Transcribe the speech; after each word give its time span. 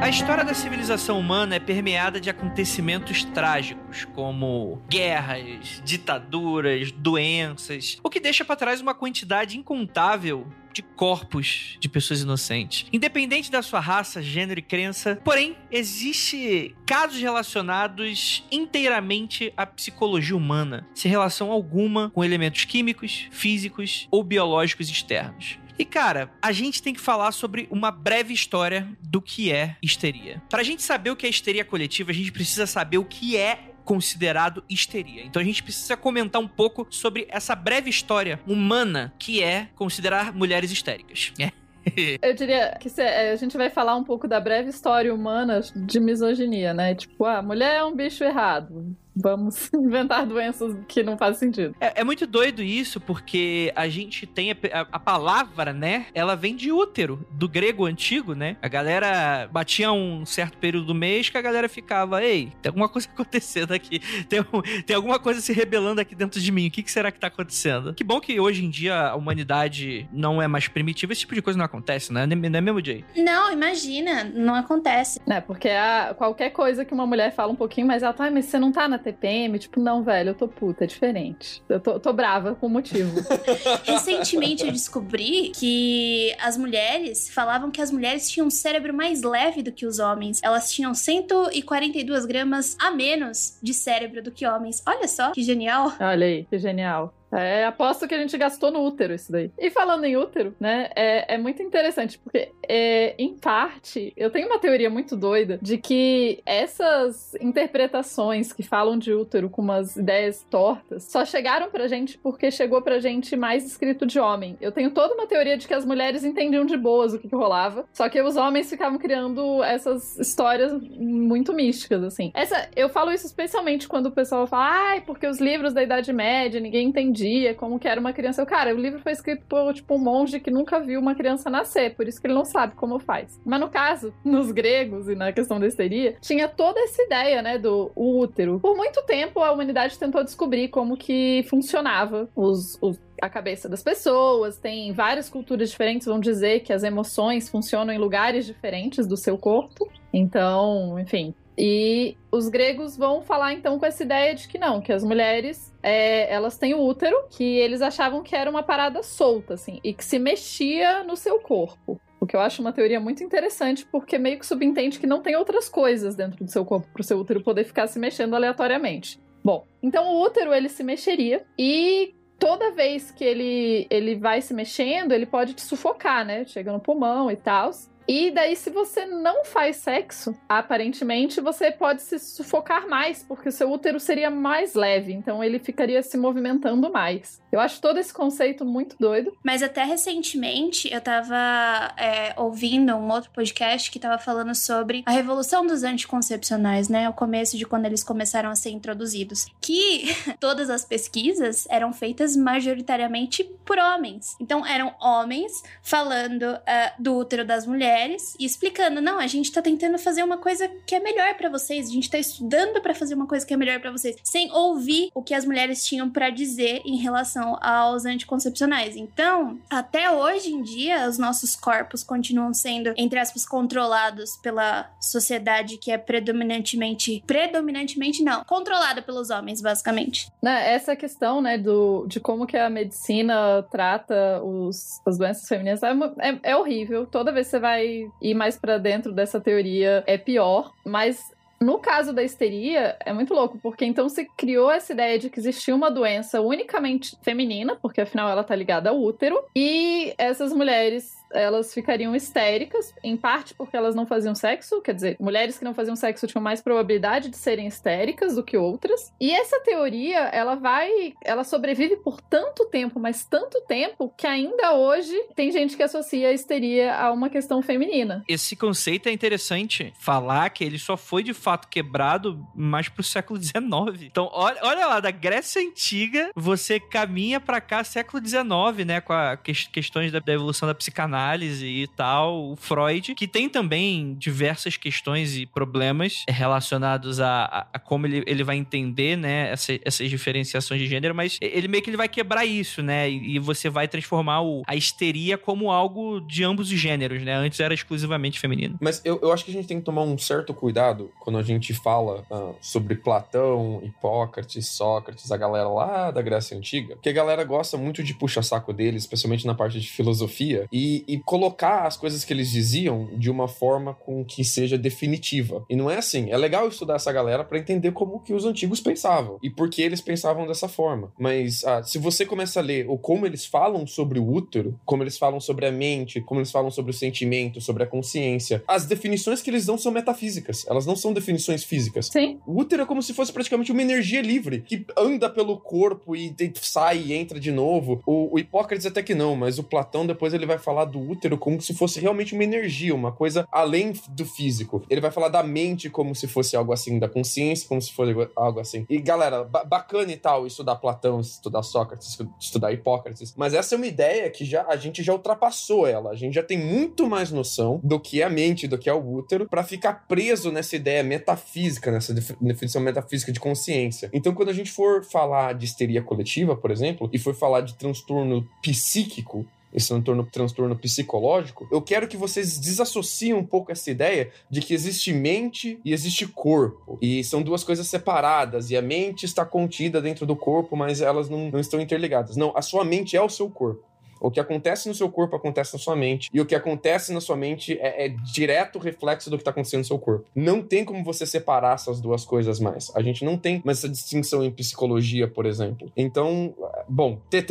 A 0.00 0.08
história 0.08 0.44
da 0.44 0.54
civilização 0.54 1.18
humana 1.18 1.56
é 1.56 1.58
permeada 1.58 2.20
de 2.20 2.30
acontecimentos 2.30 3.24
trágicos, 3.24 4.04
como 4.14 4.80
guerras, 4.88 5.82
ditaduras, 5.84 6.92
doenças, 6.92 7.98
o 8.02 8.08
que 8.08 8.20
deixa 8.20 8.44
para 8.44 8.54
trás 8.54 8.80
uma 8.80 8.94
quantidade 8.94 9.58
incontável 9.58 10.46
de 10.72 10.82
corpos 10.82 11.76
de 11.80 11.88
pessoas 11.88 12.22
inocentes. 12.22 12.86
Independente 12.92 13.50
da 13.50 13.60
sua 13.60 13.80
raça, 13.80 14.22
gênero 14.22 14.60
e 14.60 14.62
crença, 14.62 15.20
porém, 15.24 15.56
existe 15.68 16.76
casos 16.86 17.20
relacionados 17.20 18.44
inteiramente 18.52 19.52
à 19.56 19.66
psicologia 19.66 20.36
humana, 20.36 20.86
sem 20.94 21.10
relação 21.10 21.50
alguma 21.50 22.10
com 22.10 22.24
elementos 22.24 22.64
químicos, 22.64 23.26
físicos 23.32 24.06
ou 24.12 24.22
biológicos 24.22 24.88
externos. 24.88 25.58
E 25.78 25.84
cara, 25.84 26.30
a 26.42 26.50
gente 26.50 26.82
tem 26.82 26.92
que 26.92 27.00
falar 27.00 27.30
sobre 27.30 27.68
uma 27.70 27.90
breve 27.90 28.34
história 28.34 28.88
do 29.00 29.22
que 29.22 29.52
é 29.52 29.76
histeria. 29.80 30.42
Pra 30.50 30.64
gente 30.64 30.82
saber 30.82 31.10
o 31.10 31.16
que 31.16 31.24
é 31.24 31.30
histeria 31.30 31.64
coletiva, 31.64 32.10
a 32.10 32.14
gente 32.14 32.32
precisa 32.32 32.66
saber 32.66 32.98
o 32.98 33.04
que 33.04 33.36
é 33.36 33.70
considerado 33.84 34.62
histeria. 34.68 35.24
Então 35.24 35.40
a 35.40 35.44
gente 35.44 35.62
precisa 35.62 35.96
comentar 35.96 36.42
um 36.42 36.48
pouco 36.48 36.86
sobre 36.90 37.26
essa 37.30 37.54
breve 37.54 37.88
história 37.88 38.40
humana 38.46 39.14
que 39.18 39.42
é 39.42 39.68
considerar 39.76 40.34
mulheres 40.34 40.70
histéricas. 40.70 41.32
É. 41.38 41.52
Eu 42.20 42.34
diria 42.34 42.76
que 42.78 42.88
a 43.00 43.36
gente 43.36 43.56
vai 43.56 43.70
falar 43.70 43.96
um 43.96 44.04
pouco 44.04 44.28
da 44.28 44.40
breve 44.40 44.68
história 44.68 45.14
humana 45.14 45.60
de 45.74 46.00
misoginia, 46.00 46.74
né? 46.74 46.94
Tipo, 46.94 47.24
a 47.24 47.40
mulher 47.40 47.76
é 47.76 47.84
um 47.84 47.94
bicho 47.94 48.22
errado 48.24 48.94
vamos 49.20 49.70
inventar 49.74 50.26
doenças 50.26 50.76
que 50.86 51.02
não 51.02 51.16
fazem 51.16 51.38
sentido. 51.38 51.74
É, 51.80 52.00
é, 52.00 52.04
muito 52.04 52.26
doido 52.26 52.62
isso, 52.62 53.00
porque 53.00 53.72
a 53.74 53.88
gente 53.88 54.26
tem 54.26 54.50
a, 54.50 54.56
a, 54.72 54.80
a, 54.92 54.98
palavra, 54.98 55.72
né? 55.72 56.06
Ela 56.14 56.34
vem 56.34 56.54
de 56.54 56.70
útero, 56.72 57.26
do 57.30 57.48
grego 57.48 57.84
antigo, 57.84 58.34
né? 58.34 58.56
A 58.62 58.68
galera 58.68 59.48
batia 59.50 59.92
um 59.92 60.24
certo 60.24 60.58
período 60.58 60.86
do 60.86 60.94
mês 60.94 61.28
que 61.28 61.38
a 61.38 61.42
galera 61.42 61.68
ficava, 61.68 62.22
ei, 62.22 62.52
tem 62.62 62.70
alguma 62.70 62.88
coisa 62.88 63.08
acontecendo 63.12 63.72
aqui, 63.72 64.00
tem, 64.26 64.40
tem 64.86 64.96
alguma 64.96 65.18
coisa 65.18 65.40
se 65.40 65.52
rebelando 65.52 66.00
aqui 66.00 66.14
dentro 66.14 66.40
de 66.40 66.52
mim, 66.52 66.68
o 66.68 66.70
que, 66.70 66.82
que 66.82 66.90
será 66.90 67.10
que 67.10 67.18
tá 67.18 67.26
acontecendo? 67.26 67.94
Que 67.94 68.04
bom 68.04 68.20
que 68.20 68.38
hoje 68.38 68.64
em 68.64 68.70
dia 68.70 69.08
a 69.08 69.16
humanidade 69.16 70.08
não 70.12 70.40
é 70.40 70.48
mais 70.48 70.68
primitiva, 70.68 71.12
esse 71.12 71.22
tipo 71.22 71.34
de 71.34 71.42
coisa 71.42 71.58
não 71.58 71.64
acontece, 71.64 72.12
né? 72.12 72.26
Não 72.26 72.58
é 72.58 72.60
mesmo, 72.60 72.84
Jay? 72.84 73.04
Não, 73.16 73.52
imagina, 73.52 74.24
não 74.24 74.54
acontece. 74.54 75.20
É, 75.28 75.40
porque 75.40 75.68
a, 75.68 76.14
qualquer 76.16 76.50
coisa 76.50 76.84
que 76.84 76.94
uma 76.94 77.06
mulher 77.06 77.34
fala 77.34 77.52
um 77.52 77.56
pouquinho 77.56 77.86
mais 77.86 78.02
alto, 78.02 78.22
ai, 78.22 78.30
mas 78.30 78.46
você 78.46 78.58
não 78.58 78.72
tá 78.72 78.88
na 78.88 78.98
TPM, 79.12 79.58
tipo, 79.58 79.80
não, 79.80 80.02
velho, 80.02 80.30
eu 80.30 80.34
tô 80.34 80.46
puta, 80.46 80.84
é 80.84 80.86
diferente. 80.86 81.62
Eu 81.68 81.80
tô, 81.80 81.98
tô 81.98 82.12
brava 82.12 82.54
com 82.54 82.68
motivo. 82.68 83.20
Recentemente 83.84 84.66
eu 84.66 84.72
descobri 84.72 85.50
que 85.54 86.34
as 86.40 86.56
mulheres 86.56 87.28
falavam 87.28 87.70
que 87.70 87.80
as 87.80 87.90
mulheres 87.90 88.30
tinham 88.30 88.46
um 88.46 88.50
cérebro 88.50 88.92
mais 88.92 89.22
leve 89.22 89.62
do 89.62 89.72
que 89.72 89.86
os 89.86 89.98
homens. 89.98 90.40
Elas 90.42 90.72
tinham 90.72 90.94
142 90.94 92.26
gramas 92.26 92.76
a 92.78 92.90
menos 92.90 93.58
de 93.62 93.72
cérebro 93.72 94.22
do 94.22 94.30
que 94.30 94.46
homens. 94.46 94.82
Olha 94.86 95.08
só 95.08 95.32
que 95.32 95.42
genial. 95.42 95.92
Olha 96.00 96.26
aí, 96.26 96.44
que 96.44 96.58
genial. 96.58 97.14
É, 97.32 97.64
aposto 97.64 98.08
que 98.08 98.14
a 98.14 98.18
gente 98.18 98.36
gastou 98.38 98.70
no 98.70 98.84
útero 98.84 99.14
isso 99.14 99.30
daí. 99.30 99.50
E 99.58 99.70
falando 99.70 100.04
em 100.04 100.16
útero, 100.16 100.54
né, 100.58 100.90
é, 100.96 101.34
é 101.34 101.38
muito 101.38 101.62
interessante, 101.62 102.18
porque, 102.18 102.50
é, 102.66 103.14
em 103.18 103.34
parte, 103.34 104.12
eu 104.16 104.30
tenho 104.30 104.46
uma 104.46 104.58
teoria 104.58 104.88
muito 104.88 105.16
doida 105.16 105.58
de 105.60 105.78
que 105.78 106.40
essas 106.46 107.34
interpretações 107.40 108.52
que 108.52 108.62
falam 108.62 108.98
de 108.98 109.12
útero 109.12 109.50
com 109.50 109.62
umas 109.62 109.96
ideias 109.96 110.46
tortas 110.50 111.04
só 111.04 111.24
chegaram 111.24 111.70
pra 111.70 111.86
gente 111.86 112.18
porque 112.18 112.50
chegou 112.50 112.80
pra 112.82 112.98
gente 112.98 113.36
mais 113.36 113.64
escrito 113.64 114.06
de 114.06 114.18
homem. 114.18 114.56
Eu 114.60 114.72
tenho 114.72 114.90
toda 114.90 115.14
uma 115.14 115.26
teoria 115.26 115.56
de 115.56 115.66
que 115.66 115.74
as 115.74 115.84
mulheres 115.84 116.24
entendiam 116.24 116.64
de 116.64 116.76
boas 116.76 117.12
o 117.12 117.18
que, 117.18 117.28
que 117.28 117.34
rolava, 117.34 117.86
só 117.92 118.08
que 118.08 118.20
os 118.22 118.36
homens 118.36 118.70
ficavam 118.70 118.98
criando 118.98 119.62
essas 119.62 120.18
histórias 120.18 120.72
muito 120.98 121.52
místicas, 121.52 122.02
assim. 122.02 122.30
Essa, 122.34 122.68
eu 122.74 122.88
falo 122.88 123.12
isso 123.12 123.26
especialmente 123.26 123.86
quando 123.86 124.06
o 124.06 124.12
pessoal 124.12 124.46
fala, 124.46 124.90
ai, 124.90 125.00
porque 125.02 125.26
os 125.26 125.38
livros 125.38 125.72
da 125.72 125.82
Idade 125.82 126.12
Média 126.12 126.60
ninguém 126.60 126.88
entendia 126.88 127.17
como 127.56 127.78
que 127.78 127.88
era 127.88 128.00
uma 128.00 128.12
criança. 128.12 128.42
Eu, 128.42 128.46
cara, 128.46 128.74
o 128.74 128.78
livro 128.78 129.00
foi 129.00 129.12
escrito 129.12 129.44
por, 129.48 129.72
tipo, 129.74 129.94
um 129.94 129.98
monge 129.98 130.40
que 130.40 130.50
nunca 130.50 130.80
viu 130.80 131.00
uma 131.00 131.14
criança 131.14 131.50
nascer, 131.50 131.94
por 131.94 132.06
isso 132.06 132.20
que 132.20 132.26
ele 132.26 132.34
não 132.34 132.44
sabe 132.44 132.74
como 132.74 132.98
faz. 132.98 133.40
Mas 133.44 133.60
no 133.60 133.68
caso, 133.68 134.12
nos 134.24 134.50
gregos 134.52 135.08
e 135.08 135.14
na 135.14 135.32
questão 135.32 135.58
da 135.58 135.66
histeria, 135.66 136.16
tinha 136.20 136.48
toda 136.48 136.80
essa 136.80 137.02
ideia, 137.02 137.42
né, 137.42 137.58
do 137.58 137.90
útero. 137.94 138.60
Por 138.60 138.76
muito 138.76 139.02
tempo, 139.02 139.40
a 139.40 139.52
humanidade 139.52 139.98
tentou 139.98 140.22
descobrir 140.24 140.68
como 140.68 140.96
que 140.96 141.44
funcionava 141.48 142.28
os, 142.34 142.78
os 142.80 142.98
a 143.20 143.28
cabeça 143.28 143.68
das 143.68 143.82
pessoas, 143.82 144.58
tem 144.58 144.92
várias 144.92 145.28
culturas 145.28 145.70
diferentes 145.70 146.06
vão 146.06 146.20
dizer 146.20 146.60
que 146.60 146.72
as 146.72 146.84
emoções 146.84 147.48
funcionam 147.48 147.92
em 147.92 147.98
lugares 147.98 148.46
diferentes 148.46 149.06
do 149.06 149.16
seu 149.16 149.36
corpo. 149.36 149.90
Então, 150.12 150.98
enfim, 150.98 151.34
e 151.58 152.16
os 152.30 152.48
gregos 152.48 152.96
vão 152.96 153.20
falar 153.20 153.52
então 153.52 153.78
com 153.78 153.84
essa 153.84 154.04
ideia 154.04 154.32
de 154.32 154.46
que 154.46 154.58
não, 154.58 154.80
que 154.80 154.92
as 154.92 155.02
mulheres 155.02 155.74
é, 155.82 156.32
elas 156.32 156.56
têm 156.56 156.72
o 156.72 156.80
útero, 156.80 157.16
que 157.30 157.42
eles 157.42 157.82
achavam 157.82 158.22
que 158.22 158.36
era 158.36 158.48
uma 158.48 158.62
parada 158.62 159.02
solta, 159.02 159.54
assim, 159.54 159.80
e 159.82 159.92
que 159.92 160.04
se 160.04 160.20
mexia 160.20 161.02
no 161.02 161.16
seu 161.16 161.40
corpo. 161.40 162.00
O 162.20 162.26
que 162.26 162.36
eu 162.36 162.40
acho 162.40 162.62
uma 162.62 162.72
teoria 162.72 163.00
muito 163.00 163.24
interessante, 163.24 163.84
porque 163.86 164.18
meio 164.18 164.38
que 164.38 164.46
subentende 164.46 165.00
que 165.00 165.06
não 165.06 165.20
tem 165.20 165.34
outras 165.34 165.68
coisas 165.68 166.14
dentro 166.14 166.44
do 166.44 166.50
seu 166.50 166.64
corpo 166.64 166.86
para 166.92 167.00
o 167.00 167.04
seu 167.04 167.18
útero 167.18 167.42
poder 167.42 167.64
ficar 167.64 167.88
se 167.88 167.98
mexendo 167.98 168.34
aleatoriamente. 168.34 169.20
Bom, 169.42 169.64
então 169.82 170.14
o 170.14 170.22
útero 170.22 170.52
ele 170.54 170.68
se 170.68 170.84
mexeria 170.84 171.44
e 171.58 172.14
toda 172.38 172.70
vez 172.72 173.10
que 173.10 173.24
ele, 173.24 173.86
ele 173.90 174.14
vai 174.14 174.40
se 174.40 174.54
mexendo, 174.54 175.12
ele 175.12 175.26
pode 175.26 175.54
te 175.54 175.62
sufocar, 175.62 176.24
né? 176.24 176.44
Chega 176.44 176.72
no 176.72 176.80
pulmão 176.80 177.30
e 177.30 177.36
tal. 177.36 177.70
E 178.08 178.30
daí, 178.30 178.56
se 178.56 178.70
você 178.70 179.04
não 179.04 179.44
faz 179.44 179.76
sexo, 179.76 180.34
aparentemente 180.48 181.42
você 181.42 181.70
pode 181.70 182.00
se 182.00 182.18
sufocar 182.18 182.88
mais, 182.88 183.22
porque 183.22 183.50
o 183.50 183.52
seu 183.52 183.70
útero 183.70 184.00
seria 184.00 184.30
mais 184.30 184.72
leve, 184.74 185.12
então 185.12 185.44
ele 185.44 185.58
ficaria 185.58 186.02
se 186.02 186.16
movimentando 186.16 186.90
mais. 186.90 187.38
Eu 187.52 187.60
acho 187.60 187.82
todo 187.82 187.98
esse 187.98 188.12
conceito 188.12 188.64
muito 188.64 188.96
doido. 188.98 189.36
Mas 189.44 189.62
até 189.62 189.84
recentemente 189.84 190.90
eu 190.90 191.00
tava 191.02 191.92
é, 191.98 192.32
ouvindo 192.36 192.94
um 192.94 193.10
outro 193.10 193.30
podcast 193.30 193.90
que 193.90 193.98
tava 193.98 194.18
falando 194.18 194.54
sobre 194.54 195.02
a 195.04 195.10
revolução 195.10 195.66
dos 195.66 195.82
anticoncepcionais, 195.82 196.88
né? 196.88 197.08
O 197.08 197.12
começo 197.12 197.58
de 197.58 197.66
quando 197.66 197.86
eles 197.86 198.02
começaram 198.02 198.50
a 198.50 198.54
ser 198.54 198.70
introduzidos. 198.70 199.46
Que 199.60 200.14
todas 200.40 200.70
as 200.70 200.84
pesquisas 200.84 201.66
eram 201.68 201.92
feitas 201.92 202.36
majoritariamente 202.36 203.44
por 203.64 203.78
homens. 203.78 204.34
Então 204.40 204.64
eram 204.66 204.94
homens 205.00 205.52
falando 205.82 206.42
uh, 206.42 207.02
do 207.02 207.16
útero 207.16 207.44
das 207.44 207.66
mulheres 207.66 207.97
e 208.38 208.44
explicando: 208.44 209.00
não, 209.00 209.18
a 209.18 209.26
gente 209.26 209.50
tá 209.50 209.60
tentando 209.60 209.98
fazer 209.98 210.22
uma 210.22 210.38
coisa 210.38 210.68
que 210.86 210.94
é 210.94 211.00
melhor 211.00 211.34
para 211.34 211.48
vocês, 211.48 211.88
a 211.88 211.92
gente 211.92 212.10
tá 212.10 212.18
estudando 212.18 212.80
para 212.80 212.94
fazer 212.94 213.14
uma 213.14 213.26
coisa 213.26 213.46
que 213.46 213.54
é 213.54 213.56
melhor 213.56 213.80
para 213.80 213.90
vocês, 213.90 214.16
sem 214.22 214.50
ouvir 214.52 215.10
o 215.14 215.22
que 215.22 215.34
as 215.34 215.44
mulheres 215.44 215.84
tinham 215.84 216.08
para 216.08 216.30
dizer 216.30 216.82
em 216.84 216.96
relação 216.96 217.58
aos 217.60 218.04
anticoncepcionais. 218.04 218.96
Então, 218.96 219.58
até 219.70 220.10
hoje 220.10 220.52
em 220.52 220.62
dia, 220.62 221.08
os 221.08 221.18
nossos 221.18 221.56
corpos 221.56 222.04
continuam 222.04 222.54
sendo, 222.54 222.92
entre 222.96 223.18
aspas, 223.18 223.46
controlados 223.46 224.36
pela 224.36 224.90
sociedade 225.00 225.76
que 225.78 225.90
é 225.90 225.98
predominantemente. 225.98 227.22
Predominantemente 227.26 228.22
não, 228.22 228.44
controlada 228.44 229.02
pelos 229.02 229.30
homens, 229.30 229.60
basicamente. 229.60 230.30
Né, 230.42 230.72
essa 230.72 230.94
questão, 230.94 231.40
né, 231.40 231.58
do, 231.58 232.06
de 232.06 232.20
como 232.20 232.46
que 232.46 232.56
a 232.56 232.70
medicina 232.70 233.62
trata 233.70 234.42
os, 234.42 235.00
as 235.06 235.18
doenças 235.18 235.48
femininas 235.48 235.82
é, 235.82 235.90
é, 236.18 236.38
é 236.42 236.56
horrível. 236.56 237.06
Toda 237.06 237.32
vez 237.32 237.46
que 237.46 237.52
você 237.52 237.58
vai 237.58 237.87
ir 238.20 238.34
mais 238.34 238.56
para 238.56 238.78
dentro 238.78 239.12
dessa 239.12 239.40
teoria, 239.40 240.02
é 240.06 240.16
pior. 240.16 240.72
Mas 240.84 241.32
no 241.60 241.78
caso 241.78 242.12
da 242.12 242.22
histeria, 242.22 242.96
é 243.04 243.12
muito 243.12 243.34
louco, 243.34 243.58
porque 243.60 243.84
então 243.84 244.08
se 244.08 244.24
criou 244.36 244.70
essa 244.70 244.92
ideia 244.92 245.18
de 245.18 245.28
que 245.28 245.40
existia 245.40 245.74
uma 245.74 245.90
doença 245.90 246.40
unicamente 246.40 247.16
feminina, 247.22 247.76
porque 247.76 248.00
afinal 248.00 248.28
ela 248.28 248.44
tá 248.44 248.54
ligada 248.54 248.90
ao 248.90 249.00
útero, 249.00 249.42
e 249.56 250.14
essas 250.16 250.52
mulheres 250.52 251.17
elas 251.32 251.74
ficariam 251.74 252.14
histéricas, 252.14 252.94
em 253.02 253.16
parte 253.16 253.54
porque 253.54 253.76
elas 253.76 253.94
não 253.94 254.06
faziam 254.06 254.34
sexo, 254.34 254.80
quer 254.80 254.94
dizer, 254.94 255.16
mulheres 255.20 255.58
que 255.58 255.64
não 255.64 255.74
faziam 255.74 255.96
sexo 255.96 256.26
tinham 256.26 256.42
mais 256.42 256.60
probabilidade 256.60 257.28
de 257.28 257.36
serem 257.36 257.66
histéricas 257.66 258.34
do 258.34 258.42
que 258.42 258.56
outras. 258.56 259.12
E 259.20 259.32
essa 259.32 259.60
teoria, 259.60 260.18
ela 260.28 260.54
vai, 260.54 261.14
ela 261.24 261.44
sobrevive 261.44 261.96
por 261.96 262.20
tanto 262.20 262.66
tempo, 262.66 262.98
mas 262.98 263.24
tanto 263.24 263.60
tempo 263.62 264.12
que 264.16 264.26
ainda 264.26 264.74
hoje 264.74 265.14
tem 265.34 265.50
gente 265.50 265.76
que 265.76 265.82
associa 265.82 266.28
a 266.28 266.32
histeria 266.32 266.94
a 266.94 267.12
uma 267.12 267.28
questão 267.28 267.62
feminina. 267.62 268.22
Esse 268.28 268.56
conceito 268.56 269.08
é 269.08 269.12
interessante 269.12 269.92
falar 269.98 270.48
que 270.50 270.64
ele 270.64 270.78
só 270.78 270.96
foi 270.96 271.22
de 271.22 271.34
fato 271.34 271.68
quebrado 271.68 272.46
mais 272.54 272.88
pro 272.88 273.02
século 273.02 273.40
XIX. 273.40 274.02
Então, 274.02 274.28
olha, 274.32 274.58
olha 274.62 274.86
lá, 274.86 275.00
da 275.00 275.10
Grécia 275.10 275.60
Antiga, 275.60 276.30
você 276.34 276.80
caminha 276.80 277.40
para 277.40 277.60
cá 277.60 277.84
século 277.84 278.24
XIX, 278.24 278.86
né, 278.86 279.00
com 279.00 279.12
as 279.12 279.66
questões 279.72 280.12
da, 280.12 280.18
da 280.18 280.32
evolução 280.32 280.66
da 280.66 280.74
psicanálise 280.74 281.17
psicanálise 281.18 281.66
e 281.66 281.86
tal, 281.88 282.52
o 282.52 282.56
Freud, 282.56 283.14
que 283.14 283.26
tem 283.26 283.48
também 283.48 284.14
diversas 284.14 284.76
questões 284.76 285.36
e 285.36 285.46
problemas 285.46 286.24
relacionados 286.28 287.20
a, 287.20 287.44
a, 287.44 287.66
a 287.74 287.78
como 287.78 288.06
ele, 288.06 288.22
ele 288.26 288.44
vai 288.44 288.56
entender, 288.56 289.16
né, 289.16 289.50
essa, 289.50 289.78
essas 289.84 290.08
diferenciações 290.08 290.80
de 290.80 290.86
gênero, 290.86 291.14
mas 291.14 291.38
ele 291.40 291.68
meio 291.68 291.82
que 291.82 291.90
ele 291.90 291.96
vai 291.96 292.08
quebrar 292.08 292.44
isso, 292.44 292.82
né, 292.82 293.10
e, 293.10 293.38
você 293.38 293.70
vai 293.70 293.86
transformar 293.86 294.42
o, 294.42 294.62
a 294.66 294.74
histeria 294.74 295.38
como 295.38 295.70
algo 295.70 296.20
de 296.20 296.44
ambos 296.44 296.70
os 296.70 296.78
gêneros, 296.78 297.22
né, 297.22 297.34
antes 297.34 297.58
era 297.60 297.72
exclusivamente 297.72 298.38
feminino. 298.38 298.76
Mas 298.80 299.00
eu, 299.04 299.18
eu 299.22 299.32
acho 299.32 299.44
que 299.44 299.50
a 299.50 299.54
gente 299.54 299.66
tem 299.66 299.78
que 299.78 299.84
tomar 299.84 300.02
um 300.02 300.18
certo 300.18 300.52
cuidado 300.52 301.10
quando 301.20 301.38
a 301.38 301.42
gente 301.42 301.72
fala 301.72 302.24
uh, 302.30 302.54
sobre 302.60 302.96
Platão, 302.96 303.80
Hipócrates, 303.82 304.66
Sócrates, 304.68 305.30
a 305.30 305.36
galera 305.36 305.68
lá 305.68 306.10
da 306.10 306.20
Grécia 306.20 306.56
Antiga, 306.56 306.96
que 307.00 307.08
a 307.08 307.12
galera 307.12 307.42
gosta 307.44 307.76
muito 307.76 308.02
de 308.02 308.12
puxar 308.12 308.42
saco 308.42 308.72
deles, 308.72 309.04
especialmente 309.04 309.46
na 309.46 309.54
parte 309.54 309.80
de 309.80 309.88
filosofia, 309.88 310.66
e, 310.72 311.04
e 311.08 311.18
colocar 311.18 311.86
as 311.86 311.96
coisas 311.96 312.22
que 312.22 312.32
eles 312.34 312.50
diziam 312.50 313.08
de 313.16 313.30
uma 313.30 313.48
forma 313.48 313.94
com 313.94 314.22
que 314.22 314.44
seja 314.44 314.76
definitiva. 314.76 315.64
E 315.70 315.74
não 315.74 315.90
é 315.90 315.96
assim. 315.96 316.30
É 316.30 316.36
legal 316.36 316.68
estudar 316.68 316.96
essa 316.96 317.10
galera 317.10 317.42
para 317.42 317.58
entender 317.58 317.92
como 317.92 318.20
que 318.20 318.34
os 318.34 318.44
antigos 318.44 318.78
pensavam 318.78 319.38
e 319.42 319.48
por 319.48 319.70
que 319.70 319.80
eles 319.80 320.02
pensavam 320.02 320.46
dessa 320.46 320.68
forma. 320.68 321.10
Mas 321.18 321.64
ah, 321.64 321.82
se 321.82 321.96
você 321.96 322.26
começa 322.26 322.60
a 322.60 322.62
ler 322.62 322.86
ou 322.88 322.98
como 322.98 323.24
eles 323.24 323.46
falam 323.46 323.86
sobre 323.86 324.18
o 324.18 324.30
útero, 324.30 324.78
como 324.84 325.02
eles 325.02 325.16
falam 325.16 325.40
sobre 325.40 325.64
a 325.66 325.72
mente, 325.72 326.20
como 326.20 326.40
eles 326.40 326.50
falam 326.50 326.70
sobre 326.70 326.90
o 326.90 326.94
sentimento, 326.94 327.58
sobre 327.58 327.82
a 327.82 327.86
consciência, 327.86 328.62
as 328.68 328.84
definições 328.84 329.40
que 329.40 329.48
eles 329.48 329.64
dão 329.64 329.78
são 329.78 329.90
metafísicas. 329.90 330.66
Elas 330.68 330.84
não 330.84 330.94
são 330.94 331.14
definições 331.14 331.64
físicas. 331.64 332.08
Sim. 332.12 332.38
O 332.46 332.60
útero 332.60 332.82
é 332.82 332.86
como 332.86 333.02
se 333.02 333.14
fosse 333.14 333.32
praticamente 333.32 333.72
uma 333.72 333.80
energia 333.80 334.20
livre 334.20 334.60
que 334.60 334.84
anda 334.94 335.30
pelo 335.30 335.56
corpo 335.56 336.14
e 336.14 336.34
sai 336.60 336.98
e 336.98 337.12
entra 337.14 337.40
de 337.40 337.50
novo. 337.50 338.02
O, 338.06 338.34
o 338.34 338.38
Hipócrates 338.38 338.84
até 338.84 339.02
que 339.02 339.14
não, 339.14 339.34
mas 339.34 339.58
o 339.58 339.62
Platão 339.62 340.06
depois 340.06 340.34
ele 340.34 340.44
vai 340.44 340.58
falar 340.58 340.84
do 340.84 340.97
útero 340.98 341.38
como 341.38 341.60
se 341.60 341.74
fosse 341.74 342.00
realmente 342.00 342.34
uma 342.34 342.44
energia, 342.44 342.94
uma 342.94 343.12
coisa 343.12 343.46
além 343.50 343.92
do 344.08 344.24
físico. 344.24 344.82
Ele 344.88 345.00
vai 345.00 345.10
falar 345.10 345.28
da 345.28 345.42
mente 345.42 345.90
como 345.90 346.14
se 346.14 346.26
fosse 346.26 346.56
algo 346.56 346.72
assim, 346.72 346.98
da 346.98 347.08
consciência 347.08 347.68
como 347.68 347.80
se 347.80 347.92
fosse 347.92 348.14
algo 348.36 348.60
assim. 348.60 348.86
E 348.88 348.98
galera, 348.98 349.44
bacana 349.44 350.12
e 350.12 350.16
tal 350.16 350.46
estudar 350.46 350.76
Platão, 350.76 351.20
estudar 351.20 351.62
Sócrates, 351.62 352.18
estudar 352.40 352.72
Hipócrates, 352.72 353.34
mas 353.36 353.54
essa 353.54 353.74
é 353.74 353.76
uma 353.76 353.86
ideia 353.86 354.30
que 354.30 354.44
já 354.44 354.66
a 354.68 354.76
gente 354.76 355.02
já 355.02 355.12
ultrapassou 355.12 355.86
ela. 355.86 356.10
A 356.10 356.14
gente 356.14 356.34
já 356.34 356.42
tem 356.42 356.58
muito 356.58 357.06
mais 357.06 357.30
noção 357.30 357.80
do 357.82 358.00
que 358.00 358.22
é 358.22 358.24
a 358.24 358.30
mente, 358.30 358.66
do 358.66 358.78
que 358.78 358.88
é 358.88 358.92
o 358.92 359.14
útero, 359.14 359.48
para 359.48 359.62
ficar 359.62 360.06
preso 360.06 360.50
nessa 360.50 360.76
ideia 360.76 361.02
metafísica, 361.02 361.90
nessa 361.90 362.14
definição 362.40 362.80
metafísica 362.80 363.32
de 363.32 363.40
consciência. 363.40 364.10
Então, 364.12 364.34
quando 364.34 364.48
a 364.48 364.52
gente 364.52 364.70
for 364.70 365.04
falar 365.04 365.54
de 365.54 365.64
histeria 365.64 366.02
coletiva, 366.02 366.56
por 366.56 366.70
exemplo, 366.70 367.08
e 367.12 367.18
for 367.18 367.34
falar 367.34 367.60
de 367.60 367.74
transtorno 367.74 368.48
psíquico, 368.62 369.46
esse 369.72 369.88
transtorno, 369.88 370.24
transtorno 370.30 370.76
psicológico, 370.76 371.68
eu 371.70 371.82
quero 371.82 372.08
que 372.08 372.16
vocês 372.16 372.58
desassociem 372.58 373.34
um 373.34 373.44
pouco 373.44 373.70
essa 373.70 373.90
ideia 373.90 374.30
de 374.50 374.60
que 374.60 374.74
existe 374.74 375.12
mente 375.12 375.78
e 375.84 375.92
existe 375.92 376.26
corpo. 376.26 376.98
E 377.00 377.22
são 377.24 377.42
duas 377.42 377.64
coisas 377.64 377.86
separadas. 377.86 378.70
E 378.70 378.76
a 378.76 378.82
mente 378.82 379.24
está 379.24 379.44
contida 379.44 380.00
dentro 380.00 380.24
do 380.26 380.36
corpo, 380.36 380.76
mas 380.76 381.00
elas 381.00 381.28
não, 381.28 381.50
não 381.50 381.60
estão 381.60 381.80
interligadas. 381.80 382.36
Não, 382.36 382.52
a 382.56 382.62
sua 382.62 382.84
mente 382.84 383.16
é 383.16 383.22
o 383.22 383.28
seu 383.28 383.48
corpo. 383.50 383.87
O 384.20 384.30
que 384.30 384.40
acontece 384.40 384.88
no 384.88 384.94
seu 384.94 385.10
corpo 385.10 385.36
acontece 385.36 385.72
na 385.72 385.78
sua 385.78 385.96
mente. 385.96 386.30
E 386.32 386.40
o 386.40 386.46
que 386.46 386.54
acontece 386.54 387.12
na 387.12 387.20
sua 387.20 387.36
mente 387.36 387.78
é, 387.80 388.06
é 388.06 388.08
direto 388.08 388.78
reflexo 388.78 389.30
do 389.30 389.36
que 389.36 389.42
está 389.42 389.50
acontecendo 389.50 389.80
no 389.80 389.84
seu 389.84 389.98
corpo. 389.98 390.26
Não 390.34 390.62
tem 390.62 390.84
como 390.84 391.04
você 391.04 391.26
separar 391.26 391.74
essas 391.74 392.00
duas 392.00 392.24
coisas 392.24 392.60
mais. 392.60 392.90
A 392.94 393.02
gente 393.02 393.24
não 393.24 393.36
tem 393.36 393.62
mais 393.64 393.78
essa 393.78 393.88
distinção 393.88 394.44
em 394.44 394.50
psicologia, 394.50 395.28
por 395.28 395.46
exemplo. 395.46 395.90
Então, 395.96 396.54
bom, 396.88 397.20
tem, 397.30 397.42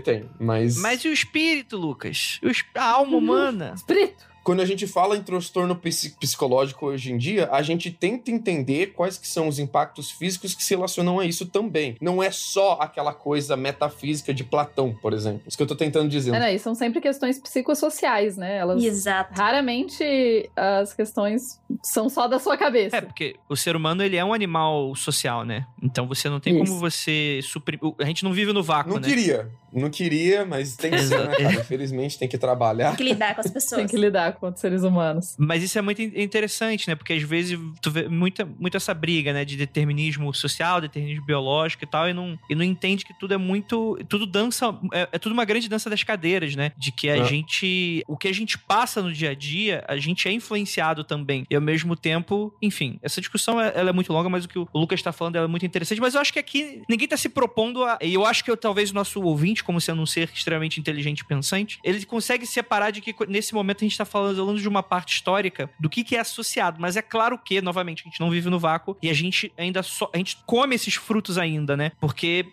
tem, 0.00 0.24
mas. 0.38 0.76
Mas 0.76 1.04
e 1.04 1.08
o 1.08 1.12
espírito, 1.12 1.76
Lucas? 1.76 2.40
A 2.74 2.84
alma 2.84 3.16
humana? 3.16 3.72
espírito! 3.76 4.31
Quando 4.42 4.60
a 4.60 4.64
gente 4.64 4.86
fala 4.86 5.16
em 5.16 5.22
transtorno 5.22 5.76
psicológico 5.76 6.86
hoje 6.86 7.12
em 7.12 7.18
dia, 7.18 7.48
a 7.52 7.62
gente 7.62 7.90
tenta 7.90 8.30
entender 8.30 8.92
quais 8.92 9.16
que 9.16 9.28
são 9.28 9.48
os 9.48 9.58
impactos 9.58 10.10
físicos 10.10 10.54
que 10.54 10.62
se 10.62 10.74
relacionam 10.74 11.20
a 11.20 11.26
isso 11.26 11.46
também. 11.46 11.96
Não 12.00 12.22
é 12.22 12.30
só 12.30 12.78
aquela 12.80 13.12
coisa 13.12 13.56
metafísica 13.56 14.34
de 14.34 14.44
Platão, 14.44 14.94
por 15.00 15.12
exemplo. 15.12 15.42
Isso 15.46 15.56
que 15.56 15.62
eu 15.62 15.66
tô 15.66 15.76
tentando 15.76 16.08
dizer. 16.08 16.34
É, 16.34 16.38
né? 16.38 16.54
E 16.54 16.58
são 16.58 16.74
sempre 16.74 17.00
questões 17.00 17.38
psicossociais, 17.38 18.36
né? 18.36 18.56
Elas 18.56 18.82
Exato. 18.82 19.34
Raramente 19.34 20.50
as 20.56 20.92
questões 20.92 21.60
são 21.82 22.08
só 22.08 22.26
da 22.26 22.38
sua 22.38 22.56
cabeça. 22.56 22.96
É, 22.96 23.00
porque 23.00 23.36
o 23.48 23.56
ser 23.56 23.76
humano, 23.76 24.02
ele 24.02 24.16
é 24.16 24.24
um 24.24 24.32
animal 24.32 24.94
social, 24.94 25.44
né? 25.44 25.66
Então 25.82 26.06
você 26.06 26.28
não 26.28 26.40
tem 26.40 26.54
isso. 26.54 26.64
como 26.64 26.80
você 26.80 27.40
suprimir... 27.42 27.94
A 27.98 28.04
gente 28.04 28.24
não 28.24 28.32
vive 28.32 28.52
no 28.52 28.62
vácuo, 28.62 28.94
não 28.94 29.00
né? 29.00 29.08
Não 29.08 29.14
queria. 29.14 29.50
Não 29.72 29.90
queria, 29.90 30.44
mas 30.44 30.76
tem 30.76 30.90
que 30.90 31.02
ser, 31.02 31.28
né, 31.28 31.36
cara? 31.36 31.54
Infelizmente 31.54 32.18
tem 32.18 32.28
que 32.28 32.36
trabalhar. 32.36 32.88
Tem 32.88 32.96
que 32.96 33.04
lidar 33.04 33.34
com 33.34 33.40
as 33.40 33.50
pessoas. 33.50 33.80
tem 33.80 33.86
que 33.86 33.96
lidar 33.96 34.31
com 34.32 34.48
os 34.48 34.60
seres 34.60 34.82
humanos. 34.82 35.36
Mas 35.38 35.62
isso 35.62 35.78
é 35.78 35.82
muito 35.82 36.00
interessante, 36.02 36.88
né? 36.88 36.94
Porque 36.94 37.12
às 37.12 37.22
vezes 37.22 37.58
tu 37.80 37.90
vê 37.90 38.08
muita, 38.08 38.44
muito 38.44 38.76
essa 38.76 38.94
briga, 38.94 39.32
né? 39.32 39.44
De 39.44 39.56
determinismo 39.56 40.32
social, 40.34 40.80
determinismo 40.80 41.24
biológico 41.24 41.84
e 41.84 41.86
tal, 41.86 42.08
e 42.08 42.12
não, 42.12 42.38
e 42.48 42.54
não 42.54 42.64
entende 42.64 43.04
que 43.04 43.18
tudo 43.18 43.34
é 43.34 43.36
muito. 43.36 43.98
Tudo 44.08 44.26
dança. 44.26 44.78
É, 44.92 45.08
é 45.12 45.18
tudo 45.18 45.32
uma 45.32 45.44
grande 45.44 45.68
dança 45.68 45.88
das 45.88 46.02
cadeiras, 46.02 46.54
né? 46.54 46.72
De 46.76 46.92
que 46.92 47.08
a 47.08 47.18
é. 47.18 47.24
gente. 47.24 48.02
O 48.06 48.16
que 48.16 48.28
a 48.28 48.34
gente 48.34 48.58
passa 48.58 49.02
no 49.02 49.12
dia 49.12 49.30
a 49.30 49.34
dia, 49.34 49.84
a 49.88 49.96
gente 49.96 50.28
é 50.28 50.32
influenciado 50.32 51.04
também. 51.04 51.46
E 51.50 51.54
ao 51.54 51.60
mesmo 51.60 51.96
tempo, 51.96 52.54
enfim, 52.60 52.98
essa 53.02 53.20
discussão 53.20 53.60
ela 53.60 53.90
é 53.90 53.92
muito 53.92 54.12
longa, 54.12 54.28
mas 54.28 54.44
o 54.44 54.48
que 54.48 54.58
o 54.58 54.68
Lucas 54.74 55.00
está 55.00 55.12
falando 55.12 55.36
é 55.36 55.46
muito 55.46 55.66
interessante. 55.66 56.00
Mas 56.00 56.14
eu 56.14 56.20
acho 56.20 56.32
que 56.32 56.38
aqui 56.38 56.82
ninguém 56.88 57.04
está 57.04 57.16
se 57.16 57.28
propondo 57.28 57.84
a. 57.84 57.98
E 58.00 58.14
eu 58.14 58.24
acho 58.24 58.44
que 58.44 58.50
eu, 58.50 58.56
talvez 58.56 58.90
o 58.90 58.94
nosso 58.94 59.20
ouvinte 59.22 59.62
como 59.62 59.80
sendo 59.80 60.02
um 60.02 60.06
ser 60.06 60.30
extremamente 60.32 60.78
inteligente 60.80 61.20
e 61.20 61.24
pensante, 61.24 61.78
ele 61.82 62.04
consegue 62.04 62.46
separar 62.46 62.90
de 62.90 63.00
que 63.00 63.14
nesse 63.28 63.54
momento 63.54 63.78
a 63.78 63.84
gente 63.84 63.92
está 63.92 64.04
falando 64.04 64.21
de 64.60 64.68
uma 64.68 64.82
parte 64.82 65.14
histórica 65.14 65.70
do 65.78 65.88
que, 65.88 66.04
que 66.04 66.16
é 66.16 66.20
associado. 66.20 66.80
Mas 66.80 66.96
é 66.96 67.02
claro 67.02 67.38
que, 67.38 67.60
novamente, 67.60 68.02
a 68.02 68.08
gente 68.08 68.20
não 68.20 68.30
vive 68.30 68.48
no 68.48 68.58
vácuo 68.58 68.96
e 69.02 69.08
a 69.08 69.14
gente 69.14 69.52
ainda 69.56 69.82
só. 69.82 70.10
A 70.12 70.18
gente 70.18 70.38
come 70.46 70.74
esses 70.74 70.94
frutos 70.94 71.38
ainda, 71.38 71.76
né? 71.76 71.92
Porque 72.00 72.46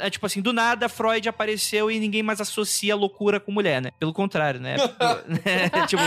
é 0.00 0.10
tipo 0.10 0.24
assim, 0.24 0.40
do 0.40 0.52
nada 0.52 0.88
Freud 0.88 1.28
apareceu 1.28 1.90
e 1.90 2.00
ninguém 2.00 2.22
mais 2.22 2.40
associa 2.40 2.96
loucura 2.96 3.38
com 3.38 3.52
mulher, 3.52 3.82
né? 3.82 3.90
Pelo 3.98 4.12
contrário, 4.12 4.60
né? 4.60 4.76
tipo. 5.86 6.02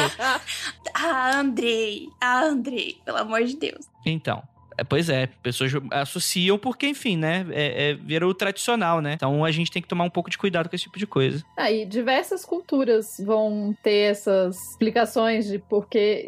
Ah, 0.94 1.40
Andrei, 1.40 2.08
ah, 2.20 2.44
Andrei, 2.44 2.98
pelo 3.06 3.18
amor 3.18 3.44
de 3.44 3.56
Deus. 3.56 3.88
Então. 4.06 4.44
É, 4.82 4.84
pois 4.84 5.10
é, 5.10 5.28
pessoas 5.44 5.72
associam 5.92 6.58
porque, 6.58 6.88
enfim, 6.88 7.16
né? 7.16 7.46
É, 7.52 7.92
é, 7.92 7.94
virou 7.94 8.34
tradicional, 8.34 9.00
né? 9.00 9.14
Então 9.14 9.46
a 9.46 9.52
gente 9.52 9.70
tem 9.70 9.80
que 9.80 9.88
tomar 9.88 10.06
um 10.06 10.10
pouco 10.10 10.30
de 10.30 10.40
cuidado 10.40 10.68
com 10.68 10.76
esse 10.76 10.86
tipo 10.86 10.98
de 10.98 11.06
coisa. 11.06 11.44
Aí, 11.56 11.84
ah, 11.84 11.86
diversas 11.86 12.44
culturas 12.44 13.06
vão 13.24 13.76
ter 13.84 14.12
essas 14.12 14.58
explicações 14.72 15.46
de 15.46 15.60
porque 15.60 16.28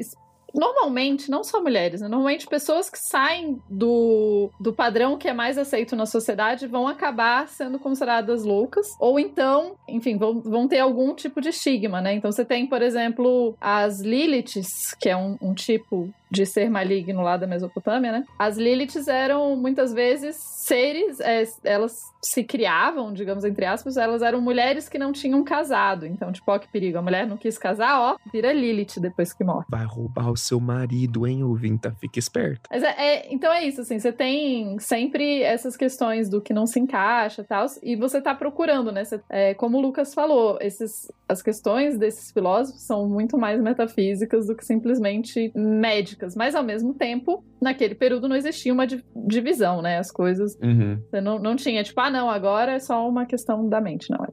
normalmente, 0.53 1.31
não 1.31 1.43
só 1.43 1.61
mulheres, 1.61 2.01
né? 2.01 2.07
normalmente 2.07 2.45
pessoas 2.45 2.89
que 2.89 2.99
saem 2.99 3.59
do, 3.67 4.51
do 4.59 4.71
padrão 4.71 5.17
que 5.17 5.27
é 5.27 5.33
mais 5.33 5.57
aceito 5.57 5.95
na 5.95 6.05
sociedade 6.05 6.67
vão 6.67 6.87
acabar 6.87 7.47
sendo 7.47 7.79
consideradas 7.79 8.43
loucas, 8.43 8.85
ou 8.99 9.19
então, 9.19 9.75
enfim, 9.89 10.15
vão, 10.15 10.39
vão 10.41 10.67
ter 10.67 10.79
algum 10.79 11.15
tipo 11.15 11.41
de 11.41 11.49
estigma, 11.49 12.01
né? 12.01 12.13
Então 12.13 12.31
você 12.31 12.45
tem, 12.45 12.67
por 12.67 12.81
exemplo, 12.81 13.55
as 13.59 13.99
Liliths, 13.99 14.93
que 14.99 15.09
é 15.09 15.17
um, 15.17 15.37
um 15.41 15.53
tipo 15.55 16.13
de 16.33 16.47
ser 16.47 16.67
maligno 16.67 17.21
lá 17.21 17.37
da 17.37 17.45
Mesopotâmia, 17.45 18.11
né? 18.11 18.25
As 18.39 18.57
Liliths 18.57 19.07
eram 19.07 19.55
muitas 19.55 19.93
vezes 19.93 20.35
seres, 20.35 21.19
é, 21.19 21.43
elas 21.63 22.01
se 22.23 22.43
criavam, 22.43 23.13
digamos 23.13 23.43
entre 23.43 23.65
aspas, 23.65 23.97
elas 23.97 24.21
eram 24.21 24.41
mulheres 24.41 24.89
que 24.89 24.97
não 24.97 25.11
tinham 25.11 25.43
casado. 25.43 26.07
Então, 26.07 26.31
tipo, 26.31 26.49
ó, 26.51 26.57
que 26.57 26.67
perigo. 26.69 26.97
A 26.97 27.01
mulher 27.01 27.27
não 27.27 27.37
quis 27.37 27.57
casar, 27.57 27.99
ó, 27.99 28.15
vira 28.31 28.51
Lilith 28.51 28.99
depois 28.99 29.33
que 29.33 29.43
morre. 29.43 29.65
Vai 29.69 29.85
roubar 29.85 30.31
o 30.31 30.37
seu 30.37 30.59
marido, 30.59 31.27
hein, 31.27 31.43
ouvinta? 31.43 31.95
Fica 31.99 32.17
esperto. 32.17 32.67
Mas 32.71 32.81
é, 32.81 32.95
é, 32.97 33.33
então 33.33 33.53
é 33.53 33.63
isso, 33.65 33.81
assim, 33.81 33.99
você 33.99 34.11
tem 34.11 34.79
sempre 34.79 35.43
essas 35.43 35.77
questões 35.77 36.29
do 36.29 36.41
que 36.41 36.53
não 36.53 36.65
se 36.65 36.79
encaixa 36.79 37.41
e 37.41 37.45
tal, 37.45 37.65
e 37.83 37.95
você 37.95 38.21
tá 38.21 38.33
procurando, 38.33 38.91
né? 38.91 39.03
Você, 39.03 39.21
é, 39.29 39.53
como 39.53 39.77
o 39.77 39.81
Lucas 39.81 40.13
falou, 40.13 40.57
esses, 40.61 41.11
as 41.27 41.41
questões 41.41 41.97
desses 41.97 42.31
filósofos 42.31 42.81
são 42.81 43.07
muito 43.07 43.37
mais 43.37 43.61
metafísicas 43.61 44.47
do 44.47 44.55
que 44.55 44.65
simplesmente 44.65 45.51
médicas 45.53 46.22
mas 46.35 46.55
ao 46.55 46.63
mesmo 46.63 46.93
tempo, 46.93 47.43
naquele 47.61 47.95
período 47.95 48.27
não 48.27 48.35
existia 48.35 48.73
uma 48.73 48.85
divisão, 48.87 49.81
né? 49.81 49.97
As 49.97 50.11
coisas. 50.11 50.57
Uhum. 50.61 51.01
Você 51.09 51.21
não, 51.21 51.39
não 51.39 51.55
tinha, 51.55 51.83
tipo, 51.83 51.99
ah, 51.99 52.09
não, 52.09 52.29
agora 52.29 52.73
é 52.73 52.79
só 52.79 53.07
uma 53.07 53.25
questão 53.25 53.67
da 53.67 53.81
mente. 53.81 54.09
Não, 54.09 54.23
é 54.23 54.27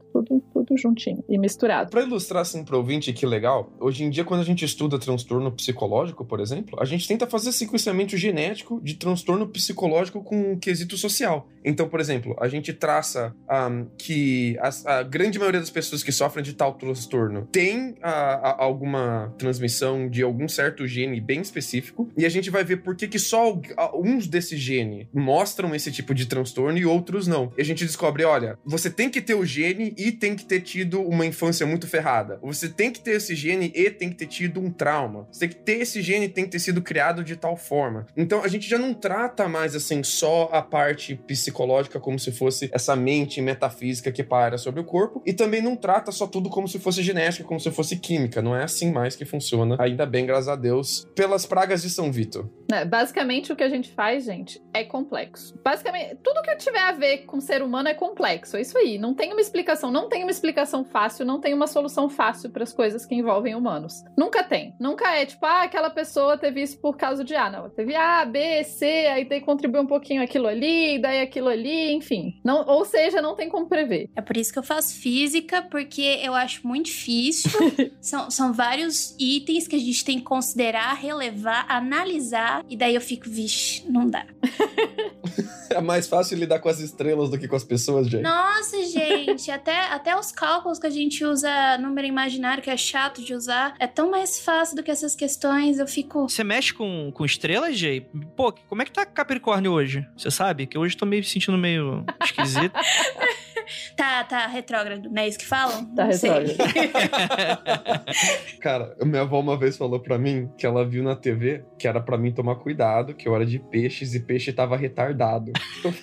tudo, 0.70 0.78
juntinho 0.78 1.24
e 1.28 1.38
misturado. 1.38 1.90
Para 1.90 2.02
ilustrar 2.02 2.42
assim 2.42 2.64
pro 2.64 2.76
ouvinte 2.78 3.12
que 3.12 3.26
legal, 3.26 3.72
hoje 3.80 4.04
em 4.04 4.10
dia, 4.10 4.24
quando 4.24 4.40
a 4.40 4.44
gente 4.44 4.64
estuda 4.64 4.98
transtorno 4.98 5.50
psicológico, 5.50 6.24
por 6.24 6.40
exemplo, 6.40 6.78
a 6.80 6.84
gente 6.84 7.06
tenta 7.06 7.26
fazer 7.26 7.52
sequenciamento 7.52 8.16
genético 8.16 8.80
de 8.82 8.94
transtorno 8.94 9.48
psicológico 9.48 10.22
com 10.22 10.52
um 10.52 10.58
quesito 10.58 10.96
social. 10.96 11.48
Então, 11.64 11.88
por 11.88 12.00
exemplo, 12.00 12.36
a 12.40 12.48
gente 12.48 12.72
traça 12.72 13.34
um, 13.50 13.86
que 13.98 14.56
a, 14.60 14.98
a, 14.98 15.02
grande 15.02 15.38
maioria 15.38 15.60
das 15.60 15.70
pessoas 15.70 16.02
que 16.02 16.12
sofrem 16.12 16.44
de 16.44 16.54
tal 16.54 16.74
transtorno 16.74 17.48
tem 17.52 17.96
a, 18.02 18.10
a, 18.10 18.64
alguma 18.64 19.34
transmissão 19.38 20.08
de 20.08 20.22
algum 20.22 20.48
certo 20.48 20.86
gene 20.86 21.20
bem 21.20 21.40
específico, 21.40 22.10
e 22.16 22.24
a 22.24 22.28
gente 22.28 22.50
vai 22.50 22.64
ver 22.64 22.78
por 22.78 22.96
que, 22.96 23.08
que 23.08 23.18
só 23.18 23.58
uns 23.94 24.26
desse 24.26 24.56
gene 24.56 25.08
mostram 25.12 25.74
esse 25.74 25.90
tipo 25.90 26.14
de 26.14 26.26
transtorno 26.26 26.78
e 26.78 26.86
outros 26.86 27.26
não. 27.26 27.52
E 27.56 27.60
a 27.60 27.64
gente 27.64 27.84
descobre, 27.84 28.24
olha, 28.24 28.58
você 28.64 28.88
tem 28.88 29.10
que 29.10 29.20
ter 29.20 29.34
o 29.34 29.44
gene 29.44 29.94
e 29.96 30.12
tem 30.12 30.34
que 30.34 30.44
ter 30.44 30.59
tido 30.60 31.00
uma 31.02 31.26
infância 31.26 31.66
muito 31.66 31.86
ferrada. 31.86 32.38
Você 32.42 32.68
tem 32.68 32.90
que 32.90 33.00
ter 33.00 33.12
esse 33.12 33.34
gene 33.34 33.72
e 33.74 33.90
tem 33.90 34.10
que 34.10 34.16
ter 34.16 34.26
tido 34.26 34.60
um 34.60 34.70
trauma. 34.70 35.26
Você 35.30 35.40
tem 35.40 35.48
que 35.48 35.64
ter 35.64 35.80
esse 35.80 36.02
gene 36.02 36.28
tem 36.28 36.44
que 36.44 36.50
ter 36.50 36.58
sido 36.58 36.82
criado 36.82 37.24
de 37.24 37.36
tal 37.36 37.56
forma. 37.56 38.06
Então 38.16 38.42
a 38.42 38.48
gente 38.48 38.68
já 38.68 38.78
não 38.78 38.94
trata 38.94 39.48
mais 39.48 39.74
assim 39.74 40.02
só 40.02 40.48
a 40.52 40.62
parte 40.62 41.14
psicológica 41.26 41.98
como 41.98 42.18
se 42.18 42.32
fosse 42.32 42.70
essa 42.72 42.94
mente 42.94 43.40
metafísica 43.40 44.12
que 44.12 44.22
para 44.22 44.58
sobre 44.58 44.80
o 44.80 44.84
corpo 44.84 45.22
e 45.26 45.32
também 45.32 45.62
não 45.62 45.76
trata 45.76 46.12
só 46.12 46.26
tudo 46.26 46.50
como 46.50 46.68
se 46.68 46.78
fosse 46.78 47.02
genética, 47.02 47.44
como 47.44 47.60
se 47.60 47.70
fosse 47.70 47.96
química. 47.96 48.42
Não 48.42 48.54
é 48.54 48.64
assim 48.64 48.92
mais 48.92 49.16
que 49.16 49.24
funciona. 49.24 49.76
Ainda 49.78 50.06
bem, 50.06 50.26
graças 50.26 50.48
a 50.48 50.56
Deus, 50.56 51.06
pelas 51.14 51.46
pragas 51.46 51.82
de 51.82 51.90
São 51.90 52.12
Vitor. 52.12 52.48
É, 52.72 52.84
basicamente 52.84 53.52
o 53.52 53.56
que 53.56 53.64
a 53.64 53.68
gente 53.68 53.90
faz, 53.90 54.24
gente, 54.24 54.62
é 54.72 54.84
complexo. 54.84 55.58
Basicamente, 55.64 56.16
tudo 56.22 56.42
que 56.42 56.56
tiver 56.56 56.80
a 56.80 56.92
ver 56.92 57.18
com 57.24 57.40
ser 57.40 57.62
humano 57.62 57.88
é 57.88 57.94
complexo. 57.94 58.56
É 58.56 58.60
isso 58.60 58.76
aí. 58.78 58.98
Não 58.98 59.14
tem 59.14 59.32
uma 59.32 59.40
explicação, 59.40 59.90
não 59.90 60.08
tem 60.08 60.22
uma 60.22 60.30
explicação 60.30 60.49
fácil, 60.84 61.24
não 61.24 61.40
tem 61.40 61.54
uma 61.54 61.66
solução 61.66 62.08
fácil 62.08 62.50
para 62.50 62.62
as 62.62 62.72
coisas 62.72 63.06
que 63.06 63.14
envolvem 63.14 63.54
humanos. 63.54 64.02
Nunca 64.16 64.42
tem. 64.42 64.74
Nunca 64.78 65.14
é 65.16 65.26
tipo, 65.26 65.44
ah, 65.46 65.62
aquela 65.62 65.90
pessoa 65.90 66.38
teve 66.38 66.62
isso 66.62 66.78
por 66.78 66.96
causa 66.96 67.24
de 67.24 67.34
A. 67.34 67.50
Não, 67.50 67.70
teve 67.70 67.94
A, 67.94 68.24
B, 68.24 68.64
C, 68.64 68.84
aí 68.86 69.24
daí 69.24 69.40
contribuiu 69.40 69.82
um 69.82 69.86
pouquinho 69.86 70.22
aquilo 70.22 70.46
ali, 70.46 70.98
daí 71.00 71.20
aquilo 71.20 71.48
ali, 71.48 71.92
enfim. 71.92 72.40
Não, 72.44 72.66
ou 72.66 72.84
seja, 72.84 73.22
não 73.22 73.34
tem 73.34 73.48
como 73.48 73.68
prever. 73.68 74.10
É 74.16 74.20
por 74.20 74.36
isso 74.36 74.52
que 74.52 74.58
eu 74.58 74.62
faço 74.62 74.94
física, 74.94 75.62
porque 75.62 76.20
eu 76.22 76.34
acho 76.34 76.66
muito 76.66 76.86
difícil. 76.86 77.50
são, 78.00 78.30
são 78.30 78.52
vários 78.52 79.14
itens 79.18 79.66
que 79.66 79.76
a 79.76 79.78
gente 79.78 80.04
tem 80.04 80.18
que 80.18 80.24
considerar, 80.24 80.94
relevar, 80.94 81.66
analisar, 81.68 82.64
e 82.68 82.76
daí 82.76 82.94
eu 82.94 83.00
fico, 83.00 83.28
vixe, 83.28 83.84
não 83.88 84.06
dá. 84.06 84.26
é 85.70 85.80
mais 85.80 86.06
fácil 86.06 86.36
lidar 86.36 86.58
com 86.58 86.68
as 86.68 86.80
estrelas 86.80 87.30
do 87.30 87.38
que 87.38 87.48
com 87.48 87.56
as 87.56 87.64
pessoas, 87.64 88.08
gente. 88.08 88.22
Nossa, 88.22 88.82
gente, 88.84 89.50
até, 89.50 89.86
até 89.86 90.16
os 90.18 90.32
cálculos 90.40 90.78
que 90.78 90.86
a 90.86 90.90
gente 90.90 91.22
usa 91.22 91.76
número 91.76 92.06
imaginário, 92.06 92.62
que 92.62 92.70
é 92.70 92.76
chato 92.76 93.22
de 93.22 93.34
usar, 93.34 93.74
é 93.78 93.86
tão 93.86 94.10
mais 94.10 94.40
fácil 94.40 94.74
do 94.74 94.82
que 94.82 94.90
essas 94.90 95.14
questões. 95.14 95.78
Eu 95.78 95.86
fico. 95.86 96.26
Você 96.26 96.42
mexe 96.42 96.72
com, 96.72 97.12
com 97.12 97.26
estrelas, 97.26 97.76
Jay? 97.76 98.00
Pô, 98.34 98.50
como 98.50 98.80
é 98.80 98.86
que 98.86 98.90
tá 98.90 99.04
Capricórnio 99.04 99.70
hoje? 99.70 100.08
Você 100.16 100.30
sabe? 100.30 100.66
Que 100.66 100.78
hoje 100.78 100.94
eu 100.94 100.98
tô 101.00 101.04
meio 101.04 101.22
sentindo 101.22 101.58
meio 101.58 102.06
esquisito. 102.24 102.72
tá, 103.96 104.24
tá 104.24 104.46
retrógrado, 104.46 105.08
não 105.10 105.22
é 105.22 105.28
isso 105.28 105.38
que 105.38 105.46
falam? 105.46 105.84
Tá 105.94 106.04
retrógrado. 106.04 106.56
Cara, 108.60 108.96
minha 109.02 109.22
avó 109.22 109.40
uma 109.40 109.56
vez 109.56 109.76
falou 109.76 110.00
pra 110.00 110.18
mim 110.18 110.50
que 110.56 110.66
ela 110.66 110.86
viu 110.86 111.02
na 111.02 111.16
TV 111.16 111.64
que 111.78 111.88
era 111.88 112.00
pra 112.00 112.18
mim 112.18 112.32
tomar 112.32 112.56
cuidado, 112.56 113.14
que 113.14 113.28
eu 113.28 113.34
era 113.34 113.46
de 113.46 113.58
peixes 113.58 114.14
e 114.14 114.20
peixe 114.20 114.52
tava 114.52 114.76
retardado. 114.76 115.52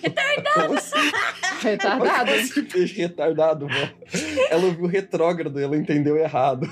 Retardado! 0.02 0.74
Assim? 0.74 1.10
Retardado? 1.62 2.30
Esse 2.30 2.62
peixe 2.62 3.00
retardado, 3.00 3.66
vó. 3.66 3.88
Ela 4.50 4.64
ouviu 4.64 4.86
retrógrado 4.86 5.60
e 5.60 5.62
ela 5.62 5.76
entendeu 5.76 6.16
errado. 6.16 6.68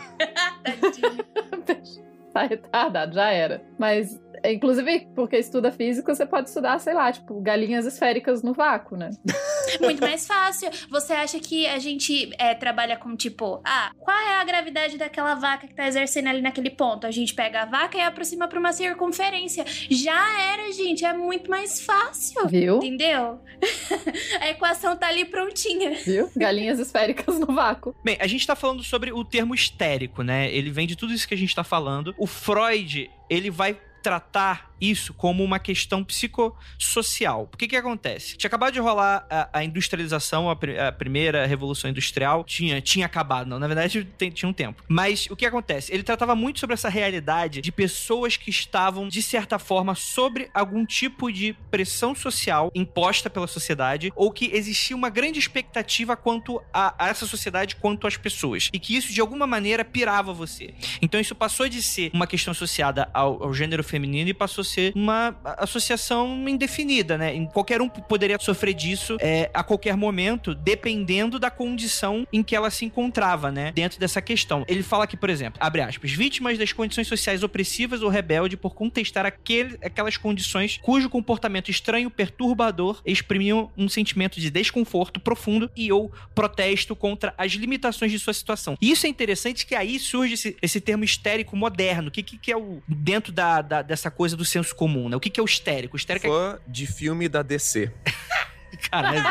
tá 2.33 2.43
retardado, 2.43 3.15
já 3.15 3.31
era. 3.31 3.63
Mas 3.79 4.19
Inclusive, 4.45 5.09
porque 5.15 5.37
estuda 5.37 5.73
física, 5.73 6.15
você 6.15 6.27
pode 6.27 6.49
estudar, 6.49 6.79
sei 6.79 6.95
lá, 6.95 7.11
tipo, 7.11 7.41
galinhas 7.41 7.87
esféricas 7.87 8.43
no 8.43 8.53
vácuo, 8.53 8.97
né? 8.97 9.11
Muito 9.81 10.01
mais 10.01 10.27
fácil. 10.27 10.71
Você 10.91 11.13
acha 11.13 11.39
que 11.41 11.67
a 11.67 11.79
gente 11.79 12.31
é, 12.39 12.55
trabalha 12.55 12.97
com, 12.97 13.17
tipo, 13.17 13.61
ah, 13.65 13.93
qual 13.99 14.17
é 14.17 14.41
a 14.41 14.45
gravidade 14.45 14.97
daquela 14.97 15.35
vaca 15.35 15.67
que 15.67 15.75
tá 15.75 15.87
exercendo 15.87 16.29
ali 16.29 16.41
naquele 16.41 16.71
ponto? 16.71 17.07
A 17.07 17.11
gente 17.11 17.35
pega 17.35 17.63
a 17.63 17.65
vaca 17.65 17.97
e 17.97 18.01
aproxima 18.01 18.49
pra 18.49 18.59
uma 18.59 18.73
circunferência. 18.73 19.65
Já 19.91 20.43
era, 20.53 20.73
gente. 20.73 21.05
É 21.05 21.13
muito 21.13 21.51
mais 21.51 21.81
fácil. 21.81 22.47
Viu? 22.49 22.77
Entendeu? 22.77 23.41
a 24.41 24.51
equação 24.51 24.97
tá 24.97 25.09
ali 25.09 25.25
prontinha. 25.25 25.93
Viu? 26.05 26.31
Galinhas 26.37 26.79
esféricas 26.79 27.39
no 27.39 27.47
vácuo. 27.47 27.95
Bem, 28.05 28.17
a 28.21 28.27
gente 28.27 28.47
tá 28.47 28.55
falando 28.55 28.83
sobre 28.83 29.13
o 29.13 29.25
termo 29.25 29.55
histérico, 29.55 30.23
né? 30.23 30.51
Ele 30.53 30.71
vem 30.71 30.87
de 30.87 30.97
tudo 30.97 31.13
isso 31.13 31.27
que 31.27 31.35
a 31.35 31.39
gente 31.39 31.55
tá 31.55 31.65
falando. 31.65 32.15
O 32.19 32.27
Freud, 32.27 33.11
ele 33.29 33.51
vai 33.51 33.77
tratar 34.03 34.71
isso 34.81 35.15
como 35.15 35.43
uma 35.43 35.59
questão 35.59 36.05
psicossocial. 36.05 37.49
O 37.53 37.57
que 37.57 37.77
acontece? 37.77 38.37
Tinha 38.37 38.49
acabado 38.49 38.73
de 38.73 38.81
rolar 38.81 39.27
a, 39.31 39.49
a 39.53 39.65
industrialização, 39.65 40.51
a, 40.51 40.53
a, 40.89 40.93
primeira 40.93 41.47
revolução 41.47 41.91
industrial, 41.91 42.45
tinha, 42.45 42.81
tinha 42.81 43.07
acabado, 43.07 43.49
não, 43.49 43.59
na 43.59 43.67
verdade 43.67 44.05
tem, 44.17 44.31
tinha 44.31 44.49
um 44.49 44.53
tempo. 44.53 44.83
Mas 44.89 45.27
o 45.31 45.37
que 45.37 45.47
acontece? 45.47 45.93
Ele 45.93 46.03
tratava 46.03 46.35
muito 46.35 46.61
sobre 46.61 46.75
essa 46.75 46.89
realidade 46.89 47.61
de 47.61 47.73
pessoas 47.73 48.37
que 48.37 48.51
estavam, 48.51 49.09
de 49.09 49.23
certa 49.23 49.59
forma, 49.59 49.95
sobre 49.95 50.51
algum 50.55 50.85
tipo 50.85 51.31
de 51.33 51.55
pressão 51.71 52.15
social 52.15 52.71
imposta 52.75 53.29
pela 53.29 53.47
sociedade, 53.47 54.13
ou 54.15 54.31
que 54.31 54.51
existia 54.53 54.97
uma 54.97 55.11
grande 55.11 55.39
expectativa 55.39 56.17
quanto 56.17 56.63
a, 56.73 56.95
a 56.99 57.09
essa 57.09 57.27
sociedade, 57.27 57.77
quanto 57.77 58.07
às 58.07 58.17
pessoas. 58.17 58.71
E 58.73 58.79
que 58.79 58.97
isso, 58.97 59.13
de 59.13 59.21
alguma 59.21 59.47
maneira, 59.47 59.85
pirava 59.85 60.33
você. 60.33 60.75
Então 61.01 61.21
isso 61.21 61.35
passou 61.35 61.69
de 61.69 61.83
ser 61.83 62.11
uma 62.13 62.27
questão 62.27 62.53
associada 62.53 63.09
ao, 63.13 63.43
ao 63.45 63.55
gênero 63.55 63.83
feminino 63.83 64.29
e 64.31 64.35
passou 64.35 64.65
ser 64.67 64.93
uma 64.95 65.35
associação 65.59 66.49
indefinida, 66.49 67.17
né? 67.17 67.47
Qualquer 67.47 67.81
um 67.81 67.89
poderia 67.89 68.39
sofrer 68.39 68.75
disso 68.75 69.17
é, 69.21 69.51
a 69.55 69.63
qualquer 69.63 69.97
momento, 69.97 70.55
dependendo 70.55 71.39
da 71.39 71.51
condição 71.51 72.27
em 72.33 72.43
que 72.43 72.55
ela 72.55 72.71
se 72.71 72.85
encontrava, 72.85 73.51
né? 73.51 73.73
Dentro 73.73 73.99
dessa 73.99 74.21
questão. 74.21 74.65
Ele 74.69 74.83
fala 74.83 75.05
aqui, 75.05 75.17
por 75.17 75.31
exemplo, 75.31 75.59
abre 75.63 75.81
aspas, 75.81 76.13
vítimas 76.13 76.59
das 76.59 76.73
condições 76.73 77.07
sociais 77.07 77.43
opressivas 77.43 78.03
ou 78.03 78.09
rebelde 78.09 78.57
por 78.57 78.75
contestar 78.75 79.25
aquele, 79.25 79.79
aquelas 79.83 80.17
condições 80.17 80.79
cujo 80.83 81.09
comportamento 81.09 81.71
estranho, 81.71 82.11
perturbador, 82.11 83.01
exprimiam 83.05 83.71
um 83.77 83.89
sentimento 83.89 84.41
de 84.41 84.51
desconforto 84.51 85.21
profundo 85.21 85.71
e 85.77 85.93
ou 85.93 86.13
protesto 86.35 86.95
contra 86.95 87.35
as 87.39 87.53
limitações 87.53 88.11
de 88.11 88.19
sua 88.19 88.33
situação. 88.33 88.77
E 88.81 88.91
isso 88.91 89.07
é 89.07 89.09
interessante 89.09 89.67
que 89.67 89.75
aí 89.75 89.99
surge 89.99 90.35
esse, 90.35 90.57
esse 90.61 90.81
termo 90.81 91.05
histérico 91.05 91.57
moderno. 91.57 92.09
O 92.09 92.11
que, 92.11 92.23
que, 92.23 92.39
que 92.39 92.53
é 92.53 92.57
o 92.57 92.83
dentro 92.89 93.33
da, 93.33 93.63
da, 93.63 93.83
dessa 93.83 94.11
coisa 94.11 94.37
do 94.37 94.45
senso 94.57 94.75
comum, 94.75 95.09
né? 95.09 95.17
O 95.17 95.21
que, 95.21 95.31
que 95.31 95.39
é 95.39 95.43
o 95.43 95.47
histérico? 95.47 95.97
O 95.97 95.99
histérico 95.99 96.27
é 96.27 96.31
Fã 96.31 96.55
é... 96.57 96.71
de 96.71 96.87
filme 96.87 97.29
da 97.29 97.43
DC. 97.43 97.93
Caralho, 98.91 99.23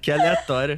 que 0.00 0.10
aleatório. 0.10 0.76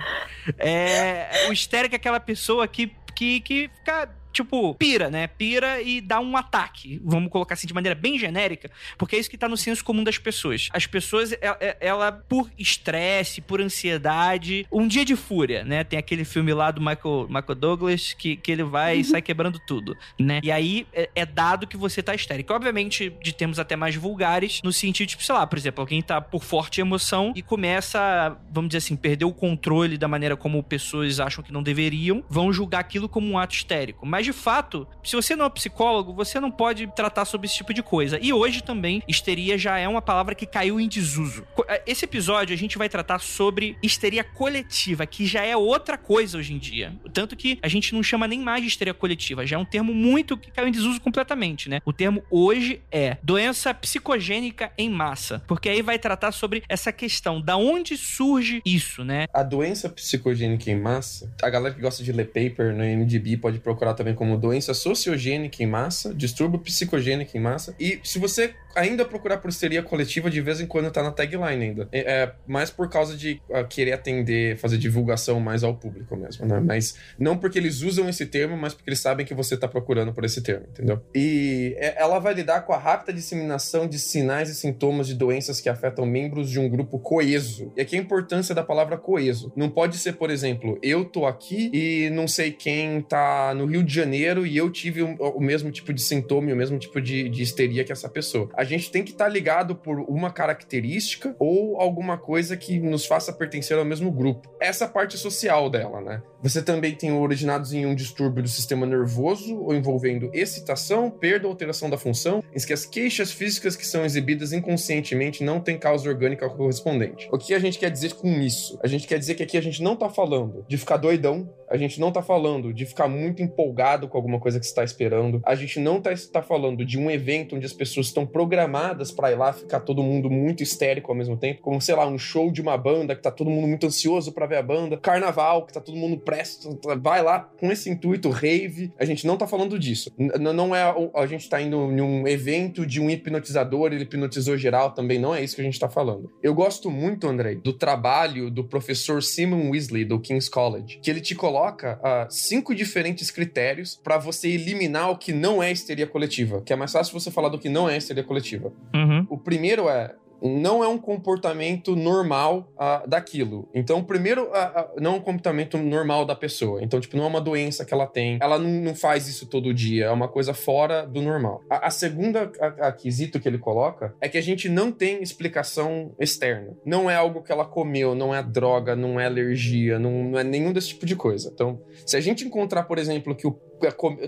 É, 0.58 1.46
o 1.48 1.52
histérico 1.52 1.94
é 1.94 1.96
aquela 1.96 2.20
pessoa 2.20 2.66
que, 2.66 2.94
que, 3.14 3.40
que 3.40 3.70
fica 3.76 4.08
tipo, 4.32 4.74
pira, 4.74 5.10
né? 5.10 5.26
Pira 5.26 5.80
e 5.80 6.00
dá 6.00 6.20
um 6.20 6.36
ataque. 6.36 7.00
Vamos 7.04 7.30
colocar 7.30 7.54
assim 7.54 7.66
de 7.66 7.74
maneira 7.74 7.94
bem 7.94 8.18
genérica, 8.18 8.70
porque 8.96 9.16
é 9.16 9.18
isso 9.18 9.30
que 9.30 9.38
tá 9.38 9.48
no 9.48 9.56
senso 9.56 9.84
comum 9.84 10.04
das 10.04 10.18
pessoas. 10.18 10.68
As 10.72 10.86
pessoas, 10.86 11.32
ela, 11.40 11.56
é, 11.60 11.68
é, 11.68 11.76
ela 11.80 12.12
por 12.12 12.50
estresse, 12.58 13.40
por 13.40 13.60
ansiedade, 13.60 14.66
um 14.70 14.86
dia 14.86 15.04
de 15.04 15.16
fúria, 15.16 15.64
né? 15.64 15.84
Tem 15.84 15.98
aquele 15.98 16.24
filme 16.24 16.52
lá 16.52 16.70
do 16.70 16.80
Michael, 16.80 17.26
Michael 17.28 17.54
Douglas 17.54 18.12
que, 18.12 18.36
que 18.36 18.52
ele 18.52 18.62
vai 18.62 18.96
e 18.96 18.98
uhum. 18.98 19.04
sai 19.04 19.22
quebrando 19.22 19.58
tudo, 19.66 19.96
né? 20.18 20.40
E 20.42 20.50
aí 20.50 20.86
é, 20.92 21.08
é, 21.14 21.26
dado 21.26 21.66
que 21.66 21.76
você 21.76 22.02
tá 22.02 22.14
histérico. 22.14 22.52
Obviamente, 22.52 23.12
de 23.22 23.32
termos 23.32 23.58
até 23.58 23.76
mais 23.76 23.94
vulgares, 23.94 24.60
no 24.62 24.72
sentido, 24.72 25.08
tipo, 25.08 25.24
sei 25.24 25.34
lá, 25.34 25.46
por 25.46 25.58
exemplo, 25.58 25.80
alguém 25.80 26.02
tá 26.02 26.20
por 26.20 26.42
forte 26.42 26.80
emoção 26.80 27.32
e 27.34 27.42
começa, 27.42 28.36
vamos 28.50 28.68
dizer 28.68 28.78
assim, 28.78 28.96
perder 28.96 29.24
o 29.24 29.32
controle 29.32 29.96
da 29.96 30.08
maneira 30.08 30.36
como 30.36 30.62
pessoas 30.62 31.20
acham 31.20 31.42
que 31.42 31.52
não 31.52 31.62
deveriam, 31.62 32.24
vão 32.28 32.52
julgar 32.52 32.80
aquilo 32.80 33.08
como 33.08 33.28
um 33.28 33.38
ato 33.38 33.54
histérico. 33.54 34.06
Mas 34.06 34.17
de 34.24 34.32
fato, 34.32 34.86
se 35.02 35.16
você 35.16 35.34
não 35.34 35.46
é 35.46 35.50
psicólogo, 35.50 36.12
você 36.12 36.40
não 36.40 36.50
pode 36.50 36.86
tratar 36.94 37.24
sobre 37.24 37.46
esse 37.46 37.56
tipo 37.56 37.74
de 37.74 37.82
coisa. 37.82 38.18
E 38.20 38.32
hoje 38.32 38.62
também, 38.62 39.02
histeria 39.08 39.58
já 39.58 39.78
é 39.78 39.88
uma 39.88 40.02
palavra 40.02 40.34
que 40.34 40.46
caiu 40.46 40.80
em 40.80 40.88
desuso. 40.88 41.46
É, 41.68 41.82
esse 41.86 42.04
episódio 42.04 42.54
a 42.54 42.58
gente 42.58 42.78
vai 42.78 42.88
tratar 42.88 43.18
sobre 43.18 43.76
histeria 43.82 44.24
coletiva, 44.24 45.06
que 45.06 45.26
já 45.26 45.44
é 45.44 45.56
outra 45.56 45.98
coisa 45.98 46.38
hoje 46.38 46.54
em 46.54 46.58
dia. 46.58 46.92
Tanto 47.12 47.36
que 47.36 47.58
a 47.62 47.68
gente 47.68 47.94
não 47.94 48.02
chama 48.02 48.26
nem 48.26 48.40
mais 48.40 48.62
de 48.62 48.68
histeria 48.68 48.94
coletiva, 48.94 49.46
já 49.46 49.56
é 49.56 49.58
um 49.58 49.64
termo 49.64 49.94
muito 49.94 50.36
que 50.36 50.50
caiu 50.50 50.68
em 50.68 50.72
desuso 50.72 51.00
completamente, 51.00 51.68
né? 51.68 51.80
O 51.84 51.92
termo 51.92 52.22
hoje 52.30 52.80
é 52.90 53.16
doença 53.22 53.72
psicogênica 53.74 54.72
em 54.76 54.90
massa, 54.90 55.42
porque 55.46 55.68
aí 55.68 55.82
vai 55.82 55.98
tratar 55.98 56.32
sobre 56.32 56.62
essa 56.68 56.92
questão, 56.92 57.40
da 57.40 57.56
onde 57.56 57.96
surge 57.96 58.62
isso, 58.64 59.04
né? 59.04 59.26
A 59.32 59.42
doença 59.42 59.88
psicogênica 59.88 60.70
em 60.70 60.80
massa, 60.80 61.32
a 61.42 61.50
galera 61.50 61.74
que 61.74 61.80
gosta 61.80 62.02
de 62.02 62.12
ler 62.12 62.26
paper 62.26 62.74
no 62.74 62.84
MDB 62.84 63.36
pode 63.36 63.58
procurar 63.58 63.94
também 63.94 64.07
como 64.14 64.36
doença 64.36 64.74
sociogênica 64.74 65.62
em 65.62 65.66
massa, 65.66 66.14
distúrbio 66.14 66.58
psicogênico 66.58 67.36
em 67.36 67.40
massa. 67.40 67.74
E 67.78 68.00
se 68.02 68.18
você 68.18 68.54
ainda 68.78 69.04
procurar 69.04 69.38
por 69.38 69.48
histeria 69.48 69.82
coletiva 69.82 70.30
de 70.30 70.40
vez 70.40 70.60
em 70.60 70.66
quando 70.66 70.90
tá 70.90 71.02
na 71.02 71.10
tagline 71.10 71.64
ainda. 71.64 71.88
É, 71.92 72.22
é 72.22 72.32
mais 72.46 72.70
por 72.70 72.88
causa 72.88 73.16
de 73.16 73.40
uh, 73.48 73.66
querer 73.66 73.92
atender, 73.92 74.56
fazer 74.56 74.78
divulgação 74.78 75.40
mais 75.40 75.64
ao 75.64 75.74
público 75.74 76.16
mesmo, 76.16 76.46
né? 76.46 76.60
Mas 76.60 76.96
não 77.18 77.36
porque 77.36 77.58
eles 77.58 77.82
usam 77.82 78.08
esse 78.08 78.26
termo, 78.26 78.56
mas 78.56 78.74
porque 78.74 78.90
eles 78.90 79.00
sabem 79.00 79.26
que 79.26 79.34
você 79.34 79.56
tá 79.56 79.68
procurando 79.68 80.12
por 80.12 80.24
esse 80.24 80.40
termo, 80.42 80.66
entendeu? 80.70 81.02
E 81.14 81.76
é, 81.78 82.00
ela 82.00 82.18
vai 82.18 82.34
lidar 82.34 82.62
com 82.62 82.72
a 82.72 82.78
rápida 82.78 83.12
disseminação 83.12 83.86
de 83.86 83.98
sinais 83.98 84.48
e 84.48 84.54
sintomas 84.54 85.06
de 85.06 85.14
doenças 85.14 85.60
que 85.60 85.68
afetam 85.68 86.06
membros 86.06 86.50
de 86.50 86.58
um 86.58 86.68
grupo 86.68 86.98
coeso. 86.98 87.72
E 87.76 87.80
aqui 87.80 87.96
a 87.96 87.98
importância 87.98 88.54
da 88.54 88.62
palavra 88.62 88.96
coeso. 88.96 89.52
Não 89.56 89.68
pode 89.68 89.96
ser, 89.98 90.14
por 90.14 90.30
exemplo, 90.30 90.78
eu 90.82 91.04
tô 91.04 91.26
aqui 91.26 91.70
e 91.72 92.10
não 92.10 92.28
sei 92.28 92.52
quem 92.52 93.00
tá 93.02 93.52
no 93.54 93.66
Rio 93.66 93.82
de 93.82 93.92
Janeiro 93.92 94.46
e 94.46 94.56
eu 94.56 94.70
tive 94.70 95.02
o, 95.02 95.14
o 95.14 95.40
mesmo 95.40 95.70
tipo 95.70 95.92
de 95.92 96.02
sintoma 96.02 96.50
e 96.50 96.52
o 96.52 96.56
mesmo 96.56 96.78
tipo 96.78 97.00
de, 97.00 97.28
de 97.28 97.42
histeria 97.42 97.84
que 97.84 97.92
essa 97.92 98.08
pessoa. 98.08 98.48
A 98.54 98.64
gente 98.68 98.90
tem 98.90 99.02
que 99.02 99.12
estar 99.12 99.24
tá 99.24 99.30
ligado 99.30 99.74
por 99.74 100.00
uma 100.00 100.30
característica 100.30 101.34
ou 101.38 101.80
alguma 101.80 102.18
coisa 102.18 102.56
que 102.56 102.78
nos 102.78 103.06
faça 103.06 103.32
pertencer 103.32 103.78
ao 103.78 103.84
mesmo 103.84 104.10
grupo. 104.12 104.54
Essa 104.60 104.86
parte 104.86 105.16
social 105.18 105.68
dela, 105.68 106.00
né? 106.00 106.22
Você 106.42 106.62
também 106.62 106.94
tem 106.94 107.12
originados 107.12 107.72
em 107.72 107.84
um 107.84 107.94
distúrbio 107.94 108.42
do 108.42 108.48
sistema 108.48 108.86
nervoso 108.86 109.58
ou 109.58 109.74
envolvendo 109.74 110.30
excitação, 110.32 111.10
perda 111.10 111.46
ou 111.46 111.52
alteração 111.52 111.90
da 111.90 111.98
função, 111.98 112.42
em 112.54 112.64
que 112.64 112.72
as 112.72 112.84
queixas 112.84 113.32
físicas 113.32 113.74
que 113.74 113.86
são 113.86 114.04
exibidas 114.04 114.52
inconscientemente 114.52 115.42
não 115.42 115.60
têm 115.60 115.78
causa 115.78 116.08
orgânica 116.08 116.48
correspondente. 116.48 117.28
O 117.32 117.38
que 117.38 117.54
a 117.54 117.58
gente 117.58 117.78
quer 117.78 117.90
dizer 117.90 118.14
com 118.14 118.28
isso? 118.28 118.78
A 118.82 118.86
gente 118.86 119.06
quer 119.06 119.18
dizer 119.18 119.34
que 119.34 119.42
aqui 119.42 119.56
a 119.56 119.60
gente 119.60 119.82
não 119.82 119.96
tá 119.96 120.08
falando 120.08 120.64
de 120.68 120.76
ficar 120.78 120.96
doidão, 120.96 121.48
a 121.70 121.76
gente 121.76 122.00
não 122.00 122.10
tá 122.10 122.22
falando 122.22 122.72
de 122.72 122.86
ficar 122.86 123.08
muito 123.08 123.42
empolgado 123.42 124.08
com 124.08 124.16
alguma 124.16 124.38
coisa 124.38 124.58
que 124.58 124.66
está 124.66 124.82
esperando, 124.82 125.40
a 125.44 125.54
gente 125.54 125.78
não 125.78 126.00
tá, 126.00 126.10
tá 126.32 126.42
falando 126.42 126.84
de 126.84 126.98
um 126.98 127.10
evento 127.10 127.56
onde 127.56 127.66
as 127.66 127.72
pessoas 127.72 128.06
estão 128.06 128.26
programadas 128.26 129.10
para 129.10 129.32
ir 129.32 129.36
lá 129.36 129.52
ficar 129.52 129.80
todo 129.80 130.02
mundo 130.02 130.30
muito 130.30 130.62
histérico 130.62 131.10
ao 131.10 131.16
mesmo 131.16 131.36
tempo, 131.36 131.60
como 131.60 131.80
sei 131.80 131.94
lá, 131.94 132.06
um 132.06 132.18
show 132.18 132.50
de 132.50 132.60
uma 132.60 132.76
banda 132.76 133.14
que 133.14 133.22
tá 133.22 133.30
todo 133.30 133.50
mundo 133.50 133.66
muito 133.66 133.86
ansioso 133.86 134.32
para 134.32 134.46
ver 134.46 134.56
a 134.56 134.62
banda, 134.62 134.96
carnaval 134.96 135.66
que 135.66 135.72
tá 135.72 135.80
todo 135.80 135.96
mundo 135.96 136.18
presto, 136.18 136.78
vai 137.00 137.22
lá 137.22 137.40
com 137.58 137.70
esse 137.70 137.90
intuito, 137.90 138.30
rave. 138.30 138.92
A 138.98 139.04
gente 139.04 139.26
não 139.26 139.36
tá 139.36 139.46
falando 139.46 139.78
disso. 139.78 140.12
N 140.18 140.52
não 140.52 140.74
é 140.74 140.82
a 141.14 141.26
gente 141.26 141.48
tá 141.48 141.60
indo 141.60 141.76
em 141.76 142.00
um 142.00 142.26
evento 142.26 142.86
de 142.86 143.00
um 143.00 143.10
hipnotizador, 143.10 143.92
ele 143.92 144.02
hipnotizou 144.02 144.56
geral, 144.56 144.92
também 144.92 145.18
não 145.18 145.34
é 145.34 145.42
isso 145.42 145.54
que 145.54 145.60
a 145.60 145.64
gente 145.64 145.78
tá 145.78 145.88
falando. 145.88 146.30
Eu 146.42 146.54
gosto 146.54 146.90
muito, 146.90 147.26
André, 147.26 147.56
do 147.56 147.72
trabalho 147.72 148.50
do 148.50 148.64
professor 148.64 149.22
Simon 149.22 149.70
Weasley 149.70 150.04
do 150.04 150.20
King's 150.20 150.48
College, 150.48 151.00
que 151.02 151.10
ele 151.10 151.20
te 151.20 151.34
coloca 151.34 151.57
uh, 151.66 152.30
cinco 152.30 152.74
diferentes 152.74 153.30
critérios 153.30 153.94
para 153.96 154.18
você 154.18 154.48
eliminar 154.48 155.10
o 155.10 155.18
que 155.18 155.32
não 155.32 155.62
é 155.62 155.70
histeria 155.70 156.06
coletiva, 156.06 156.62
que 156.62 156.72
é 156.72 156.76
mais 156.76 156.92
fácil 156.92 157.18
você 157.18 157.30
falar 157.30 157.48
do 157.48 157.58
que 157.58 157.68
não 157.68 157.88
é 157.88 157.96
histeria 157.96 158.24
coletiva. 158.24 158.72
Uhum. 158.94 159.26
O 159.28 159.38
primeiro 159.38 159.88
é 159.88 160.14
não 160.42 160.82
é 160.82 160.88
um 160.88 160.98
comportamento 160.98 161.94
normal 161.96 162.72
uh, 162.76 163.08
daquilo. 163.08 163.68
Então, 163.74 164.02
primeiro, 164.02 164.44
uh, 164.44 164.46
uh, 164.46 165.00
não 165.00 165.14
é 165.14 165.16
um 165.16 165.20
comportamento 165.20 165.78
normal 165.78 166.24
da 166.24 166.34
pessoa. 166.34 166.82
Então, 166.82 167.00
tipo, 167.00 167.16
não 167.16 167.24
é 167.24 167.26
uma 167.26 167.40
doença 167.40 167.84
que 167.84 167.92
ela 167.92 168.06
tem. 168.06 168.38
Ela 168.40 168.58
não, 168.58 168.70
não 168.70 168.94
faz 168.94 169.28
isso 169.28 169.46
todo 169.46 169.74
dia. 169.74 170.06
É 170.06 170.10
uma 170.10 170.28
coisa 170.28 170.54
fora 170.54 171.06
do 171.06 171.20
normal. 171.20 171.62
A, 171.68 171.86
a 171.86 171.90
segunda 171.90 172.50
a, 172.60 172.88
a 172.88 172.92
quesito 172.92 173.40
que 173.40 173.48
ele 173.48 173.58
coloca 173.58 174.14
é 174.20 174.28
que 174.28 174.38
a 174.38 174.42
gente 174.42 174.68
não 174.68 174.92
tem 174.92 175.22
explicação 175.22 176.14
externa. 176.18 176.76
Não 176.84 177.10
é 177.10 177.16
algo 177.16 177.42
que 177.42 177.52
ela 177.52 177.64
comeu, 177.64 178.14
não 178.14 178.34
é 178.34 178.42
droga, 178.42 178.94
não 178.94 179.18
é 179.18 179.26
alergia, 179.26 179.98
não, 179.98 180.24
não 180.24 180.38
é 180.38 180.44
nenhum 180.44 180.72
desse 180.72 180.88
tipo 180.88 181.06
de 181.06 181.16
coisa. 181.16 181.50
Então, 181.52 181.80
se 182.06 182.16
a 182.16 182.20
gente 182.20 182.44
encontrar, 182.44 182.84
por 182.84 182.98
exemplo, 182.98 183.34
que 183.34 183.46
o 183.46 183.58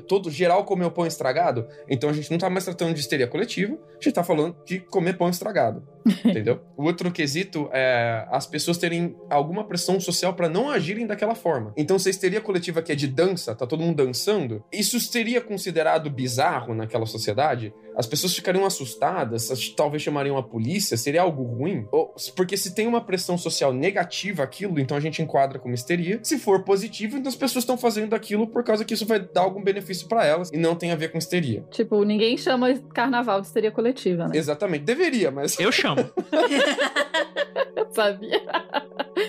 todo 0.07 0.31
geral 0.31 0.65
comeu 0.65 0.91
pão 0.91 1.07
estragado, 1.07 1.67
então 1.89 2.11
a 2.11 2.13
gente 2.13 2.31
não 2.31 2.39
tá 2.39 2.49
mais 2.49 2.65
tratando 2.65 2.95
de 2.95 3.01
histeria 3.01 3.27
coletiva, 3.27 3.75
a 3.75 4.03
gente 4.03 4.13
tá 4.13 4.25
falando 4.25 4.57
de 4.65 4.81
comer 4.81 5.17
pão 5.17 5.29
estragado. 5.29 5.83
entendeu? 6.25 6.61
O 6.77 6.85
outro 6.85 7.11
quesito 7.11 7.69
é 7.73 8.27
as 8.31 8.47
pessoas 8.47 8.79
terem 8.79 9.17
alguma 9.29 9.65
pressão 9.65 10.01
social 10.01 10.35
para 10.35 10.49
não 10.49 10.71
agirem 10.71 11.07
daquela 11.07 11.35
forma. 11.35 11.73
Então, 11.77 11.99
se 11.99 12.09
a 12.09 12.11
histeria 12.11 12.41
coletiva 12.41 12.83
que 12.83 12.93
é 12.93 12.95
de 12.95 13.07
dança, 13.07 13.55
tá 13.55 13.67
todo 13.67 13.83
mundo 13.83 14.05
dançando, 14.05 14.65
isso 14.73 14.99
seria 15.01 15.41
considerado 15.41 16.11
bizarro 16.11 16.75
naquela 16.75 17.07
sociedade? 17.07 17.73
As 17.97 18.07
pessoas 18.07 18.35
ficariam 18.35 18.65
assustadas, 18.65 19.49
talvez 19.77 20.03
chamariam 20.03 20.37
a 20.37 20.43
polícia, 20.43 20.97
seria 20.97 21.23
algo 21.23 21.43
ruim? 21.43 21.87
Ou, 21.91 22.15
porque 22.35 22.57
se 22.57 22.75
tem 22.75 22.87
uma 22.87 23.01
pressão 23.01 23.37
social 23.37 23.73
negativa 23.73 24.43
aquilo, 24.43 24.79
então 24.79 24.97
a 24.97 25.01
gente 25.01 25.21
enquadra 25.21 25.59
como 25.59 25.75
histeria. 25.75 26.21
Se 26.23 26.39
for 26.39 26.65
positivo, 26.65 27.17
então 27.17 27.29
as 27.29 27.37
pessoas 27.37 27.63
estão 27.63 27.77
fazendo 27.77 28.15
aquilo 28.15 28.47
por 28.47 28.65
causa 28.65 28.85
que 28.85 28.95
isso 28.95 29.07
vai 29.07 29.21
dar 29.21 29.40
algum 29.43 29.63
benefício 29.63 30.09
para 30.09 30.25
elas 30.25 30.51
e 30.53 30.57
não 30.57 30.75
tem 30.75 30.93
a 30.93 30.97
ver 30.97 31.11
com 31.11 31.19
histeria. 31.19 31.65
Tipo, 31.71 32.05
ninguém 32.05 32.37
chama 32.37 32.73
carnaval 32.95 33.41
de 33.41 33.47
histeria 33.47 33.71
coletiva, 33.71 34.29
né? 34.29 34.37
Exatamente. 34.37 34.85
Deveria, 34.85 35.31
mas. 35.31 35.59
Eu 35.59 35.73
chamo. 35.73 36.01
Eu 37.77 37.87
sabia. 37.91 38.43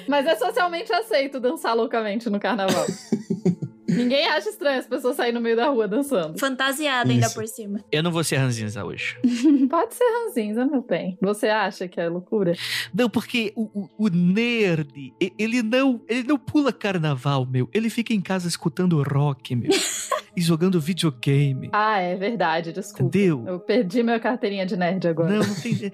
Mas 0.07 0.25
é 0.25 0.35
socialmente 0.35 0.91
aceito 0.91 1.39
dançar 1.39 1.75
loucamente 1.75 2.29
no 2.29 2.39
carnaval. 2.39 2.85
Ninguém 3.91 4.27
acha 4.27 4.49
estranho 4.49 4.79
as 4.79 4.87
pessoas 4.87 5.15
saírem 5.15 5.33
no 5.33 5.41
meio 5.41 5.55
da 5.55 5.67
rua 5.67 5.87
dançando. 5.87 6.39
Fantasiada 6.39 7.11
ainda 7.11 7.29
por 7.29 7.47
cima. 7.47 7.83
Eu 7.91 8.01
não 8.01 8.11
vou 8.11 8.23
ser 8.23 8.37
ranzinza 8.37 8.83
hoje. 8.83 9.17
Pode 9.69 9.93
ser 9.93 10.03
ranzinza, 10.03 10.65
meu 10.65 10.81
bem. 10.81 11.17
Você 11.21 11.47
acha 11.47 11.87
que 11.87 11.99
é 11.99 12.07
loucura? 12.07 12.53
Não, 12.93 13.09
porque 13.09 13.51
o, 13.55 13.63
o, 13.73 13.89
o, 13.97 14.09
nerd, 14.09 15.13
ele 15.37 15.61
não, 15.61 16.01
ele 16.07 16.23
não 16.23 16.37
pula 16.37 16.71
carnaval, 16.71 17.45
meu. 17.45 17.69
Ele 17.73 17.89
fica 17.89 18.13
em 18.13 18.21
casa 18.21 18.47
escutando 18.47 19.01
rock, 19.03 19.55
meu. 19.55 19.71
e 20.35 20.41
jogando 20.41 20.79
videogame. 20.79 21.69
Ah, 21.73 21.99
é 21.99 22.15
verdade, 22.15 22.71
desculpa. 22.71 23.03
Entendeu? 23.03 23.43
Eu 23.45 23.59
perdi 23.59 24.01
minha 24.01 24.19
carteirinha 24.19 24.65
de 24.65 24.77
nerd 24.77 25.07
agora. 25.07 25.29
Não, 25.29 25.45
não 25.45 25.55
tem. 25.55 25.91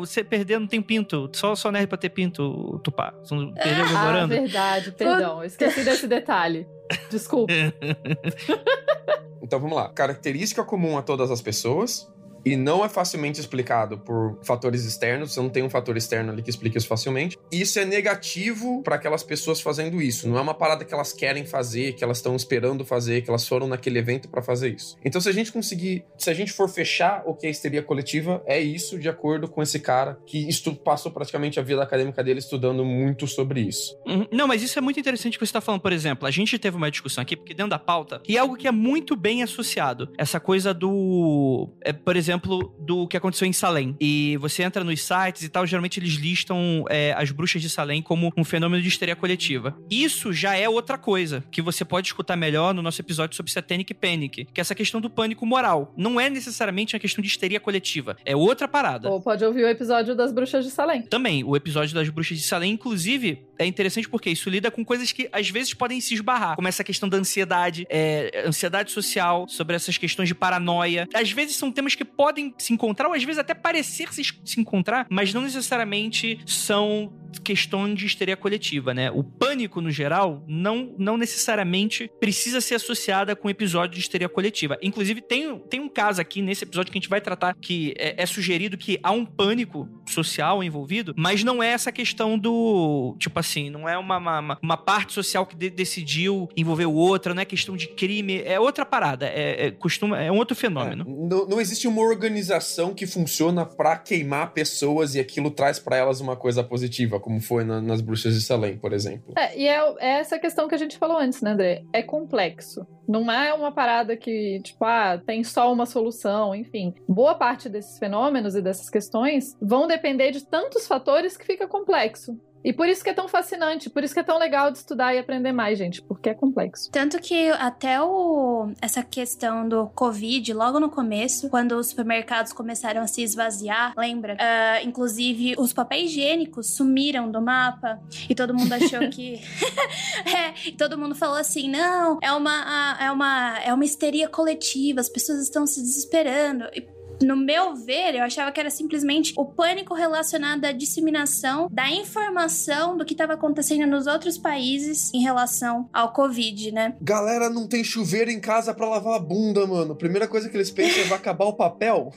você 0.00 0.24
perder 0.24 0.58
não 0.58 0.66
tem 0.66 0.80
pinto. 0.80 1.30
Só, 1.32 1.54
só 1.54 1.70
nerd 1.70 1.86
pra 1.86 1.98
ter 1.98 2.10
pinto, 2.10 2.80
Tupá. 2.82 3.12
Você 3.22 3.34
não 3.34 3.52
perdeu 3.52 3.86
memorando? 3.86 4.34
Ah, 4.34 4.38
verdade, 4.38 4.92
perdão. 4.92 5.38
Eu 5.40 5.44
esqueci 5.44 5.84
desse 5.84 6.06
detalhe. 6.06 6.66
Desculpa. 7.10 7.52
então 9.42 9.60
vamos 9.60 9.76
lá. 9.76 9.88
Característica 9.90 10.64
comum 10.64 10.96
a 10.96 11.02
todas 11.02 11.30
as 11.30 11.40
pessoas 11.40 12.12
e 12.44 12.56
não 12.56 12.84
é 12.84 12.88
facilmente 12.88 13.40
explicado 13.40 13.98
por 13.98 14.38
fatores 14.42 14.84
externos, 14.84 15.32
você 15.32 15.40
não 15.40 15.48
tem 15.48 15.62
um 15.62 15.70
fator 15.70 15.96
externo 15.96 16.32
ali 16.32 16.42
que 16.42 16.50
explique 16.50 16.76
isso 16.78 16.86
facilmente. 16.86 17.38
Isso 17.50 17.78
é 17.78 17.84
negativo 17.84 18.82
para 18.82 18.96
aquelas 18.96 19.22
pessoas 19.22 19.60
fazendo 19.60 20.00
isso. 20.00 20.28
Não 20.28 20.38
é 20.38 20.40
uma 20.40 20.54
parada 20.54 20.84
que 20.84 20.92
elas 20.92 21.12
querem 21.12 21.44
fazer, 21.44 21.92
que 21.94 22.04
elas 22.04 22.18
estão 22.18 22.34
esperando 22.34 22.84
fazer, 22.84 23.22
que 23.22 23.30
elas 23.30 23.46
foram 23.46 23.66
naquele 23.66 23.98
evento 23.98 24.28
para 24.28 24.42
fazer 24.42 24.74
isso. 24.74 24.96
Então, 25.04 25.20
se 25.20 25.28
a 25.28 25.32
gente 25.32 25.52
conseguir, 25.52 26.04
se 26.16 26.30
a 26.30 26.34
gente 26.34 26.52
for 26.52 26.68
fechar 26.68 27.22
o 27.26 27.34
que 27.34 27.46
é 27.46 27.50
histeria 27.50 27.82
coletiva, 27.82 28.42
é 28.46 28.60
isso 28.60 28.98
de 28.98 29.08
acordo 29.08 29.48
com 29.48 29.62
esse 29.62 29.78
cara 29.78 30.18
que 30.26 30.48
passou 30.84 31.12
praticamente 31.12 31.58
a 31.58 31.62
vida 31.62 31.82
acadêmica 31.82 32.22
dele 32.22 32.38
estudando 32.38 32.84
muito 32.84 33.26
sobre 33.26 33.60
isso. 33.60 33.96
Uhum. 34.06 34.26
Não, 34.30 34.46
mas 34.46 34.62
isso 34.62 34.78
é 34.78 34.82
muito 34.82 34.98
interessante 34.98 35.38
que 35.38 35.44
você 35.44 35.50
está 35.50 35.60
falando. 35.60 35.80
Por 35.80 35.92
exemplo, 35.92 36.26
a 36.26 36.30
gente 36.30 36.58
teve 36.58 36.76
uma 36.76 36.90
discussão 36.90 37.22
aqui, 37.22 37.36
porque 37.36 37.54
dentro 37.54 37.70
da 37.70 37.78
pauta, 37.78 38.20
e 38.28 38.36
é 38.36 38.40
algo 38.40 38.56
que 38.56 38.66
é 38.66 38.72
muito 38.72 39.16
bem 39.16 39.42
associado. 39.42 40.10
Essa 40.16 40.40
coisa 40.40 40.72
do. 40.74 41.70
É, 41.82 41.92
por 41.92 42.16
exemplo, 42.16 42.31
exemplo 42.32 42.74
do 42.78 43.06
que 43.06 43.16
aconteceu 43.16 43.46
em 43.46 43.52
Salem. 43.52 43.96
E 44.00 44.36
você 44.38 44.62
entra 44.62 44.82
nos 44.82 45.02
sites 45.02 45.42
e 45.42 45.48
tal, 45.48 45.66
geralmente 45.66 46.00
eles 46.00 46.14
listam 46.14 46.84
é, 46.88 47.14
as 47.16 47.30
bruxas 47.30 47.60
de 47.60 47.68
Salem 47.68 48.02
como 48.02 48.32
um 48.36 48.44
fenômeno 48.44 48.82
de 48.82 48.88
histeria 48.88 49.14
coletiva. 49.14 49.76
Isso 49.90 50.32
já 50.32 50.56
é 50.56 50.68
outra 50.68 50.96
coisa, 50.96 51.44
que 51.50 51.60
você 51.60 51.84
pode 51.84 52.08
escutar 52.08 52.36
melhor 52.36 52.72
no 52.72 52.82
nosso 52.82 53.00
episódio 53.00 53.36
sobre 53.36 53.52
Satanic 53.52 53.92
Panic, 53.94 54.46
que 54.46 54.60
é 54.60 54.62
essa 54.62 54.74
questão 54.74 55.00
do 55.00 55.10
pânico 55.10 55.44
moral. 55.44 55.92
Não 55.96 56.18
é 56.18 56.30
necessariamente 56.30 56.94
uma 56.94 57.00
questão 57.00 57.22
de 57.22 57.28
histeria 57.28 57.60
coletiva, 57.60 58.16
é 58.24 58.34
outra 58.34 58.66
parada. 58.66 59.10
Ou 59.10 59.20
pode 59.20 59.44
ouvir 59.44 59.64
o 59.64 59.68
episódio 59.68 60.14
das 60.14 60.32
bruxas 60.32 60.64
de 60.64 60.70
Salem. 60.70 61.02
Também, 61.02 61.44
o 61.44 61.54
episódio 61.54 61.94
das 61.94 62.08
bruxas 62.08 62.38
de 62.38 62.44
Salem, 62.44 62.72
inclusive, 62.72 63.46
é 63.58 63.66
interessante 63.66 64.08
porque 64.08 64.30
isso 64.30 64.48
lida 64.48 64.70
com 64.70 64.84
coisas 64.84 65.12
que 65.12 65.28
às 65.32 65.48
vezes 65.50 65.74
podem 65.74 66.00
se 66.00 66.14
esbarrar, 66.14 66.56
como 66.56 66.68
essa 66.68 66.82
questão 66.82 67.08
da 67.08 67.16
ansiedade, 67.16 67.86
é, 67.90 68.44
ansiedade 68.46 68.90
social, 68.90 69.46
sobre 69.48 69.76
essas 69.76 69.98
questões 69.98 70.28
de 70.28 70.34
paranoia. 70.34 71.08
Às 71.14 71.30
vezes 71.30 71.56
são 71.56 71.70
temas 71.70 71.94
que 71.94 72.04
podem 72.04 72.21
se 72.58 72.72
encontrar, 72.72 73.08
ou 73.08 73.14
às 73.14 73.22
vezes 73.22 73.38
até 73.38 73.54
parecer 73.54 74.12
se, 74.12 74.22
se 74.44 74.60
encontrar, 74.60 75.06
mas 75.10 75.32
não 75.32 75.42
necessariamente 75.42 76.40
são 76.46 77.12
questões 77.40 77.98
de 77.98 78.06
histeria 78.06 78.36
coletiva, 78.36 78.92
né? 78.94 79.10
O 79.10 79.22
pânico, 79.22 79.80
no 79.80 79.90
geral, 79.90 80.44
não, 80.46 80.94
não 80.98 81.16
necessariamente 81.16 82.10
precisa 82.20 82.60
ser 82.60 82.76
associada 82.76 83.34
com 83.34 83.48
episódio 83.48 83.94
de 83.94 84.00
histeria 84.00 84.28
coletiva. 84.28 84.78
Inclusive, 84.82 85.20
tem, 85.20 85.58
tem 85.58 85.80
um 85.80 85.88
caso 85.88 86.20
aqui 86.20 86.42
nesse 86.42 86.64
episódio 86.64 86.90
que 86.90 86.98
a 86.98 87.00
gente 87.00 87.08
vai 87.08 87.20
tratar 87.20 87.54
que 87.54 87.94
é, 87.96 88.22
é 88.22 88.26
sugerido 88.26 88.76
que 88.76 88.98
há 89.02 89.10
um 89.10 89.24
pânico 89.24 89.88
social 90.06 90.62
envolvido, 90.62 91.14
mas 91.16 91.42
não 91.44 91.62
é 91.62 91.68
essa 91.68 91.92
questão 91.92 92.38
do, 92.38 93.16
tipo 93.18 93.38
assim, 93.38 93.70
não 93.70 93.88
é 93.88 93.96
uma, 93.96 94.18
uma, 94.18 94.58
uma 94.62 94.76
parte 94.76 95.12
social 95.12 95.46
que 95.46 95.56
de, 95.56 95.70
decidiu 95.70 96.48
envolver 96.56 96.86
o 96.86 96.94
outro, 96.94 97.34
não 97.34 97.42
é 97.42 97.44
questão 97.44 97.76
de 97.76 97.88
crime, 97.88 98.42
é 98.42 98.58
outra 98.58 98.84
parada, 98.84 99.26
é, 99.26 99.66
é, 99.66 99.70
costuma, 99.70 100.20
é 100.20 100.30
um 100.30 100.36
outro 100.36 100.56
fenômeno. 100.56 101.02
É, 101.02 101.28
não, 101.28 101.48
não 101.48 101.60
existe 101.60 101.86
uma 101.86 102.02
organização 102.02 102.94
que 102.94 103.06
funciona 103.06 103.64
para 103.64 103.96
queimar 103.96 104.52
pessoas 104.52 105.14
e 105.14 105.20
aquilo 105.20 105.50
traz 105.50 105.78
para 105.78 105.96
elas 105.96 106.20
uma 106.20 106.36
coisa 106.36 106.62
positiva 106.62 107.20
como 107.22 107.40
foi 107.40 107.64
na, 107.64 107.80
nas 107.80 108.00
Bruxas 108.00 108.34
de 108.34 108.42
Salem, 108.42 108.76
por 108.76 108.92
exemplo. 108.92 109.32
É, 109.36 109.58
e 109.58 109.66
é, 109.66 109.94
é, 109.98 110.18
essa 110.18 110.38
questão 110.38 110.68
que 110.68 110.74
a 110.74 110.78
gente 110.78 110.98
falou 110.98 111.16
antes, 111.16 111.40
né, 111.40 111.52
André? 111.52 111.84
É 111.92 112.02
complexo. 112.02 112.86
Não 113.08 113.30
é 113.30 113.54
uma 113.54 113.72
parada 113.72 114.16
que, 114.16 114.60
tipo, 114.62 114.84
ah, 114.84 115.20
tem 115.24 115.42
só 115.42 115.72
uma 115.72 115.86
solução, 115.86 116.54
enfim. 116.54 116.94
Boa 117.08 117.34
parte 117.34 117.68
desses 117.68 117.98
fenômenos 117.98 118.54
e 118.54 118.62
dessas 118.62 118.90
questões 118.90 119.56
vão 119.60 119.86
depender 119.86 120.32
de 120.32 120.44
tantos 120.44 120.86
fatores 120.86 121.36
que 121.36 121.46
fica 121.46 121.66
complexo. 121.66 122.38
E 122.64 122.72
por 122.72 122.88
isso 122.88 123.02
que 123.02 123.10
é 123.10 123.14
tão 123.14 123.28
fascinante, 123.28 123.90
por 123.90 124.04
isso 124.04 124.14
que 124.14 124.20
é 124.20 124.22
tão 124.22 124.38
legal 124.38 124.70
de 124.70 124.78
estudar 124.78 125.14
e 125.14 125.18
aprender 125.18 125.52
mais, 125.52 125.78
gente, 125.78 126.00
porque 126.02 126.28
é 126.28 126.34
complexo. 126.34 126.90
Tanto 126.90 127.18
que 127.20 127.50
até 127.50 128.00
o, 128.00 128.70
essa 128.80 129.02
questão 129.02 129.68
do 129.68 129.88
Covid, 129.88 130.52
logo 130.54 130.78
no 130.78 130.90
começo, 130.90 131.48
quando 131.48 131.72
os 131.72 131.88
supermercados 131.88 132.52
começaram 132.52 133.02
a 133.02 133.06
se 133.06 133.22
esvaziar, 133.22 133.94
lembra? 133.96 134.34
Uh, 134.34 134.86
inclusive, 134.86 135.54
os 135.58 135.72
papéis 135.72 136.10
higiênicos 136.10 136.74
sumiram 136.74 137.30
do 137.30 137.40
mapa 137.40 138.00
e 138.28 138.34
todo 138.34 138.54
mundo 138.54 138.72
achou 138.72 139.08
que. 139.10 139.40
é, 140.26 140.68
e 140.68 140.72
todo 140.72 140.98
mundo 140.98 141.14
falou 141.14 141.36
assim: 141.36 141.68
não, 141.68 142.18
é 142.22 142.32
uma, 142.32 142.96
é, 143.00 143.10
uma, 143.10 143.58
é 143.60 143.74
uma 143.74 143.84
histeria 143.84 144.28
coletiva, 144.28 145.00
as 145.00 145.08
pessoas 145.08 145.40
estão 145.40 145.66
se 145.66 145.80
desesperando. 145.80 146.64
E 146.74 146.86
no 147.22 147.36
meu 147.36 147.74
ver, 147.74 148.14
eu 148.14 148.22
achava 148.22 148.52
que 148.52 148.60
era 148.60 148.70
simplesmente 148.70 149.32
o 149.36 149.44
pânico 149.44 149.94
relacionado 149.94 150.64
à 150.64 150.72
disseminação 150.72 151.68
da 151.70 151.90
informação 151.90 152.96
do 152.96 153.04
que 153.04 153.14
estava 153.14 153.34
acontecendo 153.34 153.86
nos 153.86 154.06
outros 154.06 154.36
países 154.38 155.12
em 155.14 155.22
relação 155.22 155.88
ao 155.92 156.12
Covid, 156.12 156.72
né? 156.72 156.94
Galera, 157.00 157.48
não 157.48 157.66
tem 157.66 157.82
chuveiro 157.84 158.30
em 158.30 158.40
casa 158.40 158.74
para 158.74 158.88
lavar 158.88 159.16
a 159.16 159.18
bunda, 159.18 159.66
mano. 159.66 159.94
Primeira 159.94 160.28
coisa 160.28 160.48
que 160.48 160.56
eles 160.56 160.70
pensam 160.70 161.02
é 161.02 161.04
vai 161.04 161.18
acabar 161.18 161.46
o 161.46 161.54
papel. 161.54 162.12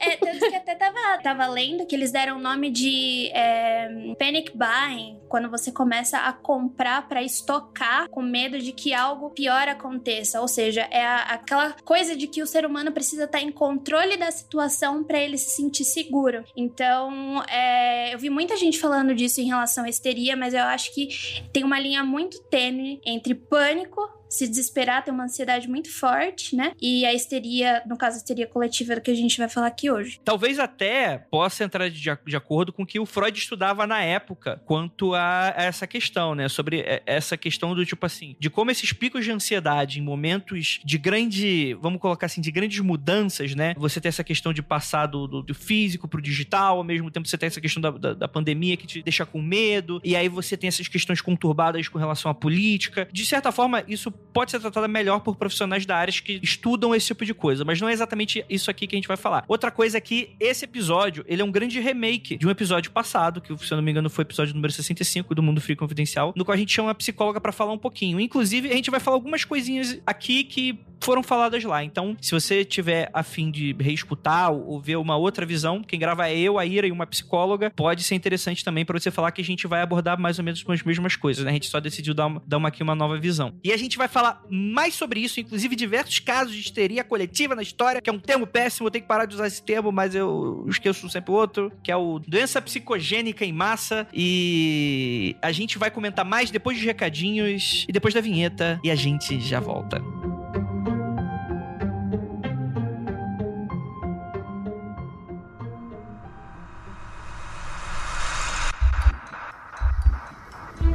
É, 0.00 0.16
tanto 0.16 0.38
que 0.38 0.54
até 0.68 0.74
tava, 0.74 1.22
tava 1.22 1.46
lendo 1.46 1.86
que 1.86 1.94
eles 1.94 2.12
deram 2.12 2.36
o 2.36 2.40
nome 2.40 2.70
de 2.70 3.30
é, 3.32 3.88
panic 4.18 4.52
buying, 4.54 5.18
quando 5.28 5.48
você 5.48 5.72
começa 5.72 6.18
a 6.18 6.32
comprar 6.32 7.08
para 7.08 7.22
estocar 7.22 8.08
com 8.10 8.20
medo 8.20 8.58
de 8.58 8.72
que 8.72 8.92
algo 8.92 9.30
pior 9.30 9.66
aconteça. 9.68 10.40
Ou 10.40 10.48
seja, 10.48 10.86
é 10.90 11.04
a, 11.04 11.22
aquela 11.22 11.72
coisa 11.84 12.14
de 12.14 12.26
que 12.26 12.42
o 12.42 12.46
ser 12.46 12.66
humano 12.66 12.92
precisa 12.92 13.24
estar 13.24 13.38
tá 13.38 13.44
em 13.44 13.50
controle 13.50 14.16
da 14.16 14.30
situação 14.30 15.02
para 15.02 15.18
ele 15.18 15.38
se 15.38 15.50
sentir 15.50 15.84
seguro. 15.84 16.44
Então, 16.56 17.42
é, 17.48 18.14
eu 18.14 18.18
vi 18.18 18.28
muita 18.28 18.56
gente 18.56 18.78
falando 18.78 19.14
disso 19.14 19.40
em 19.40 19.46
relação 19.46 19.84
à 19.84 19.88
histeria, 19.88 20.36
mas 20.36 20.52
eu 20.52 20.62
acho 20.64 20.92
que 20.92 21.08
tem 21.52 21.64
uma 21.64 21.80
linha 21.80 22.04
muito 22.04 22.42
tênue 22.44 23.00
entre 23.06 23.34
pânico 23.34 24.17
se 24.28 24.46
desesperar, 24.46 25.04
ter 25.04 25.10
uma 25.10 25.24
ansiedade 25.24 25.68
muito 25.68 25.90
forte, 25.90 26.54
né? 26.54 26.72
E 26.80 27.04
a 27.04 27.14
histeria, 27.14 27.82
no 27.86 27.96
caso, 27.96 28.16
a 28.16 28.18
histeria 28.18 28.46
coletiva 28.46 28.94
é 28.94 29.00
que 29.00 29.10
a 29.10 29.14
gente 29.14 29.38
vai 29.38 29.48
falar 29.48 29.68
aqui 29.68 29.90
hoje. 29.90 30.20
Talvez 30.24 30.58
até 30.58 31.18
possa 31.18 31.64
entrar 31.64 31.88
de, 31.88 32.00
de 32.00 32.36
acordo 32.36 32.72
com 32.72 32.82
o 32.82 32.86
que 32.86 32.98
o 32.98 33.06
Freud 33.06 33.38
estudava 33.38 33.86
na 33.86 34.02
época 34.02 34.60
quanto 34.64 35.14
a, 35.14 35.54
a 35.56 35.64
essa 35.64 35.86
questão, 35.86 36.34
né? 36.34 36.48
Sobre 36.48 36.84
essa 37.06 37.36
questão 37.36 37.74
do 37.74 37.84
tipo 37.84 38.04
assim, 38.04 38.36
de 38.38 38.50
como 38.50 38.70
esses 38.70 38.92
picos 38.92 39.24
de 39.24 39.30
ansiedade 39.30 39.98
em 39.98 40.02
momentos 40.02 40.80
de 40.84 40.98
grande, 40.98 41.74
vamos 41.80 42.00
colocar 42.00 42.26
assim, 42.26 42.40
de 42.40 42.50
grandes 42.50 42.80
mudanças, 42.80 43.54
né? 43.54 43.74
Você 43.76 44.00
tem 44.00 44.08
essa 44.08 44.24
questão 44.24 44.52
de 44.52 44.62
passar 44.62 45.06
do, 45.06 45.26
do, 45.26 45.42
do 45.42 45.54
físico 45.54 46.08
pro 46.08 46.20
digital, 46.20 46.78
ao 46.78 46.84
mesmo 46.84 47.10
tempo 47.10 47.28
você 47.28 47.38
tem 47.38 47.46
essa 47.46 47.60
questão 47.60 47.80
da, 47.80 47.90
da, 47.90 48.14
da 48.14 48.28
pandemia 48.28 48.76
que 48.76 48.86
te 48.86 49.02
deixa 49.02 49.24
com 49.24 49.40
medo, 49.40 50.00
e 50.04 50.14
aí 50.16 50.28
você 50.28 50.56
tem 50.56 50.68
essas 50.68 50.88
questões 50.88 51.20
conturbadas 51.20 51.88
com 51.88 51.98
relação 51.98 52.30
à 52.30 52.34
política. 52.34 53.08
De 53.12 53.24
certa 53.24 53.52
forma, 53.52 53.84
isso 53.88 54.10
pode 54.32 54.50
ser 54.50 54.60
tratada 54.60 54.86
melhor 54.86 55.20
por 55.20 55.36
profissionais 55.36 55.84
da 55.84 55.96
área 55.96 56.12
que 56.12 56.38
estudam 56.42 56.94
esse 56.94 57.06
tipo 57.08 57.24
de 57.24 57.34
coisa, 57.34 57.64
mas 57.64 57.80
não 57.80 57.88
é 57.88 57.92
exatamente 57.92 58.44
isso 58.48 58.70
aqui 58.70 58.86
que 58.86 58.94
a 58.94 58.98
gente 58.98 59.08
vai 59.08 59.16
falar. 59.16 59.44
Outra 59.48 59.70
coisa 59.70 59.98
é 59.98 60.00
que 60.00 60.36
esse 60.38 60.64
episódio, 60.64 61.24
ele 61.26 61.42
é 61.42 61.44
um 61.44 61.50
grande 61.50 61.80
remake 61.80 62.36
de 62.36 62.46
um 62.46 62.50
episódio 62.50 62.90
passado, 62.90 63.40
que 63.40 63.56
se 63.58 63.72
eu 63.72 63.76
não 63.76 63.82
me 63.82 63.90
engano 63.90 64.08
foi 64.08 64.22
o 64.22 64.26
episódio 64.26 64.54
número 64.54 64.72
65 64.72 65.34
do 65.34 65.42
Mundo 65.42 65.60
Free 65.60 65.76
Confidencial, 65.76 66.32
no 66.36 66.44
qual 66.44 66.54
a 66.54 66.58
gente 66.58 66.72
chama 66.72 66.90
a 66.90 66.94
psicóloga 66.94 67.40
para 67.40 67.52
falar 67.52 67.72
um 67.72 67.78
pouquinho. 67.78 68.20
Inclusive, 68.20 68.70
a 68.70 68.74
gente 68.74 68.90
vai 68.90 69.00
falar 69.00 69.16
algumas 69.16 69.44
coisinhas 69.44 70.00
aqui 70.06 70.44
que 70.44 70.78
foram 71.00 71.22
faladas 71.22 71.64
lá. 71.64 71.82
Então, 71.84 72.16
se 72.20 72.32
você 72.32 72.64
tiver 72.64 73.10
a 73.12 73.22
fim 73.22 73.50
de 73.50 73.74
reescutar 73.78 74.52
ou 74.52 74.80
ver 74.80 74.96
uma 74.96 75.16
outra 75.16 75.46
visão, 75.46 75.82
quem 75.82 75.98
grava 75.98 76.28
é 76.28 76.38
eu, 76.38 76.58
a 76.58 76.66
Ira 76.66 76.86
e 76.86 76.92
uma 76.92 77.06
psicóloga, 77.06 77.70
pode 77.70 78.02
ser 78.02 78.14
interessante 78.14 78.64
também 78.64 78.84
para 78.84 78.98
você 78.98 79.10
falar 79.10 79.32
que 79.32 79.40
a 79.40 79.44
gente 79.44 79.66
vai 79.66 79.82
abordar 79.82 80.18
mais 80.18 80.38
ou 80.38 80.44
menos 80.44 80.64
as 80.68 80.82
mesmas 80.82 81.16
coisas, 81.16 81.44
né? 81.44 81.50
A 81.50 81.54
gente 81.54 81.68
só 81.68 81.80
decidiu 81.80 82.14
dar 82.14 82.26
uma, 82.26 82.42
dar 82.46 82.56
uma 82.56 82.68
aqui 82.68 82.82
uma 82.82 82.94
nova 82.94 83.18
visão. 83.18 83.54
E 83.64 83.72
a 83.72 83.76
gente 83.76 83.96
vai 83.96 84.07
falar 84.08 84.42
mais 84.48 84.94
sobre 84.94 85.20
isso, 85.20 85.40
inclusive 85.40 85.76
diversos 85.76 86.18
casos 86.18 86.54
de 86.54 86.60
histeria 86.60 87.04
coletiva 87.04 87.54
na 87.54 87.62
história, 87.62 88.00
que 88.00 88.10
é 88.10 88.12
um 88.12 88.18
termo 88.18 88.46
péssimo, 88.46 88.86
eu 88.86 88.90
tenho 88.90 89.02
que 89.02 89.08
parar 89.08 89.26
de 89.26 89.34
usar 89.34 89.46
esse 89.46 89.62
termo, 89.62 89.92
mas 89.92 90.14
eu 90.14 90.66
esqueço 90.68 91.08
sempre 91.08 91.32
outro, 91.32 91.72
que 91.82 91.90
é 91.90 91.96
o 91.96 92.18
doença 92.18 92.60
psicogênica 92.60 93.44
em 93.44 93.52
massa. 93.52 94.06
E 94.12 95.36
a 95.42 95.52
gente 95.52 95.78
vai 95.78 95.90
comentar 95.90 96.24
mais 96.24 96.50
depois 96.50 96.76
dos 96.76 96.86
recadinhos 96.86 97.84
e 97.88 97.92
depois 97.92 98.14
da 98.14 98.20
vinheta, 98.20 98.80
e 98.82 98.90
a 98.90 98.94
gente 98.94 99.40
já 99.40 99.60
volta. 99.60 100.02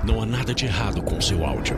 Não 0.06 0.22
há 0.22 0.26
nada 0.26 0.54
de 0.54 0.66
errado 0.66 1.02
com 1.02 1.22
seu 1.22 1.46
áudio. 1.46 1.78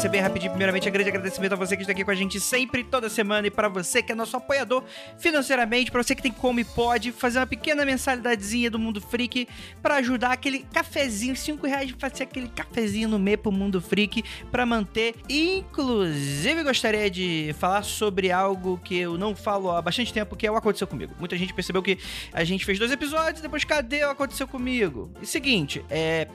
Ser 0.00 0.08
bem 0.08 0.22
rapidinho. 0.22 0.50
Primeiramente, 0.52 0.88
um 0.88 0.92
grande 0.92 1.10
agradecimento 1.10 1.52
a 1.52 1.56
você 1.56 1.76
que 1.76 1.82
está 1.82 1.92
aqui 1.92 2.02
com 2.02 2.10
a 2.10 2.14
gente 2.14 2.40
sempre, 2.40 2.82
toda 2.82 3.10
semana. 3.10 3.48
E 3.48 3.50
para 3.50 3.68
você 3.68 4.02
que 4.02 4.12
é 4.12 4.14
nosso 4.14 4.34
apoiador 4.34 4.82
financeiramente, 5.18 5.90
para 5.90 6.02
você 6.02 6.14
que 6.14 6.22
tem 6.22 6.32
como 6.32 6.58
e 6.58 6.64
pode 6.64 7.12
fazer 7.12 7.38
uma 7.38 7.46
pequena 7.46 7.84
mensalidadezinha 7.84 8.70
do 8.70 8.78
Mundo 8.78 8.98
Freak 8.98 9.46
para 9.82 9.96
ajudar 9.96 10.32
aquele 10.32 10.60
cafezinho, 10.60 11.36
5 11.36 11.66
reais 11.66 11.92
para 11.92 12.08
fazer 12.08 12.22
aquele 12.22 12.48
cafezinho 12.48 13.10
no 13.10 13.18
meio 13.18 13.36
pro 13.36 13.52
Mundo 13.52 13.78
Freak 13.78 14.24
para 14.50 14.64
manter. 14.64 15.16
Inclusive, 15.28 16.62
gostaria 16.62 17.10
de 17.10 17.54
falar 17.58 17.82
sobre 17.82 18.32
algo 18.32 18.80
que 18.82 18.96
eu 18.96 19.18
não 19.18 19.36
falo 19.36 19.70
há 19.70 19.82
bastante 19.82 20.14
tempo, 20.14 20.34
que 20.34 20.46
é 20.46 20.50
o 20.50 20.56
Aconteceu 20.56 20.86
Comigo. 20.86 21.14
Muita 21.18 21.36
gente 21.36 21.52
percebeu 21.52 21.82
que 21.82 21.98
a 22.32 22.42
gente 22.42 22.64
fez 22.64 22.78
dois 22.78 22.90
episódios, 22.90 23.42
depois 23.42 23.64
cadê 23.64 24.02
o 24.02 24.08
Aconteceu 24.08 24.48
Comigo? 24.48 25.12
E 25.20 25.26
seguinte, 25.26 25.84
é 25.90 26.26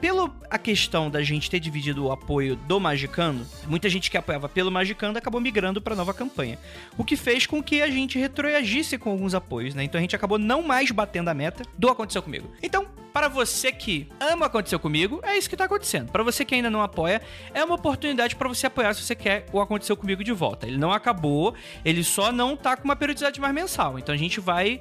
pelo 0.00 0.34
a 0.48 0.58
questão 0.58 1.10
da 1.10 1.22
gente 1.22 1.50
ter 1.50 1.60
dividido 1.60 2.06
o 2.06 2.12
apoio 2.12 2.56
do 2.56 2.80
Magicando, 2.80 3.46
muita 3.68 3.88
gente 3.88 4.10
que 4.10 4.16
apoiava 4.16 4.48
pelo 4.48 4.70
Magicando 4.70 5.18
acabou 5.18 5.40
migrando 5.40 5.80
para 5.80 5.94
nova 5.94 6.14
campanha. 6.14 6.58
O 6.96 7.04
que 7.04 7.16
fez 7.16 7.46
com 7.46 7.62
que 7.62 7.82
a 7.82 7.90
gente 7.90 8.18
retroagisse 8.18 8.98
com 8.98 9.10
alguns 9.10 9.34
apoios, 9.34 9.74
né? 9.74 9.84
Então 9.84 9.98
a 9.98 10.02
gente 10.02 10.16
acabou 10.16 10.38
não 10.38 10.62
mais 10.62 10.90
batendo 10.90 11.28
a 11.28 11.34
meta 11.34 11.62
do 11.76 11.88
Aconteceu 11.88 12.22
Comigo. 12.22 12.50
Então, 12.62 12.86
para 13.12 13.28
você 13.28 13.72
que 13.72 14.08
ama 14.20 14.46
Aconteceu 14.46 14.78
Comigo, 14.78 15.20
é 15.22 15.36
isso 15.36 15.48
que 15.48 15.56
tá 15.56 15.64
acontecendo. 15.64 16.10
Para 16.10 16.22
você 16.22 16.44
que 16.44 16.54
ainda 16.54 16.70
não 16.70 16.82
apoia, 16.82 17.20
é 17.52 17.64
uma 17.64 17.74
oportunidade 17.74 18.36
para 18.36 18.48
você 18.48 18.66
apoiar 18.66 18.94
se 18.94 19.02
você 19.02 19.14
quer 19.14 19.46
o 19.52 19.60
Aconteceu 19.60 19.96
Comigo 19.96 20.22
de 20.24 20.32
volta. 20.32 20.66
Ele 20.66 20.78
não 20.78 20.92
acabou, 20.92 21.54
ele 21.84 22.02
só 22.02 22.32
não 22.32 22.56
tá 22.56 22.76
com 22.76 22.84
uma 22.84 22.96
periodicidade 22.96 23.40
mais 23.40 23.54
mensal. 23.54 23.98
Então 23.98 24.14
a 24.14 24.18
gente 24.18 24.40
vai 24.40 24.80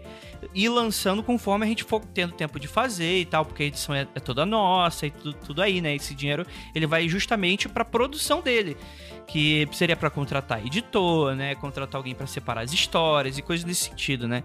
ir 0.53 0.69
lançando 0.69 1.21
conforme 1.21 1.65
a 1.65 1.67
gente 1.67 1.83
for 1.83 2.03
tendo 2.05 2.33
tempo 2.33 2.59
de 2.59 2.67
fazer 2.67 3.19
e 3.19 3.25
tal, 3.25 3.45
porque 3.45 3.63
a 3.63 3.65
edição 3.65 3.93
é, 3.93 4.07
é 4.15 4.19
toda 4.19 4.45
nossa 4.45 5.07
e 5.07 5.11
tudo, 5.11 5.33
tudo 5.33 5.61
aí, 5.61 5.81
né? 5.81 5.95
Esse 5.95 6.13
dinheiro 6.13 6.45
ele 6.73 6.87
vai 6.87 7.07
justamente 7.07 7.67
para 7.67 7.83
produção 7.83 8.41
dele, 8.41 8.77
que 9.29 9.67
seria 9.73 9.95
para 9.95 10.09
contratar 10.09 10.65
editor, 10.65 11.35
né? 11.35 11.53
Contratar 11.55 11.97
alguém 11.97 12.15
para 12.15 12.25
separar 12.25 12.61
as 12.61 12.73
histórias 12.73 13.37
e 13.37 13.41
coisas 13.41 13.63
nesse 13.63 13.83
sentido, 13.85 14.27
né? 14.27 14.43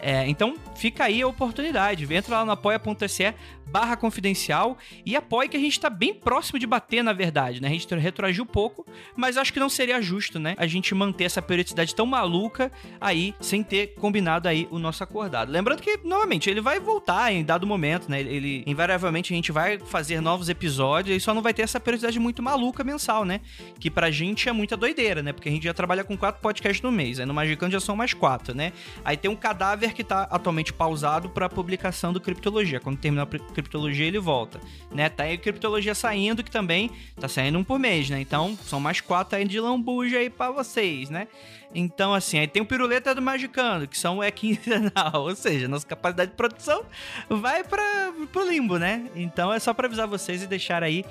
É, 0.00 0.28
então, 0.28 0.56
fica 0.74 1.04
aí 1.04 1.22
a 1.22 1.26
oportunidade. 1.26 2.12
Entra 2.12 2.38
lá 2.38 2.44
no 2.44 2.52
apoia.se 2.52 3.34
barra 3.66 3.96
confidencial 3.96 4.76
e 5.04 5.16
apoie 5.16 5.48
que 5.48 5.56
a 5.56 5.60
gente 5.60 5.80
tá 5.80 5.88
bem 5.88 6.12
próximo 6.12 6.58
de 6.58 6.66
bater, 6.66 7.02
na 7.02 7.12
verdade, 7.12 7.60
né? 7.62 7.68
A 7.68 7.70
gente 7.70 7.92
retroagiu 7.94 8.44
pouco, 8.44 8.86
mas 9.16 9.36
acho 9.36 9.52
que 9.52 9.58
não 9.58 9.70
seria 9.70 10.02
justo, 10.02 10.38
né? 10.38 10.54
A 10.58 10.66
gente 10.66 10.94
manter 10.94 11.24
essa 11.24 11.40
periodicidade 11.40 11.94
tão 11.94 12.04
maluca 12.04 12.70
aí, 13.00 13.34
sem 13.40 13.62
ter 13.62 13.94
combinado 13.94 14.46
aí 14.48 14.68
o 14.70 14.78
nosso 14.78 15.02
acordado. 15.02 15.50
Lembrando 15.50 15.80
que, 15.80 15.98
novamente, 16.04 16.50
ele 16.50 16.60
vai 16.60 16.78
voltar 16.78 17.32
em 17.32 17.42
dado 17.42 17.66
momento, 17.66 18.10
né? 18.10 18.20
Ele, 18.20 18.62
invariavelmente, 18.66 19.32
a 19.32 19.36
gente 19.36 19.50
vai 19.50 19.78
fazer 19.78 20.20
novos 20.20 20.48
episódios 20.48 21.16
e 21.16 21.20
só 21.20 21.32
não 21.32 21.42
vai 21.42 21.54
ter 21.54 21.62
essa 21.62 21.80
periodicidade 21.80 22.18
muito 22.20 22.42
maluca 22.42 22.84
mensal, 22.84 23.24
né? 23.24 23.40
Que 23.80 23.90
pra 23.90 24.10
gente 24.10 24.23
é 24.48 24.52
muita 24.52 24.76
doideira, 24.76 25.22
né? 25.22 25.32
Porque 25.32 25.48
a 25.48 25.52
gente 25.52 25.64
já 25.64 25.74
trabalha 25.74 26.04
com 26.04 26.16
quatro 26.16 26.40
podcasts 26.40 26.82
no 26.82 26.90
mês, 26.90 27.20
aí 27.20 27.26
no 27.26 27.34
Magicando 27.34 27.72
já 27.72 27.80
são 27.80 27.96
mais 27.96 28.14
quatro, 28.14 28.54
né? 28.54 28.72
Aí 29.04 29.16
tem 29.16 29.30
um 29.30 29.36
cadáver 29.36 29.92
que 29.92 30.02
tá 30.02 30.22
atualmente 30.30 30.72
pausado 30.72 31.28
pra 31.28 31.48
publicação 31.48 32.12
do 32.12 32.20
Criptologia. 32.20 32.80
Quando 32.80 32.98
terminar 32.98 33.24
a 33.24 33.52
criptologia 33.52 34.06
ele 34.06 34.18
volta, 34.18 34.60
né? 34.90 35.08
Tá 35.08 35.24
aí 35.24 35.34
a 35.34 35.38
criptologia 35.38 35.94
saindo, 35.94 36.42
que 36.42 36.50
também 36.50 36.90
tá 37.20 37.28
saindo 37.28 37.58
um 37.58 37.64
por 37.64 37.78
mês, 37.78 38.08
né? 38.08 38.20
Então, 38.20 38.56
são 38.62 38.80
mais 38.80 39.00
quatro 39.00 39.36
aí 39.36 39.44
de 39.44 39.60
lambuja 39.60 40.18
aí 40.18 40.30
pra 40.30 40.50
vocês, 40.50 41.10
né? 41.10 41.28
Então, 41.74 42.14
assim, 42.14 42.38
aí 42.38 42.46
tem 42.46 42.62
o 42.62 42.66
piruleta 42.66 43.14
do 43.14 43.20
Magicano, 43.20 43.88
que 43.88 43.98
são 43.98 44.22
é 44.22 44.30
quinzenal, 44.30 44.92
ou 45.26 45.34
seja, 45.34 45.66
nossa 45.66 45.86
capacidade 45.86 46.30
de 46.30 46.36
produção 46.36 46.84
vai 47.28 47.64
para 47.64 48.12
pro 48.32 48.48
limbo, 48.48 48.78
né? 48.78 49.06
Então 49.14 49.52
é 49.52 49.58
só 49.58 49.74
para 49.74 49.86
avisar 49.86 50.06
vocês 50.06 50.42
e 50.42 50.46
deixar 50.46 50.82
aí 50.82 51.04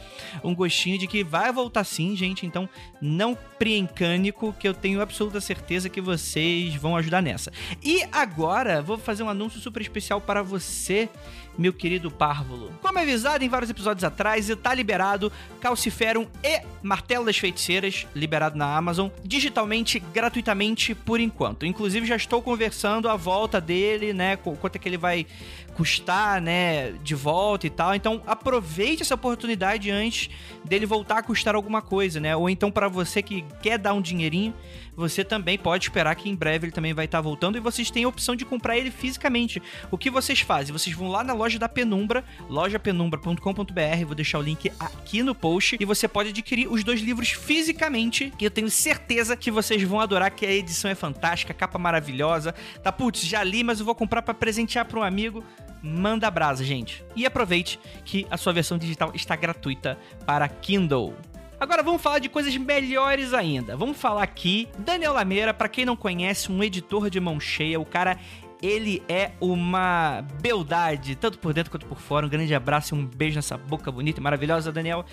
um 0.43 0.56
gostinho 0.56 0.97
de 0.97 1.08
que 1.08 1.23
vai 1.23 1.52
voltar 1.52 1.84
sim, 1.84 2.15
gente. 2.15 2.45
Então 2.45 2.69
não 3.02 3.38
preencânico, 3.60 4.54
que 4.60 4.67
eu 4.67 4.73
tenho 4.73 5.02
absoluta 5.02 5.41
certeza 5.41 5.89
que 5.89 6.02
vocês 6.02 6.76
vão 6.76 6.95
ajudar 6.95 7.21
nessa. 7.21 7.52
E 7.84 8.04
agora 8.12 8.82
vou 8.82 8.97
fazer 8.97 9.23
um 9.23 9.30
anúncio 9.30 9.60
super 9.60 9.82
especial 9.82 10.21
para 10.21 10.41
você 10.41 11.10
meu 11.58 11.73
querido 11.73 12.10
Párvulo. 12.10 12.73
Como 12.82 12.97
avisado 12.97 13.43
em 13.43 13.49
vários 13.49 13.69
episódios 13.69 14.04
atrás, 14.04 14.49
está 14.49 14.73
liberado 14.73 15.32
Calciferum 15.62 16.28
e 16.43 16.62
Martelo 16.82 17.26
das 17.26 17.38
Feiticeiras, 17.38 18.08
liberado 18.15 18.58
na 18.58 18.76
Amazon, 18.76 19.10
digitalmente, 19.23 19.99
gratuitamente 19.99 20.53
por 20.96 21.20
enquanto. 21.20 21.66
Inclusive, 21.66 22.06
já 22.06 22.16
estou 22.16 22.42
conversando 22.42 23.10
a 23.10 23.16
volta 23.16 23.60
dele, 23.60 24.13
né? 24.13 24.36
Quanto 24.36 24.76
é 24.76 24.80
que 24.80 24.88
ele 24.88 24.98
vai 24.98 25.26
custar, 25.76 26.42
né, 26.42 26.92
de 27.04 27.16
volta 27.16 27.68
e 27.68 27.70
tal. 27.70 27.94
Então, 27.96 28.22
aproveite 28.26 29.02
essa 29.02 29.16
oportunidade 29.16 29.90
antes 29.92 30.30
dele 30.64 30.86
voltar 30.86 31.18
a 31.20 31.24
custar 31.24 31.56
alguma 31.56 31.82
coisa, 31.82 32.20
né? 32.20 32.36
Ou 32.36 32.50
então 32.50 32.72
para 32.72 32.88
você 32.88 33.22
que 33.22 33.44
quer 33.62 33.78
dar 33.78 33.94
um 33.94 34.02
dinheirinho, 34.02 34.54
você 34.96 35.24
também 35.24 35.58
pode 35.58 35.86
esperar 35.86 36.16
que 36.16 36.30
em 36.30 36.36
breve 36.36 36.66
ele 36.68 36.72
também 36.72 36.94
vai 36.94 37.06
estar 37.06 37.20
voltando 37.20 37.58
e 37.58 37.60
vocês 37.60 37.90
têm 37.90 38.04
a 38.04 38.08
opção 38.08 38.36
de 38.36 38.46
comprar 38.46 38.78
ele 38.78 38.92
fisicamente. 38.92 39.62
O 39.90 39.98
que 39.98 40.10
vocês 40.10 40.40
fazem? 40.42 40.72
Vocês 40.72 40.96
vão 40.96 41.10
lá 41.10 41.24
na 41.24 41.34
loja 41.34 41.58
da 41.58 41.68
Penumbra, 41.68 42.24
lojapenumbra.com.br, 42.48 44.06
vou 44.06 44.16
deixar 44.16 44.40
o 44.40 44.42
link 44.42 44.72
aqui 44.80 45.24
no 45.24 45.34
post 45.34 45.78
e 45.80 45.86
você 45.86 46.08
pode 46.08 46.30
adquirir 46.30 46.72
os 46.72 46.84
dois 46.84 47.02
livros 47.02 47.30
fisicamente, 47.30 48.32
que 48.38 48.46
eu 48.46 48.52
tenho 48.52 48.70
certeza 48.70 49.36
que 49.36 49.50
vocês 49.50 49.82
vão 49.84 50.00
adorar, 50.00 50.32
que 50.32 50.46
a 50.46 50.52
edição 50.52 50.90
é 50.90 50.96
fantástica, 50.96 51.54
capa 51.54 51.80
maravilhosa. 51.80 52.54
Tá, 52.84 52.92
putz, 52.92 53.26
já 53.26 53.44
li, 53.44 53.64
mas 53.64 53.80
eu 53.80 53.86
vou 53.86 53.96
comprar 53.96 54.22
para 54.22 54.34
presentear 54.34 54.86
para 54.86 55.00
um 55.00 55.04
amigo 55.04 55.44
manda 55.84 56.32
brasa, 56.32 56.63
gente. 56.63 57.04
E 57.15 57.26
aproveite 57.26 57.80
que 58.06 58.26
a 58.32 58.38
sua 58.38 58.54
versão 58.54 58.78
digital 58.78 59.12
está 59.13 59.36
gratuita 59.36 59.98
para 60.26 60.48
Kindle. 60.48 61.13
Agora 61.60 61.84
vamos 61.84 62.02
falar 62.02 62.19
de 62.19 62.30
coisas 62.30 62.56
melhores 62.58 63.34
ainda. 63.34 63.76
Vamos 63.76 63.98
falar 63.98 64.24
aqui 64.24 64.67
Daniel 64.80 65.13
Lameira, 65.13 65.54
para 65.54 65.69
quem 65.69 65.86
não 65.86 65.96
conhece, 65.96 66.52
um 66.52 66.63
editor 66.63 67.10
de 67.10 67.19
mão 67.19 67.39
cheia, 67.39 67.80
o 67.80 67.86
cara 67.86 68.17
ele 68.63 69.04
é 69.10 69.32
uma 69.41 70.26
beldade, 70.41 71.17
tanto 71.17 71.38
por 71.38 71.54
dentro 71.54 71.69
quanto 71.69 71.86
por 71.86 72.00
fora. 72.00 72.26
Um 72.26 72.30
grande 72.30 72.56
abraço 72.56 72.96
e 72.96 72.98
um 72.98 73.06
beijo 73.06 73.36
nessa 73.36 73.58
boca 73.58 73.91
bonita 73.91 74.22
e 74.22 74.24
maravilhosa, 74.24 74.72
Daniel. 74.72 75.06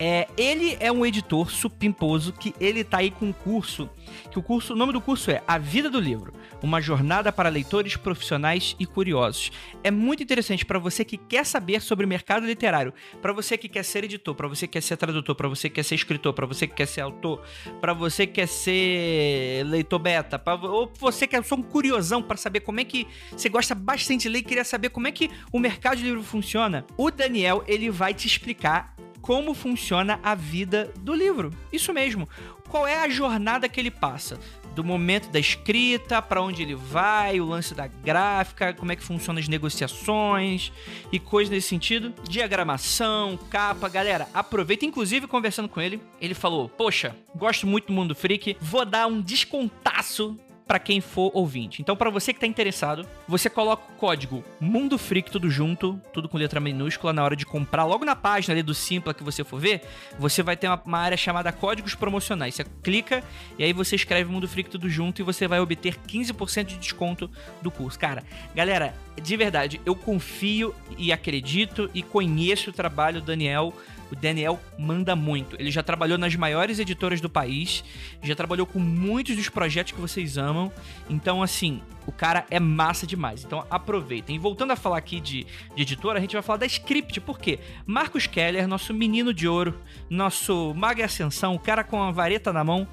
É, 0.00 0.26
ele 0.34 0.78
é 0.80 0.90
um 0.90 1.04
editor 1.04 1.50
supimposo 1.50 2.32
que 2.32 2.54
ele 2.58 2.82
tá 2.82 2.98
aí 2.98 3.10
com 3.10 3.26
um 3.26 3.32
curso, 3.34 3.90
que 4.30 4.38
o 4.38 4.42
curso, 4.42 4.72
o 4.72 4.76
nome 4.76 4.94
do 4.94 5.00
curso 5.02 5.30
é 5.30 5.42
A 5.46 5.58
Vida 5.58 5.90
do 5.90 6.00
Livro, 6.00 6.32
uma 6.62 6.80
jornada 6.80 7.32
para 7.32 7.48
leitores 7.48 7.96
profissionais 7.96 8.76
e 8.78 8.86
curiosos. 8.86 9.50
É 9.82 9.90
muito 9.90 10.22
interessante 10.22 10.64
para 10.64 10.78
você 10.78 11.04
que 11.04 11.16
quer 11.16 11.44
saber 11.44 11.80
sobre 11.80 12.04
o 12.04 12.08
mercado 12.08 12.46
literário, 12.46 12.92
para 13.20 13.32
você 13.32 13.56
que 13.56 13.68
quer 13.68 13.84
ser 13.84 14.04
editor, 14.04 14.34
para 14.34 14.48
você 14.48 14.66
que 14.66 14.74
quer 14.74 14.82
ser 14.82 14.96
tradutor, 14.96 15.34
para 15.34 15.48
você 15.48 15.68
que 15.68 15.76
quer 15.76 15.82
ser 15.82 15.94
escritor, 15.94 16.32
para 16.32 16.46
você 16.46 16.66
que 16.66 16.74
quer 16.74 16.86
ser 16.86 17.00
autor, 17.00 17.42
para 17.80 17.92
você 17.92 18.26
que 18.26 18.34
quer 18.34 18.48
ser 18.48 19.64
leitor 19.66 19.98
beta, 19.98 20.38
pra, 20.38 20.54
ou 20.54 20.92
você 20.98 21.26
que 21.26 21.36
é 21.36 21.42
só 21.42 21.54
um 21.54 21.62
curiosão 21.62 22.22
para 22.22 22.36
saber 22.36 22.60
como 22.60 22.80
é 22.80 22.84
que 22.84 23.06
você 23.30 23.48
gosta 23.48 23.74
bastante 23.74 24.22
de 24.22 24.28
ler 24.28 24.38
e 24.38 24.42
queria 24.42 24.64
saber 24.64 24.90
como 24.90 25.06
é 25.06 25.12
que 25.12 25.30
o 25.52 25.58
mercado 25.58 25.96
de 25.96 26.04
livro 26.04 26.22
funciona. 26.22 26.84
O 26.96 27.10
Daniel, 27.10 27.64
ele 27.66 27.90
vai 27.90 28.14
te 28.14 28.26
explicar 28.26 28.94
como 29.20 29.54
funciona 29.54 30.20
a 30.22 30.34
vida 30.34 30.92
do 31.00 31.12
livro. 31.12 31.50
Isso 31.72 31.92
mesmo. 31.92 32.28
Qual 32.68 32.86
é 32.86 32.98
a 33.02 33.08
jornada 33.08 33.68
que 33.68 33.80
ele 33.80 33.90
passa? 33.90 34.38
Do 34.76 34.84
momento 34.84 35.30
da 35.30 35.40
escrita, 35.40 36.20
para 36.20 36.42
onde 36.42 36.60
ele 36.60 36.74
vai, 36.74 37.40
o 37.40 37.46
lance 37.46 37.74
da 37.74 37.86
gráfica, 37.86 38.74
como 38.74 38.92
é 38.92 38.96
que 38.96 39.02
funcionam 39.02 39.40
as 39.40 39.48
negociações 39.48 40.70
e 41.10 41.18
coisas 41.18 41.50
nesse 41.50 41.68
sentido. 41.68 42.12
Diagramação, 42.28 43.38
capa, 43.48 43.88
galera, 43.88 44.28
aproveita. 44.34 44.84
Inclusive, 44.84 45.26
conversando 45.26 45.66
com 45.66 45.80
ele, 45.80 45.98
ele 46.20 46.34
falou: 46.34 46.68
Poxa, 46.68 47.16
gosto 47.34 47.66
muito 47.66 47.86
do 47.86 47.94
Mundo 47.94 48.14
Freak, 48.14 48.58
vou 48.60 48.84
dar 48.84 49.06
um 49.06 49.22
descontaço 49.22 50.38
para 50.66 50.78
quem 50.80 51.00
for 51.00 51.30
ouvinte. 51.32 51.80
Então, 51.80 51.96
para 51.96 52.10
você 52.10 52.34
que 52.34 52.40
tá 52.40 52.46
interessado, 52.46 53.06
você 53.28 53.48
coloca 53.48 53.84
o 53.92 53.96
código 53.96 54.44
Mundo 54.58 54.98
Freak 54.98 55.30
tudo 55.30 55.48
junto, 55.48 56.00
tudo 56.12 56.28
com 56.28 56.36
letra 56.36 56.58
minúscula 56.58 57.12
na 57.12 57.22
hora 57.22 57.36
de 57.36 57.46
comprar. 57.46 57.84
Logo 57.84 58.04
na 58.04 58.16
página 58.16 58.52
ali 58.52 58.62
do 58.62 58.74
Simpla 58.74 59.14
que 59.14 59.22
você 59.22 59.44
for 59.44 59.60
ver, 59.60 59.82
você 60.18 60.42
vai 60.42 60.56
ter 60.56 60.66
uma, 60.66 60.82
uma 60.84 60.98
área 60.98 61.16
chamada 61.16 61.52
códigos 61.52 61.94
promocionais. 61.94 62.56
Você 62.56 62.64
clica 62.82 63.22
e 63.56 63.62
aí 63.62 63.72
você 63.72 63.94
escreve 63.94 64.30
Mundo 64.30 64.48
Freak 64.48 64.68
tudo 64.68 64.88
junto 64.90 65.20
e 65.20 65.24
você 65.24 65.46
vai 65.46 65.60
obter 65.60 65.96
15% 65.96 66.64
de 66.64 66.78
desconto 66.78 67.30
do 67.62 67.70
curso. 67.70 67.98
Cara, 67.98 68.24
galera, 68.54 68.92
de 69.22 69.36
verdade, 69.36 69.80
eu 69.86 69.94
confio 69.94 70.74
e 70.98 71.12
acredito 71.12 71.88
e 71.94 72.02
conheço 72.02 72.70
o 72.70 72.72
trabalho 72.72 73.20
do 73.20 73.26
Daniel 73.26 73.72
o 74.10 74.16
Daniel 74.16 74.60
manda 74.78 75.16
muito. 75.16 75.56
Ele 75.58 75.70
já 75.70 75.82
trabalhou 75.82 76.18
nas 76.18 76.34
maiores 76.34 76.78
editoras 76.78 77.20
do 77.20 77.28
país, 77.28 77.84
já 78.22 78.34
trabalhou 78.34 78.66
com 78.66 78.78
muitos 78.78 79.36
dos 79.36 79.48
projetos 79.48 79.92
que 79.92 80.00
vocês 80.00 80.38
amam. 80.38 80.72
Então, 81.08 81.42
assim, 81.42 81.80
o 82.06 82.12
cara 82.12 82.46
é 82.50 82.60
massa 82.60 83.06
demais. 83.06 83.44
Então, 83.44 83.66
aproveitem. 83.68 84.36
E 84.36 84.38
voltando 84.38 84.72
a 84.72 84.76
falar 84.76 84.98
aqui 84.98 85.20
de, 85.20 85.46
de 85.74 85.82
editora, 85.82 86.18
a 86.18 86.20
gente 86.20 86.34
vai 86.34 86.42
falar 86.42 86.58
da 86.58 86.66
Script. 86.66 87.20
Por 87.20 87.38
quê? 87.38 87.58
Marcos 87.84 88.26
Keller, 88.26 88.68
nosso 88.68 88.94
menino 88.94 89.34
de 89.34 89.48
ouro, 89.48 89.80
nosso 90.08 90.72
mago 90.74 91.02
ascensão, 91.02 91.54
o 91.54 91.58
cara 91.58 91.82
com 91.82 92.02
a 92.02 92.10
vareta 92.10 92.52
na 92.52 92.64
mão, 92.64 92.86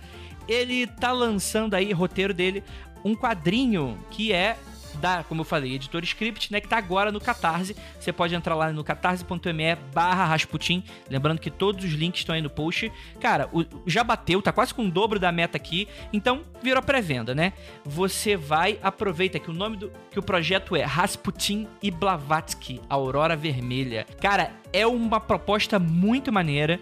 ele 0.48 0.88
tá 0.88 1.12
lançando 1.12 1.74
aí, 1.74 1.94
roteiro 1.94 2.34
dele, 2.34 2.64
um 3.04 3.16
quadrinho 3.16 3.98
que 4.10 4.34
é 4.34 4.58
da, 4.98 5.24
como 5.24 5.42
eu 5.42 5.46
falei, 5.46 5.74
editor 5.76 6.04
script, 6.04 6.52
né, 6.52 6.60
que 6.60 6.68
tá 6.68 6.78
agora 6.78 7.12
no 7.12 7.20
Catarse. 7.20 7.76
Você 8.00 8.12
pode 8.12 8.36
entrar 8.36 8.56
lá 8.56 8.72
no 8.72 8.84
catarse.me 8.84 9.76
barra 9.94 10.26
Rasputin. 10.26 10.84
Lembrando 11.10 11.40
que 11.40 11.50
todos 11.50 11.84
os 11.86 11.92
links 11.92 12.22
estão 12.22 12.36
aí 12.36 12.42
no 12.42 12.50
post. 12.50 12.92
Cara, 13.20 13.50
o, 13.52 13.64
já 13.86 14.04
bateu, 14.04 14.42
tá 14.42 14.52
quase 14.52 14.74
com 14.74 14.86
o 14.86 14.92
dobro 14.92 15.20
da 15.20 15.32
meta 15.32 15.58
aqui. 15.58 15.88
Então, 16.12 16.42
virou 16.62 16.82
pré-venda, 16.82 17.34
né? 17.34 17.54
Você 17.86 18.36
vai, 18.36 18.80
aproveita 18.82 19.40
que 19.40 19.50
o 19.50 19.54
nome 19.54 19.78
do 19.78 19.92
que 20.12 20.20
o 20.20 20.24
projeto 20.24 20.76
é 20.76 20.84
Rasputin 20.84 21.68
e 21.82 21.90
Blavatsky, 21.90 22.82
Aurora 22.90 23.36
Vermelha. 23.36 24.06
Cara, 24.22 24.52
é 24.72 24.86
uma 24.86 25.20
proposta 25.20 25.80
muito 25.80 26.32
maneira 26.32 26.80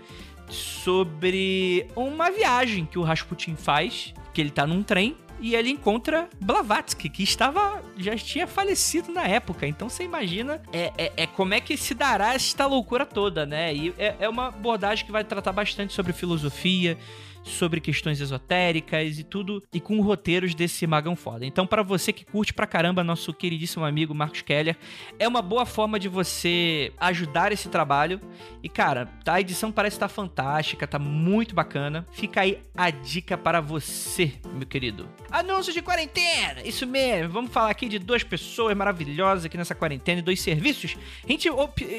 sobre 0.50 1.88
uma 1.96 2.30
viagem 2.30 2.86
que 2.86 3.00
o 3.00 3.04
Rasputin 3.04 3.56
faz, 3.56 4.14
que 4.34 4.42
ele 4.42 4.52
tá 4.52 4.68
num 4.68 4.84
trem 4.84 5.16
e 5.42 5.56
ele 5.56 5.72
encontra 5.72 6.30
Blavatsky, 6.40 7.10
que 7.10 7.24
estava 7.24 7.82
já 7.98 8.16
tinha 8.16 8.46
falecido 8.46 9.12
na 9.12 9.28
época. 9.28 9.66
Então 9.68 9.90
você 9.90 10.04
imagina 10.04 10.62
é, 10.72 10.94
é, 10.98 11.14
é, 11.18 11.28
como 11.28 11.54
é 11.54 11.60
que 11.60 11.76
se 11.76 11.96
dará 11.96 12.36
esta 12.36 12.68
loucura 12.68 13.06
toda, 13.06 13.46
né? 13.46 13.74
E 13.74 13.94
é, 13.98 14.16
é 14.20 14.30
uma 14.30 14.48
abordagem 14.48 15.06
que 15.06 15.12
vai 15.12 15.24
tratar 15.24 15.52
bastante 15.52 15.94
sobre 15.94 16.14
filosofia, 16.14 16.98
sobre 17.44 17.80
questões 17.80 18.22
esotéricas 18.22 19.20
e 19.20 19.24
tudo, 19.24 19.64
e 19.74 19.80
com 19.80 20.00
roteiros 20.02 20.54
desse 20.54 20.86
magão 20.86 21.16
foda. 21.16 21.46
Então, 21.46 21.66
para 21.66 21.84
você 21.84 22.14
que 22.14 22.26
curte 22.26 22.54
pra 22.54 22.68
caramba 22.68 23.04
nosso 23.04 23.34
queridíssimo 23.34 23.86
amigo 23.86 24.14
Marcos 24.14 24.42
Keller, 24.42 24.78
é 25.18 25.28
uma 25.28 25.42
boa 25.42 25.66
forma 25.66 26.00
de 26.00 26.08
você 26.08 26.92
ajudar 26.98 27.52
esse 27.52 27.70
trabalho. 27.70 28.22
E, 28.64 28.70
cara, 28.70 29.10
a 29.26 29.42
edição 29.42 29.72
parece 29.72 29.96
estar 29.96 30.08
fantástica, 30.08 30.88
tá 30.88 31.00
muito 31.00 31.56
bacana. 31.56 32.06
Fica 32.12 32.42
aí 32.42 32.60
a 32.76 32.90
dica 32.90 33.38
para 33.38 33.60
você, 33.60 34.34
meu 34.54 34.68
querido. 34.68 35.10
Anúncio 35.30 35.74
de 35.74 35.82
quarentena! 35.82 36.62
Isso 36.64 36.86
mesmo, 36.86 37.32
vamos 37.32 37.52
falar 37.52 37.72
aqui 37.72 37.88
de 37.88 38.00
duas 38.00 38.24
pessoas 38.24 38.76
maravilhosas 38.76 39.46
aqui 39.46 39.58
nessa 39.58 39.76
quarentena 39.76 40.20
e 40.20 40.24
dois 40.24 40.42
serviços. 40.42 40.96
A 41.24 41.32
gente 41.32 41.50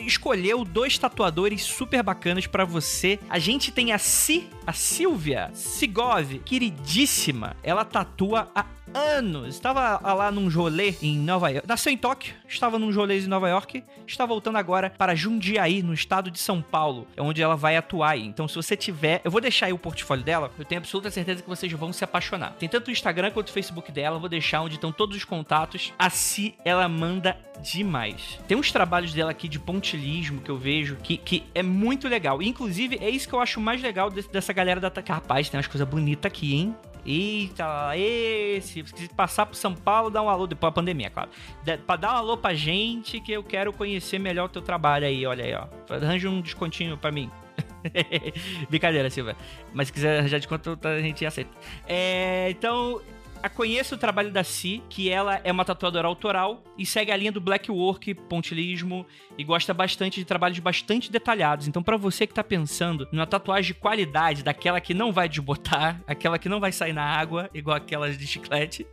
escolheu 0.07 0.65
dois 0.65 0.99
tatuadores 0.99 1.63
super 1.63 2.03
bacanas 2.03 2.47
para 2.47 2.65
você. 2.65 3.19
A 3.29 3.39
gente 3.39 3.73
tem 3.73 3.93
a 3.93 3.99
Si, 3.99 4.49
a 4.67 4.73
Silvia 4.73 5.32
Sigov, 5.55 6.39
queridíssima, 6.45 7.57
ela 7.63 7.85
tatua 7.85 8.49
há 8.55 8.65
anos. 8.95 9.55
Estava 9.55 9.99
lá 10.15 10.31
num 10.31 10.49
rolê 10.49 10.95
em 11.03 11.19
Nova 11.19 11.51
York. 11.51 11.67
Nasceu 11.67 11.93
em 11.93 11.97
Tóquio, 11.97 12.35
estava 12.49 12.79
num 12.79 12.93
rolê 12.93 13.21
em 13.21 13.27
Nova 13.27 13.49
York, 13.49 13.85
está 14.07 14.27
voltando 14.27 14.57
agora 14.59 14.91
para 14.91 15.15
Jundiaí, 15.15 15.83
no 15.83 15.93
estado 15.93 16.31
de 16.31 16.39
São 16.39 16.61
Paulo, 16.63 17.07
é 17.17 17.23
onde 17.23 17.43
ela 17.43 17.57
vai 17.57 17.77
atuar. 17.77 18.17
Então, 18.19 18.47
se 18.49 18.57
você 18.57 18.77
tiver, 18.77 19.21
eu 19.25 19.31
vou 19.31 19.41
deixar 19.41 19.67
aí 19.67 19.73
o 19.73 19.79
portfólio 19.79 20.25
dela, 20.25 20.51
eu 20.59 20.65
tenho 20.65 20.81
absoluta 20.81 21.11
certeza 21.11 21.43
que 21.43 21.49
vocês 21.49 21.73
vão 21.73 21.93
se 21.93 22.05
apaixonar. 22.05 22.55
Tem 22.59 22.69
tanto 22.69 22.89
o 22.89 22.91
Instagram 22.91 23.31
quanto 23.31 23.49
o 23.49 23.53
Facebook 23.53 23.91
dela, 23.93 24.17
eu 24.17 24.21
vou 24.21 24.29
deixar 24.29 24.63
onde 24.63 24.75
estão 24.77 24.93
todos 24.93 25.17
os 25.17 25.25
contatos. 25.25 25.93
Assim, 25.99 26.55
ela 26.65 26.89
manda 26.89 27.37
demais. 27.63 28.39
Tem 28.49 28.57
uns 28.57 28.73
trabalhos 28.73 29.13
dela 29.13 29.31
aqui 29.31 29.49
de 29.49 29.59
pontilismo 29.59 30.41
que 30.41 30.51
eu 30.51 30.57
vejo 30.57 30.97
que, 30.97 31.17
que 31.17 31.45
é 31.55 31.63
muito 31.63 32.09
legal. 32.09 32.43
Inclusive, 32.43 32.99
é 33.01 33.09
isso 33.09 33.29
que 33.29 33.35
eu 33.35 33.41
acho 33.41 33.61
mais 33.61 33.83
legal 33.83 34.11
dessa 34.11 34.53
galera 34.53 34.81
da 34.81 34.93
Rapaz, 35.09 35.49
tem 35.49 35.59
umas 35.59 35.67
coisas 35.67 35.87
bonitas 35.87 36.31
aqui, 36.31 36.55
hein? 36.55 36.77
Eita, 37.05 37.97
esse. 37.97 38.85
Se 38.87 39.09
passar 39.09 39.47
pro 39.47 39.57
São 39.57 39.75
Paulo, 39.75 40.11
dá 40.11 40.23
um 40.23 40.29
alô, 40.29 40.47
depois 40.47 40.71
da 40.71 40.75
pandemia, 40.75 41.11
claro. 41.11 41.31
Pra 41.87 41.97
dar 41.97 42.15
um 42.15 42.17
alô 42.17 42.37
pra 42.37 42.55
gente 42.55 43.21
que 43.21 43.33
eu 43.33 43.43
quero 43.43 43.73
conhecer 43.73 44.19
melhor 44.19 44.47
o 44.47 44.49
teu 44.49 44.63
trabalho 44.63 45.07
aí, 45.07 45.27
olha 45.27 45.45
aí, 45.45 45.55
ó. 45.55 45.67
Arranja 45.95 46.29
um 46.29 46.41
descontinho 46.41 46.97
pra 46.97 47.11
mim. 47.11 47.31
Brincadeira, 48.71 49.11
Silva. 49.11 49.37
Mas 49.73 49.89
se 49.89 49.93
quiser 49.93 50.21
arranjar 50.21 50.39
desconto, 50.39 50.79
a 50.83 51.01
gente 51.01 51.27
aceita. 51.27 51.51
É, 51.87 52.49
então, 52.51 53.01
conheço 53.49 53.95
o 53.95 53.99
trabalho 53.99 54.31
da 54.31 54.45
Si, 54.45 54.83
que 54.89 55.09
ela 55.09 55.41
é 55.43 55.51
uma 55.51 55.65
tatuadora 55.65 56.07
autoral 56.09 56.63
e 56.79 56.87
segue 56.87 57.11
a 57.11 57.17
linha 57.17 57.33
do 57.33 57.41
black 57.41 57.71
work, 57.71 58.15
pontilismo 58.15 59.07
e 59.37 59.45
gosta 59.45 59.75
bastante 59.75 60.21
de 60.21 60.25
trabalhos 60.25 60.59
bastante 60.59 61.11
detalhados. 61.11 61.67
Então, 61.67 61.83
para 61.83 61.97
você 61.97 62.27
que 62.27 62.35
tá 62.35 62.45
pensando 62.45 63.09
numa 63.13 63.27
tatuagem 63.27 63.73
de 63.73 63.81
qualidade, 63.81 64.43
daquela 64.43 64.81
que 64.81 64.95
não 64.95 65.13
vai 65.13 65.29
desbotar, 65.29 66.01
aquela 66.07 66.39
que 66.39 66.49
não 66.49 66.61
vai 66.61 66.73
sair 66.73 66.93
na 66.93 67.05
água, 67.05 67.51
igual 67.55 67.77
aquelas 67.77 68.17
de 68.17 68.27
chiclete, 68.27 68.87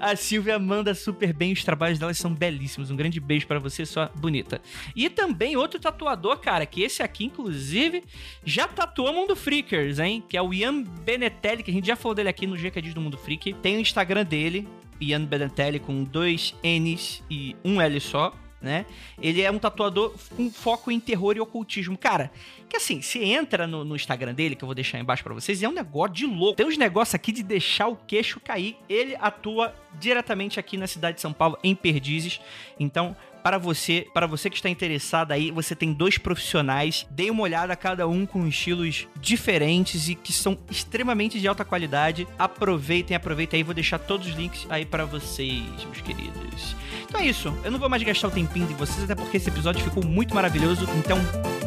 a 0.00 0.16
Silvia 0.16 0.58
manda 0.58 0.94
super 0.94 1.32
bem. 1.32 1.52
Os 1.52 1.64
trabalhos 1.64 1.98
dela 1.98 2.12
são 2.14 2.32
belíssimos. 2.32 2.90
Um 2.90 2.96
grande 2.96 3.20
beijo 3.20 3.46
para 3.46 3.58
você, 3.58 3.84
sua 3.86 4.10
bonita. 4.16 4.60
E 4.94 5.08
também 5.08 5.56
outro 5.56 5.78
tatuador, 5.78 6.38
cara, 6.38 6.66
que 6.66 6.82
esse 6.82 7.02
aqui, 7.02 7.24
inclusive, 7.24 8.04
já 8.44 8.66
tatuou 8.66 9.12
Mundo 9.12 9.36
Freakers, 9.36 9.98
hein? 9.98 10.22
Que 10.28 10.36
é 10.36 10.42
o 10.42 10.52
Ian 10.52 10.82
Benetelli, 10.82 11.62
que 11.62 11.70
a 11.70 11.74
gente 11.74 11.86
já 11.86 11.96
falou 11.96 12.14
dele 12.14 12.28
aqui 12.28 12.46
no 12.46 12.56
GQD 12.56 12.92
do 12.92 13.00
Mundo 13.00 13.16
Freak. 13.16 13.52
Tem 13.54 13.75
o 13.76 13.80
Instagram 13.80 14.24
dele, 14.24 14.68
Ian 15.00 15.24
Benetelli, 15.24 15.78
com 15.78 16.04
dois 16.04 16.54
N's 16.62 17.22
e 17.30 17.56
um 17.64 17.80
L 17.80 18.00
só 18.00 18.32
né? 18.60 18.86
Ele 19.20 19.42
é 19.42 19.50
um 19.50 19.58
tatuador 19.58 20.14
com 20.36 20.50
foco 20.50 20.90
em 20.90 20.98
terror 20.98 21.36
e 21.36 21.40
ocultismo. 21.40 21.96
Cara, 21.96 22.30
que 22.68 22.76
assim, 22.76 23.00
você 23.00 23.22
entra 23.24 23.66
no, 23.66 23.84
no 23.84 23.96
Instagram 23.96 24.34
dele, 24.34 24.56
que 24.56 24.64
eu 24.64 24.66
vou 24.66 24.74
deixar 24.74 24.98
embaixo 24.98 25.22
para 25.22 25.34
vocês, 25.34 25.62
e 25.62 25.64
é 25.64 25.68
um 25.68 25.72
negócio 25.72 26.14
de 26.14 26.26
louco. 26.26 26.56
Tem 26.56 26.66
uns 26.66 26.76
negócios 26.78 27.14
aqui 27.14 27.32
de 27.32 27.42
deixar 27.42 27.88
o 27.88 27.96
queixo 27.96 28.40
cair. 28.40 28.76
Ele 28.88 29.16
atua 29.20 29.74
diretamente 29.98 30.58
aqui 30.60 30.76
na 30.76 30.86
cidade 30.86 31.16
de 31.16 31.20
São 31.20 31.32
Paulo, 31.32 31.58
em 31.62 31.74
Perdizes. 31.74 32.40
Então, 32.78 33.16
para 33.46 33.58
você, 33.58 34.08
para 34.12 34.26
você 34.26 34.50
que 34.50 34.56
está 34.56 34.68
interessado 34.68 35.30
aí, 35.30 35.52
você 35.52 35.72
tem 35.76 35.92
dois 35.92 36.18
profissionais. 36.18 37.06
Dê 37.08 37.30
uma 37.30 37.44
olhada 37.44 37.76
cada 37.76 38.08
um 38.08 38.26
com 38.26 38.44
estilos 38.44 39.06
diferentes 39.20 40.08
e 40.08 40.16
que 40.16 40.32
são 40.32 40.58
extremamente 40.68 41.38
de 41.38 41.46
alta 41.46 41.64
qualidade. 41.64 42.26
Aproveitem, 42.36 43.16
aproveitem 43.16 43.58
aí, 43.58 43.62
vou 43.62 43.72
deixar 43.72 44.00
todos 44.00 44.26
os 44.26 44.34
links 44.34 44.66
aí 44.68 44.84
para 44.84 45.04
vocês, 45.04 45.62
meus 45.84 46.00
queridos. 46.00 46.74
Então 47.08 47.20
é 47.20 47.26
isso. 47.26 47.56
Eu 47.62 47.70
não 47.70 47.78
vou 47.78 47.88
mais 47.88 48.02
gastar 48.02 48.26
o 48.26 48.32
tempinho 48.32 48.66
de 48.66 48.74
vocês, 48.74 49.04
até 49.04 49.14
porque 49.14 49.36
esse 49.36 49.48
episódio 49.48 49.80
ficou 49.84 50.04
muito 50.04 50.34
maravilhoso. 50.34 50.84
Então, 50.98 51.18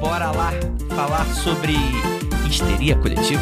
bora 0.01 0.31
lá 0.31 0.51
falar 0.89 1.25
sobre 1.33 1.75
histeria 2.47 2.99
coletiva. 2.99 3.41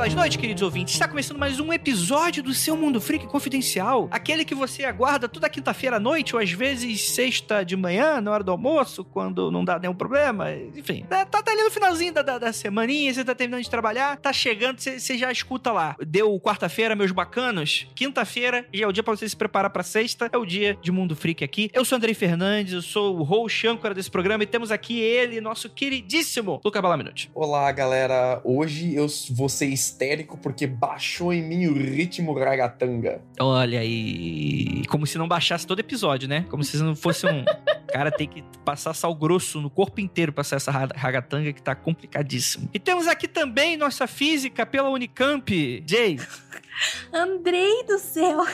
Belas 0.00 0.14
noites, 0.14 0.38
queridos 0.38 0.62
ouvintes. 0.62 0.94
Está 0.94 1.06
começando 1.06 1.36
mais 1.36 1.60
um 1.60 1.70
episódio 1.74 2.42
do 2.42 2.54
seu 2.54 2.74
Mundo 2.74 3.02
Freak 3.02 3.26
Confidencial. 3.26 4.08
Aquele 4.10 4.46
que 4.46 4.54
você 4.54 4.82
aguarda 4.82 5.28
toda 5.28 5.46
quinta-feira 5.46 5.96
à 5.96 6.00
noite, 6.00 6.34
ou 6.34 6.40
às 6.40 6.50
vezes 6.50 7.10
sexta 7.10 7.62
de 7.62 7.76
manhã, 7.76 8.18
na 8.18 8.30
hora 8.30 8.42
do 8.42 8.50
almoço, 8.50 9.04
quando 9.04 9.50
não 9.50 9.62
dá 9.62 9.78
nenhum 9.78 9.94
problema. 9.94 10.50
Enfim, 10.74 11.04
tá, 11.06 11.26
tá, 11.26 11.42
tá 11.42 11.52
ali 11.52 11.62
no 11.62 11.70
finalzinho 11.70 12.14
da, 12.14 12.22
da, 12.22 12.38
da, 12.38 12.50
semaninha, 12.50 13.12
você 13.12 13.22
tá 13.22 13.34
terminando 13.34 13.62
de 13.62 13.68
trabalhar, 13.68 14.16
tá 14.16 14.32
chegando, 14.32 14.80
você, 14.80 14.98
você 14.98 15.18
já 15.18 15.30
escuta 15.30 15.70
lá. 15.70 15.94
Deu 16.00 16.40
quarta-feira, 16.40 16.96
meus 16.96 17.12
bacanos. 17.12 17.86
Quinta-feira 17.94 18.64
já 18.72 18.84
é 18.84 18.88
o 18.88 18.92
dia 18.92 19.02
pra 19.02 19.14
você 19.14 19.28
se 19.28 19.36
preparar 19.36 19.68
pra 19.68 19.82
sexta. 19.82 20.30
É 20.32 20.38
o 20.38 20.46
dia 20.46 20.78
de 20.80 20.90
Mundo 20.90 21.14
Freak 21.14 21.44
aqui. 21.44 21.70
Eu 21.74 21.84
sou 21.84 21.96
Andrei 21.96 22.14
Fernandes, 22.14 22.72
eu 22.72 22.80
sou 22.80 23.18
o 23.18 23.22
host 23.22 23.66
âncora 23.66 23.92
desse 23.92 24.10
programa 24.10 24.44
e 24.44 24.46
temos 24.46 24.70
aqui 24.70 24.98
ele, 24.98 25.42
nosso 25.42 25.68
queridíssimo 25.68 26.58
Luca 26.64 26.80
Balaminute. 26.80 27.30
Olá, 27.34 27.70
galera. 27.70 28.40
Hoje 28.42 28.94
eu 28.94 29.06
ser 29.50 29.66
histérico 29.90 30.38
porque 30.38 30.66
baixou 30.66 31.32
em 31.32 31.42
mim 31.42 31.66
o 31.66 31.74
ritmo 31.74 32.32
ragatanga. 32.32 33.20
Olha 33.38 33.80
aí. 33.80 34.82
Como 34.88 35.06
se 35.06 35.18
não 35.18 35.28
baixasse 35.28 35.66
todo 35.66 35.80
episódio, 35.80 36.28
né? 36.28 36.46
Como 36.48 36.62
se 36.62 36.76
não 36.78 36.94
fosse 36.94 37.26
um. 37.26 37.44
cara 37.90 38.10
tem 38.12 38.28
que 38.28 38.44
passar 38.64 38.94
sal 38.94 39.14
grosso 39.14 39.60
no 39.60 39.68
corpo 39.68 40.00
inteiro 40.00 40.32
pra 40.32 40.44
ser 40.44 40.54
essa 40.56 40.70
ragatanga 40.70 41.52
que 41.52 41.60
tá 41.60 41.74
complicadíssimo. 41.74 42.70
E 42.72 42.78
temos 42.78 43.08
aqui 43.08 43.26
também 43.26 43.76
nossa 43.76 44.06
física 44.06 44.64
pela 44.64 44.88
Unicamp, 44.90 45.82
Jay. 45.86 46.18
Andrei 47.12 47.84
do 47.84 47.98
céu. 47.98 48.44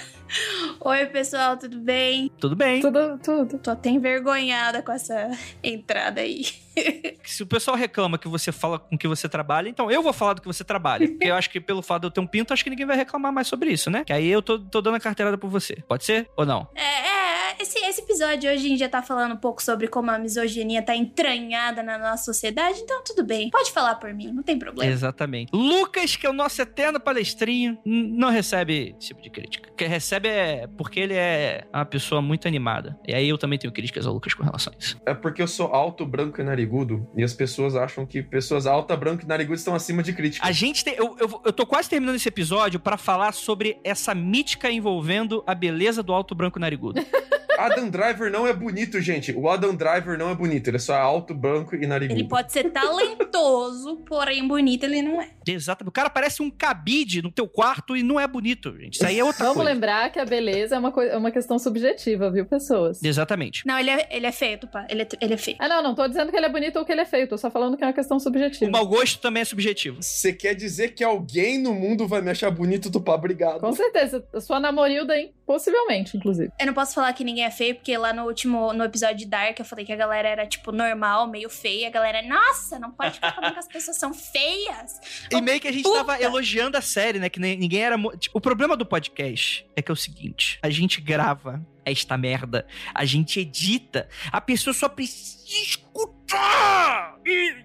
Oi, 0.81 1.07
pessoal, 1.07 1.57
tudo 1.57 1.79
bem? 1.79 2.31
Tudo 2.39 2.57
bem. 2.57 2.81
Tudo, 2.81 3.19
tudo. 3.23 3.59
Tô 3.59 3.71
até 3.71 3.91
envergonhada 3.91 4.83
com 4.83 4.93
essa 4.93 5.31
entrada 5.63 6.21
aí. 6.21 6.45
Se 7.25 7.43
o 7.43 7.47
pessoal 7.47 7.77
reclama 7.77 8.19
que 8.19 8.29
você 8.29 8.51
fala 8.51 8.79
com 8.79 8.99
que 8.99 9.07
você 9.07 9.29
trabalha, 9.29 9.69
então 9.69 9.91
eu 9.91 10.03
vou 10.03 10.13
falar 10.13 10.35
do 10.35 10.41
que 10.41 10.49
você 10.49 10.65
trabalha. 10.65 11.09
Porque 11.09 11.29
eu 11.29 11.35
acho 11.35 11.51
que 11.51 11.61
pelo 11.61 11.83
fato 11.83 12.03
de 12.03 12.07
eu 12.09 12.11
ter 12.11 12.21
um 12.21 12.27
pinto, 12.27 12.53
acho 12.53 12.65
que 12.65 12.71
ninguém 12.71 12.87
vai 12.87 12.97
reclamar 12.97 13.33
mais 13.33 13.47
sobre 13.47 13.71
isso, 13.71 13.91
né? 13.91 14.05
Que 14.05 14.13
aí 14.13 14.27
eu 14.27 14.43
tô, 14.43 14.59
tô 14.59 14.81
dando 14.83 14.97
a 14.97 15.01
carteirada 15.01 15.39
por 15.39 15.49
você. 15.49 15.77
Pode 15.89 16.05
ser 16.05 16.29
ou 16.37 16.45
não? 16.45 16.69
É, 16.75 16.83
é 16.83 17.17
esse, 17.59 17.79
esse 17.79 18.03
episódio 18.03 18.51
hoje 18.51 18.67
a 18.67 18.69
gente 18.69 18.79
já 18.79 18.89
tá 18.89 19.03
falando 19.03 19.33
um 19.33 19.37
pouco 19.39 19.63
sobre 19.63 19.89
como 19.89 20.11
a 20.11 20.19
misoginia 20.19 20.83
tá 20.83 20.95
entranhada 20.95 21.83
na 21.83 21.97
nossa 21.97 22.25
sociedade, 22.25 22.81
então 22.81 23.03
tudo 23.03 23.25
bem. 23.25 23.51
Pode 23.51 23.73
falar 23.73 23.95
por 23.97 24.13
mim, 24.13 24.31
não 24.33 24.43
tem 24.43 24.59
problema. 24.59 24.91
Exatamente. 24.91 25.51
Lucas, 25.55 26.17
que 26.17 26.27
é 26.27 26.31
o 26.31 26.33
nosso 26.33 26.61
eterno 26.61 27.01
palestrinho, 27.01 27.79
não 28.17 28.31
recebe 28.31 28.95
esse 28.99 29.09
tipo 29.09 29.21
de 29.21 29.29
crítica. 29.29 29.71
Que 29.77 29.85
recebe 29.85 30.29
é 30.29 30.67
porque 30.67 30.99
ele 31.01 31.15
é 31.15 31.67
uma 31.73 31.85
pessoa 31.85 32.23
muito 32.23 32.49
animada. 32.49 32.99
E 33.07 33.15
aí 33.15 33.29
eu 33.29 33.37
também 33.37 33.59
tenho 33.59 33.73
críticas 33.73 34.07
ao 34.07 34.15
Lucas 34.15 34.33
com 34.33 34.43
relação 34.43 34.73
a 34.73 34.77
isso. 34.79 35.01
É 35.05 35.13
porque 35.13 35.43
eu 35.43 35.47
sou 35.47 35.67
alto, 35.67 36.07
branco 36.07 36.41
e 36.41 36.45
narigudo, 36.45 37.07
e 37.15 37.23
as 37.23 37.35
pessoas 37.35 37.77
acham 37.77 38.07
que 38.07 38.23
pessoas 38.23 38.67
alta, 38.67 38.97
branco 38.97 39.23
e 39.23 39.27
narigudo 39.27 39.59
estão 39.59 39.75
acima 39.75 40.03
de 40.03 40.13
crítica. 40.15 40.47
A 40.47 40.53
gente 40.53 40.83
tem. 40.83 40.95
Eu, 40.95 41.15
eu, 41.21 41.43
eu 41.45 41.53
tô 41.53 41.67
quase 41.67 41.91
terminando 41.91 42.17
esse 42.17 42.29
episódio 42.29 42.81
para 42.81 42.97
falar 42.97 43.33
sobre 43.33 43.79
essa 43.85 44.15
mítica 44.15 44.71
envolvendo 44.71 45.45
a 45.47 45.55
beleza 45.55 46.03
do 46.03 46.13
alto, 46.13 46.35
branco 46.35 46.59
e 46.59 46.61
narigudo. 46.61 47.05
Adam 47.59 47.89
Driver 47.89 48.31
não 48.31 48.47
é 48.47 48.53
bonito, 48.53 49.01
gente. 49.01 49.33
O 49.33 49.49
Adam 49.49 49.75
Driver 49.75 50.19
não 50.19 50.31
é 50.31 50.35
bonito. 50.35 50.69
Ele 50.69 50.77
é 50.77 50.81
só 50.81 50.95
alto, 50.95 51.35
branco 51.35 51.75
e 51.75 51.87
narigudo. 51.87 52.19
Ele 52.19 52.29
pode 52.29 52.53
ser 52.53 52.71
talentoso, 52.71 53.97
porém 54.07 54.47
bonito 54.47 54.85
ele 54.85 55.03
não 55.03 55.21
é. 55.21 55.31
Exato. 55.47 55.87
O 55.87 55.93
cara 55.93 56.11
parece 56.11 56.43
um 56.43 56.51
cabide 56.51 57.23
no 57.23 57.31
teu 57.31 57.49
quarto 57.49 57.97
e 57.97 58.03
não 58.03 58.19
é 58.19 58.27
bonito, 58.27 58.77
gente. 58.79 58.95
Isso 58.95 59.07
aí 59.07 59.19
é 59.19 59.25
outra 59.25 59.45
Vamos 59.45 59.57
coisa. 59.57 59.73
lembrar 59.73 60.11
que 60.11 60.19
a 60.19 60.25
beleza 60.25 60.77
é 60.77 60.79
uma, 60.79 60.93
é 61.05 61.17
uma 61.17 61.31
questão 61.31 61.59
subjetiva, 61.59 62.31
viu, 62.31 62.45
pessoas? 62.47 63.03
Exatamente. 63.03 63.67
Não, 63.67 63.79
ele 63.79 63.91
é, 63.91 64.09
ele 64.11 64.27
é 64.27 64.33
feio, 64.33 64.59
Tupá. 64.59 64.87
Ele 64.89 65.03
é, 65.03 65.09
ele 65.21 65.35
é 65.35 65.37
feio. 65.37 65.57
Ah, 65.61 65.69
não, 65.69 65.83
não 65.83 65.95
tô 65.95 66.07
dizendo 66.07 66.31
que 66.31 66.37
ele 66.37 66.47
é 66.47 66.51
bonito 66.51 66.79
ou 66.79 66.85
que 66.85 66.93
ele 66.93 67.01
é 67.01 67.05
feio. 67.07 67.29
Tô 67.29 67.39
só 67.39 67.51
falando 67.51 67.77
que 67.77 67.85
é 67.85 67.87
uma 67.87 67.93
questão 67.93 68.19
subjetiva. 68.19 68.69
O 68.69 68.73
mau 68.73 68.87
gosto 68.87 69.21
também 69.21 69.41
é 69.43 69.45
subjetivo. 69.45 70.03
Você 70.03 70.33
quer 70.33 70.55
dizer 70.55 70.95
que 70.95 71.05
alguém 71.05 71.59
no 71.59 71.75
mundo 71.75 72.07
vai 72.07 72.21
me 72.21 72.31
achar 72.31 72.51
bonito, 72.51 72.91
Tupá? 72.91 73.15
Obrigado. 73.15 73.61
Com 73.61 73.73
certeza. 73.73 74.25
A 74.33 74.41
sua 74.41 74.61
namorilda, 74.61 75.17
hein? 75.17 75.33
Possivelmente, 75.47 76.17
inclusive. 76.17 76.51
Eu 76.59 76.67
não 76.67 76.75
posso 76.75 76.93
falar 76.95 77.13
que 77.13 77.23
ninguém 77.23 77.45
é 77.45 77.51
feio, 77.53 77.77
porque 77.77 77.97
lá 77.97 78.13
no 78.13 78.25
último, 78.25 78.73
no 78.73 78.83
episódio 78.83 79.17
de 79.19 79.27
Dark, 79.27 79.57
eu 79.59 79.65
falei 79.65 79.85
que 79.85 79.93
a 79.93 79.97
galera 79.97 80.29
era, 80.29 80.47
tipo, 80.47 80.73
normal, 80.73 81.29
meio 81.29 81.49
feia. 81.49 81.87
A 81.87 81.91
galera, 81.91 82.21
nossa, 82.23 82.81
não 82.81 82.91
pode 82.91 83.15
ficar 83.15 83.33
falando 83.33 83.53
que 83.53 83.59
as 83.61 83.69
pessoas 83.69 83.97
são 83.97 84.13
feias. 84.13 85.01
E 85.31 85.41
meio 85.41 85.61
que 85.61 85.69
a 85.69 85.73
gente 85.73 85.85
Puta. 85.85 85.99
tava 85.99 86.21
elogiando 86.21 86.77
a 86.77 86.81
série, 86.81 87.21
né? 87.21 87.29
Que 87.29 87.39
nem- 87.39 87.57
ninguém 87.57 87.83
era. 87.85 87.97
Tipo, 88.19 88.39
o 88.39 88.41
problema 88.41 88.77
do 88.77 88.85
podcast 88.85 89.65
é 89.77 89.81
que 89.83 89.91
é 89.91 89.95
o 89.95 89.97
seguinte: 89.97 90.59
a 90.61 90.69
gente 90.69 91.01
grava 91.01 91.65
esta 91.85 92.19
merda, 92.19 92.67
a 92.93 93.05
gente 93.05 93.39
edita, 93.39 94.09
a 94.33 94.41
pessoa 94.41 94.75
só 94.75 94.89
precisa 94.89 95.45
escutar 95.47 97.17
e 97.25 97.65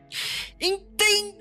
entender. 0.59 1.40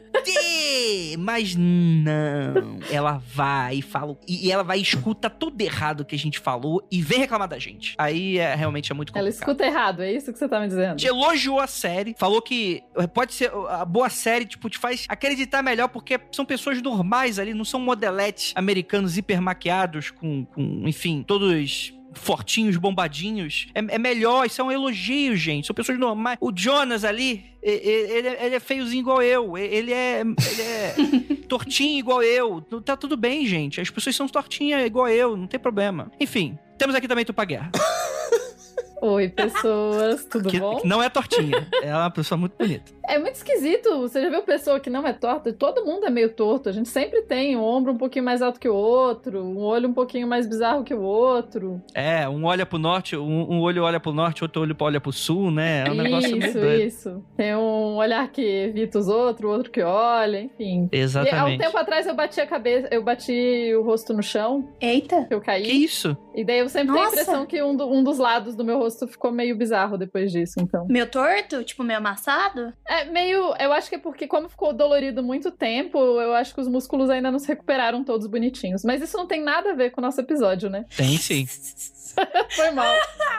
Mas 1.18 1.54
não. 1.56 2.78
Ela 2.90 3.22
vai 3.24 3.76
e 3.76 3.82
fala. 3.82 4.16
E 4.26 4.50
ela 4.50 4.62
vai 4.62 4.78
e 4.78 4.82
escuta 4.82 5.28
tudo 5.28 5.60
errado 5.60 6.04
que 6.04 6.14
a 6.14 6.18
gente 6.18 6.38
falou 6.38 6.86
e 6.90 7.00
vem 7.02 7.18
reclamar 7.20 7.48
da 7.48 7.58
gente. 7.58 7.94
Aí 7.98 8.38
é 8.38 8.54
realmente 8.54 8.90
é 8.90 8.94
muito 8.94 9.10
Ela 9.14 9.24
complicado. 9.28 9.40
escuta 9.50 9.64
errado, 9.64 10.02
é 10.02 10.12
isso 10.12 10.32
que 10.32 10.38
você 10.38 10.48
tá 10.48 10.60
me 10.60 10.68
dizendo? 10.68 10.96
Te 10.96 11.06
elogiou 11.06 11.60
a 11.60 11.66
série, 11.66 12.14
falou 12.18 12.40
que 12.42 12.82
pode 13.14 13.34
ser 13.34 13.50
a 13.68 13.84
boa 13.84 14.08
série, 14.08 14.44
tipo, 14.44 14.68
te 14.68 14.78
faz 14.78 15.06
acreditar 15.08 15.62
melhor 15.62 15.88
porque 15.88 16.18
são 16.32 16.44
pessoas 16.44 16.80
normais 16.82 17.38
ali, 17.38 17.54
não 17.54 17.64
são 17.64 17.80
modeletes 17.80 18.52
americanos 18.54 19.16
hipermaquiados 19.16 20.10
com, 20.10 20.44
com 20.44 20.82
enfim, 20.86 21.22
todos 21.26 21.92
fortinhos, 22.12 22.76
bombadinhos. 22.76 23.68
É, 23.74 23.78
é 23.94 23.98
melhor, 23.98 24.46
isso 24.46 24.60
é 24.60 24.64
um 24.64 24.72
elogio, 24.72 25.36
gente. 25.36 25.66
São 25.66 25.74
pessoas 25.74 25.98
normais. 25.98 26.38
O 26.40 26.52
Jonas 26.54 27.04
ali, 27.04 27.44
e- 27.62 27.70
e- 27.70 28.12
ele, 28.18 28.28
ele 28.28 28.54
é 28.56 28.60
feiozinho 28.60 29.00
igual 29.00 29.22
eu. 29.22 29.56
Ele 29.56 29.92
é, 29.92 30.20
ele 30.20 30.62
é 30.62 30.94
tortinho 31.48 31.98
igual 31.98 32.22
eu. 32.22 32.60
Tá 32.84 32.96
tudo 32.96 33.16
bem, 33.16 33.46
gente. 33.46 33.80
As 33.80 33.90
pessoas 33.90 34.16
são 34.16 34.28
tortinhas 34.28 34.84
igual 34.84 35.08
eu, 35.08 35.36
não 35.36 35.46
tem 35.46 35.58
problema. 35.60 36.10
Enfim, 36.20 36.58
temos 36.78 36.94
aqui 36.94 37.06
também 37.08 37.24
Tupa 37.24 37.44
Guerra. 37.44 37.70
Oi, 39.02 39.28
pessoas, 39.28 40.24
tudo 40.26 40.48
Que, 40.50 40.60
bom? 40.60 40.76
que 40.76 40.86
não 40.86 41.02
é 41.02 41.08
tortinha. 41.08 41.66
É 41.82 41.90
uma 41.94 42.10
pessoa 42.10 42.38
muito 42.38 42.52
bonita. 42.58 42.92
É 43.08 43.18
muito 43.18 43.34
esquisito. 43.34 43.98
Você 44.00 44.20
já 44.22 44.28
viu 44.28 44.42
pessoa 44.42 44.78
que 44.78 44.90
não 44.90 45.06
é 45.06 45.12
torta? 45.12 45.52
Todo 45.52 45.84
mundo 45.84 46.04
é 46.06 46.10
meio 46.10 46.32
torto. 46.32 46.68
A 46.68 46.72
gente 46.72 46.88
sempre 46.88 47.22
tem 47.22 47.56
um 47.56 47.62
ombro 47.62 47.92
um 47.92 47.96
pouquinho 47.96 48.24
mais 48.24 48.42
alto 48.42 48.60
que 48.60 48.68
o 48.68 48.74
outro, 48.74 49.42
um 49.42 49.58
olho 49.58 49.88
um 49.88 49.92
pouquinho 49.92 50.28
mais 50.28 50.46
bizarro 50.46 50.84
que 50.84 50.92
o 50.94 51.00
outro. 51.02 51.80
É, 51.94 52.28
um 52.28 52.44
olha 52.44 52.64
pro 52.66 52.78
norte, 52.78 53.16
um, 53.16 53.50
um 53.50 53.60
olho 53.62 53.82
olha 53.82 53.98
pro 53.98 54.12
norte, 54.12 54.44
outro 54.44 54.62
olho 54.62 54.76
olha 54.78 55.00
pro 55.00 55.12
sul, 55.12 55.50
né? 55.50 55.84
É 55.86 55.90
um 55.90 55.94
negócio 55.94 56.30
meio 56.36 56.44
isso, 56.50 56.60
doido. 56.60 56.82
isso. 56.84 57.24
Tem 57.36 57.56
um 57.56 57.96
olhar 57.96 58.28
que 58.30 58.42
evita 58.42 58.98
os 58.98 59.08
outros, 59.08 59.50
o 59.50 59.52
outro 59.52 59.70
que 59.72 59.82
olha, 59.82 60.42
enfim. 60.42 60.88
E 60.92 60.96
há 60.96 61.00
um 61.00 61.02
Exatamente. 61.04 61.58
tempo 61.64 61.76
atrás 61.78 62.06
eu 62.06 62.14
bati 62.14 62.40
a 62.40 62.46
cabeça, 62.46 62.86
eu 62.90 63.02
bati 63.02 63.72
o 63.74 63.82
rosto 63.82 64.12
no 64.12 64.22
chão, 64.22 64.68
Eita. 64.80 65.26
eu 65.30 65.40
caí. 65.40 65.62
Que 65.62 65.72
isso? 65.72 66.16
E 66.34 66.44
daí 66.44 66.58
eu 66.58 66.68
sempre 66.68 66.88
tenho 66.92 66.98
a 67.00 67.04
Nossa. 67.06 67.20
impressão 67.22 67.46
que 67.46 67.60
um, 67.62 67.74
do- 67.74 67.90
um 67.90 68.04
dos 68.04 68.18
lados 68.18 68.54
do 68.54 68.64
meu 68.64 68.78
rosto 68.78 68.89
ficou 68.90 69.32
meio 69.32 69.56
bizarro 69.56 69.96
depois 69.96 70.30
disso, 70.32 70.54
então. 70.60 70.86
Meu 70.88 71.08
torto? 71.08 71.62
Tipo, 71.64 71.82
meio 71.82 71.98
amassado? 71.98 72.72
É 72.86 73.04
meio. 73.04 73.54
Eu 73.58 73.72
acho 73.72 73.88
que 73.88 73.96
é 73.96 73.98
porque, 73.98 74.26
como 74.26 74.48
ficou 74.48 74.72
dolorido 74.72 75.22
muito 75.22 75.50
tempo, 75.50 75.98
eu 75.98 76.34
acho 76.34 76.54
que 76.54 76.60
os 76.60 76.68
músculos 76.68 77.10
ainda 77.10 77.30
não 77.30 77.38
se 77.38 77.48
recuperaram 77.48 78.04
todos 78.04 78.26
bonitinhos. 78.26 78.84
Mas 78.84 79.02
isso 79.02 79.16
não 79.16 79.26
tem 79.26 79.42
nada 79.42 79.72
a 79.72 79.74
ver 79.74 79.90
com 79.90 80.00
o 80.00 80.04
nosso 80.04 80.20
episódio, 80.20 80.68
né? 80.70 80.84
Tem 80.96 81.16
sim. 81.16 81.46
Foi 82.50 82.70
mal. 82.70 82.92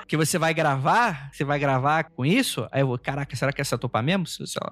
Que 0.07 0.17
você 0.17 0.37
vai 0.37 0.53
gravar, 0.53 1.29
você 1.31 1.43
vai 1.43 1.59
gravar 1.59 2.05
com 2.05 2.25
isso, 2.25 2.67
aí 2.71 2.81
eu 2.81 2.87
vou, 2.87 2.97
caraca, 2.97 3.35
será 3.35 3.51
que 3.51 3.61
essa 3.61 3.77
topa 3.77 4.01
mesmo? 4.01 4.25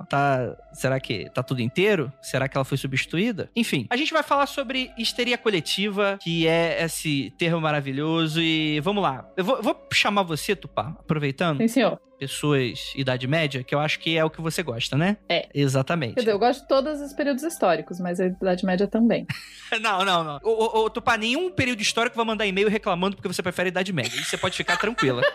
Tá, 0.10 0.56
será 0.74 1.00
que 1.00 1.30
tá 1.30 1.42
tudo 1.42 1.62
inteiro? 1.62 2.12
Será 2.22 2.48
que 2.48 2.58
ela 2.58 2.66
foi 2.66 2.78
substituída? 2.78 3.50
Enfim, 3.56 3.88
a 3.90 3.98
gente 3.98 4.12
vai 4.12 4.24
falar 4.24 4.48
sobre 4.48 4.92
histeria 4.98 5.38
coletiva, 5.38 6.18
que 6.22 6.48
é 6.48 6.84
esse 6.84 7.34
termo 7.38 7.62
maravilhoso 7.62 8.42
e 8.42 8.80
vamos 8.82 9.02
lá. 9.04 9.26
Eu 9.38 9.44
vou, 9.44 9.58
eu 9.58 9.64
vou 9.64 9.88
chamar 9.94 10.24
você, 10.24 10.56
Aproveitando, 10.76 11.58
Sim, 11.60 11.68
senhor. 11.68 12.00
pessoas 12.18 12.94
idade 12.96 13.28
média, 13.28 13.64
que 13.64 13.74
eu 13.76 13.80
acho 13.80 14.00
que 14.00 14.18
é 14.18 14.24
o 14.24 14.30
que 14.30 14.42
você 14.42 14.64
gosta, 14.64 14.98
né? 14.98 15.18
É. 15.28 15.48
Exatamente. 15.54 16.16
Quer 16.16 16.22
dizer, 16.22 16.32
eu 16.32 16.40
gosto 16.40 16.62
de 16.62 16.68
todos 16.68 17.02
os 17.02 17.14
períodos 17.14 17.44
históricos, 17.44 18.00
mas 18.00 18.20
a 18.20 18.26
Idade 18.28 18.66
Média 18.66 18.88
também. 18.88 19.26
Não, 19.82 20.04
não, 20.04 20.24
não. 20.24 20.40
O, 20.44 20.50
o, 20.50 20.86
o 20.86 20.90
Tupá, 20.90 21.16
nenhum 21.16 21.52
período 21.52 21.80
histórico 21.80 22.16
vai 22.16 22.26
mandar 22.26 22.48
e-mail 22.48 22.68
reclamando 22.68 23.16
porque 23.16 23.28
você 23.28 23.44
prefere 23.44 23.68
a 23.68 23.72
Idade 23.72 23.94
Média. 23.94 24.20
Isso 24.20 24.32
você 24.32 24.38
pode 24.38 24.58
ficar 24.58 24.78
tranquila. 24.78 25.22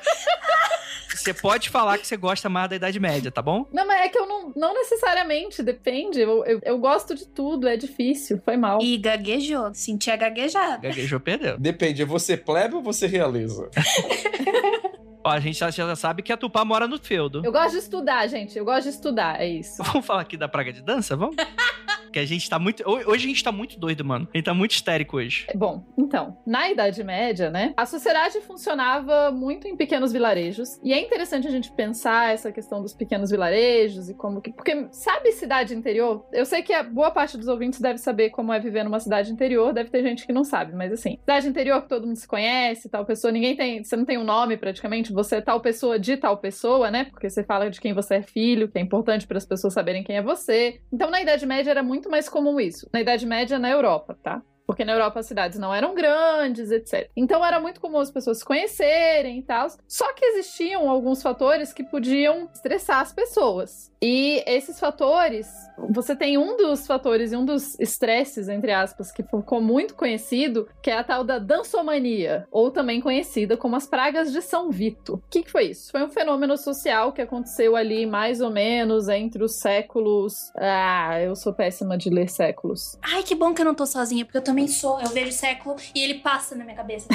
Você 1.15 1.33
pode 1.33 1.71
falar 1.71 1.97
que 1.97 2.07
você 2.07 2.17
gosta 2.19 2.51
mais 2.51 2.69
da 2.69 2.77
Idade 2.77 2.99
Média, 3.01 3.31
tá 3.31 3.41
bom? 3.41 3.67
Não, 3.73 3.87
mas 3.87 4.01
é 4.01 4.09
que 4.09 4.19
eu 4.19 4.27
não, 4.27 4.53
não 4.55 4.75
necessariamente, 4.75 5.63
depende. 5.63 6.21
Eu, 6.21 6.45
eu, 6.45 6.61
eu 6.63 6.79
gosto 6.79 7.15
de 7.15 7.27
tudo, 7.27 7.67
é 7.67 7.77
difícil, 7.79 8.43
foi 8.45 8.57
mal. 8.59 8.79
E 8.83 8.99
gaguejou. 8.99 9.73
Senti 9.73 10.11
a 10.11 10.17
gaguejada. 10.17 10.87
Gaguejou, 10.87 11.21
perdeu. 11.21 11.57
Depende, 11.57 12.03
é 12.03 12.05
você 12.05 12.37
plebe 12.37 12.75
ou 12.75 12.83
você 12.83 13.07
realeza? 13.07 13.71
Ó, 15.25 15.31
a 15.31 15.41
gente 15.41 15.59
já, 15.59 15.71
já 15.71 15.97
sabe 15.97 16.23
que 16.23 16.33
a 16.33 16.37
Tupá 16.37 16.65
mora 16.65 16.87
no 16.87 16.99
feudo. 16.99 17.43
Eu 17.45 17.51
gosto 17.53 17.73
de 17.73 17.79
estudar, 17.79 18.27
gente. 18.29 18.59
Eu 18.59 18.65
gosto 18.65 18.83
de 18.85 18.91
estudar, 18.91 19.41
é 19.41 19.49
isso. 19.49 19.83
Vamos 19.85 20.07
falar 20.07 20.21
aqui 20.23 20.37
da 20.37 20.49
praga 20.49 20.73
de 20.73 20.83
dança? 20.83 21.17
Vamos? 21.17 21.37
que 22.13 22.19
a 22.19 22.27
gente 22.27 22.49
tá 22.49 22.59
muito... 22.59 22.83
ho- 22.89 23.11
Hoje 23.11 23.25
a 23.25 23.29
gente 23.29 23.43
tá 23.43 23.51
muito 23.51 23.79
doido, 23.79 24.05
mano. 24.05 24.29
A 24.33 24.37
gente 24.37 24.45
tá 24.45 24.55
muito 24.55 24.73
histérico 24.73 25.17
hoje. 25.17 25.47
Bom, 25.55 25.85
então, 25.99 26.39
na 26.47 26.71
Idade 26.71 27.03
Média, 27.03 27.51
né, 27.51 27.73
a 27.77 27.87
sociedade 27.87 28.41
funcionava 28.43 29.31
muito 29.33 29.67
em 29.67 29.77
pequenos 29.77 30.13
vilarejos. 30.13 30.79
E 30.83 30.93
é 30.93 31.01
interessante 31.01 31.49
a 31.49 31.51
gente 31.51 31.73
pensar 31.73 32.33
essa 32.33 32.53
questão 32.53 32.81
dos 32.83 32.93
pequenos 32.95 33.31
vilarejos 33.31 34.09
e 34.09 34.15
como 34.15 34.41
que. 34.41 34.53
Porque, 34.53 34.87
sabe, 34.93 35.33
cidade 35.33 35.75
interior? 35.75 36.25
Eu 36.33 36.45
sei 36.47 36.63
que 36.63 36.73
a 36.73 36.83
boa 36.83 37.11
parte 37.11 37.37
dos 37.37 37.49
ouvintes 37.49 37.81
deve 37.81 37.99
saber 37.99 38.31
como 38.31 38.53
é 38.53 38.61
viver 38.61 38.85
numa 38.85 39.01
cidade 39.01 39.33
interior, 39.33 39.73
deve 39.73 39.91
ter 39.91 40.03
gente 40.03 40.27
que 40.27 40.33
não 40.33 40.45
sabe, 40.45 40.73
mas 40.75 40.93
assim, 40.93 41.17
cidade 41.21 41.49
interior 41.49 41.83
que 41.83 41.89
todo 41.89 42.07
mundo 42.07 42.17
se 42.17 42.29
conhece, 42.29 42.89
tal 42.89 43.05
pessoa, 43.05 43.33
ninguém 43.33 43.57
tem. 43.57 43.83
Você 43.83 43.97
não 43.97 44.05
tem 44.05 44.19
um 44.19 44.25
nome 44.25 44.57
praticamente, 44.57 45.13
você 45.15 45.37
é 45.37 45.41
tal 45.41 45.61
pessoa 45.61 45.99
de 45.99 46.17
tal 46.17 46.37
pessoa, 46.39 46.91
né? 46.91 47.05
Porque 47.05 47.31
você 47.31 47.45
fala 47.45 47.71
de 47.71 47.81
quem 47.81 47.95
você 47.95 48.17
é 48.17 48.23
filho, 48.23 48.69
que 48.69 48.79
é 48.79 48.81
importante 48.81 49.27
para 49.27 49.39
as 49.39 49.47
pessoas 49.47 49.73
saberem 49.73 50.03
quem 50.03 50.17
é 50.17 50.23
você. 50.23 50.81
Então, 50.93 51.11
na 51.11 51.23
Idade 51.23 51.47
Média 51.47 51.71
era 51.71 51.83
muito 51.83 52.11
mais 52.11 52.29
comum 52.29 52.59
isso. 52.59 52.89
Na 52.93 53.01
Idade 53.01 53.25
Média, 53.25 53.59
na 53.59 53.71
Europa, 53.71 54.19
tá? 54.23 54.43
Porque 54.67 54.85
na 54.85 54.93
Europa 54.93 55.21
as 55.21 55.27
cidades 55.27 55.59
não 55.59 55.75
eram 55.75 55.95
grandes, 55.95 56.71
etc. 56.71 57.11
Então 57.15 57.45
era 57.45 57.61
muito 57.61 57.81
comum 57.81 57.99
as 57.99 58.11
pessoas 58.11 58.39
se 58.39 58.45
conhecerem 58.45 59.39
e 59.39 59.43
tal. 59.43 59.69
Só 59.87 60.13
que 60.15 60.25
existiam 60.25 60.89
alguns 60.89 61.23
fatores 61.23 61.73
que 61.73 61.85
podiam 61.85 62.49
estressar 62.53 63.01
as 63.01 63.13
pessoas. 63.13 63.93
E 64.07 64.45
esses 64.47 64.79
fatores, 64.79 65.49
você 65.89 66.15
tem 66.15 66.37
um 66.37 66.59
dos 66.59 66.87
fatores 66.87 67.33
e 67.33 67.37
um 67.37 67.43
dos 67.43 67.75
estresses, 67.81 68.51
entre 68.51 68.71
aspas, 68.71 69.11
que 69.11 69.23
ficou 69.23 69.63
muito 69.63 69.95
conhecido, 69.95 70.69
que 70.83 70.91
é 70.91 70.99
a 70.99 71.03
tal 71.03 71.25
da 71.25 71.39
dançomania, 71.39 72.47
ou 72.51 72.71
também 72.71 73.01
conhecida 73.01 73.57
como 73.57 73.77
as 73.77 73.87
pragas 73.87 74.31
de 74.31 74.43
São 74.43 74.71
Vito. 74.71 75.15
O 75.15 75.31
que, 75.31 75.43
que 75.43 75.51
foi 75.51 75.69
isso? 75.69 75.91
Foi 75.91 76.05
um 76.05 76.11
fenômeno 76.11 76.59
social 76.59 77.15
que 77.15 77.23
aconteceu 77.23 77.75
ali 77.75 78.05
mais 78.05 78.43
ou 78.43 78.51
menos 78.51 79.09
entre 79.09 79.43
os 79.43 79.59
séculos. 79.59 80.53
Ah, 80.55 81.19
eu 81.23 81.35
sou 81.35 81.55
péssima 81.55 81.97
de 81.97 82.11
ler 82.11 82.29
séculos. 82.29 82.99
Ai, 83.01 83.23
que 83.23 83.35
bom 83.35 83.55
que 83.55 83.63
eu 83.63 83.65
não 83.65 83.75
tô 83.75 83.87
sozinha, 83.87 84.27
porque 84.27 84.37
eu 84.37 84.45
também 84.45 84.69
sou. 84.69 85.01
Eu 85.01 85.09
vejo 85.09 85.33
século 85.33 85.77
e 85.95 86.05
ele 86.05 86.17
passa 86.17 86.55
na 86.55 86.63
minha 86.63 86.77
cabeça. 86.77 87.09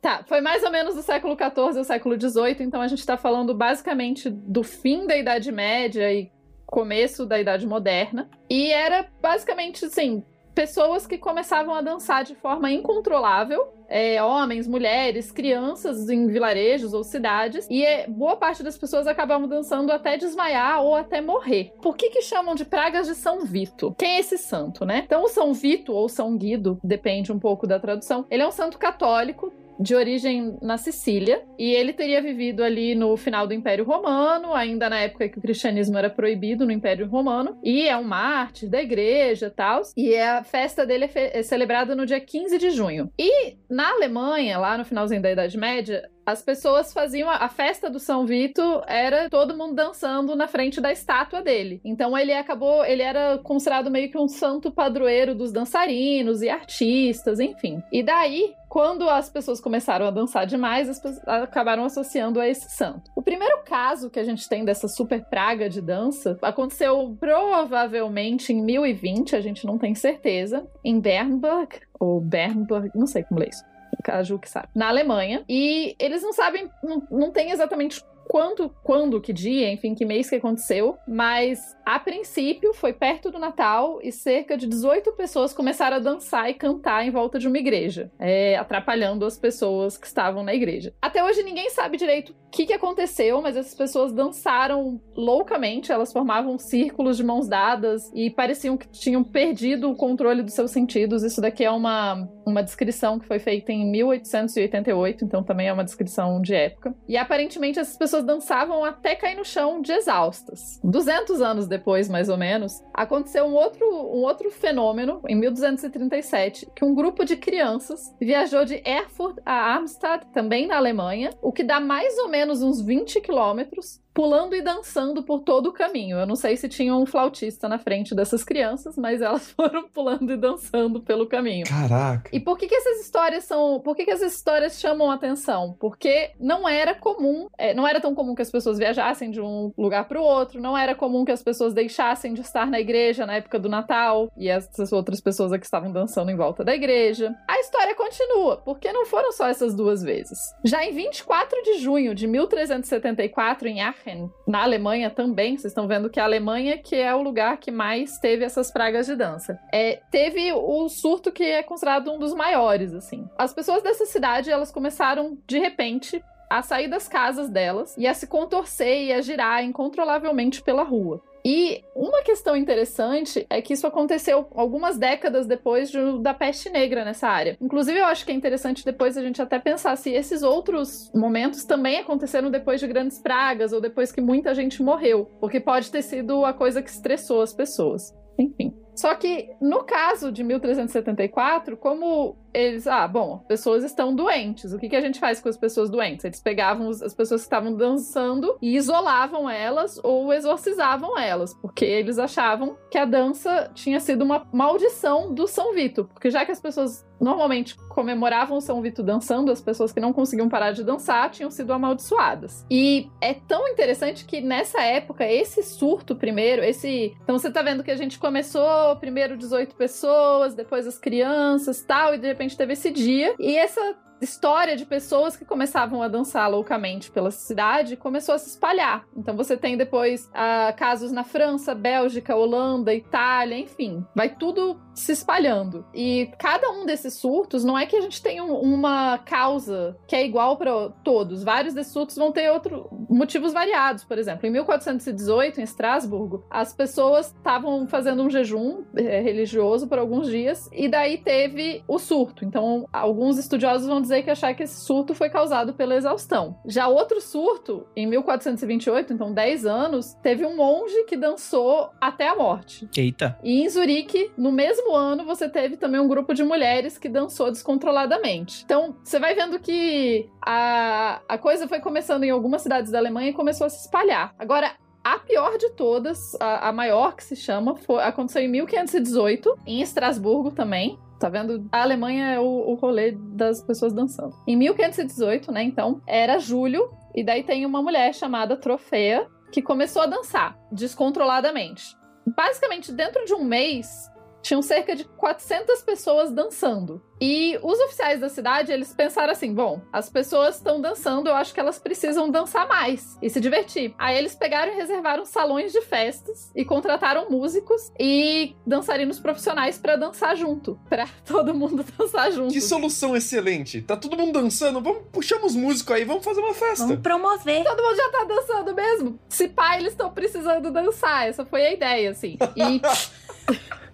Tá, 0.00 0.24
foi 0.26 0.40
mais 0.40 0.62
ou 0.62 0.70
menos 0.70 0.94
do 0.94 1.02
século 1.02 1.36
XIV 1.36 1.78
ao 1.78 1.84
século 1.84 2.18
XVIII, 2.18 2.56
então 2.60 2.80
a 2.80 2.88
gente 2.88 3.04
tá 3.04 3.18
falando 3.18 3.54
basicamente 3.54 4.30
do 4.30 4.62
fim 4.62 5.06
da 5.06 5.16
Idade 5.16 5.52
Média 5.52 6.10
e 6.12 6.30
começo 6.64 7.26
da 7.26 7.38
Idade 7.38 7.66
Moderna. 7.66 8.30
E 8.48 8.72
era 8.72 9.06
basicamente, 9.20 9.84
assim, 9.84 10.22
pessoas 10.54 11.06
que 11.06 11.18
começavam 11.18 11.74
a 11.74 11.82
dançar 11.82 12.24
de 12.24 12.34
forma 12.34 12.70
incontrolável. 12.70 13.74
é, 13.92 14.22
homens, 14.22 14.68
mulheres, 14.68 15.32
crianças 15.32 16.08
em 16.08 16.28
vilarejos 16.28 16.94
ou 16.94 17.02
cidades. 17.02 17.66
E 17.68 17.84
é, 17.84 18.06
boa 18.06 18.36
parte 18.36 18.62
das 18.62 18.78
pessoas 18.78 19.08
acabavam 19.08 19.48
dançando 19.48 19.90
até 19.90 20.16
desmaiar 20.16 20.80
ou 20.80 20.94
até 20.94 21.20
morrer. 21.20 21.72
Por 21.82 21.96
que 21.96 22.08
que 22.08 22.22
chamam 22.22 22.54
de 22.54 22.64
pragas 22.64 23.08
de 23.08 23.16
São 23.16 23.44
Vito? 23.44 23.92
Quem 23.98 24.12
é 24.12 24.20
esse 24.20 24.38
santo, 24.38 24.84
né? 24.84 25.02
Então 25.04 25.24
o 25.24 25.28
São 25.28 25.52
Vito 25.52 25.92
ou 25.92 26.08
São 26.08 26.36
Guido, 26.36 26.78
depende 26.84 27.32
um 27.32 27.38
pouco 27.38 27.66
da 27.66 27.80
tradução. 27.80 28.24
Ele 28.30 28.44
é 28.44 28.46
um 28.46 28.52
santo 28.52 28.78
católico 28.78 29.52
de 29.80 29.94
origem 29.94 30.58
na 30.60 30.76
Sicília, 30.76 31.42
e 31.58 31.72
ele 31.72 31.92
teria 31.92 32.20
vivido 32.20 32.62
ali 32.62 32.94
no 32.94 33.16
final 33.16 33.46
do 33.46 33.54
Império 33.54 33.84
Romano, 33.84 34.54
ainda 34.54 34.90
na 34.90 35.00
época 35.00 35.28
que 35.28 35.38
o 35.38 35.42
cristianismo 35.42 35.96
era 35.96 36.10
proibido 36.10 36.66
no 36.66 36.72
Império 36.72 37.08
Romano, 37.08 37.58
e 37.64 37.88
é 37.88 37.96
um 37.96 38.04
mártir 38.04 38.68
da 38.68 38.82
igreja 38.82 39.50
tal, 39.50 39.80
e 39.96 40.14
a 40.16 40.44
festa 40.44 40.84
dele 40.84 41.08
é, 41.14 41.38
é 41.38 41.42
celebrada 41.42 41.94
no 41.94 42.04
dia 42.04 42.20
15 42.20 42.58
de 42.58 42.70
junho. 42.70 43.10
E 43.18 43.56
na 43.70 43.90
Alemanha, 43.90 44.58
lá 44.58 44.76
no 44.76 44.84
finalzinho 44.84 45.22
da 45.22 45.32
Idade 45.32 45.56
Média, 45.56 46.02
as 46.30 46.42
pessoas 46.42 46.92
faziam 46.92 47.28
a, 47.28 47.36
a 47.36 47.48
festa 47.48 47.90
do 47.90 47.98
São 47.98 48.24
Vito 48.24 48.62
era 48.86 49.28
todo 49.28 49.56
mundo 49.56 49.74
dançando 49.74 50.36
na 50.36 50.46
frente 50.46 50.80
da 50.80 50.92
estátua 50.92 51.42
dele. 51.42 51.80
Então 51.84 52.16
ele 52.16 52.32
acabou, 52.32 52.84
ele 52.84 53.02
era 53.02 53.38
considerado 53.38 53.90
meio 53.90 54.10
que 54.10 54.18
um 54.18 54.28
santo 54.28 54.70
padroeiro 54.70 55.34
dos 55.34 55.52
dançarinos 55.52 56.42
e 56.42 56.48
artistas, 56.48 57.40
enfim. 57.40 57.82
E 57.92 58.02
daí, 58.02 58.54
quando 58.68 59.08
as 59.08 59.28
pessoas 59.28 59.60
começaram 59.60 60.06
a 60.06 60.10
dançar 60.10 60.46
demais, 60.46 60.88
as 60.88 61.00
pessoas 61.00 61.26
acabaram 61.26 61.84
associando 61.84 62.40
a 62.40 62.48
esse 62.48 62.70
santo. 62.70 63.10
O 63.16 63.22
primeiro 63.22 63.62
caso 63.64 64.10
que 64.10 64.20
a 64.20 64.24
gente 64.24 64.48
tem 64.48 64.64
dessa 64.64 64.86
super 64.86 65.24
praga 65.24 65.68
de 65.68 65.80
dança 65.80 66.38
aconteceu 66.42 67.16
provavelmente 67.18 68.52
em 68.52 68.62
1020, 68.62 69.34
a 69.34 69.40
gente 69.40 69.66
não 69.66 69.76
tem 69.76 69.94
certeza, 69.94 70.66
em 70.84 71.00
Bernburg, 71.00 71.80
ou 71.98 72.20
Bernburg, 72.20 72.90
não 72.94 73.06
sei 73.06 73.24
como 73.24 73.42
é 73.42 73.48
isso 73.48 73.69
a 74.08 74.22
Ju 74.22 74.38
que 74.38 74.48
sabe, 74.48 74.68
na 74.74 74.88
Alemanha. 74.88 75.44
E 75.48 75.94
eles 75.98 76.22
não 76.22 76.32
sabem, 76.32 76.70
não, 76.82 77.02
não 77.10 77.30
tem 77.30 77.50
exatamente 77.50 78.02
quanto, 78.30 78.72
quando, 78.84 79.20
que 79.20 79.32
dia, 79.32 79.72
enfim, 79.72 79.92
que 79.92 80.04
mês 80.04 80.30
que 80.30 80.36
aconteceu, 80.36 80.96
mas 81.08 81.76
a 81.84 81.98
princípio 81.98 82.72
foi 82.72 82.92
perto 82.92 83.28
do 83.28 83.40
Natal 83.40 83.98
e 84.04 84.12
cerca 84.12 84.56
de 84.56 84.68
18 84.68 85.10
pessoas 85.14 85.52
começaram 85.52 85.96
a 85.96 86.00
dançar 86.00 86.48
e 86.48 86.54
cantar 86.54 87.04
em 87.04 87.10
volta 87.10 87.40
de 87.40 87.48
uma 87.48 87.58
igreja, 87.58 88.08
é, 88.20 88.56
atrapalhando 88.56 89.26
as 89.26 89.36
pessoas 89.36 89.98
que 89.98 90.06
estavam 90.06 90.44
na 90.44 90.54
igreja. 90.54 90.94
Até 91.02 91.24
hoje 91.24 91.42
ninguém 91.42 91.70
sabe 91.70 91.96
direito 91.96 92.30
o 92.30 92.50
que, 92.52 92.66
que 92.66 92.72
aconteceu, 92.72 93.42
mas 93.42 93.56
essas 93.56 93.74
pessoas 93.74 94.12
dançaram 94.12 95.00
loucamente, 95.16 95.90
elas 95.90 96.12
formavam 96.12 96.56
círculos 96.56 97.16
de 97.16 97.24
mãos 97.24 97.48
dadas 97.48 98.10
e 98.14 98.30
pareciam 98.30 98.76
que 98.76 98.88
tinham 98.88 99.24
perdido 99.24 99.90
o 99.90 99.96
controle 99.96 100.42
dos 100.42 100.54
seus 100.54 100.70
sentidos. 100.70 101.24
Isso 101.24 101.40
daqui 101.40 101.64
é 101.64 101.70
uma, 101.70 102.28
uma 102.50 102.62
descrição 102.62 103.18
que 103.18 103.26
foi 103.26 103.38
feita 103.38 103.72
em 103.72 103.90
1888, 103.90 105.24
então 105.24 105.42
também 105.42 105.68
é 105.68 105.72
uma 105.72 105.84
descrição 105.84 106.40
de 106.40 106.54
época. 106.54 106.94
E 107.08 107.16
aparentemente 107.16 107.78
essas 107.78 107.96
pessoas 107.96 108.24
dançavam 108.24 108.84
até 108.84 109.14
cair 109.14 109.36
no 109.36 109.44
chão 109.44 109.80
de 109.80 109.92
exaustas. 109.92 110.80
200 110.84 111.40
anos 111.40 111.66
depois, 111.66 112.08
mais 112.08 112.28
ou 112.28 112.36
menos, 112.36 112.82
aconteceu 112.92 113.44
um 113.44 113.54
outro, 113.54 113.86
um 113.86 114.22
outro 114.22 114.50
fenômeno, 114.50 115.20
em 115.28 115.34
1237, 115.34 116.68
que 116.74 116.84
um 116.84 116.94
grupo 116.94 117.24
de 117.24 117.36
crianças 117.36 118.14
viajou 118.20 118.64
de 118.64 118.82
Erfurt 118.84 119.38
a 119.44 119.74
Armstadt, 119.74 120.26
também 120.32 120.66
na 120.66 120.76
Alemanha, 120.76 121.30
o 121.40 121.52
que 121.52 121.62
dá 121.62 121.80
mais 121.80 122.18
ou 122.18 122.28
menos 122.28 122.62
uns 122.62 122.80
20 122.80 123.20
quilômetros, 123.20 124.00
pulando 124.12 124.54
e 124.54 124.62
dançando 124.62 125.22
por 125.22 125.40
todo 125.40 125.68
o 125.68 125.72
caminho. 125.72 126.18
Eu 126.18 126.26
não 126.26 126.36
sei 126.36 126.56
se 126.56 126.68
tinha 126.68 126.94
um 126.94 127.06
flautista 127.06 127.68
na 127.68 127.78
frente 127.78 128.14
dessas 128.14 128.44
crianças, 128.44 128.96
mas 128.96 129.20
elas 129.20 129.50
foram 129.52 129.88
pulando 129.88 130.32
e 130.32 130.36
dançando 130.36 131.00
pelo 131.00 131.26
caminho. 131.26 131.66
Caraca. 131.66 132.30
E 132.32 132.40
por 132.40 132.58
que, 132.58 132.66
que 132.66 132.74
essas 132.74 133.00
histórias 133.00 133.44
são. 133.44 133.80
Por 133.80 133.96
que, 133.96 134.04
que 134.04 134.10
essas 134.10 134.34
histórias 134.34 134.78
chamam 134.78 135.10
atenção? 135.10 135.76
Porque 135.78 136.32
não 136.38 136.68
era 136.68 136.94
comum, 136.94 137.48
é, 137.56 137.74
não 137.74 137.86
era 137.86 138.00
tão 138.00 138.14
comum 138.14 138.34
que 138.34 138.42
as 138.42 138.50
pessoas 138.50 138.78
viajassem 138.78 139.30
de 139.30 139.40
um 139.40 139.72
lugar 139.76 140.06
para 140.06 140.20
o 140.20 140.24
outro, 140.24 140.60
não 140.60 140.76
era 140.76 140.94
comum 140.94 141.24
que 141.24 141.32
as 141.32 141.42
pessoas 141.42 141.72
deixassem 141.72 142.34
de 142.34 142.40
estar 142.40 142.66
na 142.66 142.80
igreja 142.80 143.26
na 143.26 143.36
época 143.36 143.58
do 143.58 143.68
Natal 143.68 144.30
e 144.36 144.48
essas 144.48 144.92
outras 144.92 145.20
pessoas 145.20 145.52
aqui 145.52 145.64
estavam 145.64 145.92
dançando 145.92 146.30
em 146.30 146.36
volta 146.36 146.64
da 146.64 146.74
igreja. 146.74 147.34
A 147.48 147.58
história 147.60 147.94
continua, 147.94 148.58
porque 148.58 148.92
não 148.92 149.06
foram 149.06 149.32
só 149.32 149.48
essas 149.48 149.74
duas 149.74 150.02
vezes. 150.02 150.38
Já 150.64 150.84
em 150.84 150.92
24 150.92 151.62
de 151.62 151.78
junho 151.78 152.14
de 152.14 152.26
1374, 152.26 153.68
em 153.68 153.80
Aachen, 154.10 154.30
na 154.46 154.62
Alemanha 154.62 155.10
também, 155.10 155.56
vocês 155.56 155.70
estão 155.70 155.86
vendo 155.86 156.10
que 156.10 156.20
a 156.20 156.24
Alemanha 156.24 156.78
que 156.78 156.96
é 156.96 157.14
o 157.14 157.22
lugar 157.22 157.58
que 157.58 157.70
mais 157.70 158.18
teve 158.18 158.44
essas 158.44 158.70
pragas 158.70 159.06
de 159.06 159.16
dança. 159.16 159.58
É, 159.72 160.00
teve 160.10 160.52
o 160.52 160.88
surto 160.88 161.32
que 161.32 161.44
é 161.44 161.62
considerado 161.62 162.10
um 162.10 162.18
dos 162.18 162.34
maiores, 162.34 162.92
assim. 162.92 163.28
As 163.38 163.52
pessoas 163.52 163.82
dessa 163.82 164.06
cidade, 164.06 164.50
elas 164.50 164.70
começaram 164.70 165.38
de 165.46 165.58
repente 165.58 166.22
a 166.50 166.62
sair 166.62 166.88
das 166.88 167.06
casas 167.06 167.48
delas 167.48 167.96
e 167.96 168.08
a 168.08 168.12
se 168.12 168.26
contorcer 168.26 169.04
e 169.04 169.12
a 169.12 169.20
girar 169.20 169.64
incontrolavelmente 169.64 170.60
pela 170.60 170.82
rua. 170.82 171.22
E 171.44 171.82
uma 171.94 172.22
questão 172.22 172.54
interessante 172.56 173.46
é 173.48 173.62
que 173.62 173.72
isso 173.72 173.86
aconteceu 173.86 174.46
algumas 174.54 174.98
décadas 174.98 175.46
depois 175.46 175.90
de, 175.90 176.18
da 176.20 176.34
peste 176.34 176.68
negra 176.68 177.04
nessa 177.04 177.28
área. 177.28 177.56
Inclusive, 177.60 177.98
eu 177.98 178.04
acho 178.04 178.26
que 178.26 178.32
é 178.32 178.34
interessante 178.34 178.84
depois 178.84 179.16
a 179.16 179.22
gente 179.22 179.40
até 179.40 179.58
pensar 179.58 179.96
se 179.96 180.10
esses 180.10 180.42
outros 180.42 181.10
momentos 181.14 181.64
também 181.64 181.98
aconteceram 181.98 182.50
depois 182.50 182.80
de 182.80 182.86
grandes 182.86 183.18
pragas 183.18 183.72
ou 183.72 183.80
depois 183.80 184.12
que 184.12 184.20
muita 184.20 184.54
gente 184.54 184.82
morreu, 184.82 185.30
porque 185.40 185.60
pode 185.60 185.90
ter 185.90 186.02
sido 186.02 186.44
a 186.44 186.52
coisa 186.52 186.82
que 186.82 186.90
estressou 186.90 187.40
as 187.40 187.54
pessoas. 187.54 188.14
Enfim. 188.38 188.74
Só 188.94 189.14
que 189.14 189.50
no 189.62 189.84
caso 189.84 190.30
de 190.30 190.44
1374, 190.44 191.76
como 191.76 192.36
eles, 192.52 192.86
ah, 192.86 193.06
bom, 193.06 193.38
pessoas 193.48 193.84
estão 193.84 194.14
doentes. 194.14 194.72
O 194.72 194.78
que, 194.78 194.88
que 194.88 194.96
a 194.96 195.00
gente 195.00 195.18
faz 195.18 195.40
com 195.40 195.48
as 195.48 195.56
pessoas 195.56 195.90
doentes? 195.90 196.24
Eles 196.24 196.40
pegavam 196.40 196.88
as 196.88 197.14
pessoas 197.14 197.42
que 197.42 197.46
estavam 197.46 197.74
dançando 197.74 198.56
e 198.60 198.76
isolavam 198.76 199.48
elas 199.48 200.00
ou 200.02 200.32
exorcizavam 200.32 201.18
elas, 201.18 201.54
porque 201.54 201.84
eles 201.84 202.18
achavam 202.18 202.76
que 202.90 202.98
a 202.98 203.04
dança 203.04 203.70
tinha 203.74 204.00
sido 204.00 204.22
uma 204.22 204.46
maldição 204.52 205.32
do 205.32 205.46
São 205.46 205.74
Vito, 205.74 206.04
porque 206.04 206.30
já 206.30 206.44
que 206.44 206.52
as 206.52 206.60
pessoas 206.60 207.08
normalmente 207.20 207.76
comemoravam 207.90 208.60
São 208.60 208.80
Vito 208.80 209.02
dançando, 209.02 209.52
as 209.52 209.60
pessoas 209.60 209.92
que 209.92 210.00
não 210.00 210.12
conseguiam 210.12 210.48
parar 210.48 210.72
de 210.72 210.82
dançar 210.82 211.30
tinham 211.30 211.50
sido 211.50 211.72
amaldiçoadas. 211.72 212.64
E 212.70 213.10
é 213.20 213.34
tão 213.34 213.68
interessante 213.68 214.24
que 214.24 214.40
nessa 214.40 214.80
época, 214.80 215.30
esse 215.30 215.62
surto 215.62 216.16
primeiro, 216.16 216.64
esse. 216.64 217.14
Então 217.22 217.38
você 217.38 217.50
tá 217.50 217.62
vendo 217.62 217.84
que 217.84 217.90
a 217.90 217.96
gente 217.96 218.18
começou 218.18 218.96
primeiro 218.96 219.36
18 219.36 219.74
pessoas, 219.74 220.54
depois 220.54 220.86
as 220.86 220.98
crianças 220.98 221.82
tal, 221.82 222.14
e 222.14 222.18
de 222.18 222.28
repente 222.40 222.56
teve 222.56 222.72
esse 222.72 222.90
dia. 222.90 223.34
E 223.38 223.56
essa 223.56 223.94
história 224.20 224.76
de 224.76 224.84
pessoas 224.84 225.36
que 225.36 225.44
começavam 225.44 226.02
a 226.02 226.08
dançar 226.08 226.50
loucamente 226.50 227.10
pela 227.10 227.30
cidade 227.30 227.96
começou 227.96 228.34
a 228.34 228.38
se 228.38 228.50
espalhar. 228.50 229.06
Então 229.16 229.36
você 229.36 229.56
tem 229.56 229.76
depois 229.76 230.26
uh, 230.26 230.76
casos 230.76 231.10
na 231.10 231.24
França, 231.24 231.74
Bélgica, 231.74 232.36
Holanda, 232.36 232.94
Itália, 232.94 233.58
enfim, 233.58 234.04
vai 234.14 234.28
tudo 234.28 234.80
se 234.94 235.12
espalhando. 235.12 235.84
E 235.94 236.30
cada 236.38 236.70
um 236.70 236.84
desses 236.84 237.14
surtos 237.14 237.64
não 237.64 237.78
é 237.78 237.86
que 237.86 237.96
a 237.96 238.00
gente 238.00 238.22
tenha 238.22 238.44
um, 238.44 238.54
uma 238.54 239.18
causa 239.18 239.96
que 240.06 240.14
é 240.14 240.24
igual 240.24 240.56
para 240.56 240.90
todos. 241.02 241.42
Vários 241.42 241.74
desses 241.74 241.92
surtos 241.92 242.16
vão 242.16 242.32
ter 242.32 242.50
outro, 242.50 242.88
motivos 243.08 243.52
variados. 243.52 244.04
Por 244.04 244.18
exemplo, 244.18 244.46
em 244.46 244.50
1418, 244.50 245.60
em 245.60 245.64
Estrasburgo, 245.64 246.44
as 246.50 246.72
pessoas 246.72 247.26
estavam 247.26 247.86
fazendo 247.86 248.22
um 248.22 248.30
jejum 248.30 248.82
é, 248.94 249.20
religioso 249.20 249.88
por 249.88 249.98
alguns 249.98 250.28
dias 250.28 250.68
e 250.72 250.88
daí 250.88 251.18
teve 251.18 251.82
o 251.88 251.98
surto. 251.98 252.44
Então, 252.44 252.86
alguns 252.92 253.38
estudiosos 253.38 253.86
vão 253.86 254.00
dizer 254.00 254.09
que 254.22 254.30
achar 254.30 254.54
que 254.54 254.62
esse 254.62 254.80
surto 254.80 255.14
foi 255.14 255.30
causado 255.30 255.74
pela 255.74 255.94
exaustão. 255.94 256.58
Já 256.66 256.88
outro 256.88 257.20
surto, 257.20 257.86
em 257.94 258.06
1428, 258.06 259.12
então 259.12 259.32
10 259.32 259.66
anos, 259.66 260.14
teve 260.22 260.44
um 260.44 260.56
monge 260.56 261.04
que 261.04 261.16
dançou 261.16 261.90
até 262.00 262.28
a 262.28 262.34
morte. 262.34 262.88
Eita. 262.96 263.38
E 263.42 263.62
em 263.62 263.68
Zurique, 263.68 264.30
no 264.36 264.52
mesmo 264.52 264.94
ano, 264.94 265.24
você 265.24 265.48
teve 265.48 265.76
também 265.76 266.00
um 266.00 266.08
grupo 266.08 266.34
de 266.34 266.42
mulheres 266.42 266.98
que 266.98 267.08
dançou 267.08 267.50
descontroladamente. 267.50 268.62
Então, 268.64 268.96
você 269.02 269.18
vai 269.18 269.34
vendo 269.34 269.58
que 269.58 270.28
a, 270.44 271.20
a 271.28 271.38
coisa 271.38 271.68
foi 271.68 271.80
começando 271.80 272.24
em 272.24 272.30
algumas 272.30 272.62
cidades 272.62 272.90
da 272.90 272.98
Alemanha 272.98 273.30
e 273.30 273.34
começou 273.34 273.66
a 273.66 273.70
se 273.70 273.84
espalhar. 273.84 274.34
Agora, 274.38 274.72
a 275.02 275.18
pior 275.18 275.56
de 275.56 275.70
todas, 275.70 276.36
a, 276.40 276.68
a 276.68 276.72
maior 276.72 277.16
que 277.16 277.24
se 277.24 277.36
chama, 277.36 277.74
foi, 277.76 278.02
aconteceu 278.02 278.42
em 278.42 278.48
1518, 278.48 279.58
em 279.66 279.80
Estrasburgo 279.80 280.50
também. 280.50 280.98
Tá 281.20 281.28
vendo? 281.28 281.68
A 281.70 281.82
Alemanha 281.82 282.28
é 282.28 282.40
o, 282.40 282.44
o 282.44 282.74
rolê 282.74 283.12
das 283.12 283.62
pessoas 283.62 283.92
dançando. 283.92 284.34
Em 284.48 284.56
1518, 284.56 285.52
né, 285.52 285.62
então, 285.62 286.00
era 286.06 286.38
julho, 286.38 286.90
e 287.14 287.22
daí 287.22 287.42
tem 287.42 287.66
uma 287.66 287.82
mulher 287.82 288.14
chamada 288.14 288.56
Trofeia 288.56 289.28
que 289.52 289.60
começou 289.60 290.00
a 290.00 290.06
dançar 290.06 290.56
descontroladamente. 290.72 291.94
Basicamente, 292.26 292.90
dentro 292.90 293.24
de 293.26 293.34
um 293.34 293.44
mês, 293.44 294.10
tinham 294.42 294.62
cerca 294.62 294.94
de 294.94 295.04
400 295.04 295.82
pessoas 295.82 296.30
dançando. 296.30 297.02
E 297.20 297.58
os 297.62 297.78
oficiais 297.80 298.18
da 298.18 298.30
cidade, 298.30 298.72
eles 298.72 298.94
pensaram 298.94 299.32
assim: 299.32 299.52
bom, 299.52 299.82
as 299.92 300.08
pessoas 300.08 300.56
estão 300.56 300.80
dançando, 300.80 301.28
eu 301.28 301.34
acho 301.34 301.52
que 301.52 301.60
elas 301.60 301.78
precisam 301.78 302.30
dançar 302.30 302.66
mais 302.66 303.18
e 303.20 303.28
se 303.28 303.40
divertir. 303.40 303.94
Aí 303.98 304.16
eles 304.16 304.34
pegaram 304.34 304.72
e 304.72 304.76
reservaram 304.76 305.26
salões 305.26 305.70
de 305.70 305.82
festas 305.82 306.50
e 306.56 306.64
contrataram 306.64 307.28
músicos 307.28 307.92
e 308.00 308.56
dançarinos 308.66 309.20
profissionais 309.20 309.76
para 309.76 309.96
dançar 309.96 310.34
junto, 310.34 310.80
para 310.88 311.06
todo 311.26 311.54
mundo 311.54 311.84
dançar 311.98 312.32
junto. 312.32 312.54
Que 312.54 312.60
solução 312.60 313.14
excelente! 313.14 313.82
Tá 313.82 313.96
todo 313.96 314.16
mundo 314.16 314.40
dançando, 314.40 314.80
vamos 314.80 315.02
puxar 315.12 315.44
os 315.44 315.54
músicos 315.54 315.94
aí, 315.94 316.04
vamos 316.04 316.24
fazer 316.24 316.40
uma 316.40 316.54
festa. 316.54 316.86
Vamos 316.86 317.02
promover. 317.02 317.64
Todo 317.64 317.82
mundo 317.82 317.96
já 317.96 318.10
tá 318.10 318.24
dançando 318.24 318.74
mesmo. 318.74 319.20
Se 319.28 319.48
pá, 319.48 319.76
eles 319.76 319.92
estão 319.92 320.10
precisando 320.10 320.70
dançar. 320.70 321.28
Essa 321.28 321.44
foi 321.44 321.66
a 321.66 321.72
ideia, 321.74 322.10
assim. 322.10 322.38
E 322.56 322.80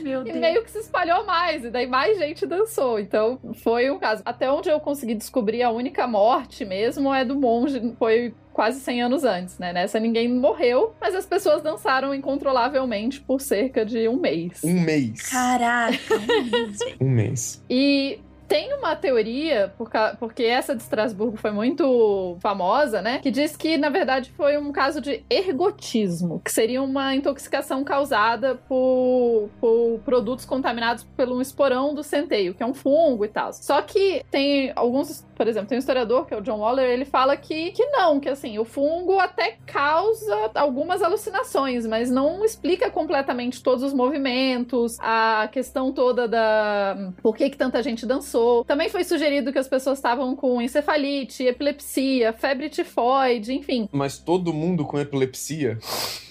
Meu 0.00 0.20
e 0.26 0.32
Deus. 0.32 0.36
meio 0.38 0.64
que 0.64 0.70
se 0.70 0.78
espalhou 0.78 1.24
mais, 1.24 1.64
e 1.64 1.70
daí 1.70 1.86
mais 1.86 2.18
gente 2.18 2.46
dançou. 2.46 2.98
Então 2.98 3.38
foi 3.62 3.90
um 3.90 3.98
caso. 3.98 4.22
Até 4.24 4.50
onde 4.50 4.68
eu 4.68 4.80
consegui 4.80 5.14
descobrir, 5.14 5.62
a 5.62 5.70
única 5.70 6.06
morte 6.06 6.64
mesmo 6.64 7.12
é 7.12 7.24
do 7.24 7.34
monge, 7.34 7.94
foi 7.98 8.34
quase 8.52 8.80
100 8.80 9.02
anos 9.02 9.24
antes, 9.24 9.58
né? 9.58 9.72
Nessa 9.72 10.00
ninguém 10.00 10.28
morreu, 10.28 10.92
mas 11.00 11.14
as 11.14 11.24
pessoas 11.24 11.62
dançaram 11.62 12.12
incontrolavelmente 12.12 13.20
por 13.20 13.40
cerca 13.40 13.84
de 13.86 14.08
um 14.08 14.16
mês. 14.16 14.64
Um 14.64 14.80
mês. 14.80 15.30
Caraca. 15.30 15.96
Um 17.00 17.08
mês. 17.08 17.64
E 17.70 18.18
tem 18.48 18.72
uma 18.72 18.96
teoria, 18.96 19.72
porque 20.18 20.44
essa 20.44 20.74
de 20.74 20.82
Estrasburgo 20.82 21.36
foi 21.36 21.50
muito 21.50 22.38
famosa, 22.40 23.02
né? 23.02 23.18
Que 23.18 23.30
diz 23.30 23.54
que, 23.54 23.76
na 23.76 23.90
verdade, 23.90 24.32
foi 24.34 24.56
um 24.56 24.72
caso 24.72 25.00
de 25.02 25.22
ergotismo, 25.28 26.40
que 26.42 26.50
seria 26.50 26.82
uma 26.82 27.14
intoxicação 27.14 27.84
causada 27.84 28.54
por, 28.54 29.50
por 29.60 30.00
produtos 30.04 30.46
contaminados 30.46 31.04
pelo 31.16 31.42
esporão 31.42 31.94
do 31.94 32.02
centeio, 32.02 32.54
que 32.54 32.62
é 32.62 32.66
um 32.66 32.72
fungo 32.72 33.24
e 33.24 33.28
tal. 33.28 33.52
Só 33.52 33.82
que 33.82 34.24
tem 34.30 34.72
alguns, 34.74 35.24
por 35.36 35.46
exemplo, 35.46 35.68
tem 35.68 35.76
um 35.76 35.80
historiador, 35.80 36.24
que 36.24 36.32
é 36.32 36.36
o 36.38 36.40
John 36.40 36.60
Waller, 36.60 36.88
ele 36.88 37.04
fala 37.04 37.36
que, 37.36 37.72
que 37.72 37.84
não, 37.86 38.18
que 38.18 38.30
assim, 38.30 38.58
o 38.58 38.64
fungo 38.64 39.18
até 39.20 39.58
causa 39.66 40.50
algumas 40.54 41.02
alucinações, 41.02 41.86
mas 41.86 42.10
não 42.10 42.42
explica 42.42 42.90
completamente 42.90 43.62
todos 43.62 43.84
os 43.84 43.92
movimentos, 43.92 44.96
a 45.00 45.48
questão 45.52 45.92
toda 45.92 46.26
da. 46.26 47.12
Por 47.22 47.36
que, 47.36 47.50
que 47.50 47.56
tanta 47.56 47.82
gente 47.82 48.06
dançou 48.06 48.37
passou. 48.38 48.64
Também 48.64 48.88
foi 48.88 49.04
sugerido 49.04 49.52
que 49.52 49.58
as 49.58 49.68
pessoas 49.68 49.98
estavam 49.98 50.34
com 50.36 50.62
encefalite, 50.62 51.44
epilepsia, 51.44 52.32
febre 52.32 52.68
tifoide, 52.68 53.52
enfim. 53.52 53.88
Mas 53.92 54.18
todo 54.18 54.52
mundo 54.52 54.84
com 54.84 54.98
epilepsia. 54.98 55.78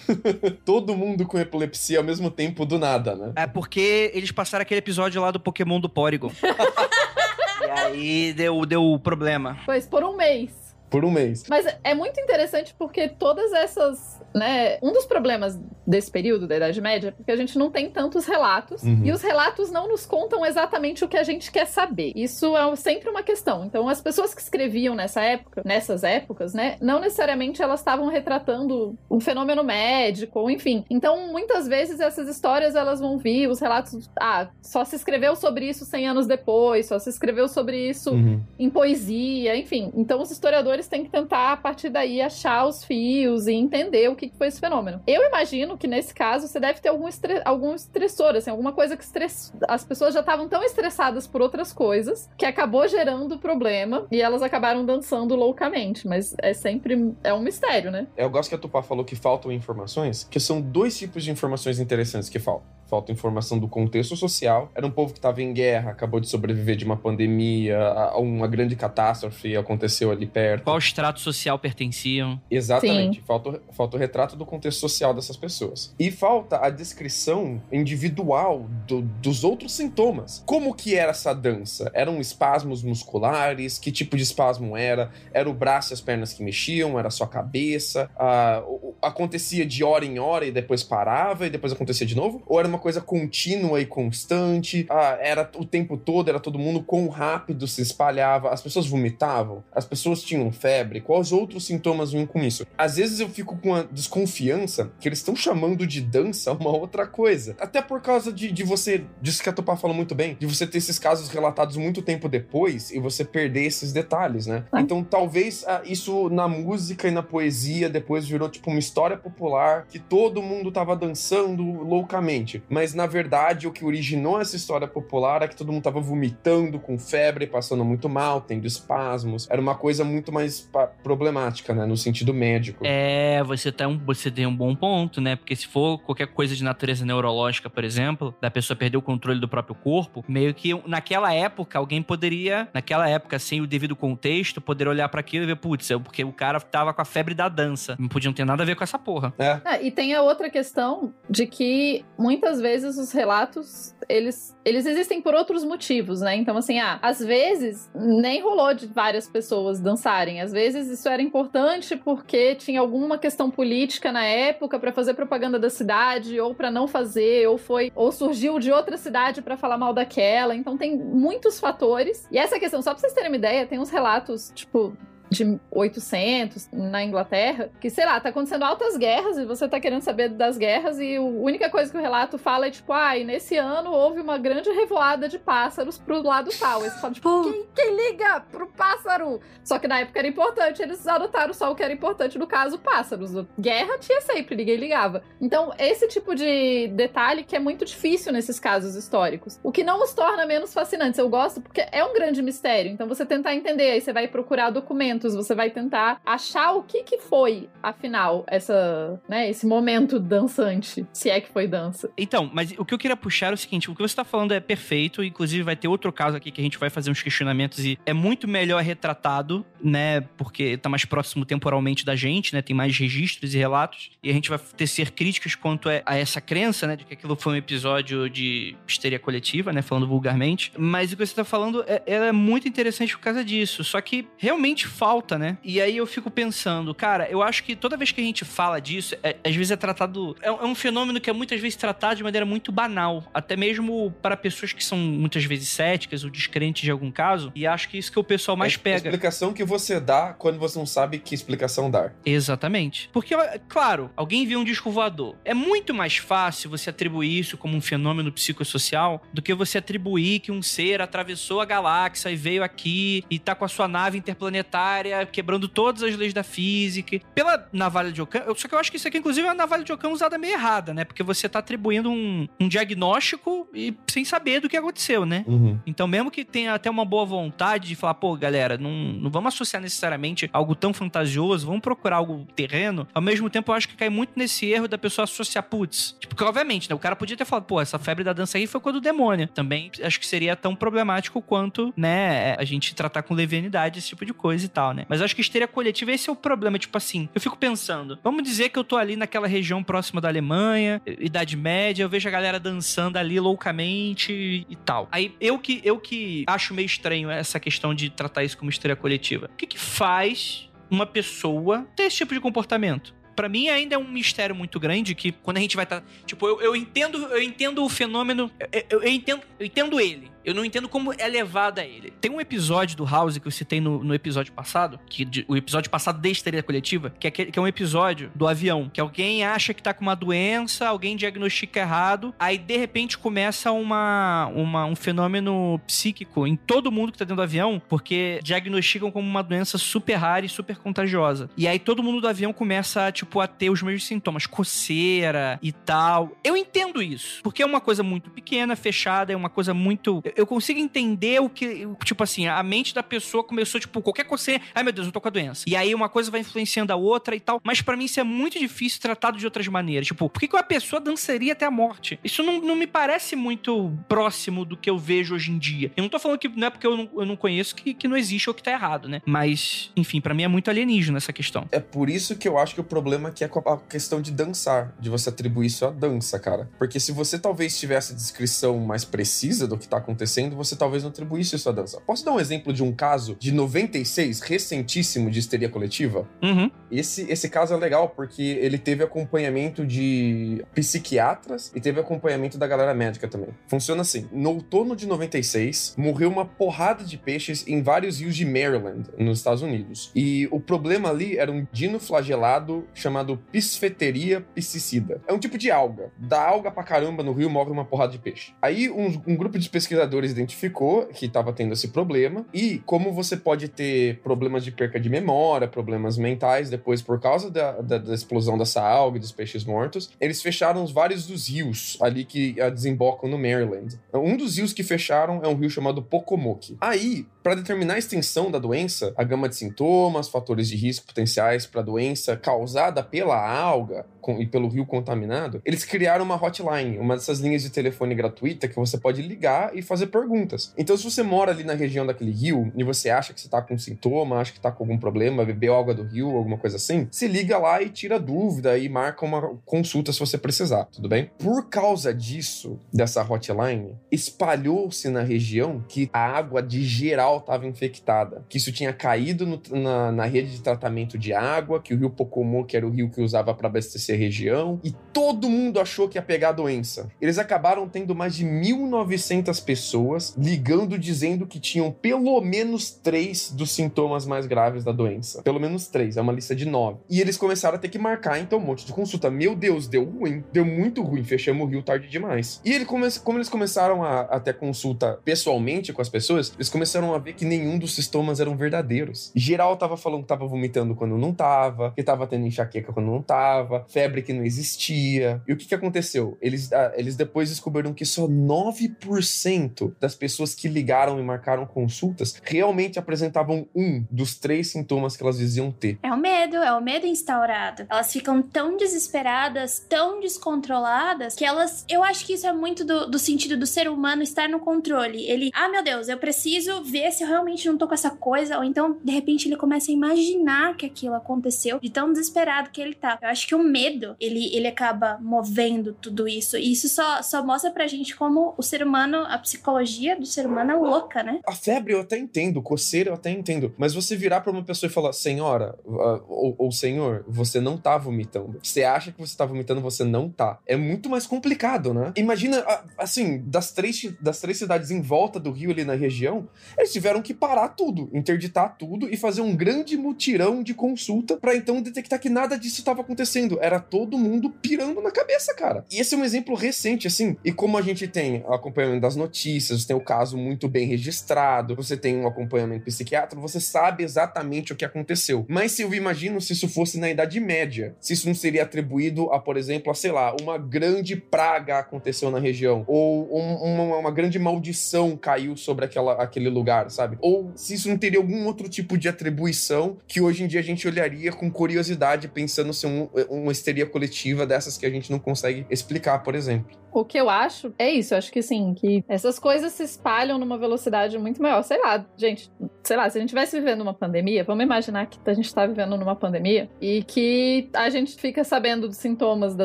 todo 0.64 0.96
mundo 0.96 1.26
com 1.26 1.38
epilepsia 1.38 1.98
ao 1.98 2.04
mesmo 2.04 2.30
tempo 2.30 2.64
do 2.64 2.78
nada, 2.78 3.14
né? 3.14 3.32
É 3.36 3.46
porque 3.46 4.10
eles 4.14 4.32
passaram 4.32 4.62
aquele 4.62 4.78
episódio 4.78 5.20
lá 5.20 5.30
do 5.30 5.38
Pokémon 5.38 5.78
do 5.78 5.88
Porygon. 5.88 6.32
e 7.62 7.70
aí 7.70 8.32
deu, 8.32 8.64
deu 8.64 8.98
problema. 9.02 9.58
Pois 9.66 9.86
por 9.86 10.02
um 10.02 10.16
mês. 10.16 10.67
Por 10.90 11.04
um 11.04 11.10
mês. 11.10 11.44
Mas 11.48 11.66
é 11.84 11.94
muito 11.94 12.20
interessante 12.20 12.74
porque 12.78 13.08
todas 13.08 13.52
essas, 13.52 14.20
né? 14.34 14.78
Um 14.82 14.92
dos 14.92 15.04
problemas 15.06 15.58
desse 15.86 16.10
período 16.10 16.46
da 16.46 16.56
Idade 16.56 16.80
Média 16.80 17.08
é 17.08 17.10
porque 17.10 17.30
a 17.32 17.36
gente 17.36 17.58
não 17.58 17.70
tem 17.70 17.88
tantos 17.90 18.26
relatos 18.26 18.82
Uhum. 18.82 19.00
e 19.04 19.12
os 19.12 19.22
relatos 19.22 19.70
não 19.70 19.88
nos 19.88 20.04
contam 20.06 20.44
exatamente 20.44 21.04
o 21.04 21.08
que 21.08 21.16
a 21.16 21.22
gente 21.22 21.50
quer 21.50 21.66
saber. 21.66 22.12
Isso 22.14 22.56
é 22.56 22.76
sempre 22.76 23.08
uma 23.08 23.22
questão. 23.22 23.64
Então, 23.64 23.88
as 23.88 24.00
pessoas 24.00 24.34
que 24.34 24.40
escreviam 24.40 24.94
nessa 24.94 25.20
época, 25.22 25.62
nessas 25.64 26.04
épocas, 26.04 26.52
né? 26.54 26.76
Não 26.80 27.00
necessariamente 27.00 27.62
elas 27.62 27.80
estavam 27.80 28.08
retratando 28.08 28.96
um 29.10 29.18
fenômeno 29.20 29.64
médico, 29.64 30.40
ou 30.40 30.50
enfim. 30.50 30.84
Então, 30.90 31.28
muitas 31.32 31.66
vezes 31.66 32.00
essas 32.00 32.28
histórias 32.28 32.74
elas 32.74 33.00
vão 33.00 33.18
vir, 33.18 33.48
os 33.48 33.60
relatos, 33.60 34.10
ah, 34.20 34.48
só 34.62 34.84
se 34.84 34.96
escreveu 34.96 35.34
sobre 35.36 35.66
isso 35.68 35.84
100 35.84 36.08
anos 36.08 36.26
depois, 36.26 36.86
só 36.86 36.98
se 36.98 37.08
escreveu 37.10 37.48
sobre 37.48 37.88
isso 37.88 38.10
Uhum. 38.12 38.40
em 38.58 38.68
poesia, 38.70 39.56
enfim. 39.56 39.90
Então 39.94 40.20
os 40.20 40.30
historiadores 40.30 40.77
têm 40.86 41.04
que 41.04 41.10
tentar, 41.10 41.52
a 41.52 41.56
partir 41.56 41.88
daí, 41.88 42.20
achar 42.20 42.66
os 42.66 42.84
fios 42.84 43.46
e 43.46 43.52
entender 43.52 44.08
o 44.08 44.16
que 44.16 44.28
que 44.28 44.36
foi 44.36 44.48
esse 44.48 44.60
fenômeno. 44.60 45.02
Eu 45.06 45.26
imagino 45.26 45.76
que 45.76 45.86
nesse 45.86 46.14
caso 46.14 46.46
você 46.46 46.60
deve 46.60 46.80
ter 46.80 46.88
algum, 46.88 47.08
estre 47.08 47.40
algum 47.44 47.74
estressor, 47.74 48.36
assim, 48.36 48.50
alguma 48.50 48.72
coisa 48.72 48.96
que 48.96 49.04
estress... 49.04 49.52
as 49.66 49.84
pessoas 49.84 50.14
já 50.14 50.20
estavam 50.20 50.48
tão 50.48 50.62
estressadas 50.62 51.26
por 51.26 51.40
outras 51.40 51.72
coisas 51.72 52.28
que 52.36 52.44
acabou 52.44 52.86
gerando 52.86 53.38
problema 53.38 54.06
e 54.10 54.20
elas 54.20 54.42
acabaram 54.42 54.84
dançando 54.84 55.34
loucamente. 55.34 56.06
Mas 56.06 56.34
é 56.38 56.52
sempre 56.52 57.14
é 57.24 57.32
um 57.32 57.40
mistério, 57.40 57.90
né? 57.90 58.06
Eu 58.16 58.30
gosto 58.30 58.50
que 58.50 58.54
a 58.54 58.58
Tupá 58.58 58.82
falou 58.82 59.04
que 59.04 59.16
faltam 59.16 59.50
informações, 59.50 60.26
que 60.30 60.38
são 60.38 60.60
dois 60.60 60.96
tipos 60.98 61.24
de 61.24 61.30
informações 61.30 61.80
interessantes 61.80 62.28
que 62.28 62.38
faltam. 62.38 62.78
Falta 62.88 63.12
informação 63.12 63.58
do 63.58 63.68
contexto 63.68 64.16
social. 64.16 64.70
Era 64.74 64.86
um 64.86 64.90
povo 64.90 65.12
que 65.12 65.18
estava 65.18 65.42
em 65.42 65.52
guerra, 65.52 65.90
acabou 65.90 66.20
de 66.20 66.28
sobreviver 66.28 66.74
de 66.76 66.84
uma 66.84 66.96
pandemia, 66.96 67.78
a 67.78 68.18
uma 68.18 68.46
grande 68.46 68.74
catástrofe 68.76 69.56
aconteceu 69.56 70.10
ali 70.10 70.26
perto. 70.26 70.64
Qual 70.64 70.78
extrato 70.78 71.20
social 71.20 71.58
pertenciam? 71.58 72.40
Exatamente. 72.50 73.22
Falta, 73.26 73.50
o- 73.50 73.60
falta 73.74 73.96
o 73.96 74.00
retrato 74.00 74.36
do 74.36 74.46
contexto 74.46 74.80
social 74.80 75.12
dessas 75.12 75.36
pessoas. 75.36 75.94
E 75.98 76.10
falta 76.10 76.58
a 76.64 76.70
descrição 76.70 77.60
individual 77.70 78.66
do- 78.86 79.02
dos 79.02 79.44
outros 79.44 79.72
sintomas. 79.72 80.42
Como 80.46 80.74
que 80.74 80.94
era 80.94 81.10
essa 81.10 81.34
dança? 81.34 81.90
Eram 81.94 82.20
espasmos 82.20 82.82
musculares? 82.82 83.78
Que 83.78 83.90
tipo 83.92 84.16
de 84.16 84.22
espasmo 84.22 84.76
era? 84.76 85.10
Era 85.32 85.48
o 85.48 85.52
braço 85.52 85.92
e 85.92 85.94
as 85.94 86.00
pernas 86.00 86.32
que 86.32 86.42
mexiam? 86.42 86.98
Era 86.98 87.10
só 87.10 87.24
a 87.24 87.28
cabeça? 87.28 88.10
Ah, 88.16 88.62
acontecia 89.02 89.64
de 89.66 89.82
hora 89.84 90.04
em 90.04 90.18
hora 90.18 90.46
e 90.46 90.50
depois 90.52 90.82
parava 90.82 91.46
e 91.46 91.50
depois 91.50 91.72
acontecia 91.72 92.06
de 92.06 92.16
novo? 92.16 92.42
Ou 92.46 92.58
era 92.58 92.68
uma 92.68 92.77
coisa 92.78 93.00
contínua 93.00 93.80
e 93.80 93.86
constante? 93.86 94.86
Ah, 94.88 95.18
era 95.20 95.50
o 95.56 95.64
tempo 95.64 95.96
todo? 95.96 96.28
Era 96.28 96.40
todo 96.40 96.58
mundo? 96.58 96.82
Quão 96.82 97.08
rápido 97.08 97.66
se 97.66 97.82
espalhava? 97.82 98.50
As 98.50 98.62
pessoas 98.62 98.86
vomitavam? 98.86 99.64
As 99.72 99.84
pessoas 99.84 100.22
tinham 100.22 100.50
febre? 100.52 101.00
Quais 101.00 101.32
outros 101.32 101.66
sintomas 101.66 102.12
vinham 102.12 102.26
com 102.26 102.42
isso? 102.42 102.66
Às 102.76 102.96
vezes 102.96 103.20
eu 103.20 103.28
fico 103.28 103.56
com 103.56 103.74
a 103.74 103.82
desconfiança 103.82 104.92
que 105.00 105.08
eles 105.08 105.18
estão 105.18 105.34
chamando 105.34 105.86
de 105.86 106.00
dança 106.00 106.52
uma 106.52 106.70
outra 106.70 107.06
coisa. 107.06 107.56
Até 107.60 107.80
por 107.80 108.00
causa 108.00 108.32
de, 108.32 108.50
de 108.52 108.62
você, 108.62 109.04
disso 109.20 109.42
que 109.42 109.48
a 109.48 109.52
Tupá 109.52 109.76
falou 109.76 109.96
muito 109.96 110.14
bem, 110.14 110.36
de 110.38 110.46
você 110.46 110.66
ter 110.66 110.78
esses 110.78 110.98
casos 110.98 111.28
relatados 111.28 111.76
muito 111.76 112.02
tempo 112.02 112.28
depois 112.28 112.90
e 112.90 112.98
você 112.98 113.24
perder 113.24 113.64
esses 113.64 113.92
detalhes, 113.92 114.46
né? 114.46 114.64
Ah. 114.72 114.80
Então 114.80 115.02
talvez 115.02 115.64
ah, 115.66 115.82
isso 115.84 116.28
na 116.28 116.48
música 116.48 117.08
e 117.08 117.10
na 117.10 117.22
poesia 117.22 117.88
depois 117.88 118.26
virou 118.26 118.48
tipo 118.48 118.70
uma 118.70 118.78
história 118.78 119.16
popular 119.16 119.86
que 119.88 119.98
todo 119.98 120.42
mundo 120.42 120.70
tava 120.70 120.96
dançando 120.96 121.62
loucamente. 121.62 122.62
Mas 122.68 122.94
na 122.94 123.06
verdade 123.06 123.66
o 123.66 123.72
que 123.72 123.84
originou 123.84 124.40
essa 124.40 124.56
história 124.56 124.86
popular 124.86 125.42
é 125.42 125.48
que 125.48 125.56
todo 125.56 125.72
mundo 125.72 125.82
tava 125.82 126.00
vomitando 126.00 126.78
com 126.78 126.98
febre, 126.98 127.46
passando 127.46 127.84
muito 127.84 128.08
mal, 128.08 128.40
tendo 128.40 128.66
espasmos. 128.66 129.48
Era 129.50 129.60
uma 129.60 129.74
coisa 129.74 130.04
muito 130.04 130.32
mais 130.32 130.68
problemática, 131.02 131.74
né? 131.74 131.86
No 131.86 131.96
sentido 131.96 132.32
médico. 132.34 132.84
É, 132.86 133.42
você, 133.44 133.72
tá 133.72 133.86
um, 133.86 133.98
você 133.98 134.30
tem 134.30 134.46
um 134.46 134.54
bom 134.54 134.74
ponto, 134.74 135.20
né? 135.20 135.36
Porque 135.36 135.54
se 135.54 135.66
for 135.66 135.98
qualquer 135.98 136.28
coisa 136.28 136.54
de 136.54 136.64
natureza 136.64 137.04
neurológica, 137.04 137.70
por 137.70 137.84
exemplo, 137.84 138.34
da 138.40 138.50
pessoa 138.50 138.76
perder 138.76 138.96
o 138.96 139.02
controle 139.02 139.40
do 139.40 139.48
próprio 139.48 139.74
corpo, 139.74 140.24
meio 140.28 140.54
que 140.54 140.70
naquela 140.86 141.32
época 141.32 141.78
alguém 141.78 142.02
poderia, 142.02 142.68
naquela 142.72 143.08
época, 143.08 143.38
sem 143.38 143.60
o 143.60 143.66
devido 143.66 143.96
contexto, 143.96 144.60
poder 144.60 144.88
olhar 144.88 145.08
pra 145.08 145.20
aquilo 145.20 145.44
e 145.44 145.46
ver, 145.46 145.56
putz, 145.56 145.90
é 145.90 145.98
porque 145.98 146.24
o 146.24 146.32
cara 146.32 146.60
tava 146.60 146.92
com 146.92 147.02
a 147.02 147.04
febre 147.04 147.34
da 147.34 147.48
dança. 147.48 147.96
Não 147.98 148.08
podiam 148.08 148.32
ter 148.32 148.44
nada 148.44 148.62
a 148.62 148.66
ver 148.66 148.76
com 148.76 148.84
essa 148.84 148.98
porra. 148.98 149.32
É. 149.38 149.60
Ah, 149.64 149.80
e 149.80 149.90
tem 149.90 150.14
a 150.14 150.22
outra 150.22 150.50
questão 150.50 151.12
de 151.28 151.46
que 151.46 152.04
muitas 152.18 152.57
vezes 152.60 152.98
os 152.98 153.12
relatos 153.12 153.94
eles, 154.08 154.56
eles 154.64 154.86
existem 154.86 155.20
por 155.20 155.34
outros 155.34 155.64
motivos, 155.64 156.20
né? 156.20 156.34
Então, 156.34 156.56
assim, 156.56 156.78
ah, 156.78 156.98
às 157.02 157.20
vezes 157.20 157.90
nem 157.94 158.40
rolou 158.40 158.72
de 158.72 158.86
várias 158.86 159.28
pessoas 159.28 159.80
dançarem. 159.80 160.40
Às 160.40 160.50
vezes 160.50 160.88
isso 160.88 161.08
era 161.08 161.20
importante 161.20 161.94
porque 161.96 162.54
tinha 162.54 162.80
alguma 162.80 163.18
questão 163.18 163.50
política 163.50 164.10
na 164.10 164.24
época 164.24 164.78
pra 164.78 164.92
fazer 164.92 165.14
propaganda 165.14 165.58
da 165.58 165.68
cidade 165.68 166.40
ou 166.40 166.54
pra 166.54 166.70
não 166.70 166.88
fazer, 166.88 167.48
ou 167.48 167.58
foi 167.58 167.92
ou 167.94 168.10
surgiu 168.10 168.58
de 168.58 168.72
outra 168.72 168.96
cidade 168.96 169.42
pra 169.42 169.56
falar 169.56 169.76
mal 169.76 169.92
daquela. 169.92 170.54
Então 170.54 170.76
tem 170.76 170.96
muitos 170.96 171.60
fatores. 171.60 172.26
E 172.30 172.38
essa 172.38 172.58
questão, 172.58 172.80
só 172.80 172.92
pra 172.92 173.00
vocês 173.00 173.12
terem 173.12 173.30
uma 173.30 173.36
ideia, 173.36 173.66
tem 173.66 173.78
uns 173.78 173.90
relatos, 173.90 174.50
tipo, 174.54 174.96
de 175.30 175.58
800 175.70 176.68
na 176.72 177.04
Inglaterra, 177.04 177.70
que 177.80 177.90
sei 177.90 178.04
lá, 178.04 178.18
tá 178.20 178.30
acontecendo 178.30 178.64
altas 178.64 178.96
guerras 178.96 179.38
e 179.38 179.44
você 179.44 179.68
tá 179.68 179.80
querendo 179.80 180.02
saber 180.02 180.28
das 180.28 180.56
guerras 180.56 180.98
e 180.98 181.16
a 181.16 181.22
única 181.22 181.68
coisa 181.70 181.90
que 181.90 181.98
o 181.98 182.00
relato 182.00 182.38
fala 182.38 182.66
é 182.66 182.70
tipo, 182.70 182.92
ai, 182.92 183.24
nesse 183.24 183.56
ano 183.56 183.90
houve 183.90 184.20
uma 184.20 184.38
grande 184.38 184.70
revoada 184.70 185.28
de 185.28 185.38
pássaros 185.38 185.98
pro 185.98 186.22
lado 186.22 186.50
tal. 186.58 186.82
Aí 186.82 186.90
você 186.90 187.00
fala, 187.00 187.14
tipo, 187.14 187.42
quem, 187.42 187.66
quem 187.74 187.96
liga 187.96 188.40
pro 188.40 188.66
pássaro? 188.66 189.40
Só 189.64 189.78
que 189.78 189.88
na 189.88 190.00
época 190.00 190.18
era 190.18 190.28
importante, 190.28 190.82
eles 190.82 191.06
anotaram 191.06 191.52
só 191.52 191.70
o 191.70 191.74
que 191.74 191.82
era 191.82 191.92
importante, 191.92 192.38
no 192.38 192.46
caso, 192.46 192.78
pássaros. 192.78 193.32
Guerra 193.60 193.98
tinha 193.98 194.20
sempre, 194.20 194.56
ninguém 194.56 194.76
ligava. 194.76 195.22
Então, 195.40 195.72
esse 195.78 196.08
tipo 196.08 196.34
de 196.34 196.88
detalhe 196.88 197.44
que 197.44 197.56
é 197.56 197.58
muito 197.58 197.84
difícil 197.84 198.32
nesses 198.32 198.58
casos 198.58 198.94
históricos. 198.94 199.58
O 199.62 199.72
que 199.72 199.84
não 199.84 200.02
os 200.02 200.14
torna 200.14 200.46
menos 200.46 200.72
fascinantes. 200.72 201.18
Eu 201.18 201.28
gosto 201.28 201.60
porque 201.60 201.86
é 201.92 202.04
um 202.04 202.12
grande 202.12 202.42
mistério. 202.42 202.90
Então, 202.90 203.06
você 203.06 203.26
tentar 203.26 203.54
entender, 203.54 203.90
aí 203.90 204.00
você 204.00 204.12
vai 204.12 204.28
procurar 204.28 204.70
documentos, 204.70 205.17
você 205.22 205.54
vai 205.54 205.70
tentar 205.70 206.20
achar 206.24 206.72
o 206.72 206.82
que 206.82 207.02
que 207.02 207.18
foi, 207.18 207.68
afinal, 207.82 208.44
essa, 208.46 209.20
né, 209.28 209.48
esse 209.48 209.66
momento 209.66 210.18
dançante, 210.18 211.06
se 211.12 211.30
é 211.30 211.40
que 211.40 211.50
foi 211.50 211.66
dança. 211.66 212.10
Então, 212.16 212.50
mas 212.52 212.72
o 212.78 212.84
que 212.84 212.94
eu 212.94 212.98
queria 212.98 213.16
puxar 213.16 213.50
é 213.50 213.54
o 213.54 213.56
seguinte: 213.56 213.90
o 213.90 213.94
que 213.94 214.02
você 214.02 214.14
tá 214.14 214.24
falando 214.24 214.52
é 214.52 214.60
perfeito, 214.60 215.22
inclusive 215.22 215.62
vai 215.62 215.76
ter 215.76 215.88
outro 215.88 216.12
caso 216.12 216.36
aqui 216.36 216.50
que 216.50 216.60
a 216.60 216.64
gente 216.64 216.78
vai 216.78 216.90
fazer 216.90 217.10
uns 217.10 217.22
questionamentos 217.22 217.84
e 217.84 217.98
é 218.04 218.12
muito 218.12 218.48
melhor 218.48 218.82
retratado, 218.82 219.64
né? 219.82 220.20
Porque 220.36 220.76
tá 220.76 220.88
mais 220.88 221.04
próximo 221.04 221.44
temporalmente 221.44 222.04
da 222.04 222.16
gente, 222.16 222.54
né? 222.54 222.62
Tem 222.62 222.74
mais 222.74 222.96
registros 222.96 223.54
e 223.54 223.58
relatos, 223.58 224.10
e 224.22 224.30
a 224.30 224.32
gente 224.32 224.48
vai 224.48 224.58
tecer 224.76 225.10
críticas 225.12 225.54
quanto 225.54 225.88
a 225.88 226.16
essa 226.16 226.40
crença, 226.40 226.86
né? 226.86 226.96
De 226.96 227.04
que 227.04 227.14
aquilo 227.14 227.36
foi 227.36 227.54
um 227.54 227.56
episódio 227.56 228.28
de 228.28 228.76
histeria 228.86 229.18
coletiva, 229.18 229.72
né? 229.72 229.82
Falando 229.82 230.06
vulgarmente. 230.06 230.72
Mas 230.76 231.12
o 231.12 231.16
que 231.16 231.26
você 231.26 231.34
tá 231.34 231.44
falando 231.44 231.84
é, 231.86 232.02
é 232.06 232.32
muito 232.32 232.68
interessante 232.68 233.16
por 233.16 233.22
causa 233.22 233.44
disso. 233.44 233.84
Só 233.84 234.00
que 234.00 234.26
realmente 234.36 234.86
falta, 234.86 235.07
né? 235.38 235.58
E 235.64 235.80
aí 235.80 235.96
eu 235.96 236.06
fico 236.06 236.30
pensando, 236.30 236.94
cara, 236.94 237.28
eu 237.30 237.42
acho 237.42 237.64
que 237.64 237.74
toda 237.74 237.96
vez 237.96 238.12
que 238.12 238.20
a 238.20 238.24
gente 238.24 238.44
fala 238.44 238.80
disso, 238.80 239.16
é- 239.22 239.36
às 239.44 239.54
vezes 239.54 239.70
é 239.70 239.76
tratado. 239.76 240.36
É, 240.42 240.48
é 240.48 240.64
um 240.64 240.74
fenômeno 240.74 241.20
que 241.20 241.30
é 241.30 241.32
muitas 241.32 241.60
vezes 241.60 241.76
tratado 241.76 242.16
de 242.16 242.22
maneira 242.22 242.44
muito 242.46 242.70
banal. 242.72 243.24
Até 243.32 243.56
mesmo 243.56 244.10
para 244.22 244.36
pessoas 244.36 244.72
que 244.72 244.84
são 244.84 244.98
muitas 244.98 245.44
vezes 245.44 245.68
céticas 245.68 246.24
ou 246.24 246.30
descrentes 246.30 246.82
de 246.82 246.90
algum 246.90 247.10
caso. 247.10 247.50
E 247.54 247.66
acho 247.66 247.88
que 247.88 247.98
isso 247.98 248.10
que 248.12 248.18
o 248.18 248.24
pessoal 248.24 248.56
mais 248.56 248.74
É 248.74 248.76
a 248.76 248.78
pega. 248.80 248.96
explicação 249.08 249.52
que 249.52 249.64
você 249.64 249.98
dá 250.00 250.34
quando 250.38 250.58
você 250.58 250.78
não 250.78 250.86
sabe 250.86 251.18
que 251.18 251.34
explicação 251.34 251.90
dar. 251.90 252.12
Exatamente. 252.24 253.08
Porque, 253.12 253.34
claro, 253.68 254.10
alguém 254.16 254.46
viu 254.46 254.60
um 254.60 254.64
disco 254.64 254.90
voador. 254.90 255.36
É 255.44 255.54
muito 255.54 255.94
mais 255.94 256.16
fácil 256.16 256.70
você 256.70 256.90
atribuir 256.90 257.38
isso 257.38 257.56
como 257.56 257.76
um 257.76 257.80
fenômeno 257.80 258.30
psicossocial 258.32 259.22
do 259.32 259.40
que 259.42 259.54
você 259.54 259.78
atribuir 259.78 260.40
que 260.40 260.52
um 260.52 260.62
ser 260.62 261.00
atravessou 261.00 261.60
a 261.60 261.64
galáxia 261.64 262.30
e 262.30 262.36
veio 262.36 262.62
aqui 262.62 263.24
e 263.30 263.38
tá 263.38 263.54
com 263.54 263.64
a 263.64 263.68
sua 263.68 263.86
nave 263.88 264.18
interplanetária 264.18 264.97
área, 264.98 265.26
quebrando 265.26 265.68
todas 265.68 266.02
as 266.02 266.14
leis 266.16 266.32
da 266.34 266.42
física. 266.42 267.20
Pela 267.34 267.68
navalha 267.72 268.10
de 268.12 268.20
Ockham, 268.20 268.42
eu- 268.46 268.54
só 268.54 268.68
que 268.68 268.74
eu 268.74 268.78
acho 268.78 268.90
que 268.90 268.96
isso 268.96 269.08
aqui, 269.08 269.18
inclusive, 269.18 269.46
é 269.46 269.50
uma 269.50 269.54
navalha 269.56 269.84
de 269.84 269.92
Ockham 269.92 270.10
usada 270.10 270.36
meio 270.38 270.54
errada, 270.54 270.92
né? 270.92 271.04
Porque 271.04 271.22
você 271.22 271.48
tá 271.48 271.58
atribuindo 271.60 272.10
um, 272.10 272.46
um 272.60 272.68
diagnóstico 272.68 273.68
e 273.74 273.94
sem 274.08 274.24
saber 274.24 274.60
do 274.60 274.68
que 274.68 274.76
aconteceu, 274.76 275.24
né? 275.24 275.44
Uhum. 275.46 275.78
Então, 275.86 276.06
mesmo 276.06 276.30
que 276.30 276.44
tenha 276.44 276.74
até 276.74 276.90
uma 276.90 277.04
boa 277.04 277.24
vontade 277.24 277.88
de 277.88 277.94
falar, 277.96 278.14
pô, 278.14 278.36
galera, 278.36 278.76
não, 278.76 278.90
não 278.90 279.30
vamos 279.30 279.54
associar 279.54 279.80
necessariamente 279.82 280.48
algo 280.52 280.74
tão 280.74 280.92
fantasioso, 280.92 281.66
vamos 281.66 281.80
procurar 281.80 282.16
algo 282.16 282.46
terreno, 282.54 283.06
ao 283.14 283.22
mesmo 283.22 283.48
tempo 283.48 283.70
eu 283.70 283.76
acho 283.76 283.88
que 283.88 283.96
cai 283.96 284.08
muito 284.08 284.32
nesse 284.36 284.66
erro 284.66 284.88
da 284.88 284.98
pessoa 284.98 285.24
associar, 285.24 285.64
putz. 285.64 286.16
Tipo, 286.20 286.34
porque 286.34 286.44
obviamente, 286.44 286.88
né? 286.88 286.94
O 286.94 286.98
cara 286.98 287.16
podia 287.16 287.36
ter 287.36 287.44
falado, 287.44 287.64
pô, 287.64 287.80
essa 287.80 287.98
febre 287.98 288.24
da 288.24 288.32
dança 288.32 288.58
aí 288.58 288.66
foi 288.66 288.80
coisa 288.80 288.98
do 289.00 289.02
demônio. 289.02 289.46
Também 289.48 289.90
acho 290.02 290.18
que 290.20 290.26
seria 290.26 290.54
tão 290.56 290.74
problemático 290.74 291.40
quanto, 291.40 291.92
né, 291.96 292.54
a 292.58 292.64
gente 292.64 292.94
tratar 292.94 293.22
com 293.22 293.34
levianidade 293.34 293.98
esse 293.98 294.08
tipo 294.08 294.24
de 294.24 294.32
coisa 294.32 294.64
e 294.66 294.68
tal, 294.68 294.87
né? 294.94 295.04
Mas 295.08 295.20
eu 295.20 295.24
acho 295.24 295.34
que 295.34 295.40
histeria 295.40 295.68
coletiva, 295.68 296.12
esse 296.12 296.28
é 296.28 296.32
o 296.32 296.36
problema. 296.36 296.78
Tipo 296.78 296.96
assim, 296.98 297.28
eu 297.34 297.40
fico 297.40 297.56
pensando, 297.56 298.18
vamos 298.22 298.42
dizer 298.42 298.68
que 298.70 298.78
eu 298.78 298.84
tô 298.84 298.96
ali 298.96 299.16
naquela 299.16 299.46
região 299.46 299.82
próxima 299.82 300.20
da 300.20 300.28
Alemanha, 300.28 301.00
Idade 301.06 301.56
Média, 301.56 302.02
eu 302.02 302.08
vejo 302.08 302.28
a 302.28 302.30
galera 302.30 302.58
dançando 302.60 303.16
ali 303.16 303.38
loucamente 303.38 304.66
e 304.68 304.76
tal. 304.76 305.08
Aí 305.10 305.34
eu 305.40 305.58
que, 305.58 305.80
eu 305.84 305.98
que 305.98 306.44
acho 306.46 306.74
meio 306.74 306.86
estranho 306.86 307.30
essa 307.30 307.58
questão 307.60 307.94
de 307.94 308.10
tratar 308.10 308.44
isso 308.44 308.56
como 308.58 308.70
histeria 308.70 308.96
coletiva. 308.96 309.50
O 309.52 309.56
que 309.56 309.66
que 309.66 309.78
faz 309.78 310.68
uma 310.90 311.06
pessoa 311.06 311.86
ter 311.94 312.04
esse 312.04 312.16
tipo 312.18 312.34
de 312.34 312.40
comportamento? 312.40 313.14
Pra 313.36 313.48
mim 313.48 313.68
ainda 313.68 313.94
é 313.94 313.98
um 313.98 314.08
mistério 314.08 314.52
muito 314.52 314.80
grande 314.80 315.14
que 315.14 315.30
quando 315.30 315.58
a 315.58 315.60
gente 315.60 315.76
vai 315.76 315.84
estar, 315.84 316.02
tipo, 316.26 316.44
eu, 316.48 316.60
eu 316.60 316.74
entendo, 316.74 317.18
eu 317.26 317.40
entendo 317.40 317.84
o 317.84 317.88
fenômeno, 317.88 318.50
eu, 318.58 318.82
eu- 318.90 319.02
eu 319.02 319.08
entendo, 319.08 319.42
eu 319.60 319.64
entendo 319.66 320.00
ele. 320.00 320.28
Eu 320.48 320.54
não 320.54 320.64
entendo 320.64 320.88
como 320.88 321.12
é 321.12 321.26
levado 321.28 321.78
a 321.78 321.84
ele. 321.84 322.10
Tem 322.20 322.30
um 322.30 322.40
episódio 322.40 322.96
do 322.96 323.04
House 323.04 323.36
que 323.38 323.46
eu 323.46 323.50
citei 323.50 323.80
no, 323.80 324.02
no 324.02 324.14
episódio 324.14 324.52
passado, 324.52 324.98
que 325.08 325.24
de- 325.24 325.44
o 325.46 325.56
episódio 325.56 325.90
passado 325.90 326.20
de 326.20 326.30
histeria 326.30 326.62
coletiva, 326.62 327.12
que 327.20 327.26
é, 327.26 327.30
que 327.30 327.58
é 327.58 327.62
um 327.62 327.68
episódio 327.68 328.30
do 328.34 328.46
avião, 328.48 328.90
que 328.92 329.00
alguém 329.00 329.44
acha 329.44 329.74
que 329.74 329.82
tá 329.82 329.92
com 329.92 330.02
uma 330.02 330.16
doença, 330.16 330.88
alguém 330.88 331.16
diagnostica 331.16 331.80
errado, 331.80 332.34
aí 332.38 332.56
de 332.56 332.76
repente 332.76 333.18
começa 333.18 333.70
uma, 333.72 334.46
uma- 334.54 334.86
um 334.86 334.96
fenômeno 334.96 335.80
psíquico 335.86 336.46
em 336.46 336.56
todo 336.56 336.90
mundo 336.90 337.12
que 337.12 337.18
tá 337.18 337.24
dentro 337.24 337.36
do 337.36 337.42
avião, 337.42 337.80
porque 337.88 338.40
diagnosticam 338.42 339.10
como 339.10 339.28
uma 339.28 339.42
doença 339.42 339.76
super 339.76 340.14
rara 340.14 340.46
e 340.46 340.48
super 340.48 340.76
contagiosa. 340.78 341.50
E 341.56 341.68
aí 341.68 341.78
todo 341.78 342.02
mundo 342.02 342.20
do 342.20 342.28
avião 342.28 342.52
começa, 342.52 343.12
tipo, 343.12 343.40
a 343.40 343.46
ter 343.46 343.68
os 343.70 343.82
mesmos 343.82 344.06
sintomas, 344.06 344.46
coceira 344.46 345.58
e 345.62 345.72
tal. 345.72 346.32
Eu 346.42 346.56
entendo 346.56 347.02
isso, 347.02 347.42
porque 347.42 347.62
é 347.62 347.66
uma 347.66 347.80
coisa 347.80 348.02
muito 348.02 348.30
pequena, 348.30 348.74
fechada, 348.76 349.32
é 349.32 349.36
uma 349.36 349.48
coisa 349.50 349.74
muito. 349.74 350.22
Eu- 350.38 350.46
consigo 350.46 350.80
entender 350.80 351.40
o 351.40 351.48
que. 351.48 351.86
Tipo 352.04 352.22
assim, 352.24 352.46
a 352.46 352.62
mente 352.62 352.94
da 352.94 353.02
pessoa 353.02 353.44
começou, 353.44 353.78
tipo, 353.80 354.00
qualquer 354.00 354.24
coceira. 354.24 354.62
Ai 354.74 354.82
meu 354.82 354.92
Deus, 354.92 355.06
eu 355.06 355.12
tô 355.12 355.20
com 355.20 355.28
a 355.28 355.30
doença. 355.30 355.64
E 355.66 355.76
aí 355.76 355.94
uma 355.94 356.08
coisa 356.08 356.30
vai 356.30 356.40
influenciando 356.40 356.92
a 356.92 356.96
outra 356.96 357.36
e 357.36 357.40
tal. 357.40 357.60
Mas 357.62 357.80
pra 357.82 357.96
mim 357.96 358.04
isso 358.06 358.18
é 358.18 358.24
muito 358.24 358.58
difícil 358.58 359.00
tratado 359.00 359.36
de 359.38 359.44
outras 359.44 359.66
maneiras. 359.68 360.06
Tipo, 360.06 360.28
por 360.28 360.40
que, 360.40 360.48
que 360.48 360.56
uma 360.56 360.62
pessoa 360.62 361.00
dançaria 361.00 361.52
até 361.52 361.66
a 361.66 361.70
morte? 361.70 362.18
Isso 362.24 362.42
não, 362.42 362.60
não 362.60 362.74
me 362.76 362.86
parece 362.86 363.36
muito 363.36 363.92
próximo 364.08 364.64
do 364.64 364.76
que 364.76 364.88
eu 364.88 364.98
vejo 364.98 365.34
hoje 365.34 365.50
em 365.50 365.58
dia. 365.58 365.92
Eu 365.96 366.02
não 366.02 366.08
tô 366.08 366.18
falando 366.18 366.38
que 366.38 366.48
não 366.48 366.66
é 366.66 366.70
porque 366.70 366.86
eu 366.86 366.96
não, 366.96 367.08
eu 367.16 367.26
não 367.26 367.36
conheço 367.36 367.74
que, 367.74 367.92
que 367.94 368.08
não 368.08 368.16
existe 368.16 368.48
ou 368.48 368.54
que 368.54 368.62
tá 368.62 368.70
errado, 368.72 369.08
né? 369.08 369.20
Mas, 369.26 369.90
enfim, 369.96 370.20
pra 370.20 370.34
mim 370.34 370.42
é 370.42 370.48
muito 370.48 370.70
alienígena 370.70 371.18
essa 371.18 371.32
questão. 371.32 371.66
É 371.70 371.80
por 371.80 372.08
isso 372.08 372.36
que 372.36 372.48
eu 372.48 372.58
acho 372.58 372.74
que 372.74 372.80
o 372.80 372.84
problema 372.84 373.28
aqui 373.28 373.44
é 373.44 373.50
a 373.66 373.76
questão 373.88 374.20
de 374.20 374.30
dançar, 374.32 374.92
de 374.98 375.10
você 375.10 375.28
atribuir 375.28 375.66
isso 375.66 375.84
à 375.84 375.90
dança, 375.90 376.38
cara. 376.38 376.70
Porque 376.78 376.98
se 376.98 377.12
você 377.12 377.38
talvez 377.38 377.78
tivesse 377.78 378.14
descrição 378.14 378.78
mais 378.78 379.04
precisa 379.04 379.66
do 379.66 379.76
que 379.76 379.86
tá 379.88 379.98
acontecendo, 379.98 380.17
você 380.56 380.76
talvez 380.76 381.02
não 381.02 381.10
atribuísse 381.10 381.56
isso 381.56 381.68
à 381.68 381.72
dança. 381.72 382.00
Posso 382.00 382.24
dar 382.24 382.32
um 382.32 382.40
exemplo 382.40 382.72
de 382.72 382.82
um 382.82 382.92
caso 382.92 383.36
de 383.38 383.52
96, 383.52 384.40
recentíssimo, 384.40 385.30
de 385.30 385.38
histeria 385.38 385.68
coletiva? 385.68 386.28
Uhum. 386.42 386.70
Esse, 386.90 387.30
esse 387.30 387.48
caso 387.48 387.74
é 387.74 387.76
legal 387.76 388.08
porque 388.08 388.42
ele 388.42 388.78
teve 388.78 389.04
acompanhamento 389.04 389.86
de 389.86 390.64
psiquiatras 390.74 391.70
e 391.74 391.80
teve 391.80 392.00
acompanhamento 392.00 392.56
da 392.56 392.66
galera 392.66 392.94
médica 392.94 393.28
também. 393.28 393.50
Funciona 393.66 394.02
assim: 394.02 394.26
no 394.32 394.50
outono 394.50 394.96
de 394.96 395.06
96, 395.06 395.94
morreu 395.96 396.30
uma 396.30 396.44
porrada 396.44 397.04
de 397.04 397.16
peixes 397.16 397.66
em 397.66 397.82
vários 397.82 398.20
rios 398.20 398.36
de 398.36 398.44
Maryland, 398.44 399.08
nos 399.18 399.38
Estados 399.38 399.62
Unidos. 399.62 400.10
E 400.14 400.48
o 400.50 400.60
problema 400.60 401.10
ali 401.10 401.36
era 401.36 401.50
um 401.50 401.66
dino 401.72 401.98
flagelado 402.00 402.86
chamado 402.94 403.38
Pisfeteria 403.52 404.40
piscicida. 404.54 405.20
É 405.26 405.32
um 405.32 405.38
tipo 405.38 405.58
de 405.58 405.70
alga. 405.70 406.10
Da 406.16 406.42
alga 406.42 406.70
pra 406.70 406.82
caramba 406.82 407.22
no 407.22 407.32
rio 407.32 407.50
morre 407.50 407.70
uma 407.70 407.84
porrada 407.84 408.12
de 408.12 408.18
peixe. 408.18 408.52
Aí 408.60 408.88
um, 408.90 409.06
um 409.26 409.36
grupo 409.36 409.58
de 409.58 409.68
pesquisadores 409.68 410.07
identificou 410.16 411.06
que 411.06 411.26
estava 411.26 411.52
tendo 411.52 411.72
esse 411.72 411.88
problema 411.88 412.44
e 412.52 412.78
como 412.86 413.12
você 413.12 413.36
pode 413.36 413.68
ter 413.68 414.18
problemas 414.22 414.64
de 414.64 414.70
perca 414.72 414.98
de 414.98 415.08
memória, 415.08 415.66
problemas 415.68 416.16
mentais 416.16 416.70
depois 416.70 417.02
por 417.02 417.20
causa 417.20 417.50
da, 417.50 417.72
da- 417.80 417.98
da 417.98 418.14
explosão 418.14 418.56
dessa 418.56 418.80
alga 418.82 419.18
dos 419.18 419.32
peixes 419.32 419.64
mortos, 419.64 420.10
eles 420.20 420.40
fecharam 420.42 420.82
os 420.82 420.90
vários 420.92 421.26
dos 421.26 421.48
rios 421.48 421.96
ali 422.00 422.24
que 422.24 422.60
ah, 422.60 422.68
desembocam 422.70 423.28
no 423.28 423.36
Maryland. 423.38 423.98
Um 424.14 424.36
dos 424.36 424.56
rios 424.56 424.72
que 424.72 424.82
fecharam 424.82 425.40
é 425.42 425.48
um 425.48 425.54
rio 425.54 425.70
chamado 425.70 426.02
Pocomoke. 426.02 426.76
Aí, 426.80 427.26
para 427.48 427.54
determinar 427.54 427.94
a 427.94 427.98
extensão 427.98 428.50
da 428.50 428.58
doença, 428.58 429.14
a 429.16 429.24
gama 429.24 429.48
de 429.48 429.56
sintomas, 429.56 430.28
fatores 430.28 430.68
de 430.68 430.76
risco 430.76 431.06
potenciais 431.06 431.64
para 431.64 431.80
a 431.80 431.84
doença 431.84 432.36
causada 432.36 433.02
pela 433.02 433.38
alga 433.40 434.04
com- 434.20 434.38
e 434.38 434.46
pelo 434.46 434.68
rio 434.68 434.84
contaminado, 434.84 435.62
eles 435.64 435.82
criaram 435.82 436.26
uma 436.26 436.34
hotline, 436.34 436.98
uma 436.98 437.14
dessas 437.14 437.38
linhas 437.40 437.62
de 437.62 437.70
telefone 437.70 438.14
gratuita 438.14 438.68
que 438.68 438.76
você 438.76 438.98
pode 438.98 439.22
ligar 439.22 439.74
e 439.74 439.80
fazer 439.80 440.08
perguntas. 440.08 440.74
Então, 440.76 440.94
se 440.94 441.04
você 441.04 441.22
mora 441.22 441.50
ali 441.50 441.64
na 441.64 441.72
região 441.72 442.04
daquele 442.04 442.32
rio 442.32 442.70
e 442.76 442.84
você 442.84 443.08
acha 443.08 443.32
que 443.32 443.40
você 443.40 443.48
tá 443.48 443.62
com 443.62 443.78
sintoma, 443.78 444.36
acha 444.38 444.52
que 444.52 444.60
tá 444.60 444.70
com 444.70 444.84
algum 444.84 444.98
problema, 444.98 445.42
bebeu 445.42 445.74
água 445.74 445.94
do 445.94 446.02
rio, 446.02 446.36
alguma 446.36 446.58
coisa 446.58 446.76
assim, 446.76 447.08
se 447.10 447.26
liga 447.26 447.56
lá 447.56 447.80
e 447.80 447.88
tira 447.88 448.20
dúvida 448.20 448.76
e 448.76 448.90
marca 448.90 449.24
uma 449.24 449.56
consulta 449.64 450.12
se 450.12 450.20
você 450.20 450.36
precisar, 450.36 450.84
tudo 450.92 451.08
bem? 451.08 451.30
Por 451.38 451.70
causa 451.70 452.12
disso, 452.12 452.78
dessa 452.92 453.22
hotline, 453.22 453.96
espalhou-se 454.12 455.08
na 455.08 455.22
região 455.22 455.82
que 455.88 456.10
a 456.12 456.20
água 456.20 456.62
de 456.62 456.84
geral 456.84 457.37
estava 457.38 457.66
infectada, 457.66 458.44
que 458.48 458.58
isso 458.58 458.72
tinha 458.72 458.92
caído 458.92 459.46
no- 459.46 459.60
na, 459.72 460.12
na 460.12 460.24
rede 460.24 460.50
de 460.52 460.60
tratamento 460.62 461.16
de 461.18 461.32
água, 461.32 461.80
que 461.80 461.94
o 461.94 461.98
rio 461.98 462.10
Pocomoke 462.10 462.76
era 462.76 462.86
o 462.86 462.90
rio 462.90 463.10
que 463.10 463.20
usava 463.20 463.54
para 463.54 463.68
abastecer 463.68 464.14
a 464.14 464.18
região, 464.18 464.80
e 464.84 464.92
todo 465.12 465.48
mundo 465.48 465.80
achou 465.80 466.08
que 466.08 466.18
ia 466.18 466.22
pegar 466.22 466.50
a 466.50 466.52
doença. 466.52 467.08
Eles 467.20 467.38
acabaram 467.38 467.88
tendo 467.88 468.14
mais 468.14 468.34
de 468.34 468.44
1.900 468.44 469.62
pessoas 469.64 470.34
ligando 470.38 470.98
dizendo 470.98 471.46
que 471.46 471.60
tinham 471.60 471.90
pelo 471.90 472.40
menos 472.40 472.90
três 472.90 473.50
dos 473.50 473.70
sintomas 473.72 474.26
mais 474.26 474.46
graves 474.46 474.84
da 474.84 474.92
doença. 474.92 475.42
Pelo 475.42 475.60
menos 475.60 475.86
três, 475.88 476.16
é 476.16 476.20
uma 476.20 476.32
lista 476.32 476.54
de 476.54 476.64
nove. 476.66 476.98
E 477.08 477.20
eles 477.20 477.36
começaram 477.36 477.76
a 477.76 477.78
ter 477.78 477.88
que 477.88 477.98
marcar, 477.98 478.38
então, 478.40 478.58
um 478.58 478.62
monte 478.62 478.84
de 478.86 478.92
consulta. 478.92 479.30
Meu 479.30 479.54
Deus, 479.54 479.86
deu 479.86 480.04
ruim. 480.04 480.44
Deu 480.52 480.64
muito 480.64 481.02
ruim, 481.02 481.24
fechamos 481.24 481.66
o 481.66 481.70
rio 481.70 481.82
tarde 481.82 482.08
demais. 482.08 482.60
E 482.64 482.72
ele 482.72 482.84
come... 482.84 483.08
como 483.22 483.38
eles 483.38 483.48
começaram 483.48 484.02
a, 484.02 484.20
a 484.22 484.40
ter 484.40 484.54
consulta 484.54 485.18
pessoalmente 485.24 485.92
com 485.92 486.02
as 486.02 486.08
pessoas, 486.08 486.52
eles 486.54 486.68
começaram 486.68 487.14
a 487.14 487.18
ver 487.18 487.27
que 487.32 487.44
nenhum 487.44 487.78
dos 487.78 487.94
sintomas 487.94 488.40
eram 488.40 488.56
verdadeiros. 488.56 489.32
Geral 489.34 489.76
tava 489.76 489.96
falando 489.96 490.22
que 490.22 490.28
tava 490.28 490.46
vomitando 490.46 490.94
quando 490.94 491.16
não 491.16 491.32
tava, 491.32 491.92
que 491.92 492.02
tava 492.02 492.26
tendo 492.26 492.46
enxaqueca 492.46 492.92
quando 492.92 493.06
não 493.06 493.22
tava, 493.22 493.84
febre 493.88 494.22
que 494.22 494.32
não 494.32 494.44
existia. 494.44 495.42
E 495.46 495.52
o 495.52 495.56
que 495.56 495.66
que 495.66 495.74
aconteceu? 495.74 496.36
Eles, 496.40 496.72
ah, 496.72 496.92
eles 496.96 497.16
depois 497.16 497.48
descobriram 497.48 497.92
que 497.92 498.04
só 498.04 498.26
9% 498.26 499.94
das 500.00 500.14
pessoas 500.14 500.54
que 500.54 500.68
ligaram 500.68 501.18
e 501.18 501.22
marcaram 501.22 501.66
consultas 501.66 502.40
realmente 502.42 502.98
apresentavam 502.98 503.66
um 503.74 504.04
dos 504.10 504.36
três 504.36 504.68
sintomas 504.68 505.16
que 505.16 505.22
elas 505.22 505.38
diziam 505.38 505.70
ter. 505.70 505.98
É 506.02 506.12
o 506.12 506.16
medo, 506.16 506.56
é 506.56 506.72
o 506.72 506.80
medo 506.80 507.06
instaurado. 507.06 507.86
Elas 507.88 508.12
ficam 508.12 508.42
tão 508.42 508.76
desesperadas, 508.76 509.84
tão 509.88 510.20
descontroladas, 510.20 511.34
que 511.34 511.44
elas. 511.44 511.84
Eu 511.88 512.02
acho 512.02 512.24
que 512.24 512.34
isso 512.34 512.46
é 512.46 512.52
muito 512.52 512.84
do, 512.84 513.06
do 513.06 513.18
sentido 513.18 513.56
do 513.56 513.66
ser 513.66 513.88
humano 513.88 514.22
estar 514.22 514.48
no 514.48 514.60
controle. 514.60 515.24
Ele, 515.24 515.50
ah, 515.54 515.68
meu 515.68 515.82
Deus, 515.82 516.08
eu 516.08 516.18
preciso 516.18 516.82
ver 516.82 517.07
se 517.10 517.22
eu 517.22 517.28
realmente 517.28 517.66
não 517.68 517.76
tô 517.76 517.86
com 517.86 517.94
essa 517.94 518.10
coisa. 518.10 518.58
Ou 518.58 518.64
então, 518.64 518.98
de 519.02 519.12
repente, 519.12 519.48
ele 519.48 519.56
começa 519.56 519.90
a 519.90 519.94
imaginar 519.94 520.76
que 520.76 520.86
aquilo 520.86 521.14
aconteceu, 521.14 521.78
de 521.78 521.90
tão 521.90 522.12
desesperado 522.12 522.70
que 522.70 522.80
ele 522.80 522.94
tá. 522.94 523.18
Eu 523.20 523.28
acho 523.28 523.46
que 523.46 523.54
o 523.54 523.62
medo, 523.62 524.16
ele, 524.20 524.54
ele 524.54 524.66
acaba 524.66 525.18
movendo 525.20 525.92
tudo 525.94 526.28
isso. 526.28 526.56
E 526.56 526.72
isso 526.72 526.88
só, 526.88 527.22
só 527.22 527.44
mostra 527.44 527.70
pra 527.70 527.86
gente 527.86 528.16
como 528.16 528.54
o 528.56 528.62
ser 528.62 528.82
humano, 528.82 529.18
a 529.28 529.38
psicologia 529.38 530.18
do 530.18 530.26
ser 530.26 530.46
humano 530.46 530.72
é 530.72 530.76
louca, 530.76 531.22
né? 531.22 531.40
A 531.46 531.52
febre 531.52 531.94
eu 531.94 532.00
até 532.00 532.18
entendo, 532.18 532.62
coceira 532.62 533.10
eu 533.10 533.14
até 533.14 533.30
entendo, 533.30 533.74
mas 533.76 533.94
você 533.94 534.16
virar 534.16 534.40
pra 534.40 534.52
uma 534.52 534.64
pessoa 534.64 534.88
e 534.88 534.92
falar, 534.92 535.12
senhora, 535.12 535.78
ah, 535.86 536.20
ou, 536.28 536.54
ou 536.58 536.72
senhor, 536.72 537.24
você 537.28 537.60
não 537.60 537.76
tá 537.76 537.96
vomitando. 537.96 538.58
Você 538.62 538.84
acha 538.84 539.12
que 539.12 539.20
você 539.20 539.36
tá 539.36 539.44
vomitando, 539.44 539.80
você 539.80 540.04
não 540.04 540.28
tá. 540.28 540.58
É 540.66 540.76
muito 540.76 541.08
mais 541.08 541.26
complicado, 541.26 541.92
né? 541.94 542.12
Imagina, 542.16 542.64
assim, 542.96 543.42
das 543.46 543.72
três, 543.72 544.14
das 544.20 544.40
três 544.40 544.58
cidades 544.58 544.90
em 544.90 545.00
volta 545.00 545.38
do 545.38 545.50
rio 545.50 545.70
ali 545.70 545.84
na 545.84 545.94
região, 545.94 546.48
eles 546.76 546.92
tiveram 546.98 547.22
que 547.22 547.32
parar 547.32 547.68
tudo, 547.68 548.10
interditar 548.12 548.76
tudo 548.76 549.08
e 549.08 549.16
fazer 549.16 549.40
um 549.40 549.54
grande 549.54 549.96
mutirão 549.96 550.64
de 550.64 550.74
consulta 550.74 551.36
para 551.36 551.54
então 551.54 551.80
detectar 551.80 552.18
que 552.18 552.28
nada 552.28 552.58
disso 552.58 552.80
estava 552.80 553.02
acontecendo. 553.02 553.56
Era 553.62 553.78
todo 553.78 554.18
mundo 554.18 554.50
pirando 554.50 555.00
na 555.00 555.12
cabeça, 555.12 555.54
cara. 555.54 555.84
E 555.92 556.00
esse 556.00 556.16
é 556.16 556.18
um 556.18 556.24
exemplo 556.24 556.56
recente, 556.56 557.06
assim. 557.06 557.36
E 557.44 557.52
como 557.52 557.78
a 557.78 557.82
gente 557.82 558.08
tem 558.08 558.44
acompanhamento 558.48 559.02
das 559.02 559.14
notícias, 559.14 559.84
tem 559.84 559.94
o 559.94 560.00
caso 560.00 560.36
muito 560.36 560.68
bem 560.68 560.88
registrado, 560.88 561.76
você 561.76 561.96
tem 561.96 562.16
um 562.16 562.26
acompanhamento 562.26 562.86
psiquiátrico, 562.86 563.40
você 563.40 563.60
sabe 563.60 564.02
exatamente 564.02 564.72
o 564.72 564.76
que 564.76 564.84
aconteceu. 564.84 565.46
Mas 565.48 565.70
se 565.72 565.82
eu 565.82 565.94
imagino 565.94 566.40
se 566.40 566.52
isso 566.52 566.68
fosse 566.68 566.98
na 566.98 567.08
Idade 567.08 567.38
Média, 567.38 567.94
se 568.00 568.12
isso 568.12 568.26
não 568.26 568.34
seria 568.34 568.64
atribuído 568.64 569.30
a, 569.30 569.38
por 569.38 569.56
exemplo, 569.56 569.92
a, 569.92 569.94
sei 569.94 570.10
lá, 570.10 570.34
uma 570.42 570.58
grande 570.58 571.14
praga 571.14 571.78
aconteceu 571.78 572.28
na 572.28 572.40
região, 572.40 572.82
ou 572.88 573.32
um, 573.32 573.54
uma, 573.54 573.96
uma 573.98 574.10
grande 574.10 574.36
maldição 574.36 575.16
caiu 575.16 575.56
sobre 575.56 575.84
aquela, 575.84 576.14
aquele 576.14 576.48
lugar, 576.48 576.87
sabe? 576.90 577.16
Ou 577.20 577.52
se 577.54 577.74
isso 577.74 577.88
não 577.88 577.98
teria 577.98 578.18
algum 578.18 578.46
outro 578.46 578.68
tipo 578.68 578.96
de 578.96 579.08
atribuição 579.08 579.96
que 580.06 580.20
hoje 580.20 580.44
em 580.44 580.46
dia 580.46 580.60
a 580.60 580.62
gente 580.62 580.86
olharia 580.86 581.32
com 581.32 581.50
curiosidade, 581.50 582.28
pensando 582.28 582.72
se 582.72 582.86
um, 582.86 583.08
uma 583.28 583.52
histeria 583.52 583.86
coletiva 583.86 584.46
dessas 584.46 584.76
que 584.76 584.86
a 584.86 584.90
gente 584.90 585.10
não 585.10 585.18
consegue 585.18 585.66
explicar, 585.70 586.18
por 586.20 586.34
exemplo. 586.34 586.76
O 586.98 587.04
que 587.04 587.16
eu 587.16 587.30
acho 587.30 587.72
é 587.78 587.88
isso, 587.88 588.12
eu 588.12 588.18
acho 588.18 588.32
que 588.32 588.42
sim, 588.42 588.74
que 588.74 589.04
essas 589.06 589.38
coisas 589.38 589.72
se 589.72 589.84
espalham 589.84 590.36
numa 590.36 590.58
velocidade 590.58 591.16
muito 591.16 591.40
maior. 591.40 591.62
Sei 591.62 591.78
lá, 591.80 592.04
gente, 592.16 592.50
sei 592.82 592.96
lá, 592.96 593.08
se 593.08 593.16
a 593.16 593.20
gente 593.20 593.28
estivesse 593.28 593.56
vivendo 593.56 593.82
uma 593.82 593.94
pandemia, 593.94 594.42
vamos 594.42 594.64
imaginar 594.64 595.06
que 595.06 595.16
a 595.24 595.32
gente 595.32 595.44
está 595.44 595.64
vivendo 595.64 595.96
numa 595.96 596.16
pandemia 596.16 596.68
e 596.80 597.04
que 597.04 597.68
a 597.72 597.88
gente 597.88 598.16
fica 598.16 598.42
sabendo 598.42 598.88
dos 598.88 598.96
sintomas 598.96 599.54
da 599.54 599.64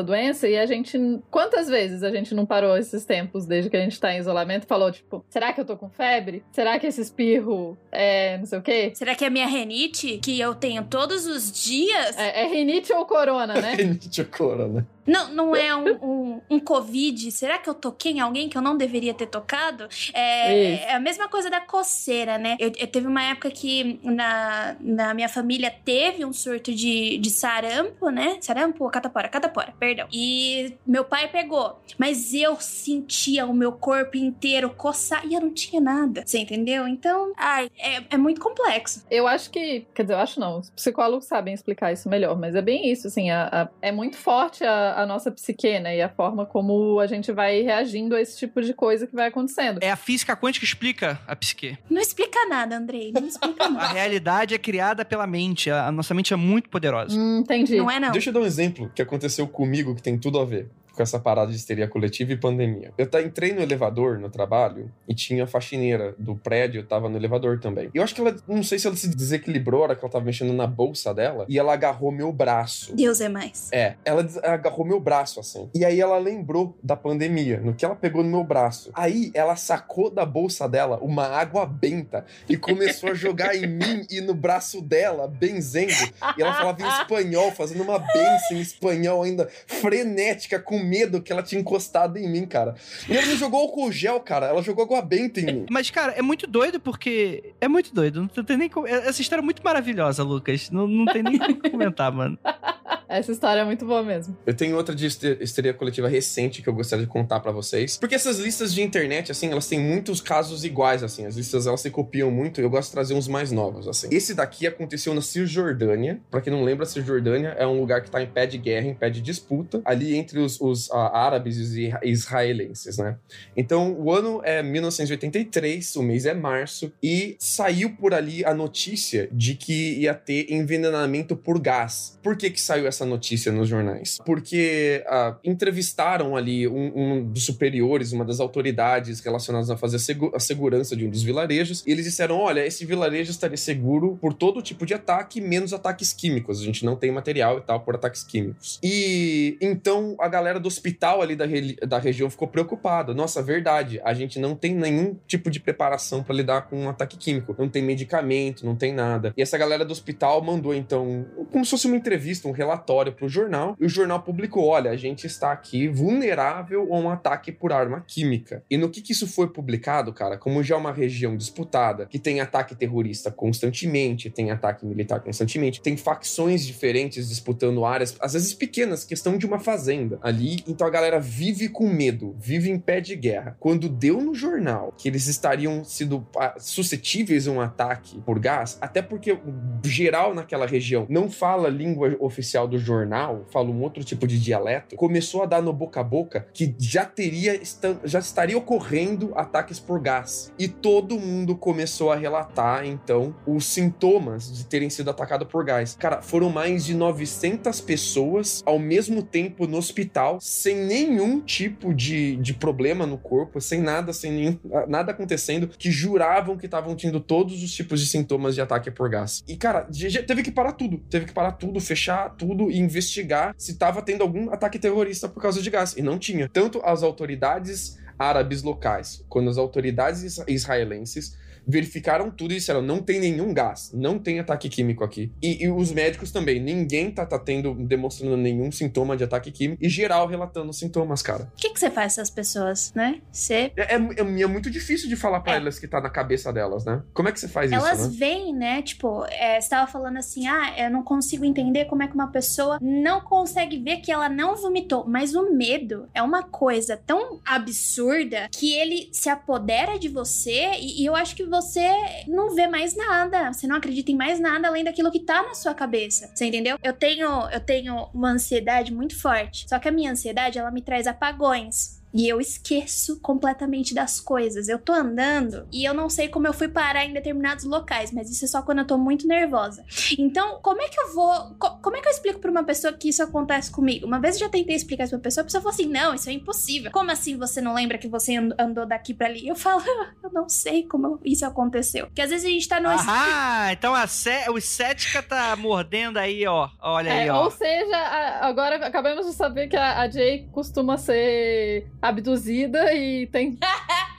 doença 0.00 0.46
e 0.46 0.56
a 0.56 0.64
gente. 0.64 0.96
Quantas 1.28 1.66
vezes 1.66 2.04
a 2.04 2.10
gente 2.12 2.36
não 2.36 2.46
parou 2.46 2.76
esses 2.76 3.04
tempos 3.04 3.46
desde 3.46 3.68
que 3.68 3.76
a 3.76 3.80
gente 3.80 3.98
tá 3.98 4.14
em 4.14 4.18
isolamento 4.20 4.62
e 4.62 4.68
falou, 4.68 4.92
tipo, 4.92 5.24
será 5.28 5.52
que 5.52 5.60
eu 5.60 5.64
tô 5.64 5.76
com 5.76 5.90
febre? 5.90 6.44
Será 6.52 6.78
que 6.78 6.86
esse 6.86 7.00
espirro 7.00 7.76
é 7.90 8.38
não 8.38 8.46
sei 8.46 8.58
o 8.60 8.62
quê? 8.62 8.92
Será 8.94 9.16
que 9.16 9.24
é 9.24 9.30
minha 9.30 9.48
renite, 9.48 10.18
que 10.18 10.38
eu 10.38 10.54
tenho 10.54 10.84
todos 10.84 11.26
os 11.26 11.50
dias? 11.50 12.16
É, 12.16 12.42
é 12.42 12.46
rinite 12.46 12.92
ou 12.92 13.04
corona, 13.04 13.60
né? 13.60 13.74
Renite 13.74 14.20
ou 14.20 14.26
corona. 14.28 14.93
Não, 15.06 15.28
não 15.32 15.56
é 15.56 15.74
um, 15.74 15.94
um, 16.02 16.40
um, 16.50 16.60
Covid. 16.60 17.30
Será 17.30 17.58
que 17.58 17.68
eu 17.68 17.74
toquei 17.74 18.12
em 18.12 18.20
alguém 18.20 18.48
que 18.48 18.56
eu 18.56 18.62
não 18.62 18.76
deveria 18.76 19.12
ter 19.12 19.26
tocado? 19.26 19.88
É, 20.12 20.90
é 20.90 20.94
a 20.94 21.00
mesma 21.00 21.28
coisa 21.28 21.50
da 21.50 21.60
coceira, 21.60 22.38
né? 22.38 22.56
Eu, 22.58 22.72
eu, 22.76 22.86
teve 22.86 23.06
uma 23.06 23.22
época 23.22 23.50
que 23.50 24.00
na, 24.02 24.76
na 24.80 25.14
minha 25.14 25.28
família 25.28 25.70
teve 25.84 26.24
um 26.24 26.32
surto 26.32 26.72
de, 26.74 27.18
de 27.18 27.30
sarampo, 27.30 28.08
né? 28.10 28.38
Sarampo 28.40 28.84
ou 28.84 28.90
catapora? 28.90 29.28
Catapora, 29.28 29.74
perdão. 29.78 30.06
E 30.12 30.74
meu 30.86 31.04
pai 31.04 31.28
pegou. 31.28 31.80
Mas 31.98 32.32
eu 32.32 32.56
sentia 32.60 33.46
o 33.46 33.54
meu 33.54 33.72
corpo 33.72 34.16
inteiro 34.16 34.70
coçar 34.70 35.26
e 35.26 35.34
eu 35.34 35.40
não 35.40 35.52
tinha 35.52 35.80
nada. 35.80 36.22
Você 36.24 36.38
entendeu? 36.38 36.88
Então, 36.88 37.32
ai, 37.36 37.70
é, 37.78 38.02
é 38.10 38.16
muito 38.16 38.40
complexo. 38.40 39.04
Eu 39.10 39.26
acho 39.26 39.50
que. 39.50 39.86
Quer 39.94 40.02
dizer, 40.02 40.14
eu 40.14 40.18
acho 40.18 40.40
não. 40.40 40.58
Os 40.58 40.70
psicólogos 40.70 41.26
sabem 41.26 41.52
explicar 41.52 41.92
isso 41.92 42.08
melhor, 42.08 42.38
mas 42.38 42.54
é 42.54 42.62
bem 42.62 42.90
isso, 42.90 43.06
assim. 43.06 43.30
A, 43.30 43.48
a, 43.52 43.68
é 43.82 43.92
muito 43.92 44.16
forte 44.16 44.64
a 44.64 44.93
a 44.94 45.06
nossa 45.06 45.30
psique, 45.30 45.78
né? 45.78 45.96
E 45.96 46.02
a 46.02 46.08
forma 46.08 46.46
como 46.46 46.98
a 47.00 47.06
gente 47.06 47.32
vai 47.32 47.62
reagindo 47.62 48.14
a 48.14 48.20
esse 48.20 48.38
tipo 48.38 48.62
de 48.62 48.72
coisa 48.72 49.06
que 49.06 49.14
vai 49.14 49.28
acontecendo. 49.28 49.80
É 49.82 49.90
a 49.90 49.96
física 49.96 50.36
quântica 50.36 50.64
que 50.64 50.66
explica 50.66 51.20
a 51.26 51.36
psique. 51.36 51.76
Não 51.90 52.00
explica 52.00 52.46
nada, 52.46 52.76
Andrei. 52.76 53.12
Não 53.12 53.26
explica 53.26 53.68
nada. 53.70 53.86
a 53.86 53.92
realidade 53.92 54.54
é 54.54 54.58
criada 54.58 55.04
pela 55.04 55.26
mente. 55.26 55.70
A 55.70 55.90
nossa 55.90 56.14
mente 56.14 56.32
é 56.32 56.36
muito 56.36 56.68
poderosa. 56.68 57.18
Hum, 57.18 57.38
entendi. 57.38 57.76
Não 57.76 57.90
é, 57.90 57.98
não. 57.98 58.12
Deixa 58.12 58.30
eu 58.30 58.34
dar 58.34 58.40
um 58.40 58.46
exemplo 58.46 58.90
que 58.94 59.02
aconteceu 59.02 59.46
comigo 59.46 59.94
que 59.94 60.02
tem 60.02 60.18
tudo 60.18 60.38
a 60.38 60.44
ver 60.44 60.68
com 60.94 61.02
essa 61.02 61.18
parada 61.18 61.50
de 61.50 61.56
histeria 61.56 61.88
coletiva 61.88 62.32
e 62.32 62.36
pandemia. 62.36 62.92
Eu 62.96 63.08
entrei 63.24 63.52
no 63.52 63.60
elevador 63.60 64.18
no 64.18 64.30
trabalho 64.30 64.90
e 65.08 65.14
tinha 65.14 65.44
a 65.44 65.46
faxineira 65.46 66.14
do 66.18 66.36
prédio, 66.36 66.84
tava 66.84 67.08
no 67.08 67.16
elevador 67.16 67.58
também. 67.58 67.90
E 67.94 67.98
eu 67.98 68.02
acho 68.02 68.14
que 68.14 68.20
ela, 68.20 68.34
não 68.46 68.62
sei 68.62 68.78
se 68.78 68.86
ela 68.86 68.96
se 68.96 69.08
desequilibrou 69.08 69.80
a 69.80 69.84
hora 69.84 69.96
que 69.96 70.04
ela 70.04 70.12
tava 70.12 70.24
mexendo 70.24 70.52
na 70.52 70.66
bolsa 70.66 71.12
dela 71.12 71.44
e 71.48 71.58
ela 71.58 71.72
agarrou 71.72 72.12
meu 72.12 72.32
braço. 72.32 72.94
Deus 72.94 73.20
é 73.20 73.28
mais. 73.28 73.68
É, 73.72 73.96
ela 74.04 74.26
agarrou 74.42 74.84
meu 74.84 75.00
braço 75.00 75.40
assim. 75.40 75.68
E 75.74 75.84
aí 75.84 76.00
ela 76.00 76.18
lembrou 76.18 76.76
da 76.82 76.96
pandemia, 76.96 77.60
no 77.60 77.74
que 77.74 77.84
ela 77.84 77.96
pegou 77.96 78.22
no 78.22 78.30
meu 78.30 78.44
braço. 78.44 78.90
Aí 78.94 79.30
ela 79.34 79.56
sacou 79.56 80.10
da 80.10 80.24
bolsa 80.24 80.68
dela 80.68 80.98
uma 81.02 81.26
água 81.26 81.66
benta 81.66 82.24
e 82.48 82.56
começou 82.56 83.10
a 83.10 83.14
jogar 83.14 83.56
em 83.56 83.66
mim 83.66 84.06
e 84.10 84.20
no 84.20 84.34
braço 84.34 84.80
dela, 84.80 85.26
benzendo. 85.26 85.92
E 86.36 86.42
ela 86.42 86.54
falava 86.54 86.82
em 86.82 86.88
espanhol, 86.88 87.50
fazendo 87.52 87.82
uma 87.82 87.98
benção 87.98 88.56
em 88.56 88.60
espanhol 88.60 89.22
ainda 89.22 89.48
frenética 89.66 90.58
com 90.58 90.83
medo 90.84 91.20
que 91.20 91.32
ela 91.32 91.42
tinha 91.42 91.60
encostado 91.60 92.18
em 92.18 92.28
mim, 92.28 92.46
cara. 92.46 92.74
E 93.08 93.16
ela 93.16 93.26
não 93.26 93.36
jogou 93.36 93.60
álcool 93.60 93.90
gel, 93.90 94.20
cara. 94.20 94.46
Ela 94.46 94.62
jogou 94.62 94.84
água 94.84 95.02
benta 95.02 95.40
em 95.40 95.46
mim. 95.46 95.66
Mas, 95.70 95.90
cara, 95.90 96.12
é 96.12 96.22
muito 96.22 96.46
doido 96.46 96.78
porque. 96.78 97.54
É 97.60 97.68
muito 97.68 97.94
doido. 97.94 98.28
Não 98.36 98.44
tem 98.44 98.56
nem. 98.56 98.70
Essa 98.86 99.20
história 99.20 99.42
é 99.42 99.44
muito 99.44 99.62
maravilhosa, 99.62 100.22
Lucas. 100.22 100.70
Não, 100.70 100.86
não 100.86 101.06
tem 101.06 101.22
nem 101.22 101.38
como 101.38 101.70
comentar, 101.70 102.12
mano. 102.12 102.38
Essa 103.08 103.32
história 103.32 103.60
é 103.60 103.64
muito 103.64 103.84
boa 103.84 104.02
mesmo. 104.02 104.36
Eu 104.46 104.54
tenho 104.54 104.76
outra 104.76 104.94
de 104.94 105.06
histeria 105.06 105.74
coletiva 105.74 106.08
recente 106.08 106.62
que 106.62 106.68
eu 106.68 106.74
gostaria 106.74 107.04
de 107.04 107.10
contar 107.10 107.38
para 107.40 107.52
vocês. 107.52 107.96
Porque 107.96 108.14
essas 108.14 108.38
listas 108.38 108.74
de 108.74 108.82
internet, 108.82 109.30
assim, 109.30 109.50
elas 109.50 109.68
têm 109.68 109.78
muitos 109.78 110.20
casos 110.20 110.64
iguais, 110.64 111.02
assim. 111.02 111.26
As 111.26 111.36
listas, 111.36 111.66
elas 111.66 111.80
se 111.80 111.90
copiam 111.90 112.30
muito 112.30 112.60
e 112.60 112.64
eu 112.64 112.70
gosto 112.70 112.88
de 112.88 112.92
trazer 112.92 113.14
uns 113.14 113.28
mais 113.28 113.52
novos, 113.52 113.86
assim. 113.86 114.08
Esse 114.10 114.34
daqui 114.34 114.66
aconteceu 114.66 115.14
na 115.14 115.20
Cisjordânia. 115.20 116.20
Pra 116.30 116.40
quem 116.40 116.52
não 116.52 116.64
lembra, 116.64 116.84
a 116.84 116.88
Cisjordânia 116.88 117.50
é 117.50 117.66
um 117.66 117.78
lugar 117.78 118.02
que 118.02 118.10
tá 118.10 118.22
em 118.22 118.26
pé 118.26 118.46
de 118.46 118.58
guerra, 118.58 118.88
em 118.88 118.94
pé 118.94 119.10
de 119.10 119.20
disputa, 119.20 119.80
ali 119.84 120.16
entre 120.16 120.40
os, 120.40 120.60
os 120.60 120.73
uh, 120.88 120.94
árabes 121.12 121.74
e 121.74 121.92
israelenses, 122.02 122.98
né? 122.98 123.16
Então, 123.56 123.92
o 123.92 124.12
ano 124.12 124.40
é 124.44 124.62
1983, 124.62 125.96
o 125.96 126.02
mês 126.02 126.26
é 126.26 126.34
março, 126.34 126.92
e 127.02 127.36
saiu 127.38 127.90
por 127.96 128.14
ali 128.14 128.44
a 128.44 128.54
notícia 128.54 129.28
de 129.32 129.54
que 129.54 130.00
ia 130.00 130.14
ter 130.14 130.52
envenenamento 130.52 131.36
por 131.36 131.60
gás. 131.60 132.18
Por 132.22 132.36
que 132.36 132.50
que 132.50 132.60
saiu 132.60 132.86
essa 132.86 133.04
notícia 133.04 133.52
nos 133.52 133.68
jornais. 133.68 134.18
Porque 134.24 135.04
ah, 135.06 135.36
entrevistaram 135.44 136.36
ali 136.36 136.66
um, 136.68 136.92
um, 136.94 137.24
dos 137.24 137.44
superiores, 137.44 138.12
uma 138.12 138.24
das 138.24 138.40
autoridades 138.40 139.20
relacionadas 139.20 139.70
a 139.70 139.76
fazer 139.76 139.96
a, 139.96 140.36
a, 140.36 140.40
segurança 140.40 140.96
de 140.96 141.06
um 141.06 141.10
dos 141.10 141.22
vilarejos, 141.22 141.84
e 141.86 141.90
eles 141.90 142.04
disseram: 142.04 142.38
olha, 142.38 142.66
esse 142.66 142.84
vilarejo 142.84 143.30
estaria 143.30 143.56
seguro 143.56 144.18
por 144.20 144.34
todo 144.34 144.62
tipo 144.62 144.84
de 144.84 144.94
ataque, 144.94 145.40
menos 145.40 145.72
ataques 145.72 146.12
químicos. 146.12 146.60
A 146.60 146.64
gente 146.64 146.84
não 146.84 146.96
tem 146.96 147.10
material 147.10 147.58
e 147.58 147.62
tal 147.62 147.80
por 147.80 147.94
ataques 147.94 148.24
químicos. 148.24 148.78
E 148.82 149.56
então 149.60 150.16
a 150.18 150.28
galera 150.28 150.58
do 150.64 150.68
hospital 150.68 151.22
ali 151.22 151.36
da, 151.36 151.44
da 151.86 151.98
região 151.98 152.28
ficou 152.28 152.48
preocupada. 152.48 153.14
Nossa, 153.14 153.42
verdade, 153.42 154.00
a 154.04 154.12
gente 154.14 154.38
não 154.38 154.54
tem 154.54 154.74
nenhum 154.74 155.16
tipo 155.26 155.50
de 155.50 155.60
preparação 155.60 156.22
para 156.22 156.34
lidar 156.34 156.62
com 156.62 156.76
um 156.84 156.88
ataque 156.88 157.16
químico. 157.16 157.54
Não 157.58 157.68
tem 157.68 157.82
medicamento, 157.82 158.66
não 158.66 158.74
tem 158.74 158.92
nada. 158.92 159.32
E 159.36 159.42
essa 159.42 159.58
galera 159.58 159.84
do 159.84 159.92
hospital 159.92 160.42
mandou 160.42 160.74
então, 160.74 161.26
como 161.52 161.64
se 161.64 161.70
fosse 161.70 161.86
uma 161.86 161.96
entrevista, 161.96 162.48
um 162.48 162.52
relatório 162.52 162.94
relatório 162.94 163.12
para 163.12 163.26
o 163.26 163.28
jornal 163.28 163.76
e 163.80 163.84
o 163.84 163.88
jornal 163.88 164.22
publicou: 164.22 164.66
olha, 164.66 164.90
a 164.90 164.96
gente 164.96 165.26
está 165.26 165.52
aqui 165.52 165.88
vulnerável 165.88 166.92
a 166.92 166.98
um 166.98 167.10
ataque 167.10 167.52
por 167.52 167.72
arma 167.72 168.04
química. 168.06 168.62
E 168.70 168.76
no 168.76 168.90
que, 168.90 169.00
que 169.00 169.12
isso 169.12 169.26
foi 169.26 169.48
publicado, 169.48 170.12
cara? 170.12 170.36
Como 170.36 170.62
já 170.62 170.74
é 170.74 170.78
uma 170.78 170.92
região 170.92 171.36
disputada, 171.36 172.06
que 172.06 172.18
tem 172.18 172.40
ataque 172.40 172.74
terrorista 172.74 173.30
constantemente, 173.30 174.30
tem 174.30 174.50
ataque 174.50 174.86
militar 174.86 175.20
constantemente, 175.20 175.80
tem 175.80 175.96
facções 175.96 176.66
diferentes 176.66 177.28
disputando 177.28 177.84
áreas, 177.84 178.16
às 178.20 178.32
vezes 178.32 178.54
pequenas, 178.54 179.04
questão 179.04 179.36
de 179.36 179.46
uma 179.46 179.58
fazenda 179.58 180.18
ali. 180.22 180.53
Então 180.66 180.86
a 180.86 180.90
galera 180.90 181.18
vive 181.18 181.68
com 181.68 181.88
medo, 181.88 182.34
vive 182.38 182.70
em 182.70 182.78
pé 182.78 183.00
de 183.00 183.16
guerra. 183.16 183.56
Quando 183.58 183.88
deu 183.88 184.20
no 184.20 184.34
jornal 184.34 184.92
que 184.96 185.08
eles 185.08 185.26
estariam 185.26 185.84
sido 185.84 186.26
ah, 186.36 186.54
suscetíveis 186.58 187.46
a 187.46 187.50
um 187.50 187.60
ataque 187.60 188.20
por 188.20 188.38
gás, 188.38 188.78
até 188.80 189.02
porque 189.02 189.38
geral 189.84 190.34
naquela 190.34 190.66
região 190.66 191.06
não 191.08 191.30
fala 191.30 191.68
língua 191.68 192.16
oficial 192.20 192.66
do 192.66 192.78
jornal, 192.78 193.46
fala 193.50 193.70
um 193.70 193.82
outro 193.82 194.04
tipo 194.04 194.26
de 194.26 194.40
dialeto, 194.40 194.96
começou 194.96 195.42
a 195.42 195.46
dar 195.46 195.62
no 195.62 195.72
boca 195.72 196.00
a 196.00 196.04
boca 196.04 196.46
que 196.52 196.74
já 196.78 197.04
teria, 197.04 197.60
já 198.04 198.18
estaria 198.18 198.56
ocorrendo 198.56 199.32
ataques 199.34 199.78
por 199.78 200.00
gás. 200.00 200.52
E 200.58 200.68
todo 200.68 201.18
mundo 201.18 201.56
começou 201.56 202.12
a 202.12 202.16
relatar, 202.16 202.86
então, 202.86 203.34
os 203.46 203.66
sintomas 203.66 204.52
de 204.56 204.64
terem 204.64 204.90
sido 204.90 205.10
atacados 205.10 205.48
por 205.48 205.64
gás. 205.64 205.96
Cara, 205.98 206.22
foram 206.22 206.50
mais 206.50 206.84
de 206.84 206.94
900 206.94 207.80
pessoas 207.80 208.62
ao 208.64 208.78
mesmo 208.78 209.22
tempo 209.22 209.66
no 209.66 209.76
hospital, 209.76 210.38
sem 210.44 210.76
nenhum 210.76 211.40
tipo 211.40 211.94
de, 211.94 212.36
de 212.36 212.52
problema 212.52 213.06
no 213.06 213.16
corpo, 213.16 213.62
sem 213.62 213.80
nada, 213.80 214.12
sem 214.12 214.30
nenhum, 214.30 214.58
nada 214.86 215.10
acontecendo, 215.10 215.68
que 215.68 215.90
juravam 215.90 216.58
que 216.58 216.66
estavam 216.66 216.94
tendo 216.94 217.18
todos 217.18 217.62
os 217.62 217.72
tipos 217.72 217.98
de 217.98 218.06
sintomas 218.06 218.54
de 218.54 218.60
ataque 218.60 218.90
por 218.90 219.08
gás. 219.08 219.42
E, 219.48 219.56
cara, 219.56 219.88
teve 220.26 220.42
que 220.42 220.52
parar 220.52 220.72
tudo. 220.72 220.98
Teve 221.08 221.24
que 221.24 221.32
parar 221.32 221.52
tudo, 221.52 221.80
fechar 221.80 222.28
tudo 222.36 222.70
e 222.70 222.78
investigar 222.78 223.54
se 223.56 223.72
estava 223.72 224.02
tendo 224.02 224.20
algum 224.20 224.52
ataque 224.52 224.78
terrorista 224.78 225.30
por 225.30 225.40
causa 225.40 225.62
de 225.62 225.70
gás. 225.70 225.96
E 225.96 226.02
não 226.02 226.18
tinha. 226.18 226.46
Tanto 226.46 226.78
as 226.84 227.02
autoridades 227.02 227.98
árabes 228.18 228.62
locais 228.62 229.24
quanto 229.28 229.48
as 229.48 229.56
autoridades 229.56 230.38
israelenses 230.46 231.36
verificaram 231.66 232.30
tudo 232.30 232.52
e 232.52 232.56
disseram: 232.56 232.82
não 232.82 233.00
tem 233.02 233.20
nenhum 233.20 233.52
gás, 233.52 233.90
não 233.92 234.18
tem 234.18 234.38
ataque 234.38 234.68
químico 234.68 235.04
aqui. 235.04 235.32
E, 235.42 235.64
e 235.64 235.70
os 235.70 235.92
médicos 235.92 236.30
também, 236.30 236.60
ninguém 236.60 237.10
tá, 237.10 237.24
tá 237.26 237.38
tendo, 237.38 237.74
demonstrando 237.74 238.36
nenhum 238.36 238.70
sintoma 238.70 239.16
de 239.16 239.24
ataque 239.24 239.50
químico 239.50 239.84
e 239.84 239.88
geral 239.88 240.26
relatando 240.26 240.72
sintomas, 240.72 241.22
cara. 241.22 241.50
O 241.54 241.56
que, 241.56 241.70
que 241.70 241.80
você 241.80 241.90
faz 241.90 242.12
essas 242.12 242.30
pessoas, 242.30 242.92
né? 242.94 243.20
Você. 243.32 243.72
É, 243.76 243.94
é, 243.94 243.96
é 243.96 244.46
muito 244.46 244.70
difícil 244.70 245.08
de 245.08 245.16
falar 245.16 245.40
pra 245.40 245.54
É. 245.54 245.56
elas 245.56 245.78
que 245.78 245.88
tá 245.88 246.00
na 246.00 246.10
cabeça 246.10 246.52
delas, 246.52 246.84
né? 246.84 247.02
Como 247.12 247.28
é 247.28 247.32
que 247.32 247.40
você 247.40 247.48
faz 247.48 247.70
Elas 247.72 248.00
isso, 248.00 248.10
né? 248.10 248.16
veem, 248.18 248.54
né? 248.54 248.82
Tipo, 248.82 249.24
é, 249.26 249.60
você 249.60 249.68
tava 249.68 249.90
falando 249.90 250.16
assim, 250.18 250.46
ah, 250.46 250.74
eu 250.78 250.90
não 250.90 251.02
consigo 251.02 251.44
entender 251.44 251.84
como 251.86 252.02
é 252.02 252.08
que 252.08 252.14
uma 252.14 252.28
pessoa 252.30 252.78
não 252.80 253.20
consegue 253.20 253.78
ver 253.78 253.98
que 253.98 254.10
ela 254.12 254.28
não 254.28 254.56
vomitou. 254.56 255.04
Mas 255.06 255.34
o 255.34 255.52
medo 255.52 256.08
é 256.14 256.22
uma 256.22 256.42
coisa 256.42 256.96
tão 256.96 257.40
absurda 257.44 258.48
que 258.50 258.74
ele 258.74 259.08
se 259.12 259.28
apodera 259.28 259.98
de 259.98 260.08
você 260.08 260.72
e, 260.80 261.02
e 261.02 261.06
eu 261.06 261.14
acho 261.14 261.34
que 261.34 261.44
você 261.60 261.88
não 262.26 262.54
vê 262.54 262.66
mais 262.66 262.96
nada. 262.96 263.52
Você 263.52 263.66
não 263.66 263.76
acredita 263.76 264.10
em 264.10 264.16
mais 264.16 264.40
nada 264.40 264.68
além 264.68 264.84
daquilo 264.84 265.10
que 265.10 265.20
tá 265.20 265.42
na 265.42 265.54
sua 265.54 265.74
cabeça. 265.74 266.30
Você 266.34 266.46
entendeu? 266.46 266.78
Eu 266.82 266.92
tenho, 266.92 267.28
eu 267.50 267.60
tenho 267.60 268.08
uma 268.12 268.30
ansiedade 268.30 268.92
muito 268.92 269.20
forte. 269.20 269.68
Só 269.68 269.78
que 269.78 269.88
a 269.88 269.92
minha 269.92 270.10
ansiedade, 270.10 270.58
ela 270.58 270.70
me 270.70 270.82
traz 270.82 271.06
apagões. 271.06 272.02
E 272.14 272.28
eu 272.28 272.40
esqueço 272.40 273.18
completamente 273.20 273.92
das 273.94 274.20
coisas. 274.20 274.68
Eu 274.68 274.78
tô 274.78 274.92
andando 274.92 275.66
e 275.72 275.84
eu 275.84 275.92
não 275.92 276.08
sei 276.08 276.28
como 276.28 276.46
eu 276.46 276.52
fui 276.52 276.68
parar 276.68 277.04
em 277.04 277.12
determinados 277.12 277.64
locais, 277.64 278.12
mas 278.12 278.30
isso 278.30 278.44
é 278.44 278.48
só 278.48 278.62
quando 278.62 278.78
eu 278.78 278.86
tô 278.86 278.96
muito 278.96 279.26
nervosa. 279.26 279.84
Então, 280.18 280.60
como 280.62 280.80
é 280.80 280.88
que 280.88 281.00
eu 281.00 281.12
vou. 281.14 281.54
co- 281.58 281.78
como 281.82 281.96
é 281.96 282.00
que 282.00 282.06
eu 282.08 282.12
explico 282.12 282.38
pra 282.38 282.50
uma 282.50 282.62
pessoa 282.64 282.92
que 282.92 283.08
isso 283.08 283.22
acontece 283.22 283.70
comigo? 283.70 284.06
Uma 284.06 284.20
vez 284.20 284.36
eu 284.36 284.40
já 284.40 284.48
tentei 284.48 284.76
explicar 284.76 285.04
isso 285.04 285.10
pra 285.12 285.18
pessoa, 285.20 285.42
a 285.42 285.44
pessoa 285.44 285.60
falou 285.62 285.74
assim: 285.74 285.86
não, 285.86 286.14
isso 286.14 286.28
é 286.30 286.32
impossível. 286.32 286.90
Como 286.92 287.10
assim 287.10 287.36
você 287.36 287.60
não 287.60 287.74
lembra 287.74 287.98
que 287.98 288.06
você 288.08 288.36
and- 288.36 288.54
andou 288.58 288.86
daqui 288.86 289.12
pra 289.12 289.26
ali? 289.26 289.46
Eu 289.48 289.56
falo, 289.56 289.82
eu 290.22 290.30
não 290.32 290.48
sei 290.48 290.84
como 290.84 291.18
isso 291.24 291.44
aconteceu. 291.44 292.06
Porque 292.06 292.22
às 292.22 292.30
vezes 292.30 292.46
a 292.46 292.48
gente 292.50 292.68
tá 292.68 292.78
numa. 292.80 292.94
Ah, 293.06 293.72
então 293.72 293.94
a 293.94 294.06
sé... 294.06 294.48
o 294.50 294.60
cética 294.60 295.22
tá 295.22 295.56
mordendo 295.56 296.18
aí, 296.18 296.46
ó. 296.46 296.68
Olha 296.80 297.12
aí, 297.12 297.28
É, 297.28 297.32
ó. 297.32 297.44
ou 297.44 297.50
seja, 297.50 297.96
agora 298.40 298.76
acabamos 298.86 299.26
de 299.26 299.32
saber 299.32 299.68
que 299.68 299.76
a, 299.76 300.00
a 300.00 300.08
Jay 300.10 300.46
costuma 300.52 300.96
ser 300.96 301.86
abduzida 302.04 302.92
e 302.94 303.26
tem. 303.26 303.58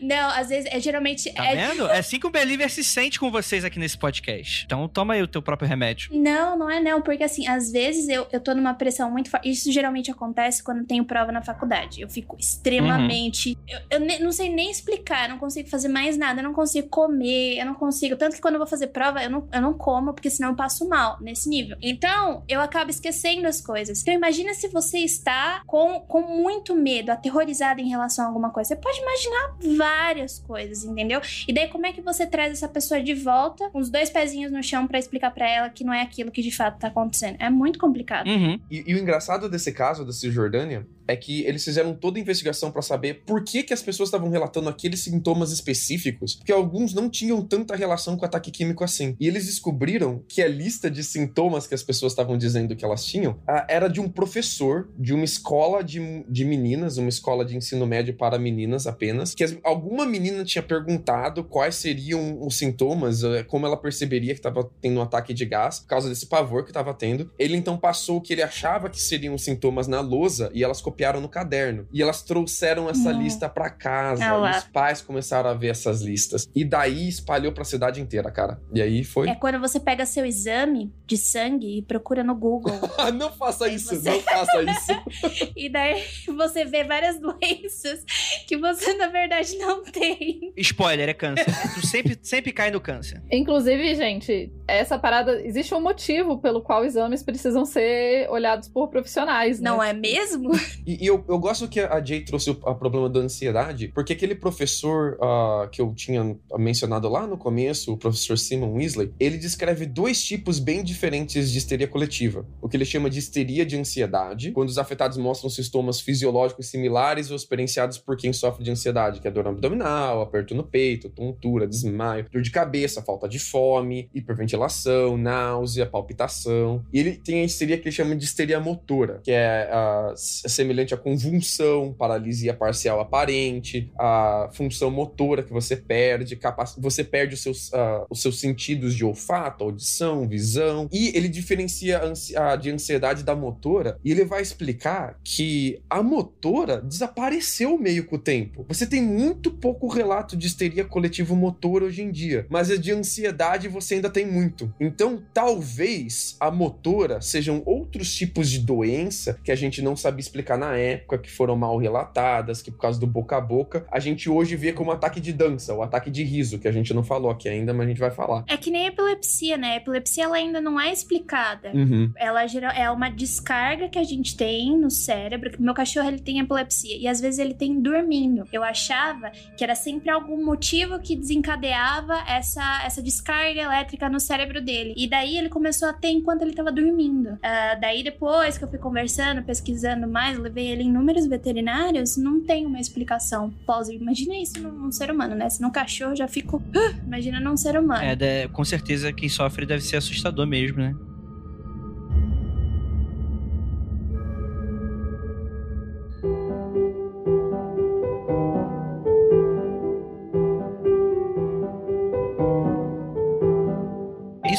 Não, 0.06 0.30
às 0.30 0.50
vezes 0.50 0.70
é 0.72 0.80
geralmente. 0.80 1.32
Tá 1.34 1.46
é 1.46 1.68
vendo? 1.68 1.88
É 1.88 2.00
assim 2.00 2.20
que 2.20 2.28
o 2.28 2.30
Believer 2.30 2.70
se 2.70 2.84
sente 2.84 3.20
com 3.20 3.32
vocês 3.32 3.66
aqui 3.66 3.80
nesse 3.80 3.98
podcast. 3.98 4.66
Então 4.66 4.88
toma 4.88 5.16
aí 5.16 5.22
o 5.22 5.28
teu 5.28 5.42
próprio 5.42 5.68
remédio. 5.68 6.10
Não, 6.14 6.58
não 6.58 6.70
é 6.70 6.80
não, 6.80 7.02
porque 7.02 7.24
assim, 7.24 7.48
às 7.48 7.72
vezes 7.72 8.08
eu, 8.08 8.28
eu 8.32 8.40
tô 8.40 8.54
numa 8.54 8.74
pressão 8.74 9.10
muito 9.10 9.30
forte. 9.30 9.50
Isso 9.50 9.72
geralmente 9.72 10.12
acontece 10.12 10.64
quando 10.64 10.80
eu 10.80 10.86
tenho 10.86 11.04
prova 11.06 11.32
na 11.32 11.42
faculdade. 11.42 12.02
Eu 12.02 12.10
fico 12.10 12.38
extremamente. 12.40 13.58
Eu, 13.68 13.80
eu 13.92 14.00
ne- 14.00 14.20
não 14.20 14.32
sei 14.32 14.50
nem 14.50 14.70
explicar, 14.70 15.26
eu 15.26 15.30
não 15.30 15.40
consigo 15.40 15.70
fazer 15.70 15.88
mais 15.88 16.18
nada, 16.18 16.40
eu 16.40 16.44
não 16.44 16.54
consigo 16.54 16.88
comer, 16.90 17.58
eu 17.58 17.66
não 17.66 17.74
consigo. 17.74 18.16
Tanto 18.16 18.36
que 18.36 18.42
quando 18.42 18.56
eu 18.56 18.60
vou 18.60 18.68
fazer 18.68 18.88
prova, 18.88 19.24
eu 19.24 19.30
não, 19.30 19.48
eu 19.52 19.62
não 19.62 19.74
como, 19.74 20.14
porque 20.14 20.30
senão 20.30 20.50
eu 20.50 20.56
passo 20.56 20.88
mal 20.88 21.18
nesse 21.22 21.50
nível. 21.50 21.78
Então, 21.82 22.44
eu 22.48 22.62
acabo 22.62 22.92
esquecendo 22.92 23.48
as 23.48 23.62
coisas. 23.62 24.02
Então, 24.02 24.14
imagina 24.14 24.54
se 24.54 24.68
você 24.68 25.00
está 25.00 25.62
com, 25.66 26.00
com 26.02 26.22
muito 26.22 26.76
medo, 26.76 27.12
aterrorizado 27.12 27.82
em 27.82 27.90
relação 27.90 28.26
a 28.26 28.28
alguma 28.28 28.52
coisa. 28.52 28.70
Você 28.70 28.76
pode 28.76 29.00
imaginar 29.00 29.56
várias 29.78 29.95
coisas, 30.40 30.84
entendeu? 30.84 31.22
E 31.48 31.54
daí, 31.54 31.68
como 31.68 31.86
é 31.86 31.94
que 31.94 32.02
você 32.02 32.26
traz 32.26 32.52
essa 32.52 32.68
pessoa 32.68 33.02
de 33.02 33.14
volta, 33.14 33.70
com 33.70 33.80
os 33.80 33.90
dois 33.90 34.10
pezinhos 34.10 34.52
no 34.52 34.64
chão, 34.64 34.88
pra 34.88 35.00
explicar 35.00 35.32
pra 35.32 35.50
ela 35.50 35.70
que 35.70 35.84
não 35.84 35.94
é 35.94 36.02
aquilo 36.02 36.32
que 36.32 36.42
de 36.42 36.52
fato 36.52 36.80
tá 36.80 36.88
acontecendo? 36.88 37.38
É 37.40 37.50
muito 37.50 37.80
complicado. 37.80 38.28
Uhum. 38.28 38.60
E, 38.70 38.84
e 38.88 38.94
o 38.94 38.98
engraçado 38.98 39.50
desse 39.50 39.72
caso 39.72 40.06
da 40.06 40.12
Cisjordânia 40.12 40.86
é 41.08 41.16
que 41.16 41.44
eles 41.46 41.64
fizeram 41.64 41.94
toda 41.94 42.18
a 42.18 42.22
investigação 42.22 42.72
pra 42.72 42.82
saber 42.82 43.24
por 43.26 43.44
que, 43.44 43.64
que 43.64 43.74
as 43.74 43.82
pessoas 43.82 44.08
estavam 44.08 44.30
relatando 44.30 44.70
aqueles 44.70 45.02
sintomas 45.02 45.52
específicos, 45.52 46.36
porque 46.36 46.52
alguns 46.52 46.94
não 46.94 47.10
tinham 47.10 47.42
tanta 47.42 47.76
relação 47.76 48.18
com 48.18 48.26
ataque 48.26 48.52
químico 48.52 48.84
assim. 48.84 49.16
E 49.20 49.28
eles 49.28 49.46
descobriram 49.46 50.24
que 50.28 50.42
a 50.42 50.48
lista 50.48 50.90
de 50.90 51.04
sintomas 51.04 51.68
que 51.68 51.76
as 51.76 51.84
pessoas 51.84 52.12
estavam 52.14 52.38
dizendo 52.38 52.76
que 52.76 52.86
elas 52.86 53.06
tinham 53.06 53.40
ah, 53.48 53.66
era 53.70 53.88
de 53.88 54.00
um 54.00 54.10
professor 54.10 54.90
de 54.98 55.14
uma 55.14 55.26
escola 55.26 55.84
de, 55.84 56.26
de 56.28 56.46
meninas, 56.46 56.98
uma 56.98 57.10
escola 57.10 57.46
de 57.46 57.56
ensino 57.56 57.86
médio 57.86 58.16
para 58.16 58.38
meninas 58.38 58.88
apenas, 58.88 59.34
que 59.34 59.44
alguma 59.64 60.06
menina 60.06 60.44
tinha 60.44 60.64
perguntado 60.64 61.44
quais 61.44 61.76
seriam 61.76 62.38
os 62.42 62.58
sintomas, 62.58 63.24
eh, 63.24 63.44
como 63.44 63.66
ela 63.66 63.78
perceberia 63.78 64.34
que 64.34 64.40
estava 64.40 64.70
tendo 64.82 65.00
um 65.00 65.04
ataque 65.04 65.34
de 65.34 65.46
gás, 65.46 65.80
por 65.80 65.88
causa 65.88 66.10
desse 66.10 66.26
pavor 66.26 66.64
que 66.64 66.70
estava 66.70 66.94
tendo. 66.94 67.32
Ele 67.38 67.56
então 67.56 67.78
passou 67.78 68.18
o 68.18 68.22
que 68.22 68.34
ele 68.34 68.42
achava 68.42 68.90
que 68.90 69.02
seriam 69.02 69.36
os 69.36 69.44
sintomas 69.44 69.88
na 69.88 70.02
lousa 70.02 70.50
e 70.54 70.64
elas 70.64 70.82
copiaram 70.96 71.20
no 71.20 71.28
caderno. 71.28 71.88
E 71.92 72.02
elas 72.02 72.22
trouxeram 72.24 72.90
essa 72.90 73.10
Hum. 73.10 73.22
lista 73.22 73.50
pra 73.50 73.70
casa. 73.70 74.26
Ah 74.26 74.36
os 74.58 74.64
pais 74.66 75.02
começaram 75.02 75.50
a 75.50 75.54
ver 75.54 75.68
essas 75.68 76.02
listas. 76.02 76.48
E 76.56 76.64
daí 76.64 77.10
espalhou 77.10 77.52
pra 77.52 77.66
cidade 77.66 78.00
inteira, 78.00 78.32
cara. 78.32 78.62
E 78.74 78.82
aí 78.82 79.04
foi. 79.04 79.28
É 79.30 79.36
quando 79.36 79.60
você 79.60 79.80
pega 79.80 80.06
seu 80.06 80.26
exame 80.26 80.94
de 81.06 81.18
sangue 81.18 81.78
e 81.80 81.82
procura 81.82 82.24
no 82.24 82.34
Google. 82.36 82.74
Ah, 82.98 83.12
não 83.12 83.32
faça 83.32 83.68
isso, 83.68 83.94
você- 83.94 84.10
não 84.10 84.20
faça 84.22 84.64
isso. 84.64 85.52
e 85.56 85.70
daí 85.70 86.02
você 86.28 86.64
vê 86.66 86.84
várias 86.86 87.20
doenças 87.20 88.04
que 88.48 88.58
você, 88.58 88.94
na 88.94 89.08
verdade, 89.08 89.58
não 89.58 89.84
tem. 89.84 90.54
Spoiler, 90.58 91.10
é 91.10 91.14
câncer. 91.14 91.46
tu 91.74 91.86
sempre, 91.86 92.18
sempre 92.24 92.52
cai 92.54 92.72
no 92.72 92.80
câncer. 92.80 93.22
Inclusive, 93.32 93.94
gente, 93.96 94.52
essa 94.68 94.98
parada. 94.98 95.42
Existe 95.46 95.74
um 95.76 95.82
motivo 95.82 96.40
pelo 96.40 96.62
qual 96.62 96.86
exames 96.86 97.22
precisam 97.22 97.66
ser 97.66 98.30
olhados 98.30 98.68
por 98.70 98.88
profissionais, 98.90 99.60
né? 99.60 99.70
Não 99.70 99.84
é 99.84 99.92
mesmo? 99.94 100.52
E, 100.86 101.04
e 101.04 101.08
eu, 101.08 101.24
eu 101.28 101.40
gosto 101.40 101.68
que 101.68 101.80
a 101.80 102.04
Jay 102.04 102.22
trouxe 102.22 102.50
o 102.50 102.56
problema 102.76 103.10
da 103.10 103.20
ansiedade, 103.20 103.90
porque 103.94 104.14
aquele 104.14 104.36
professor 104.36 105.18
ah, 105.22 105.68
que 105.72 105.82
eu 105.82 105.94
tinha 105.94 106.36
mencionado 106.58 107.08
lá 107.10 107.26
no 107.28 107.38
começo, 107.38 107.94
o 107.94 107.98
professor 107.98 108.38
Simon 108.38 108.74
Weasley, 108.74 109.12
ele 109.20 109.38
descreve 109.38 109.86
dois 109.86 110.24
tipos 110.24 110.60
bem 110.60 110.84
diferentes 110.84 111.52
de 111.52 111.58
histeria 111.58 111.88
coletiva. 111.88 112.46
O 112.62 112.70
que 112.70 112.78
ele 112.78 112.86
chama 112.86 113.10
de 113.10 113.20
histeria 113.20 113.66
de 113.66 113.78
ansiedade, 113.78 114.52
quando 114.52 114.70
os 114.70 114.78
afetados 114.78 115.18
mostram 115.18 115.50
sintomas 115.50 116.00
fisiológicos 116.00 116.68
similares 116.68 117.30
ou 117.30 117.36
experienciados 117.36 117.98
por 117.98 118.16
quem 118.18 118.32
sofre 118.34 118.64
de 118.64 118.72
ansiedade, 118.72 119.20
que 119.20 119.28
é 119.28 119.32
dor 119.32 119.48
abdominal, 119.48 120.22
aperto 120.22 120.54
no 120.56 120.64
peito, 120.64 121.10
tontura, 121.10 121.68
desmaio, 121.68 122.26
dor 122.32 122.42
de 122.42 122.52
cabeça, 122.52 123.02
falta 123.02 123.28
de 123.28 123.40
fome, 123.40 124.10
hiperventilação, 124.14 125.18
náusea, 125.18 125.86
palpitação. 125.86 126.84
E 126.94 127.00
ele 127.00 127.14
tem 127.18 127.42
a 127.42 127.44
histeria 127.44 127.78
que 127.78 127.88
ele 127.88 127.96
chama 127.96 128.16
de 128.16 128.24
histeria 128.26 128.60
motora, 128.60 129.20
que 129.24 129.32
é 129.32 129.70
ah, 129.72 130.10
s- 130.14 130.42
semelhante 130.76 130.96
convulsão, 130.98 131.94
paralisia 131.98 132.54
parcial 132.54 133.00
aparente, 133.00 133.90
a 133.98 134.50
função 134.52 134.92
motora 134.92 135.42
que 135.42 135.54
você 135.54 135.76
perde, 135.76 136.36
capac... 136.36 136.74
você 136.78 137.04
perde 137.04 137.36
os 137.36 137.42
seus, 137.42 137.74
ah, 137.74 138.06
os 138.10 138.22
seus 138.22 138.40
sentidos 138.40 138.94
de 138.94 139.06
olfato, 139.06 139.64
audição, 139.64 140.28
visão. 140.28 140.90
E 140.92 141.16
ele 141.16 141.30
diferencia 141.30 142.00
a, 142.00 142.06
ansi- 142.06 142.36
a 142.36 142.56
de 142.56 142.70
ansiedade 142.70 143.24
da 143.24 143.36
motora 143.36 143.98
e 144.04 144.12
ele 144.12 144.26
vai 144.26 144.42
explicar 144.42 145.18
que 145.24 145.82
a 145.90 146.04
motora 146.04 146.82
desapareceu 146.82 147.78
meio 147.78 148.06
com 148.06 148.18
o 148.18 148.20
tempo. 148.20 148.66
Você 148.68 148.86
tem 148.86 149.02
muito 149.02 149.52
pouco 149.52 149.88
relato 149.88 150.36
de 150.36 150.48
histeria 150.48 150.84
coletivo 150.84 151.36
motora 151.36 151.86
hoje 151.86 152.02
em 152.02 152.12
dia, 152.12 152.46
mas 152.50 152.70
a 152.70 152.76
de 152.76 152.92
ansiedade 152.92 153.68
você 153.68 153.96
ainda 153.96 154.10
tem 154.10 154.26
muito. 154.26 154.74
Então, 154.80 155.24
talvez 155.34 156.36
a 156.40 156.52
motora 156.52 157.22
sejam 157.22 157.62
outros 157.66 158.14
tipos 158.14 158.50
de 158.50 158.60
doença 158.60 159.40
que 159.44 159.52
a 159.52 159.56
gente 159.56 159.82
não 159.82 159.96
sabia 159.96 160.20
explicar 160.20 160.58
na 160.58 160.65
época, 160.74 161.18
que 161.18 161.32
foram 161.32 161.56
mal 161.56 161.78
relatadas, 161.78 162.62
que 162.62 162.72
por 162.72 162.80
causa 162.80 163.00
do 163.00 163.08
boca 163.08 163.38
a 163.38 163.42
boca, 163.42 163.86
a 163.92 164.00
gente 164.00 164.30
hoje 164.30 164.56
vê 164.56 164.72
como 164.72 164.92
ataque 164.92 165.20
de 165.20 165.34
dança, 165.34 165.74
o 165.74 165.82
ataque 165.82 166.10
de 166.10 166.24
riso, 166.24 166.60
que 166.60 166.68
a 166.68 166.72
gente 166.72 166.94
não 166.94 167.04
falou 167.04 167.30
aqui 167.30 167.50
ainda, 167.50 167.74
mas 167.74 167.86
a 167.86 167.90
gente 167.90 168.00
vai 168.00 168.12
falar. 168.12 168.44
É 168.48 168.58
que 168.58 168.72
nem 168.72 168.86
a 168.86 168.88
epilepsia, 168.88 169.58
né? 169.58 169.74
A 169.74 169.78
epilepsia 169.78 170.24
ela 170.24 170.38
ainda 170.38 170.62
não 170.62 170.80
é 170.80 170.92
explicada. 170.92 171.72
Uhum. 171.74 172.12
Ela 172.16 172.44
é 172.76 172.90
uma 172.90 173.10
descarga 173.10 173.90
que 173.90 174.00
a 174.00 174.04
gente 174.04 174.36
tem 174.36 174.78
no 174.78 174.90
cérebro. 174.90 175.52
Meu 175.60 175.74
cachorro 175.74 176.08
ele 176.08 176.20
tem 176.20 176.40
epilepsia 176.40 176.98
e 176.98 177.08
às 177.08 177.20
vezes 177.20 177.40
ele 177.40 177.54
tem 177.54 177.80
dormindo. 177.82 178.46
Eu 178.52 178.64
achava 178.64 179.32
que 179.58 179.64
era 179.64 179.76
sempre 179.76 180.10
algum 180.10 180.44
motivo 180.44 181.00
que 181.00 181.16
desencadeava 181.16 182.16
essa, 182.28 182.84
essa 182.86 183.02
descarga 183.02 183.62
elétrica 183.62 184.10
no 184.10 184.20
cérebro 184.20 184.62
dele. 184.62 184.94
E 184.98 185.08
daí 185.08 185.38
ele 185.38 185.50
começou 185.50 185.90
a 185.90 185.94
ter 185.94 186.10
enquanto 186.10 186.42
ele 186.42 186.54
tava 186.54 186.72
dormindo. 186.72 187.38
Ah, 187.42 187.76
daí 187.76 188.04
depois 188.04 188.58
que 188.58 188.64
eu 188.64 188.70
fui 188.70 188.80
conversando, 188.80 189.44
pesquisando 189.44 190.08
mais, 190.08 190.38
levei 190.56 190.72
ele 190.72 190.84
em 190.84 190.88
inúmeros 190.88 191.28
veterinários, 191.28 192.16
não 192.16 192.40
tem 192.40 192.66
uma 192.66 192.80
explicação 192.80 193.54
plausível. 193.66 194.02
Imagina 194.02 194.38
isso 194.38 194.58
num, 194.62 194.72
num 194.72 194.92
ser 194.92 195.12
humano, 195.12 195.36
né? 195.36 195.50
Se 195.50 195.62
num 195.62 195.70
cachorro 195.70 196.16
já 196.16 196.28
fico. 196.30 196.64
Imagina 197.06 197.40
num 197.42 197.58
ser 197.58 197.78
humano. 197.78 198.02
É, 198.02 198.16
de- 198.16 198.48
com 198.50 198.64
certeza 198.64 199.12
quem 199.12 199.28
sofre 199.28 199.66
deve 199.66 199.84
ser 199.84 199.98
assustador 199.98 200.48
mesmo, 200.48 200.78
né? 200.78 200.96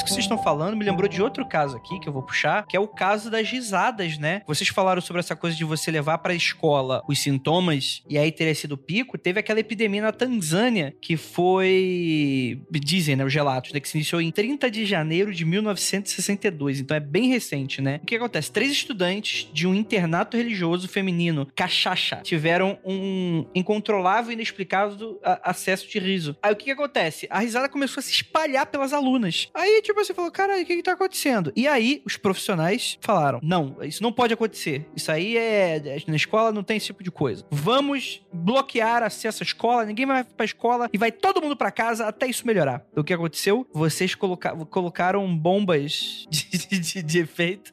Que 0.06 0.12
vocês 0.12 0.24
estão 0.24 0.38
falando 0.42 0.76
me 0.76 0.84
lembrou 0.84 1.08
de 1.08 1.20
outro 1.22 1.44
caso 1.46 1.76
aqui 1.76 1.98
que 2.00 2.08
eu 2.08 2.12
vou 2.12 2.22
puxar, 2.22 2.66
que 2.66 2.76
é 2.76 2.80
o 2.80 2.88
caso 2.88 3.30
das 3.30 3.48
risadas, 3.48 4.16
né? 4.18 4.42
Vocês 4.46 4.68
falaram 4.70 5.00
sobre 5.02 5.20
essa 5.20 5.36
coisa 5.36 5.56
de 5.56 5.64
você 5.64 5.90
levar 5.90 6.18
pra 6.18 6.34
escola 6.34 7.02
os 7.08 7.18
sintomas 7.18 8.02
e 8.08 8.16
aí 8.16 8.30
teria 8.32 8.54
sido 8.54 8.76
pico. 8.78 9.18
Teve 9.18 9.40
aquela 9.40 9.60
epidemia 9.60 10.02
na 10.02 10.12
Tanzânia 10.12 10.94
que 11.00 11.16
foi. 11.16 12.60
Dizem, 12.70 13.16
né? 13.16 13.24
Os 13.24 13.34
relatos, 13.34 13.72
né? 13.72 13.80
Que 13.80 13.88
se 13.88 13.96
iniciou 13.96 14.20
em 14.20 14.30
30 14.30 14.70
de 14.70 14.84
janeiro 14.86 15.32
de 15.34 15.44
1962. 15.44 16.80
Então 16.80 16.96
é 16.96 17.00
bem 17.00 17.28
recente, 17.28 17.80
né? 17.80 18.00
O 18.02 18.06
que 18.06 18.16
acontece? 18.16 18.50
Três 18.50 18.70
estudantes 18.70 19.48
de 19.52 19.66
um 19.66 19.74
internato 19.74 20.36
religioso 20.36 20.88
feminino, 20.88 21.46
Cachacha, 21.54 22.20
tiveram 22.22 22.78
um 22.84 23.46
incontrolável 23.54 24.30
e 24.30 24.34
inexplicável 24.34 25.18
a- 25.24 25.50
acesso 25.50 25.88
de 25.88 25.98
riso. 25.98 26.36
Aí 26.42 26.52
o 26.52 26.56
que, 26.56 26.66
que 26.66 26.70
acontece? 26.70 27.26
A 27.30 27.40
risada 27.40 27.68
começou 27.68 28.00
a 28.00 28.02
se 28.02 28.12
espalhar 28.12 28.66
pelas 28.66 28.92
alunas. 28.92 29.48
Aí, 29.54 29.82
tipo, 29.82 29.95
você 29.96 30.14
falou, 30.14 30.30
cara, 30.30 30.60
o 30.60 30.64
que, 30.64 30.76
que 30.76 30.82
tá 30.82 30.92
acontecendo? 30.92 31.52
E 31.56 31.66
aí, 31.66 32.02
os 32.04 32.16
profissionais 32.16 32.98
falaram: 33.00 33.40
não, 33.42 33.76
isso 33.82 34.02
não 34.02 34.12
pode 34.12 34.32
acontecer. 34.34 34.86
Isso 34.94 35.10
aí 35.10 35.36
é. 35.36 35.82
Na 36.06 36.16
escola 36.16 36.52
não 36.52 36.62
tem 36.62 36.76
esse 36.76 36.86
tipo 36.86 37.02
de 37.02 37.10
coisa. 37.10 37.44
Vamos 37.50 38.22
bloquear 38.32 39.02
acesso 39.02 39.42
à 39.42 39.44
escola, 39.44 39.84
ninguém 39.84 40.06
vai 40.06 40.22
pra 40.24 40.44
escola 40.44 40.88
e 40.92 40.98
vai 40.98 41.10
todo 41.10 41.40
mundo 41.42 41.56
pra 41.56 41.70
casa 41.70 42.06
até 42.06 42.26
isso 42.26 42.46
melhorar. 42.46 42.84
O 42.94 43.02
que 43.02 43.12
aconteceu? 43.12 43.66
Vocês 43.72 44.14
coloca- 44.14 44.54
colocaram 44.66 45.36
bombas 45.36 46.26
de, 46.30 46.78
de- 46.78 47.02
de 47.02 47.18
efeito 47.18 47.72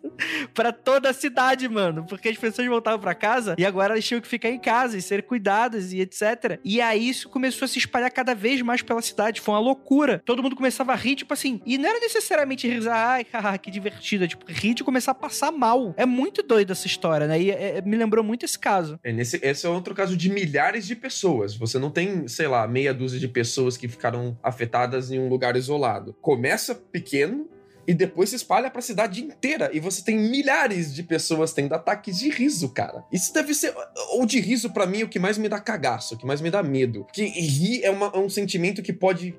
pra 0.53 0.71
toda 0.71 1.09
a 1.09 1.13
cidade, 1.13 1.67
mano. 1.67 2.05
Porque 2.07 2.29
as 2.29 2.37
pessoas 2.37 2.67
voltavam 2.67 2.99
pra 2.99 3.13
casa 3.15 3.55
e 3.57 3.65
agora 3.65 3.93
elas 3.93 4.05
tinham 4.05 4.21
que 4.21 4.27
ficar 4.27 4.49
em 4.49 4.59
casa 4.59 4.97
e 4.97 5.01
ser 5.01 5.23
cuidadas 5.23 5.91
e 5.93 5.99
etc. 5.99 6.59
E 6.63 6.79
aí 6.81 7.07
isso 7.09 7.29
começou 7.29 7.65
a 7.65 7.67
se 7.67 7.77
espalhar 7.79 8.11
cada 8.11 8.33
vez 8.33 8.61
mais 8.61 8.81
pela 8.81 9.01
cidade. 9.01 9.41
Foi 9.41 9.53
uma 9.53 9.59
loucura. 9.59 10.21
Todo 10.25 10.41
mundo 10.41 10.55
começava 10.55 10.93
a 10.93 10.95
rir, 10.95 11.15
tipo 11.15 11.33
assim. 11.33 11.61
E 11.65 11.77
não 11.77 11.89
era 11.89 11.99
necessariamente 12.13 12.67
rir, 12.67 12.87
ai, 12.89 13.25
haha, 13.33 13.57
que 13.57 13.71
divertido. 13.71 14.23
É, 14.25 14.27
Tipo, 14.27 14.45
rir 14.47 14.73
de 14.73 14.83
começar 14.83 15.11
a 15.11 15.15
passar 15.15 15.51
mal. 15.51 15.93
É 15.97 16.05
muito 16.05 16.41
doido 16.43 16.71
essa 16.71 16.87
história, 16.87 17.27
né? 17.27 17.39
E 17.41 17.51
é- 17.51 17.77
é- 17.77 17.81
me 17.81 17.95
lembrou 17.97 18.23
muito 18.23 18.45
esse 18.45 18.57
caso. 18.57 18.99
É, 19.03 19.11
nesse, 19.11 19.39
esse 19.43 19.65
é 19.65 19.69
outro 19.69 19.93
caso 19.93 20.15
de 20.17 20.29
milhares 20.29 20.85
de 20.87 20.95
pessoas. 20.95 21.55
Você 21.55 21.77
não 21.79 21.89
tem, 21.89 22.27
sei 22.27 22.47
lá, 22.47 22.67
meia 22.67 22.93
dúzia 22.93 23.19
de 23.19 23.27
pessoas 23.27 23.77
que 23.77 23.87
ficaram 23.87 24.37
afetadas 24.41 25.11
em 25.11 25.19
um 25.19 25.27
lugar 25.29 25.55
isolado. 25.55 26.15
Começa 26.21 26.73
pequeno 26.75 27.47
e 27.87 27.93
depois 27.93 28.29
se 28.29 28.35
espalha 28.35 28.69
pra 28.69 28.81
cidade 28.81 29.21
inteira. 29.23 29.69
E 29.73 29.79
você 29.79 30.03
tem 30.03 30.17
milhares 30.17 30.93
de 30.93 31.03
pessoas 31.03 31.53
tendo 31.53 31.73
ataques 31.73 32.19
de 32.19 32.29
riso, 32.29 32.69
cara. 32.69 33.03
Isso 33.11 33.33
deve 33.33 33.53
ser. 33.53 33.73
Ou 34.13 34.25
de 34.25 34.39
riso, 34.39 34.71
pra 34.71 34.85
mim, 34.85 35.01
é 35.01 35.03
o 35.03 35.09
que 35.09 35.19
mais 35.19 35.37
me 35.37 35.49
dá 35.49 35.59
cagaço, 35.59 36.15
o 36.15 36.17
que 36.17 36.25
mais 36.25 36.41
me 36.41 36.49
dá 36.51 36.61
medo. 36.63 37.03
Porque 37.05 37.23
rir 37.25 37.83
é, 37.83 37.89
uma- 37.89 38.11
é 38.13 38.17
um 38.17 38.29
sentimento 38.29 38.81
que 38.81 38.93
pode 38.93 39.35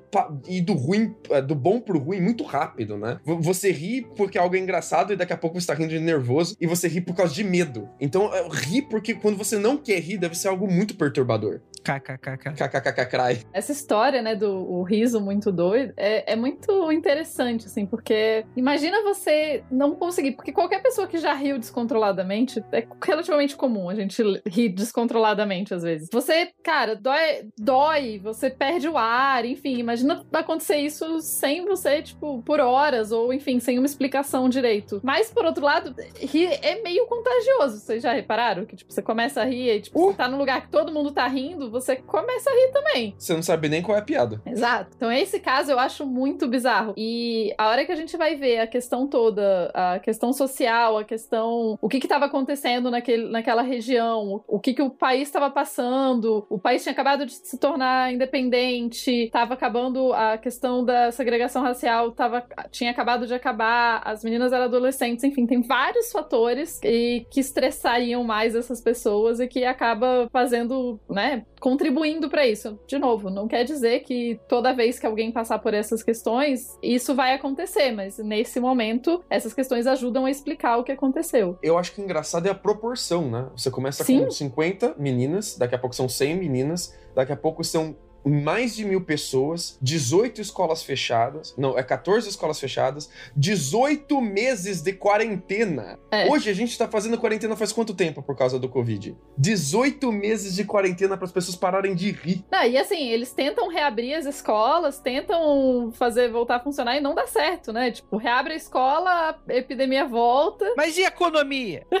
ir 0.47 0.61
do 0.61 0.73
ruim, 0.73 1.15
é, 1.29 1.41
do 1.41 1.55
bom 1.55 1.79
pro 1.79 1.99
ruim 1.99 2.21
muito 2.21 2.43
rápido, 2.43 2.97
né? 2.97 3.19
Você 3.25 3.71
ri 3.71 4.07
porque 4.15 4.37
algo 4.37 4.55
é 4.55 4.59
engraçado 4.59 5.13
e 5.13 5.15
daqui 5.15 5.33
a 5.33 5.37
pouco 5.37 5.59
você 5.59 5.67
tá 5.67 5.73
rindo 5.73 5.89
de 5.89 5.99
nervoso 5.99 6.55
e 6.59 6.67
você 6.67 6.87
ri 6.87 7.01
por 7.01 7.15
causa 7.15 7.33
de 7.33 7.43
medo. 7.43 7.89
Então, 7.99 8.33
é, 8.33 8.47
rir 8.49 8.83
porque 8.83 9.13
quando 9.13 9.37
você 9.37 9.57
não 9.57 9.77
quer 9.77 9.99
rir 9.99 10.17
deve 10.17 10.35
ser 10.35 10.47
algo 10.47 10.69
muito 10.71 10.95
perturbador. 10.95 11.61
KKKK. 11.83 12.53
KKKK. 12.55 13.45
Essa 13.53 13.71
história, 13.71 14.21
né, 14.21 14.35
do 14.35 14.49
o 14.51 14.81
riso 14.83 15.21
muito 15.21 15.51
doido, 15.51 15.93
é, 15.95 16.33
é 16.33 16.35
muito 16.35 16.91
interessante, 16.91 17.67
assim, 17.67 17.85
porque 17.85 18.34
imagina 18.55 19.03
você 19.03 19.63
não 19.71 19.95
conseguir, 19.95 20.31
porque 20.31 20.51
qualquer 20.51 20.81
pessoa 20.81 21.07
que 21.07 21.17
já 21.17 21.33
riu 21.33 21.57
descontroladamente, 21.57 22.63
é 22.71 22.87
relativamente 23.03 23.55
comum 23.55 23.89
a 23.89 23.95
gente 23.95 24.21
rir 24.47 24.69
descontroladamente 24.69 25.73
às 25.73 25.83
vezes. 25.83 26.09
Você, 26.11 26.51
cara, 26.63 26.95
dói, 26.95 27.47
dói, 27.57 28.19
você 28.19 28.49
perde 28.49 28.87
o 28.87 28.97
ar, 28.97 29.45
enfim, 29.45 29.77
imagina 29.77 30.25
acontecer 30.33 30.77
isso 30.77 31.19
sem 31.21 31.65
você, 31.65 32.01
tipo, 32.01 32.41
por 32.43 32.59
horas, 32.59 33.11
ou 33.11 33.33
enfim, 33.33 33.59
sem 33.59 33.77
uma 33.77 33.85
explicação 33.85 34.49
direito. 34.49 34.99
Mas, 35.03 35.31
por 35.31 35.45
outro 35.45 35.63
lado, 35.63 35.95
rir 36.19 36.49
é 36.61 36.81
meio 36.81 37.05
contagioso, 37.05 37.79
vocês 37.79 38.01
já 38.01 38.13
repararam? 38.13 38.65
Que, 38.65 38.75
tipo, 38.75 38.91
você 38.91 39.01
começa 39.01 39.41
a 39.41 39.45
rir 39.45 39.69
e, 39.69 39.81
tipo, 39.81 39.99
você 39.99 40.17
tá 40.17 40.27
num 40.27 40.37
lugar 40.37 40.61
que 40.61 40.69
todo 40.69 40.91
mundo 40.91 41.11
tá 41.11 41.27
rindo, 41.27 41.69
você 41.69 41.95
começa 41.95 42.49
a 42.49 42.53
rir 42.53 42.71
também. 42.71 43.15
Você 43.17 43.33
não 43.33 43.43
sabe 43.43 43.69
nem 43.69 43.81
qual 43.81 43.97
é 43.97 44.01
a 44.01 44.03
piada. 44.03 44.41
Exato. 44.45 44.91
Então, 44.95 45.11
esse 45.11 45.39
caso 45.39 45.71
eu 45.71 45.79
acho 45.79 46.05
muito 46.05 46.47
bizarro. 46.47 46.93
E 46.97 47.53
a 47.57 47.67
hora 47.67 47.85
que 47.85 47.91
a 47.91 47.95
gente 47.95 48.15
vai 48.17 48.24
ver 48.33 48.59
a 48.59 48.67
questão 48.67 49.07
toda, 49.07 49.69
a 49.71 49.99
questão 49.99 50.33
social, 50.33 50.97
a 50.97 51.03
questão. 51.03 51.77
O 51.79 51.87
que 51.87 51.97
estava 51.97 52.25
acontecendo 52.25 52.89
naquele, 52.89 53.29
naquela 53.29 53.61
região, 53.61 54.43
o 54.47 54.59
que, 54.59 54.73
que 54.73 54.81
o 54.81 54.89
país 54.89 55.27
estava 55.27 55.51
passando, 55.51 56.47
o 56.49 56.57
país 56.57 56.81
tinha 56.81 56.93
acabado 56.93 57.25
de 57.25 57.33
se 57.33 57.59
tornar 57.59 58.11
independente, 58.11 59.11
estava 59.11 59.53
acabando 59.53 60.13
a 60.13 60.37
questão 60.37 60.83
da 60.83 61.11
segregação 61.11 61.61
racial, 61.61 62.11
tava, 62.11 62.43
tinha 62.71 62.89
acabado 62.89 63.27
de 63.27 63.33
acabar, 63.33 64.01
as 64.03 64.23
meninas 64.23 64.51
eram 64.51 64.65
adolescentes, 64.65 65.23
enfim, 65.23 65.45
tem 65.45 65.61
vários 65.61 66.11
fatores 66.11 66.79
e, 66.83 67.25
que 67.29 67.39
estressariam 67.39 68.23
mais 68.23 68.55
essas 68.55 68.81
pessoas 68.81 69.39
e 69.39 69.47
que 69.47 69.65
acaba 69.65 70.29
fazendo, 70.31 70.99
né, 71.09 71.45
contribuindo 71.65 72.29
para 72.29 72.45
isso. 72.45 72.79
De 72.85 72.99
novo, 72.99 73.31
não 73.31 73.47
quer 73.47 73.63
dizer 73.63 74.01
que 74.01 74.39
toda 74.47 74.71
vez 74.71 74.99
que 74.99 75.05
alguém 75.07 75.31
passar 75.31 75.57
por 75.57 75.73
essas 75.73 76.03
questões, 76.03 76.77
isso 76.79 77.15
vai 77.15 77.33
acontecer, 77.33 77.91
mas 77.91 78.19
nesse 78.19 78.59
momento, 78.59 79.25
essas 79.31 79.51
questões 79.51 79.87
ajudam 79.87 80.25
a 80.25 80.29
explicar 80.29 80.77
o 80.77 80.83
que 80.83 80.91
aconteceu. 80.91 81.57
Eu 81.63 81.75
acho 81.75 81.91
que 81.91 81.99
o 81.99 82.03
engraçado 82.03 82.45
é 82.45 82.51
a 82.51 82.53
proporção, 82.53 83.31
né? 83.31 83.47
Você 83.57 83.71
começa 83.71 84.03
Sim. 84.03 84.25
com 84.25 84.29
50 84.29 84.93
meninas, 84.99 85.57
daqui 85.57 85.73
a 85.73 85.79
pouco 85.79 85.95
são 85.95 86.07
100 86.07 86.37
meninas, 86.37 86.93
daqui 87.15 87.33
a 87.33 87.35
pouco 87.35 87.63
são 87.63 87.95
mais 88.25 88.75
de 88.75 88.83
mil 88.83 89.01
pessoas, 89.01 89.77
18 89.81 90.41
escolas 90.41 90.83
fechadas, 90.83 91.53
não, 91.57 91.77
é 91.77 91.83
14 91.83 92.27
escolas 92.27 92.59
fechadas, 92.59 93.09
18 93.35 94.19
meses 94.21 94.81
de 94.81 94.93
quarentena. 94.93 95.99
É. 96.11 96.29
Hoje 96.29 96.49
a 96.49 96.53
gente 96.53 96.77
tá 96.77 96.87
fazendo 96.87 97.17
quarentena 97.17 97.55
faz 97.55 97.71
quanto 97.71 97.93
tempo 97.93 98.21
por 98.21 98.35
causa 98.35 98.57
do 98.59 98.67
Covid? 98.67 99.15
18 99.37 100.11
meses 100.11 100.55
de 100.55 100.63
quarentena 100.65 101.15
para 101.15 101.25
as 101.25 101.31
pessoas 101.31 101.55
pararem 101.55 101.93
de 101.93 102.11
rir. 102.11 102.43
Não, 102.51 102.63
e 102.63 102.77
assim, 102.77 103.09
eles 103.09 103.31
tentam 103.31 103.67
reabrir 103.69 104.15
as 104.15 104.25
escolas, 104.25 104.99
tentam 104.99 105.91
fazer 105.93 106.31
voltar 106.31 106.55
a 106.57 106.59
funcionar 106.59 106.97
e 106.97 107.01
não 107.01 107.13
dá 107.13 107.27
certo, 107.27 107.71
né? 107.71 107.91
Tipo, 107.91 108.17
reabre 108.17 108.53
a 108.53 108.57
escola, 108.57 109.39
a 109.47 109.53
epidemia 109.53 110.05
volta. 110.05 110.65
Mas 110.75 110.97
e 110.97 111.03
a 111.03 111.07
economia? 111.07 111.85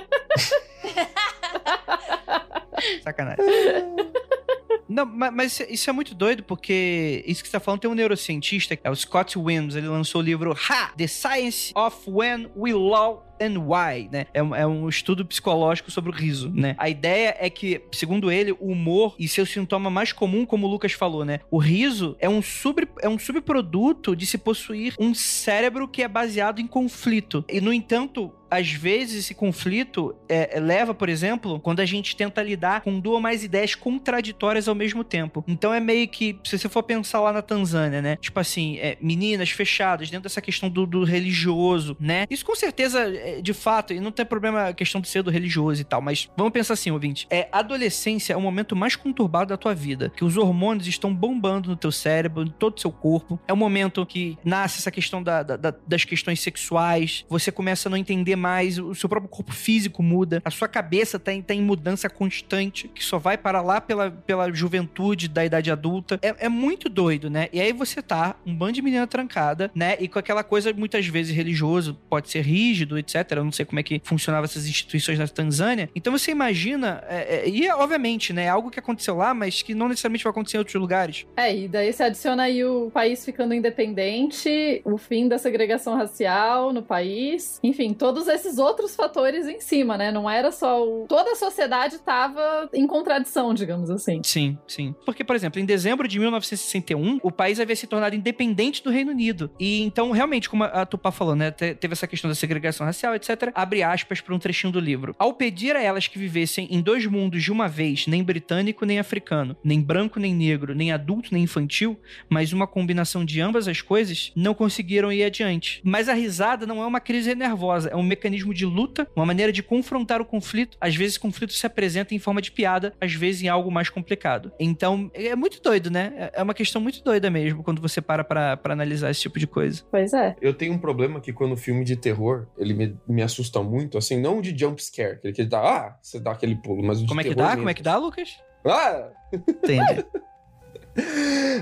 Sacanagem. 3.03 3.45
Não, 4.87 5.05
ma- 5.05 5.31
mas 5.31 5.59
isso 5.69 5.89
é 5.89 5.93
muito 5.93 6.13
doido, 6.13 6.43
porque 6.43 7.23
isso 7.25 7.41
que 7.41 7.47
você 7.49 7.53
tá 7.53 7.59
falando 7.59 7.81
tem 7.81 7.89
um 7.89 7.95
neurocientista, 7.95 8.77
é 8.83 8.89
o 8.89 8.95
Scott 8.95 9.37
Williams, 9.37 9.75
ele 9.75 9.87
lançou 9.87 10.21
o 10.21 10.23
livro 10.23 10.55
Ha! 10.69 10.91
The 10.95 11.07
Science 11.07 11.71
of 11.75 11.97
When 12.07 12.47
We 12.55 12.73
Law 12.73 13.23
and 13.41 13.59
Why, 13.59 14.07
né? 14.11 14.27
É 14.33 14.41
um, 14.41 14.55
é 14.55 14.65
um 14.65 14.87
estudo 14.87 15.25
psicológico 15.25 15.91
sobre 15.91 16.09
o 16.09 16.13
riso, 16.13 16.49
né? 16.53 16.73
A 16.77 16.87
ideia 16.87 17.35
é 17.37 17.49
que, 17.49 17.81
segundo 17.91 18.31
ele, 18.31 18.53
o 18.53 18.67
humor 18.71 19.13
e 19.19 19.27
seu 19.27 19.45
sintoma 19.45 19.89
mais 19.89 20.13
comum, 20.13 20.45
como 20.45 20.67
o 20.67 20.69
Lucas 20.69 20.93
falou, 20.93 21.25
né? 21.25 21.39
O 21.51 21.57
riso 21.57 22.15
é 22.19 22.29
um, 22.29 22.41
sub, 22.41 22.87
é 23.01 23.09
um 23.09 23.19
subproduto 23.19 24.15
de 24.15 24.25
se 24.25 24.37
possuir 24.37 24.93
um 24.99 25.13
cérebro 25.13 25.87
que 25.87 26.01
é 26.01 26.07
baseado 26.07 26.59
em 26.59 26.67
conflito. 26.67 27.43
E, 27.49 27.59
no 27.59 27.73
entanto, 27.73 28.31
às 28.55 28.71
vezes 28.71 29.19
esse 29.25 29.33
conflito 29.33 30.15
é, 30.29 30.57
é, 30.57 30.59
leva, 30.59 30.93
por 30.93 31.09
exemplo, 31.09 31.59
quando 31.59 31.79
a 31.79 31.85
gente 31.85 32.15
tenta 32.15 32.41
lidar 32.41 32.81
com 32.81 32.99
duas 32.99 33.15
ou 33.15 33.21
mais 33.21 33.43
ideias 33.43 33.75
contraditórias 33.75 34.67
ao 34.67 34.75
mesmo 34.75 35.03
tempo. 35.03 35.43
Então 35.47 35.73
é 35.73 35.79
meio 35.79 36.07
que, 36.07 36.37
se 36.43 36.57
você 36.57 36.67
for 36.69 36.83
pensar 36.83 37.19
lá 37.21 37.31
na 37.31 37.41
Tanzânia, 37.41 38.01
né? 38.01 38.17
Tipo 38.17 38.39
assim, 38.39 38.77
é, 38.77 38.97
meninas 39.01 39.49
fechadas 39.49 40.09
dentro 40.09 40.23
dessa 40.23 40.41
questão 40.41 40.69
do, 40.69 40.85
do 40.85 41.03
religioso, 41.03 41.95
né? 41.99 42.25
Isso 42.29 42.45
com 42.45 42.55
certeza, 42.55 42.99
é, 43.01 43.41
de 43.41 43.53
fato, 43.53 43.93
e 43.93 43.99
não 43.99 44.11
tem 44.11 44.25
problema 44.25 44.67
a 44.69 44.73
questão 44.73 44.99
de 45.01 45.07
ser 45.07 45.21
do 45.23 45.29
religioso 45.31 45.81
e 45.81 45.83
tal, 45.83 46.01
mas 46.01 46.29
vamos 46.37 46.51
pensar 46.53 46.73
assim, 46.73 46.91
ouvinte. 46.91 47.27
É, 47.29 47.47
adolescência 47.51 48.33
é 48.33 48.37
o 48.37 48.41
momento 48.41 48.75
mais 48.75 48.95
conturbado 48.95 49.49
da 49.49 49.57
tua 49.57 49.73
vida, 49.73 50.11
que 50.15 50.23
os 50.23 50.37
hormônios 50.37 50.87
estão 50.87 51.13
bombando 51.13 51.69
no 51.69 51.75
teu 51.75 51.91
cérebro, 51.91 52.43
em 52.43 52.47
todo 52.49 52.77
o 52.77 52.81
seu 52.81 52.91
corpo. 52.91 53.39
É 53.47 53.53
o 53.53 53.57
momento 53.57 54.05
que 54.05 54.37
nasce 54.43 54.79
essa 54.79 54.91
questão 54.91 55.21
da- 55.21 55.43
da- 55.43 55.73
das 55.87 56.03
questões 56.05 56.39
sexuais, 56.39 57.25
você 57.29 57.51
começa 57.51 57.87
a 57.87 57.91
não 57.91 57.97
entender 57.97 58.35
mais, 58.35 58.44
o 58.79 58.95
seu 58.95 59.09
próprio 59.09 59.29
corpo 59.29 59.53
físico 59.53 60.03
muda, 60.03 60.41
a 60.43 60.51
sua 60.51 60.67
cabeça 60.67 61.19
tá 61.19 61.33
em, 61.33 61.41
tá 61.41 61.53
em 61.53 61.61
mudança 61.61 62.09
constante, 62.09 62.87
que 62.87 63.03
só 63.03 63.17
vai 63.17 63.37
para 63.37 63.61
lá 63.61 63.79
pela, 63.81 64.11
pela 64.11 64.51
juventude 64.51 65.27
da 65.27 65.45
idade 65.45 65.71
adulta. 65.71 66.19
É, 66.21 66.45
é 66.45 66.49
muito 66.49 66.89
doido, 66.89 67.29
né? 67.29 67.47
E 67.51 67.59
aí 67.59 67.73
você 67.73 68.01
tá, 68.01 68.35
um 68.45 68.55
bando 68.55 68.73
de 68.73 68.81
menina 68.81 69.07
trancada, 69.07 69.71
né? 69.73 69.95
E 69.99 70.07
com 70.07 70.19
aquela 70.19 70.43
coisa, 70.43 70.73
muitas 70.73 71.05
vezes, 71.07 71.35
religioso, 71.35 71.97
pode 72.09 72.29
ser 72.29 72.41
rígido, 72.41 72.97
etc. 72.97 73.15
Eu 73.31 73.43
não 73.43 73.51
sei 73.51 73.65
como 73.65 73.79
é 73.79 73.83
que 73.83 74.01
funcionavam 74.03 74.45
essas 74.45 74.67
instituições 74.67 75.19
na 75.19 75.27
Tanzânia. 75.27 75.89
Então 75.95 76.11
você 76.11 76.31
imagina, 76.31 77.03
é, 77.07 77.37
é, 77.37 77.49
e 77.49 77.65
é, 77.65 77.75
obviamente, 77.75 78.33
né, 78.33 78.49
algo 78.49 78.69
que 78.69 78.79
aconteceu 78.79 79.15
lá, 79.15 79.33
mas 79.33 79.61
que 79.61 79.73
não 79.73 79.87
necessariamente 79.87 80.23
vai 80.23 80.31
acontecer 80.31 80.57
em 80.57 80.59
outros 80.59 80.75
lugares. 80.75 81.25
É, 81.35 81.55
e 81.55 81.67
daí 81.67 81.91
você 81.91 82.03
adiciona 82.03 82.43
aí 82.43 82.63
o 82.63 82.89
país 82.91 83.23
ficando 83.23 83.53
independente, 83.53 84.81
o 84.83 84.97
fim 84.97 85.27
da 85.27 85.37
segregação 85.37 85.95
racial 85.95 86.71
no 86.73 86.81
país, 86.81 87.59
enfim, 87.63 87.93
todos 87.93 88.24
esses 88.27 88.57
outros 88.57 88.95
fatores 88.95 89.47
em 89.47 89.59
cima, 89.59 89.97
né? 89.97 90.11
Não 90.11 90.29
era 90.29 90.51
só 90.51 90.83
o... 90.83 91.05
Toda 91.07 91.31
a 91.31 91.35
sociedade 91.35 91.95
estava 91.95 92.69
em 92.73 92.87
contradição, 92.87 93.53
digamos 93.53 93.89
assim. 93.89 94.21
Sim, 94.23 94.57
sim. 94.67 94.95
Porque, 95.05 95.23
por 95.23 95.35
exemplo, 95.35 95.59
em 95.59 95.65
dezembro 95.65 96.07
de 96.07 96.19
1961, 96.19 97.19
o 97.21 97.31
país 97.31 97.59
havia 97.59 97.75
se 97.75 97.87
tornado 97.87 98.15
independente 98.15 98.83
do 98.83 98.89
Reino 98.89 99.11
Unido. 99.11 99.49
E 99.59 99.81
então, 99.83 100.11
realmente, 100.11 100.49
como 100.49 100.63
a 100.63 100.85
Tupá 100.85 101.11
falou, 101.11 101.35
né? 101.35 101.51
Teve 101.51 101.93
essa 101.93 102.07
questão 102.07 102.29
da 102.29 102.35
segregação 102.35 102.85
racial, 102.85 103.15
etc. 103.15 103.51
Abre 103.53 103.83
aspas 103.83 104.21
para 104.21 104.33
um 104.33 104.39
trechinho 104.39 104.73
do 104.73 104.79
livro. 104.79 105.15
Ao 105.17 105.33
pedir 105.33 105.75
a 105.75 105.81
elas 105.81 106.07
que 106.07 106.19
vivessem 106.19 106.67
em 106.71 106.81
dois 106.81 107.05
mundos 107.05 107.43
de 107.43 107.51
uma 107.51 107.67
vez, 107.67 108.07
nem 108.07 108.23
britânico 108.23 108.85
nem 108.85 108.99
africano, 108.99 109.55
nem 109.63 109.81
branco 109.81 110.19
nem 110.19 110.33
negro, 110.33 110.73
nem 110.73 110.91
adulto 110.91 111.29
nem 111.31 111.43
infantil, 111.43 111.99
mas 112.29 112.53
uma 112.53 112.67
combinação 112.67 113.23
de 113.23 113.41
ambas 113.41 113.67
as 113.67 113.81
coisas, 113.81 114.31
não 114.35 114.53
conseguiram 114.53 115.11
ir 115.11 115.23
adiante. 115.23 115.81
Mas 115.83 116.09
a 116.09 116.13
risada 116.13 116.65
não 116.65 116.81
é 116.81 116.85
uma 116.85 116.99
crise 116.99 117.33
nervosa, 117.35 117.89
é 117.89 117.95
um 117.95 118.03
mecanismo 118.15 118.53
de 118.53 118.65
luta, 118.65 119.07
uma 119.15 119.25
maneira 119.25 119.51
de 119.51 119.61
confrontar 119.61 120.21
o 120.21 120.25
conflito. 120.25 120.77
Às 120.79 120.95
vezes, 120.95 121.17
o 121.17 121.19
conflito 121.21 121.53
se 121.53 121.65
apresenta 121.65 122.15
em 122.15 122.19
forma 122.19 122.41
de 122.41 122.51
piada, 122.51 122.93
às 122.99 123.13
vezes 123.13 123.43
em 123.43 123.47
algo 123.47 123.69
mais 123.69 123.89
complicado. 123.89 124.51
Então, 124.59 125.11
é 125.13 125.35
muito 125.35 125.61
doido, 125.61 125.91
né? 125.91 126.29
É 126.33 126.41
uma 126.41 126.53
questão 126.53 126.81
muito 126.81 127.03
doida 127.03 127.29
mesmo 127.29 127.63
quando 127.63 127.81
você 127.81 128.01
para 128.01 128.23
pra, 128.23 128.57
pra 128.57 128.73
analisar 128.73 129.11
esse 129.11 129.21
tipo 129.21 129.37
de 129.37 129.45
coisa. 129.47 129.83
Pois 129.91 130.13
é. 130.13 130.35
Eu 130.41 130.53
tenho 130.53 130.73
um 130.73 130.77
problema 130.77 131.19
que 131.19 131.33
quando 131.33 131.53
o 131.53 131.57
filme 131.57 131.83
de 131.83 131.95
terror, 131.95 132.47
ele 132.57 132.73
me, 132.73 132.97
me 133.07 133.21
assusta 133.21 133.61
muito, 133.61 133.97
assim, 133.97 134.19
não 134.19 134.41
de 134.41 134.57
jump 134.57 134.81
scare, 134.83 135.13
aquele 135.17 135.33
que 135.33 135.43
dá, 135.43 135.59
ah, 135.59 135.97
você 136.01 136.19
dá 136.19 136.31
aquele 136.31 136.55
pulo, 136.55 136.83
mas 136.83 136.99
o 136.99 137.01
de 137.03 137.07
Como 137.07 137.21
é 137.21 137.23
que 137.23 137.29
terror 137.29 137.43
dá? 137.43 137.49
mesmo. 137.49 137.61
Como 137.61 137.69
é 137.69 137.73
que 137.73 137.83
dá, 137.83 137.97
Lucas? 137.97 138.37
Ah! 138.65 139.09
Entendi. 139.33 140.05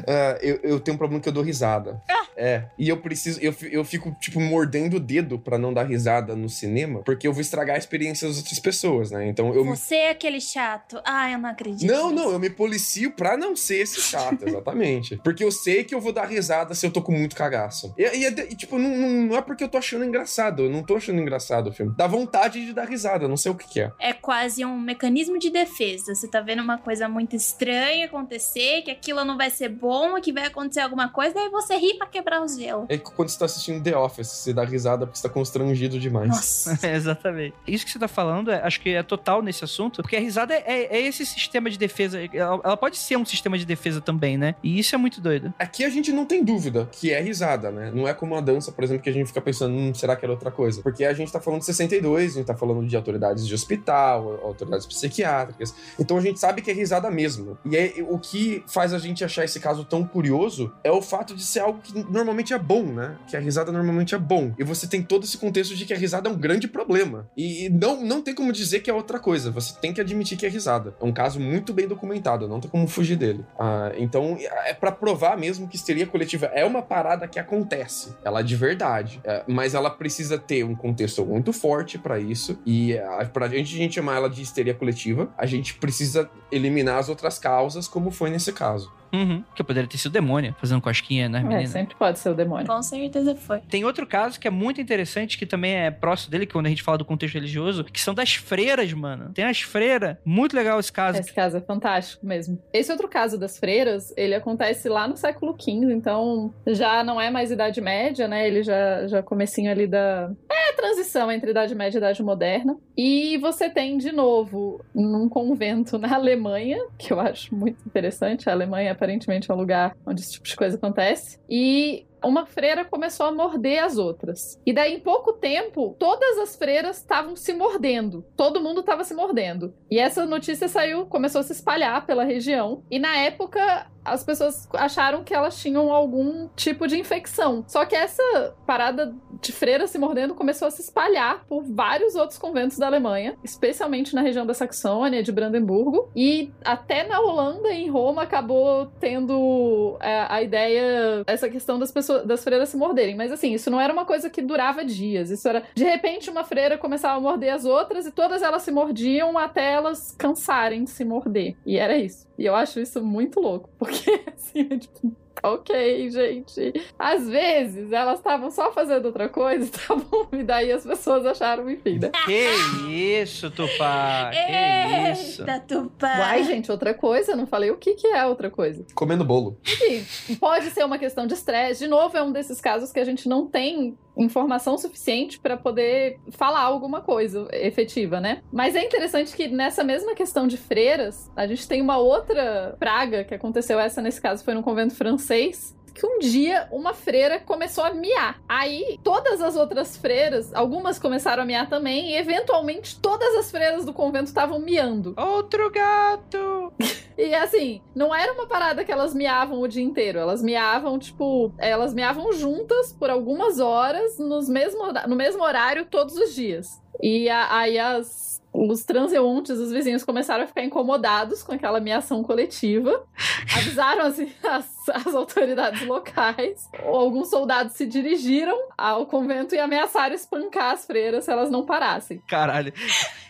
É, 0.05 0.39
eu, 0.43 0.59
eu 0.63 0.79
tenho 0.79 0.93
um 0.93 0.97
problema 0.97 1.19
que 1.19 1.27
eu 1.27 1.33
dou 1.33 1.43
risada. 1.43 1.99
É. 2.35 2.65
E 2.77 2.89
eu 2.89 2.97
preciso. 2.97 3.39
Eu, 3.41 3.53
eu 3.71 3.83
fico, 3.83 4.15
tipo, 4.19 4.39
mordendo 4.39 4.97
o 4.97 4.99
dedo 4.99 5.37
pra 5.39 5.57
não 5.57 5.73
dar 5.73 5.83
risada 5.83 6.35
no 6.35 6.49
cinema, 6.49 7.01
porque 7.03 7.27
eu 7.27 7.33
vou 7.33 7.41
estragar 7.41 7.75
a 7.75 7.79
experiência 7.79 8.27
das 8.27 8.37
outras 8.37 8.59
pessoas, 8.59 9.11
né? 9.11 9.27
Então 9.27 9.53
eu. 9.53 9.65
Você 9.65 9.95
é 9.95 10.09
aquele 10.11 10.39
chato. 10.39 11.01
Ah, 11.05 11.29
eu 11.31 11.37
não 11.37 11.49
acredito. 11.49 11.89
Não, 11.89 12.11
não, 12.11 12.31
eu 12.31 12.39
me 12.39 12.49
policio 12.49 13.11
pra 13.11 13.35
não 13.35 13.55
ser 13.55 13.81
esse 13.81 14.01
chato, 14.01 14.47
exatamente. 14.47 15.17
porque 15.23 15.43
eu 15.43 15.51
sei 15.51 15.83
que 15.83 15.93
eu 15.93 16.01
vou 16.01 16.13
dar 16.13 16.25
risada 16.25 16.73
se 16.73 16.85
eu 16.85 16.91
tô 16.91 17.01
com 17.01 17.11
muito 17.11 17.35
cagaço. 17.35 17.93
E, 17.97 18.03
e 18.03 18.25
é 18.25 18.29
e, 18.29 18.55
tipo, 18.55 18.77
não, 18.77 18.89
não, 18.89 19.37
é 19.37 19.41
porque 19.41 19.63
eu 19.63 19.69
tô 19.69 19.77
achando 19.77 20.05
engraçado. 20.05 20.63
Eu 20.63 20.69
não 20.69 20.83
tô 20.83 20.95
achando 20.95 21.19
engraçado 21.19 21.69
o 21.69 21.73
filme. 21.73 21.93
Dá 21.97 22.07
vontade 22.07 22.65
de 22.65 22.73
dar 22.73 22.87
risada, 22.87 23.27
não 23.27 23.37
sei 23.37 23.51
o 23.51 23.55
que, 23.55 23.67
que 23.67 23.81
é. 23.81 23.91
É 23.99 24.13
quase 24.13 24.63
um 24.65 24.79
mecanismo 24.79 25.37
de 25.37 25.49
defesa. 25.49 26.15
Você 26.15 26.27
tá 26.27 26.41
vendo 26.41 26.61
uma 26.61 26.77
coisa 26.77 27.07
muito 27.07 27.35
estranha 27.35 28.07
acontecer, 28.13 28.83
que 28.83 28.91
aquilo 28.91 29.25
não 29.25 29.37
vai 29.37 29.49
ser 29.49 29.69
bom, 29.69 30.19
que 30.21 30.31
vai 30.31 30.45
acontecer 30.45 30.81
alguma 30.81 31.09
coisa, 31.09 31.33
daí 31.33 31.49
você 31.49 31.75
ri 31.75 31.97
pra 31.97 32.07
quebrar 32.07 32.22
o 32.43 32.47
gelo. 32.47 32.85
É 32.89 32.97
quando 32.97 33.29
você 33.29 33.39
tá 33.39 33.45
assistindo 33.45 33.83
The 33.83 33.95
Office, 33.97 34.27
você 34.27 34.53
dá 34.53 34.63
risada 34.63 35.05
porque 35.05 35.17
você 35.17 35.27
tá 35.27 35.33
constrangido 35.33 35.99
demais. 35.99 36.29
Nossa. 36.29 36.73
É, 36.83 36.95
exatamente. 36.95 37.55
Isso 37.65 37.85
que 37.85 37.91
você 37.91 37.99
tá 37.99 38.07
falando, 38.07 38.51
é- 38.51 38.61
acho 38.61 38.81
que 38.81 38.89
é 38.89 39.01
total 39.03 39.41
nesse 39.41 39.63
assunto, 39.63 40.01
porque 40.01 40.15
a 40.15 40.19
risada 40.19 40.53
é, 40.53 40.97
é 40.97 41.01
esse 41.01 41.25
sistema 41.25 41.69
de 41.69 41.77
defesa. 41.77 42.19
Ela, 42.33 42.59
ela 42.63 42.77
pode 42.77 42.97
ser 42.97 43.15
um 43.17 43.25
sistema 43.25 43.57
de 43.57 43.65
defesa 43.65 44.01
também, 44.01 44.37
né? 44.37 44.55
E 44.61 44.77
isso 44.79 44.93
é 44.93 44.97
muito 44.97 45.21
doido. 45.21 45.53
Aqui 45.57 45.83
a 45.85 45.89
gente 45.89 46.11
não 46.11 46.25
tem 46.25 46.43
dúvida 46.43 46.89
que 46.91 47.11
é 47.11 47.21
risada, 47.21 47.71
né? 47.71 47.91
Não 47.93 48.07
é 48.07 48.13
como 48.13 48.35
a 48.35 48.41
dança, 48.41 48.71
por 48.71 48.83
exemplo, 48.83 49.03
que 49.03 49.09
a 49.09 49.13
gente 49.13 49.27
fica 49.27 49.41
pensando, 49.41 49.73
hum, 49.75 49.93
será 49.93 50.15
que 50.15 50.25
era 50.25 50.31
outra 50.33 50.51
coisa? 50.51 50.81
Porque 50.81 51.05
a 51.05 51.13
gente 51.13 51.31
tá 51.31 51.39
falando 51.39 51.59
de 51.59 51.65
62, 51.67 52.33
a 52.33 52.35
gente 52.39 52.47
tá 52.47 52.55
falando 52.55 52.85
de 52.85 52.95
autoridades 52.95 53.47
de 53.47 53.53
hospital, 53.53 54.39
autoridades 54.43 54.85
psiquiátricas. 54.85 55.73
Então 55.99 56.17
a 56.17 56.21
gente 56.21 56.39
sabe 56.39 56.61
que 56.61 56.69
é 56.71 56.73
risada 56.73 57.09
mesmo. 57.09 57.57
E 57.65 57.75
é, 57.77 57.93
o 58.09 58.17
que 58.19 58.63
faz 58.67 58.93
a 58.93 58.99
gente 58.99 59.23
achar 59.23 59.43
esse 59.45 59.59
caso 59.59 59.83
tão 59.85 60.03
curioso 60.05 60.71
é 60.83 60.91
o 60.91 61.01
fato 61.01 61.35
de 61.35 61.43
ser 61.43 61.59
algo 61.59 61.79
que 61.81 61.93
normalmente 62.13 62.53
é 62.53 62.59
bom, 62.59 62.83
né? 62.83 63.17
Que 63.27 63.35
a 63.35 63.39
risada 63.39 63.71
normalmente 63.71 64.15
é 64.15 64.17
bom. 64.17 64.53
E 64.57 64.63
você 64.63 64.87
tem 64.87 65.01
todo 65.01 65.23
esse 65.23 65.37
contexto 65.37 65.75
de 65.75 65.85
que 65.85 65.93
a 65.93 65.97
risada 65.97 66.29
é 66.29 66.31
um 66.31 66.37
grande 66.37 66.67
problema. 66.67 67.27
E, 67.35 67.69
não, 67.69 68.03
não 68.03 68.21
tem 68.21 68.33
como 68.33 68.53
dizer 68.53 68.81
que 68.81 68.89
é 68.89 68.93
outra 68.93 69.19
coisa. 69.19 69.51
Você 69.51 69.73
tem 69.79 69.93
que 69.93 69.99
admitir 69.99 70.37
que 70.37 70.45
é 70.45 70.49
risada. 70.49 70.95
É 71.01 71.03
um 71.03 71.11
caso 71.11 71.39
muito 71.39 71.73
bem 71.73 71.87
documentado, 71.87 72.47
não 72.47 72.59
tem 72.59 72.69
como 72.69 72.87
fugir 72.87 73.15
dele. 73.15 73.43
Ah, 73.59 73.91
então 73.97 74.37
é 74.65 74.73
pra 74.73 74.91
provar 74.91 75.37
mesmo 75.37 75.67
que 75.67 75.75
histeria 75.75 76.05
coletiva 76.05 76.45
é 76.47 76.63
uma 76.63 76.81
parada 76.81 77.27
que 77.27 77.39
acontece. 77.39 78.15
Ela 78.23 78.41
é 78.41 78.43
de 78.43 78.55
verdade. 78.55 79.19
É, 79.23 79.43
mas 79.47 79.73
ela 79.73 79.89
precisa 79.89 80.37
ter 80.37 80.63
um 80.63 80.75
contexto 80.75 81.25
muito 81.25 81.51
forte 81.51 81.97
pra 81.97 82.19
isso. 82.19 82.59
E 82.65 82.97
ah, 82.97 83.27
pra 83.31 83.47
gente, 83.47 83.73
a 83.73 83.77
gente 83.77 83.95
chamar 83.95 84.17
ela 84.17 84.29
de 84.29 84.41
histeria 84.41 84.73
coletiva, 84.73 85.33
a 85.37 85.45
gente 85.45 85.73
precisa 85.75 86.29
eliminar 86.51 86.99
as 86.99 87.09
outras 87.09 87.39
causas, 87.39 87.87
como 87.87 88.11
foi 88.11 88.29
nesse 88.29 88.51
caso. 88.53 88.91
Uhum. 89.13 89.43
Que 89.55 89.63
poderia 89.63 89.87
ter 89.87 89.97
sido 89.97 90.09
o 90.09 90.13
demônio 90.13 90.55
fazendo 90.59 90.81
cosquinha 90.81 91.29
nas 91.29 91.43
É, 91.43 91.47
meninas. 91.47 91.69
sempre 91.69 91.95
pode 91.95 92.19
ser 92.19 92.29
o 92.29 92.33
demônio. 92.33 92.65
Com 92.67 92.81
certeza 92.81 93.35
foi. 93.35 93.59
Tem 93.69 93.85
outro 93.85 94.07
caso 94.07 94.39
que 94.39 94.47
é 94.47 94.51
muito 94.51 94.81
interessante, 94.81 95.37
que 95.37 95.45
também 95.45 95.73
é 95.75 95.91
próximo 95.91 96.31
dele, 96.31 96.45
que 96.45 96.53
quando 96.53 96.65
a 96.65 96.69
gente 96.69 96.81
fala 96.83 96.97
do 96.97 97.05
contexto 97.05 97.35
religioso, 97.35 97.83
que 97.83 98.01
são 98.01 98.13
das 98.13 98.33
freiras, 98.35 98.91
mano. 98.93 99.31
Tem 99.33 99.45
as 99.45 99.61
freiras. 99.61 100.17
Muito 100.25 100.55
legal 100.55 100.79
esse 100.79 100.91
caso. 100.91 101.19
Esse 101.19 101.33
caso 101.33 101.57
é 101.57 101.61
fantástico 101.61 102.25
mesmo. 102.25 102.59
Esse 102.73 102.91
outro 102.91 103.07
caso 103.07 103.37
das 103.37 103.57
freiras, 103.57 104.13
ele 104.17 104.33
acontece 104.33 104.89
lá 104.89 105.07
no 105.07 105.15
século 105.15 105.55
XV, 105.59 105.93
então 105.93 106.53
já 106.67 107.03
não 107.03 107.19
é 107.21 107.29
mais 107.29 107.51
Idade 107.51 107.79
Média, 107.81 108.27
né? 108.27 108.47
Ele 108.47 108.63
já, 108.63 109.07
já 109.07 109.21
comecinho 109.21 109.69
ali 109.69 109.85
da... 109.87 110.31
É 110.51 110.69
a 110.71 110.73
transição 110.73 111.31
entre 111.31 111.51
Idade 111.51 111.75
Média 111.75 111.97
e 111.97 111.99
Idade 111.99 112.23
Moderna. 112.23 112.75
E 112.97 113.37
você 113.37 113.69
tem, 113.69 113.97
de 113.97 114.11
novo, 114.11 114.83
num 114.93 115.29
convento 115.29 115.97
na 115.97 116.15
Alemanha, 116.15 116.79
que 116.97 117.11
eu 117.13 117.19
acho 117.19 117.53
muito 117.53 117.77
interessante. 117.85 118.49
A 118.49 118.53
Alemanha, 118.53 118.95
aparentemente, 119.03 119.51
é 119.51 119.53
um 119.53 119.57
lugar 119.57 119.95
onde 120.05 120.21
esse 120.21 120.31
tipo 120.31 120.47
de 120.47 120.55
coisa 120.55 120.77
acontece. 120.77 121.37
E 121.49 122.07
uma 122.23 122.45
freira 122.45 122.85
começou 122.85 123.25
a 123.25 123.31
morder 123.31 123.83
as 123.83 123.97
outras. 123.97 124.59
E 124.65 124.71
daí, 124.71 124.95
em 124.95 124.99
pouco 124.99 125.33
tempo, 125.33 125.95
todas 125.99 126.37
as 126.37 126.55
freiras 126.55 126.97
estavam 126.97 127.35
se 127.35 127.53
mordendo. 127.53 128.25
Todo 128.37 128.61
mundo 128.61 128.79
estava 128.79 129.03
se 129.03 129.13
mordendo. 129.13 129.73
E 129.91 129.99
essa 129.99 130.25
notícia 130.25 130.69
saiu, 130.69 131.05
começou 131.05 131.41
a 131.41 131.43
se 131.43 131.51
espalhar 131.51 132.05
pela 132.05 132.23
região. 132.23 132.81
E 132.89 132.97
na 132.97 133.17
época, 133.17 133.87
as 134.05 134.23
pessoas 134.23 134.67
acharam 134.73 135.23
que 135.23 135.33
elas 135.33 135.59
tinham 135.59 135.91
algum 135.91 136.47
tipo 136.55 136.87
de 136.87 136.97
infecção. 136.97 137.65
Só 137.67 137.85
que 137.85 137.95
essa 137.95 138.55
parada 138.65 139.13
de 139.43 139.51
freira 139.51 139.87
se 139.87 139.97
mordendo 139.97 140.33
começou 140.33 140.67
a 140.67 140.71
se 140.71 140.81
espalhar 140.81 141.45
por 141.47 141.63
vários 141.63 142.15
outros 142.15 142.39
conventos 142.39 142.77
da 142.77 142.87
Alemanha, 142.87 143.35
especialmente 143.43 144.15
na 144.15 144.21
região 144.21 144.45
da 144.45 144.53
Saxônia, 144.53 145.21
de 145.21 145.31
Brandemburgo. 145.31 146.09
E 146.15 146.51
até 146.63 147.07
na 147.07 147.19
Holanda 147.19 147.69
e 147.71 147.83
em 147.83 147.89
Roma 147.89 148.23
acabou 148.23 148.87
tendo 148.99 149.97
é, 149.99 150.25
a 150.29 150.41
ideia, 150.41 151.23
essa 151.27 151.49
questão 151.49 151.77
das 151.77 151.91
pessoas, 151.91 152.25
das 152.25 152.43
freiras 152.43 152.69
se 152.69 152.77
morderem. 152.77 153.15
Mas 153.15 153.31
assim, 153.31 153.53
isso 153.53 153.69
não 153.69 153.79
era 153.79 153.93
uma 153.93 154.05
coisa 154.05 154.29
que 154.29 154.41
durava 154.41 154.83
dias. 154.83 155.29
Isso 155.29 155.47
era, 155.47 155.63
de 155.75 155.83
repente, 155.83 156.29
uma 156.29 156.43
freira 156.43 156.77
começava 156.77 157.17
a 157.17 157.21
morder 157.21 157.53
as 157.53 157.65
outras 157.65 158.05
e 158.05 158.11
todas 158.11 158.41
elas 158.41 158.61
se 158.61 158.71
mordiam 158.71 159.37
até 159.37 159.73
elas 159.73 160.15
cansarem 160.17 160.83
de 160.83 160.89
se 160.89 161.03
morder. 161.03 161.55
E 161.65 161.77
era 161.77 161.97
isso. 161.97 162.27
E 162.37 162.45
eu 162.45 162.55
acho 162.55 162.79
isso 162.79 163.03
muito 163.03 163.39
louco, 163.39 163.69
porque 163.77 164.23
assim, 164.33 164.67
é 164.69 164.77
tipo, 164.77 165.15
ok, 165.43 166.09
gente. 166.09 166.73
Às 166.97 167.27
vezes 167.29 167.91
elas 167.91 168.19
estavam 168.19 168.49
só 168.49 168.71
fazendo 168.71 169.05
outra 169.05 169.29
coisa, 169.29 169.69
tá 169.87 169.95
bom? 169.95 170.27
E 170.31 170.43
daí 170.43 170.71
as 170.71 170.85
pessoas 170.85 171.25
acharam, 171.25 171.69
enfim, 171.69 171.99
né? 171.99 172.11
Que 172.25 172.49
isso, 172.89 173.51
Tupá? 173.51 174.31
Que 174.31 175.11
isso? 175.11 175.41
Eita, 175.41 175.59
Tupá. 175.59 176.19
Uai, 176.19 176.43
gente, 176.43 176.71
outra 176.71 176.93
coisa, 176.93 177.35
não 177.35 177.45
falei 177.45 177.71
o 177.71 177.77
que, 177.77 177.93
que 177.93 178.07
é 178.07 178.25
outra 178.25 178.49
coisa. 178.49 178.85
Comendo 178.95 179.25
bolo. 179.25 179.57
Enfim, 179.63 180.35
pode 180.35 180.69
ser 180.71 180.83
uma 180.85 180.97
questão 180.97 181.27
de 181.27 181.33
estresse. 181.33 181.83
De 181.83 181.87
novo, 181.89 182.17
é 182.17 182.23
um 182.23 182.31
desses 182.31 182.61
casos 182.61 182.91
que 182.91 182.99
a 182.99 183.05
gente 183.05 183.27
não 183.27 183.45
tem 183.45 183.97
informação 184.15 184.77
suficiente 184.77 185.39
para 185.39 185.57
poder 185.57 186.19
falar 186.29 186.61
alguma 186.61 187.01
coisa 187.01 187.47
efetiva, 187.51 188.19
né? 188.19 188.41
Mas 188.51 188.75
é 188.75 188.83
interessante 188.83 189.35
que 189.35 189.47
nessa 189.47 189.83
mesma 189.83 190.13
questão 190.13 190.47
de 190.47 190.57
freiras, 190.57 191.31
a 191.35 191.47
gente 191.47 191.67
tem 191.67 191.81
uma 191.81 191.97
outra 191.97 192.75
praga 192.79 193.23
que 193.23 193.33
aconteceu 193.33 193.79
essa 193.79 194.01
nesse 194.01 194.21
caso 194.21 194.43
foi 194.43 194.53
no 194.53 194.63
convento 194.63 194.95
francês. 194.95 195.75
Que 195.93 196.05
um 196.05 196.19
dia 196.19 196.67
uma 196.71 196.93
freira 196.93 197.39
começou 197.39 197.83
a 197.83 197.91
miar. 197.93 198.41
Aí 198.49 198.99
todas 199.03 199.41
as 199.41 199.55
outras 199.55 199.95
freiras, 199.95 200.53
algumas 200.53 200.97
começaram 200.97 201.43
a 201.43 201.45
miar 201.45 201.69
também, 201.69 202.11
e 202.11 202.17
eventualmente 202.17 202.99
todas 202.99 203.35
as 203.35 203.51
freiras 203.51 203.85
do 203.85 203.93
convento 203.93 204.25
estavam 204.25 204.59
miando. 204.59 205.13
Outro 205.17 205.69
gato! 205.71 206.73
E 207.15 207.31
assim, 207.35 207.79
não 207.93 208.13
era 208.13 208.33
uma 208.33 208.47
parada 208.47 208.83
que 208.83 208.91
elas 208.91 209.13
miavam 209.13 209.61
o 209.61 209.67
dia 209.67 209.83
inteiro. 209.83 210.17
Elas 210.17 210.41
miavam, 210.41 210.97
tipo, 210.97 211.53
elas 211.59 211.93
miavam 211.93 212.33
juntas 212.33 212.91
por 212.91 213.07
algumas 213.11 213.59
horas, 213.59 214.17
nos 214.17 214.49
mesmo, 214.49 214.81
no 215.07 215.15
mesmo 215.15 215.43
horário, 215.43 215.85
todos 215.85 216.17
os 216.17 216.33
dias. 216.33 216.81
E 216.99 217.29
a- 217.29 217.55
aí 217.55 217.77
as 217.77 218.32
os 218.53 218.83
transeuntes, 218.83 219.57
os 219.57 219.71
vizinhos 219.71 220.03
começaram 220.03 220.43
a 220.43 220.47
ficar 220.47 220.63
incomodados 220.63 221.41
com 221.41 221.53
aquela 221.53 221.79
ameação 221.79 222.23
coletiva. 222.23 223.03
Avisaram 223.57 224.05
assim, 224.05 224.31
as, 224.43 224.89
as 224.89 225.15
autoridades 225.15 225.85
locais. 225.87 226.69
Alguns 226.85 227.29
soldados 227.29 227.73
se 227.73 227.85
dirigiram 227.85 228.57
ao 228.77 229.07
convento 229.07 229.55
e 229.55 229.59
ameaçaram 229.59 230.13
espancar 230.13 230.71
as 230.71 230.85
freiras 230.85 231.25
se 231.25 231.31
elas 231.31 231.49
não 231.49 231.65
parassem. 231.65 232.21
Caralho. 232.27 232.71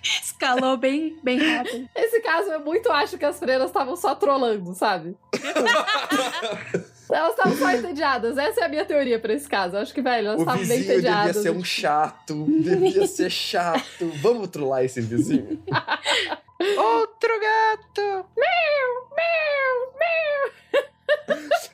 Escalou 0.03 0.75
bem, 0.75 1.17
bem 1.23 1.39
rápido. 1.39 1.87
Esse 1.95 2.19
caso 2.19 2.51
eu 2.51 2.59
muito 2.59 2.91
acho 2.91 3.17
que 3.17 3.25
as 3.25 3.39
freiras 3.39 3.67
estavam 3.67 3.95
só 3.95 4.13
trolando, 4.13 4.73
sabe? 4.73 5.15
elas 7.14 7.31
estavam 7.31 7.57
só 7.57 7.72
entediadas. 7.72 8.38
Essa 8.38 8.61
é 8.61 8.64
a 8.65 8.69
minha 8.69 8.85
teoria 8.85 9.19
pra 9.19 9.34
esse 9.34 9.48
caso. 9.48 9.76
Eu 9.76 9.81
acho 9.81 9.94
que, 9.94 10.02
velho, 10.02 10.27
elas 10.27 10.40
O 10.40 10.41
estavam 10.44 10.60
bem 10.65 10.77
vizinho 10.77 10.95
devia 10.95 11.10
entediadas. 11.11 11.38
ser 11.44 11.49
um 11.52 11.64
chato, 11.64 12.45
devia 12.61 13.07
ser 13.07 13.30
chato. 13.30 14.11
Vamos 14.22 14.48
trollar 14.49 14.84
esse 14.84 14.99
vizinho? 15.02 15.61
Outro 16.77 17.30
gato! 17.40 18.26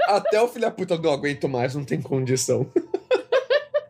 Até 0.07 0.41
o 0.41 0.47
filho 0.47 0.61
da 0.61 0.71
puta 0.71 0.97
não 0.97 1.11
aguento 1.11 1.47
mais, 1.47 1.75
não 1.75 1.85
tem 1.85 2.01
condição. 2.01 2.65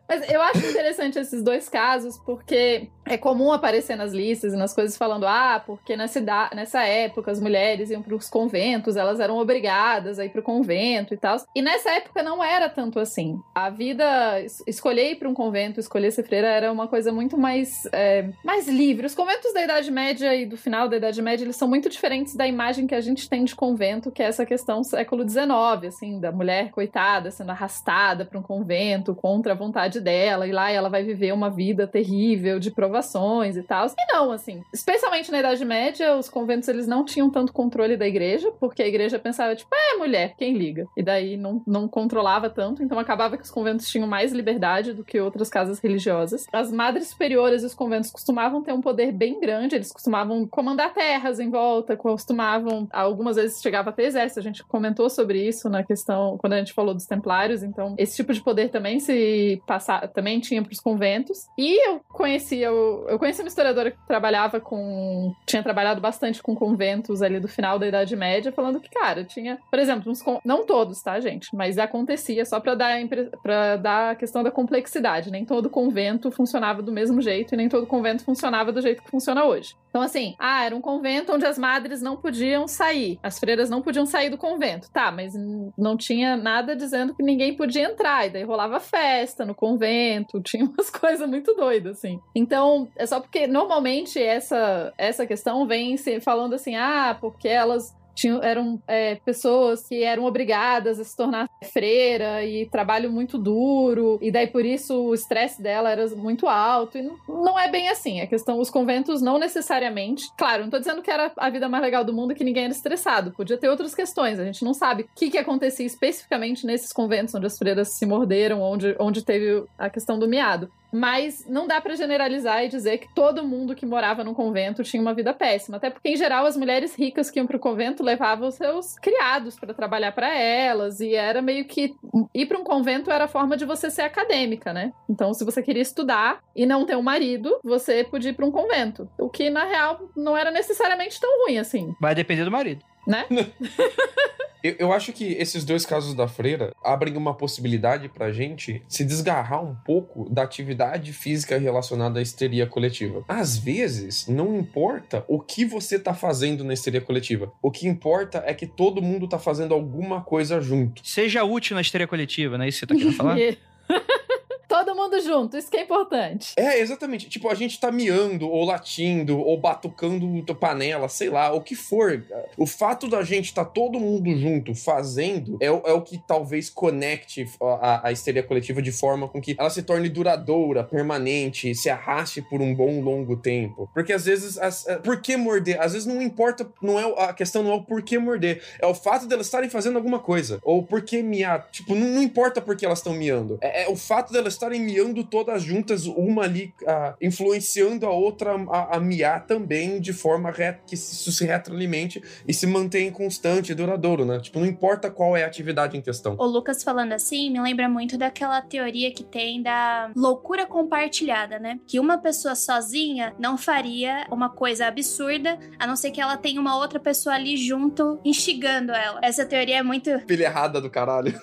Mas 0.08 0.28
eu 0.30 0.40
acho 0.42 0.58
interessante 0.58 1.18
esses 1.18 1.42
dois 1.42 1.68
casos, 1.68 2.18
porque 2.18 2.88
é 3.10 3.18
comum 3.18 3.52
aparecer 3.52 3.96
nas 3.96 4.12
listas 4.12 4.52
e 4.52 4.56
nas 4.56 4.72
coisas 4.74 4.96
falando, 4.96 5.26
ah, 5.26 5.62
porque 5.66 5.96
nessa, 5.96 6.20
nessa 6.54 6.82
época 6.84 7.30
as 7.30 7.40
mulheres 7.40 7.90
iam 7.90 8.02
para 8.02 8.14
os 8.14 8.28
conventos, 8.28 8.96
elas 8.96 9.18
eram 9.20 9.36
obrigadas 9.38 10.18
a 10.18 10.24
ir 10.24 10.30
para 10.30 10.40
o 10.40 10.44
convento 10.44 11.12
e 11.12 11.16
tal. 11.16 11.36
E 11.54 11.60
nessa 11.60 11.90
época 11.90 12.22
não 12.22 12.42
era 12.42 12.68
tanto 12.68 12.98
assim. 13.00 13.38
A 13.54 13.68
vida, 13.70 14.40
es- 14.40 14.62
escolher 14.66 15.12
ir 15.12 15.16
para 15.16 15.28
um 15.28 15.34
convento, 15.34 15.80
escolher 15.80 16.10
ser 16.12 16.22
freira, 16.22 16.46
era 16.48 16.70
uma 16.72 16.86
coisa 16.86 17.12
muito 17.12 17.36
mais, 17.36 17.82
é, 17.92 18.28
mais 18.44 18.68
livre. 18.68 19.06
Os 19.06 19.14
conventos 19.14 19.52
da 19.52 19.62
Idade 19.62 19.90
Média 19.90 20.34
e 20.34 20.46
do 20.46 20.56
final 20.56 20.88
da 20.88 20.96
Idade 20.96 21.20
Média, 21.20 21.44
eles 21.44 21.56
são 21.56 21.68
muito 21.68 21.88
diferentes 21.88 22.36
da 22.36 22.46
imagem 22.46 22.86
que 22.86 22.94
a 22.94 23.00
gente 23.00 23.28
tem 23.28 23.44
de 23.44 23.54
convento, 23.54 24.10
que 24.10 24.22
é 24.22 24.26
essa 24.26 24.46
questão 24.46 24.84
século 24.84 25.28
XIX, 25.28 25.48
assim, 25.88 26.20
da 26.20 26.30
mulher 26.30 26.70
coitada 26.70 27.30
sendo 27.30 27.50
arrastada 27.50 28.24
para 28.24 28.38
um 28.38 28.42
convento 28.42 29.14
contra 29.14 29.52
a 29.52 29.56
vontade 29.56 30.00
dela, 30.00 30.46
e 30.46 30.52
lá 30.52 30.70
ela 30.70 30.88
vai 30.88 31.02
viver 31.02 31.32
uma 31.32 31.50
vida 31.50 31.86
terrível 31.86 32.58
de 32.60 32.70
provações 33.00 33.56
e 33.56 33.62
tal. 33.62 33.86
E 33.86 34.12
não, 34.12 34.30
assim, 34.30 34.62
especialmente 34.72 35.30
na 35.32 35.40
Idade 35.40 35.64
Média, 35.64 36.16
os 36.16 36.28
conventos 36.28 36.68
eles 36.68 36.86
não 36.86 37.04
tinham 37.04 37.30
tanto 37.30 37.52
controle 37.52 37.96
da 37.96 38.06
igreja, 38.06 38.52
porque 38.60 38.82
a 38.82 38.86
igreja 38.86 39.18
pensava, 39.18 39.56
tipo, 39.56 39.70
é 39.74 39.96
mulher, 39.96 40.34
quem 40.36 40.56
liga? 40.56 40.86
E 40.96 41.02
daí 41.02 41.36
não, 41.36 41.62
não 41.66 41.88
controlava 41.88 42.50
tanto, 42.50 42.82
então 42.82 42.98
acabava 42.98 43.36
que 43.36 43.44
os 43.44 43.50
conventos 43.50 43.88
tinham 43.88 44.06
mais 44.06 44.32
liberdade 44.32 44.92
do 44.92 45.04
que 45.04 45.18
outras 45.20 45.48
casas 45.48 45.80
religiosas. 45.80 46.46
As 46.52 46.70
madres 46.70 47.08
superiores 47.08 47.62
e 47.62 47.66
os 47.66 47.74
conventos 47.74 48.10
costumavam 48.10 48.62
ter 48.62 48.72
um 48.72 48.80
poder 48.80 49.12
bem 49.12 49.40
grande, 49.40 49.74
eles 49.74 49.92
costumavam 49.92 50.46
comandar 50.46 50.92
terras 50.92 51.40
em 51.40 51.50
volta, 51.50 51.96
costumavam, 51.96 52.88
algumas 52.92 53.36
vezes 53.36 53.60
chegava 53.60 53.90
a 53.90 53.92
ter 53.92 54.04
exército, 54.04 54.40
a 54.40 54.42
gente 54.42 54.64
comentou 54.64 55.08
sobre 55.08 55.42
isso 55.42 55.68
na 55.68 55.82
questão, 55.82 56.36
quando 56.38 56.52
a 56.52 56.58
gente 56.58 56.72
falou 56.72 56.94
dos 56.94 57.06
templários, 57.06 57.62
então 57.62 57.94
esse 57.96 58.16
tipo 58.16 58.32
de 58.32 58.40
poder 58.40 58.70
também 58.70 59.00
se 59.00 59.62
passava, 59.66 60.06
também 60.08 60.40
tinha 60.40 60.62
para 60.62 60.72
os 60.72 60.80
conventos. 60.80 61.48
E 61.56 61.88
eu 61.88 62.00
conhecia, 62.08 62.70
eu, 63.08 63.18
conheci 63.18 63.42
uma 63.42 63.48
historiadora 63.48 63.90
que 63.90 63.98
trabalhava 64.06 64.60
com, 64.60 65.32
tinha 65.46 65.62
trabalhado 65.62 66.00
bastante 66.00 66.42
com 66.42 66.54
conventos 66.54 67.22
ali 67.22 67.40
do 67.40 67.48
final 67.48 67.78
da 67.78 67.86
Idade 67.86 68.14
Média, 68.16 68.52
falando 68.52 68.80
que, 68.80 68.88
cara, 68.90 69.24
tinha, 69.24 69.58
por 69.70 69.78
exemplo, 69.78 70.10
uns, 70.10 70.22
não 70.44 70.64
todos, 70.64 71.02
tá, 71.02 71.18
gente, 71.20 71.54
mas 71.54 71.78
acontecia 71.78 72.44
só 72.44 72.60
para 72.60 72.74
dar 72.74 73.00
para 73.42 73.76
dar 73.76 74.10
a 74.10 74.14
questão 74.14 74.42
da 74.42 74.50
complexidade, 74.50 75.30
nem 75.30 75.44
todo 75.44 75.70
convento 75.70 76.30
funcionava 76.30 76.82
do 76.82 76.92
mesmo 76.92 77.20
jeito 77.20 77.54
e 77.54 77.56
nem 77.56 77.68
todo 77.68 77.86
convento 77.86 78.24
funcionava 78.24 78.72
do 78.72 78.80
jeito 78.80 79.02
que 79.02 79.10
funciona 79.10 79.44
hoje. 79.44 79.74
Então, 79.90 80.00
assim, 80.00 80.34
ah, 80.38 80.64
era 80.64 80.74
um 80.74 80.80
convento 80.80 81.32
onde 81.32 81.44
as 81.44 81.58
madres 81.58 82.00
não 82.00 82.16
podiam 82.16 82.66
sair, 82.66 83.18
as 83.22 83.38
freiras 83.38 83.68
não 83.68 83.82
podiam 83.82 84.06
sair 84.06 84.30
do 84.30 84.38
convento. 84.38 84.88
Tá, 84.90 85.10
mas 85.10 85.34
não 85.76 85.96
tinha 85.96 86.36
nada 86.36 86.74
dizendo 86.76 87.14
que 87.14 87.22
ninguém 87.22 87.54
podia 87.54 87.90
entrar, 87.90 88.26
e 88.26 88.30
daí 88.30 88.44
rolava 88.44 88.78
festa 88.80 89.44
no 89.44 89.54
convento, 89.54 90.40
tinha 90.42 90.64
umas 90.64 90.88
coisas 90.90 91.28
muito 91.28 91.54
doidas, 91.54 91.98
assim. 91.98 92.20
Então, 92.34 92.88
é 92.96 93.04
só 93.04 93.20
porque 93.20 93.46
normalmente 93.46 94.20
essa, 94.20 94.92
essa 94.96 95.26
questão 95.26 95.66
vem 95.66 95.96
se 95.96 96.20
falando 96.20 96.54
assim, 96.54 96.76
ah, 96.76 97.16
porque 97.20 97.48
elas 97.48 97.94
tinham, 98.14 98.42
eram 98.42 98.80
é, 98.86 99.16
pessoas 99.16 99.86
que 99.86 100.02
eram 100.02 100.24
obrigadas 100.24 100.98
a 100.98 101.04
se 101.04 101.16
tornar 101.16 101.48
freira 101.72 102.44
e 102.44 102.66
trabalho 102.66 103.10
muito 103.10 103.38
duro, 103.38 104.18
e 104.20 104.30
daí 104.30 104.46
por 104.46 104.64
isso 104.64 104.94
o 104.94 105.14
estresse 105.14 105.62
dela 105.62 105.90
era 105.90 106.06
muito 106.16 106.46
alto, 106.46 106.98
e 106.98 107.02
não, 107.02 107.16
não 107.28 107.58
é 107.58 107.70
bem 107.70 107.88
assim. 107.88 108.20
A 108.20 108.26
questão, 108.26 108.58
os 108.58 108.70
conventos 108.70 109.20
não 109.20 109.38
necessariamente, 109.38 110.24
claro, 110.36 110.62
não 110.62 110.70
tô 110.70 110.78
dizendo 110.78 111.02
que 111.02 111.10
era 111.10 111.32
a 111.36 111.50
vida 111.50 111.68
mais 111.68 111.82
legal 111.82 112.04
do 112.04 112.12
mundo 112.12 112.34
que 112.34 112.44
ninguém 112.44 112.64
era 112.64 112.72
estressado, 112.72 113.32
podia 113.32 113.58
ter 113.58 113.68
outras 113.68 113.94
questões, 113.94 114.38
a 114.38 114.44
gente 114.44 114.64
não 114.64 114.74
sabe 114.74 115.02
o 115.02 115.08
que, 115.14 115.30
que 115.30 115.38
acontecia 115.38 115.86
especificamente 115.86 116.66
nesses 116.66 116.92
conventos 116.92 117.34
onde 117.34 117.46
as 117.46 117.58
freiras 117.58 117.96
se 117.96 118.06
morderam, 118.06 118.60
onde, 118.60 118.94
onde 118.98 119.24
teve 119.24 119.64
a 119.78 119.88
questão 119.88 120.18
do 120.18 120.28
miado. 120.28 120.70
Mas 120.92 121.44
não 121.48 121.66
dá 121.66 121.80
pra 121.80 121.94
generalizar 121.94 122.64
e 122.64 122.68
dizer 122.68 122.98
que 122.98 123.14
todo 123.14 123.46
mundo 123.46 123.74
que 123.74 123.86
morava 123.86 124.24
no 124.24 124.34
convento 124.34 124.82
tinha 124.82 125.00
uma 125.00 125.14
vida 125.14 125.32
péssima. 125.32 125.76
Até 125.76 125.90
porque, 125.90 126.08
em 126.08 126.16
geral, 126.16 126.46
as 126.46 126.56
mulheres 126.56 126.94
ricas 126.94 127.30
que 127.30 127.38
iam 127.38 127.46
pro 127.46 127.58
convento 127.58 128.02
levavam 128.02 128.48
os 128.48 128.54
seus 128.54 128.94
criados 128.96 129.58
pra 129.58 129.74
trabalhar 129.74 130.12
pra 130.12 130.34
elas. 130.34 131.00
E 131.00 131.14
era 131.14 131.40
meio 131.40 131.64
que. 131.64 131.94
Ir 132.34 132.46
pra 132.46 132.58
um 132.58 132.64
convento 132.64 133.10
era 133.10 133.24
a 133.24 133.28
forma 133.28 133.56
de 133.56 133.64
você 133.64 133.90
ser 133.90 134.02
acadêmica, 134.02 134.72
né? 134.72 134.92
Então, 135.08 135.32
se 135.34 135.44
você 135.44 135.62
queria 135.62 135.82
estudar 135.82 136.40
e 136.54 136.66
não 136.66 136.84
ter 136.84 136.96
um 136.96 137.02
marido, 137.02 137.58
você 137.62 138.04
podia 138.04 138.30
ir 138.30 138.34
pra 138.34 138.46
um 138.46 138.50
convento. 138.50 139.08
O 139.18 139.28
que, 139.28 139.50
na 139.50 139.64
real, 139.64 140.10
não 140.16 140.36
era 140.36 140.50
necessariamente 140.50 141.20
tão 141.20 141.44
ruim 141.44 141.58
assim, 141.58 141.94
Vai 142.00 142.14
depender 142.14 142.44
do 142.44 142.50
marido. 142.50 142.84
Né? 143.10 143.26
Eu, 144.62 144.76
eu 144.78 144.92
acho 144.92 145.12
que 145.12 145.24
esses 145.24 145.64
dois 145.64 145.86
casos 145.86 146.14
da 146.14 146.28
freira 146.28 146.74
abrem 146.84 147.16
uma 147.16 147.34
possibilidade 147.34 148.10
pra 148.10 148.30
gente 148.30 148.82
se 148.86 149.04
desgarrar 149.04 149.64
um 149.64 149.74
pouco 149.74 150.28
da 150.28 150.42
atividade 150.42 151.14
física 151.14 151.58
relacionada 151.58 152.18
à 152.18 152.22
histeria 152.22 152.66
coletiva. 152.66 153.24
Às 153.26 153.56
vezes, 153.56 154.26
não 154.26 154.58
importa 154.58 155.24
o 155.26 155.40
que 155.40 155.64
você 155.64 155.98
tá 155.98 156.12
fazendo 156.12 156.62
na 156.62 156.74
histeria 156.74 157.00
coletiva. 157.00 157.50
O 157.62 157.70
que 157.70 157.88
importa 157.88 158.42
é 158.46 158.52
que 158.52 158.66
todo 158.66 159.00
mundo 159.00 159.26
tá 159.26 159.38
fazendo 159.38 159.72
alguma 159.72 160.20
coisa 160.20 160.60
junto. 160.60 161.00
Seja 161.06 161.42
útil 161.42 161.74
na 161.74 161.80
histeria 161.80 162.06
coletiva, 162.06 162.58
não 162.58 162.64
é 162.66 162.68
isso 162.68 162.86
que 162.86 162.92
você 162.92 162.94
tá 162.94 162.98
querendo 162.98 163.16
falar? 163.16 163.38
Todo 164.70 164.94
mundo 164.94 165.20
junto, 165.20 165.56
isso 165.58 165.68
que 165.68 165.76
é 165.76 165.82
importante. 165.82 166.52
É, 166.56 166.78
exatamente. 166.78 167.28
Tipo, 167.28 167.48
a 167.48 167.54
gente 167.56 167.80
tá 167.80 167.90
miando, 167.90 168.48
ou 168.48 168.64
latindo, 168.64 169.36
ou 169.36 169.58
batucando 169.58 170.40
panela, 170.54 171.08
sei 171.08 171.28
lá, 171.28 171.52
o 171.52 171.60
que 171.60 171.74
for. 171.74 172.24
O 172.56 172.66
fato 172.66 173.08
da 173.08 173.24
gente 173.24 173.52
tá 173.52 173.64
todo 173.64 173.98
mundo 173.98 174.32
junto 174.38 174.72
fazendo 174.74 175.56
é, 175.60 175.70
o- 175.72 175.82
é 175.84 175.92
o 175.92 176.02
que 176.02 176.18
talvez 176.18 176.70
conecte 176.70 177.48
a, 177.60 178.06
a 178.08 178.12
histeria 178.12 178.44
coletiva 178.44 178.80
de 178.80 178.92
forma 178.92 179.26
com 179.26 179.40
que 179.40 179.56
ela 179.58 179.70
se 179.70 179.82
torne 179.82 180.08
duradoura, 180.08 180.84
permanente, 180.84 181.74
se 181.74 181.90
arraste 181.90 182.40
por 182.40 182.60
um 182.60 182.72
bom 182.72 183.00
longo 183.00 183.36
tempo. 183.36 183.90
Porque 183.92 184.12
às 184.12 184.24
vezes, 184.24 184.56
as, 184.56 184.86
é, 184.86 184.96
por 184.98 185.20
que 185.20 185.36
morder? 185.36 185.80
Às 185.80 185.94
vezes 185.94 186.06
não 186.06 186.22
importa, 186.22 186.64
não 186.80 186.96
é 186.98 187.24
a 187.24 187.32
questão 187.32 187.64
não 187.64 187.72
é 187.72 187.74
o 187.74 187.82
porquê 187.82 188.18
morder, 188.20 188.62
é 188.78 188.86
o 188.86 188.94
fato 188.94 189.26
delas 189.26 189.46
estarem 189.46 189.68
fazendo 189.68 189.96
alguma 189.96 190.20
coisa. 190.20 190.60
Ou 190.62 190.84
por 190.84 191.02
que 191.02 191.22
miar. 191.22 191.68
Tipo, 191.72 191.96
não, 191.96 192.06
não 192.06 192.22
importa 192.22 192.60
por 192.60 192.76
que 192.76 192.86
elas 192.86 193.00
estão 193.00 193.12
miando. 193.14 193.58
É, 193.60 193.84
é 193.84 193.88
o 193.88 193.96
fato 193.96 194.32
delas 194.32 194.59
estarem 194.60 194.80
miando 194.80 195.24
todas 195.24 195.62
juntas, 195.62 196.06
uma 196.06 196.42
ali 196.44 196.72
ah, 196.86 197.14
influenciando 197.20 198.06
a 198.06 198.10
outra 198.10 198.54
a, 198.70 198.96
a 198.96 199.00
miar 199.00 199.46
também 199.46 199.98
de 200.00 200.12
forma 200.12 200.50
re- 200.50 200.76
que 200.86 200.94
isso 200.94 201.32
se 201.32 201.44
retroalimente 201.46 202.22
e 202.46 202.52
se 202.52 202.66
mantém 202.66 203.10
constante 203.10 203.72
e 203.72 203.74
duradouro, 203.74 204.24
né? 204.24 204.38
Tipo, 204.40 204.58
não 204.60 204.66
importa 204.66 205.10
qual 205.10 205.36
é 205.36 205.44
a 205.44 205.46
atividade 205.46 205.96
em 205.96 206.02
questão. 206.02 206.36
O 206.38 206.44
Lucas 206.46 206.82
falando 206.84 207.12
assim 207.12 207.50
me 207.50 207.60
lembra 207.60 207.88
muito 207.88 208.18
daquela 208.18 208.60
teoria 208.60 209.10
que 209.12 209.24
tem 209.24 209.62
da 209.62 210.10
loucura 210.14 210.66
compartilhada, 210.66 211.58
né? 211.58 211.78
Que 211.86 211.98
uma 211.98 212.18
pessoa 212.18 212.54
sozinha 212.54 213.34
não 213.38 213.56
faria 213.56 214.26
uma 214.30 214.50
coisa 214.50 214.86
absurda, 214.86 215.58
a 215.78 215.86
não 215.86 215.96
ser 215.96 216.10
que 216.10 216.20
ela 216.20 216.36
tenha 216.36 216.60
uma 216.60 216.76
outra 216.76 217.00
pessoa 217.00 217.34
ali 217.34 217.56
junto 217.56 218.20
instigando 218.24 218.92
ela. 218.92 219.20
Essa 219.22 219.46
teoria 219.46 219.78
é 219.78 219.82
muito. 219.82 220.10
Pilha 220.26 220.44
errada 220.44 220.80
do 220.80 220.90
caralho. 220.90 221.40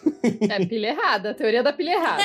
É 0.49 0.63
pilha 0.65 0.87
errada, 0.89 1.31
a 1.31 1.33
teoria 1.33 1.63
da 1.63 1.73
pilha 1.73 1.91
errada. 1.93 2.23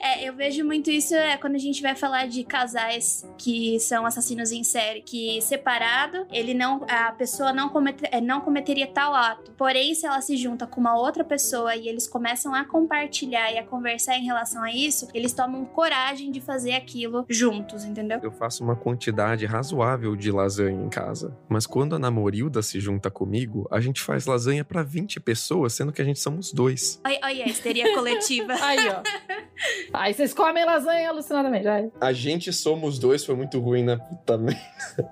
É, 0.00 0.11
eu 0.20 0.34
vejo 0.34 0.64
muito 0.64 0.90
isso 0.90 1.14
é, 1.14 1.36
quando 1.36 1.54
a 1.54 1.58
gente 1.58 1.82
vai 1.82 1.94
falar 1.94 2.26
de 2.26 2.44
casais 2.44 3.28
que 3.38 3.78
são 3.80 4.04
assassinos 4.04 4.52
em 4.52 4.64
série, 4.64 5.02
que 5.02 5.40
separado, 5.40 6.26
ele 6.30 6.54
não, 6.54 6.84
a 6.88 7.12
pessoa 7.12 7.52
não, 7.52 7.68
comete, 7.68 8.04
é, 8.10 8.20
não 8.20 8.40
cometeria 8.40 8.86
tal 8.86 9.14
ato. 9.14 9.52
Porém, 9.52 9.94
se 9.94 10.06
ela 10.06 10.20
se 10.20 10.36
junta 10.36 10.66
com 10.66 10.80
uma 10.80 10.96
outra 10.96 11.24
pessoa 11.24 11.74
e 11.76 11.88
eles 11.88 12.06
começam 12.06 12.54
a 12.54 12.64
compartilhar 12.64 13.52
e 13.52 13.58
a 13.58 13.64
conversar 13.64 14.16
em 14.16 14.24
relação 14.24 14.62
a 14.62 14.72
isso, 14.72 15.08
eles 15.14 15.32
tomam 15.32 15.64
coragem 15.64 16.30
de 16.30 16.40
fazer 16.40 16.72
aquilo 16.72 17.24
juntos, 17.28 17.84
entendeu? 17.84 18.20
Eu 18.22 18.32
faço 18.32 18.62
uma 18.62 18.76
quantidade 18.76 19.46
razoável 19.46 20.16
de 20.16 20.30
lasanha 20.30 20.82
em 20.82 20.88
casa. 20.88 21.36
Mas 21.48 21.66
quando 21.66 21.94
a 21.94 21.98
Namorilda 21.98 22.62
se 22.62 22.80
junta 22.80 23.10
comigo, 23.10 23.66
a 23.70 23.80
gente 23.80 24.00
faz 24.00 24.26
lasanha 24.26 24.64
pra 24.64 24.82
20 24.82 25.20
pessoas, 25.20 25.72
sendo 25.74 25.92
que 25.92 26.02
a 26.02 26.04
gente 26.04 26.20
somos 26.20 26.52
dois. 26.52 27.00
Olha, 27.04 27.20
olha 27.24 27.44
a 27.44 27.48
histeria 27.48 27.94
coletiva. 27.94 28.54
Aí, 28.60 28.88
ó. 28.88 29.02
Aí 30.02 30.12
vocês 30.12 30.34
comem 30.34 30.64
lasanha 30.64 31.10
alucinadamente. 31.10 31.68
Ai. 31.68 31.88
A 32.00 32.12
gente 32.12 32.52
somos 32.52 32.98
dois 32.98 33.24
foi 33.24 33.36
muito 33.36 33.60
ruim, 33.60 33.84
né? 33.84 33.96
Puta 33.96 34.36
merda. 34.36 34.60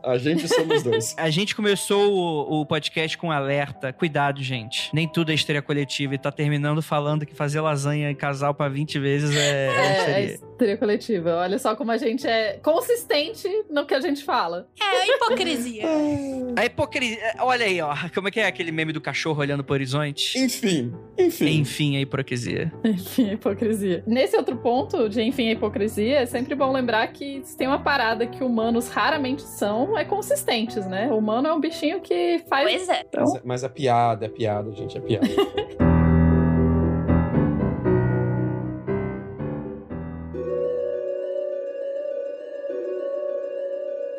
A 0.03 0.19
gente 0.19 0.49
somos 0.49 0.83
dois. 0.83 1.15
A 1.17 1.31
gente 1.31 1.55
começou 1.55 2.13
o, 2.13 2.61
o 2.63 2.67
podcast 2.67 3.17
com 3.17 3.29
um 3.29 3.31
alerta. 3.31 3.93
Cuidado, 3.93 4.43
gente. 4.43 4.91
Nem 4.93 5.07
tudo 5.07 5.31
é 5.31 5.35
histeria 5.35 5.63
coletiva. 5.63 6.17
E 6.17 6.19
tá 6.19 6.33
terminando 6.33 6.83
falando 6.83 7.25
que 7.25 7.37
fazer 7.37 7.61
lasanha 7.61 8.11
em 8.11 8.17
casal 8.17 8.53
pra 8.53 8.69
20 8.69 8.99
vezes 8.99 9.37
é, 9.37 9.39
é 9.39 9.71
É, 9.71 9.87
é 9.87 9.97
histeria. 10.25 10.35
histeria 10.35 10.77
coletiva. 10.77 11.37
Olha 11.37 11.59
só 11.61 11.77
como 11.77 11.93
a 11.93 11.97
gente 11.97 12.27
é 12.27 12.55
consistente 12.55 13.49
no 13.71 13.87
que 13.87 13.95
a 13.95 14.01
gente 14.01 14.25
fala. 14.25 14.67
É 14.81 15.15
hipocrisia. 15.15 15.85
A 16.57 16.65
hipocrisia. 16.65 17.35
Olha 17.39 17.65
aí, 17.65 17.81
ó. 17.81 17.95
Como 18.13 18.27
é 18.27 18.31
que 18.33 18.41
é 18.41 18.47
aquele 18.47 18.73
meme 18.73 18.93
do 18.93 19.01
cachorro 19.01 19.41
olhando 19.41 19.63
pro 19.63 19.75
horizonte? 19.75 20.37
Enfim, 20.37 20.93
enfim. 21.17 21.61
Enfim, 21.61 21.97
a 21.97 22.01
hipocrisia. 22.01 22.73
Enfim, 22.83 23.31
a 23.31 23.33
hipocrisia. 23.35 24.03
Nesse 24.05 24.37
outro 24.37 24.57
ponto 24.57 24.80
de 25.09 25.23
enfim, 25.23 25.49
a 25.49 25.53
hipocrisia, 25.53 26.21
é 26.21 26.27
sempre 26.27 26.55
bom 26.55 26.73
lembrar 26.73 27.07
que 27.09 27.41
se 27.45 27.57
tem 27.57 27.67
uma 27.67 27.79
parada 27.79 28.27
que 28.27 28.43
humanos 28.43 28.89
raramente 28.89 29.43
são, 29.43 29.97
é 29.97 30.05
consistentes, 30.05 30.87
né? 30.87 31.09
O 31.11 31.19
humano 31.19 31.49
é 31.49 31.53
um 31.53 31.61
bichinho 31.61 32.01
que 32.01 32.43
faz. 32.49 32.69
Pois 32.69 32.89
é. 32.89 33.03
Então, 33.09 33.25
Mas, 33.25 33.43
mas 33.45 33.65
é 33.65 33.69
piada, 33.69 34.27
é 34.27 34.29
piada, 34.29 34.73
gente, 34.73 34.97
é 34.97 35.01
piada. 35.01 35.27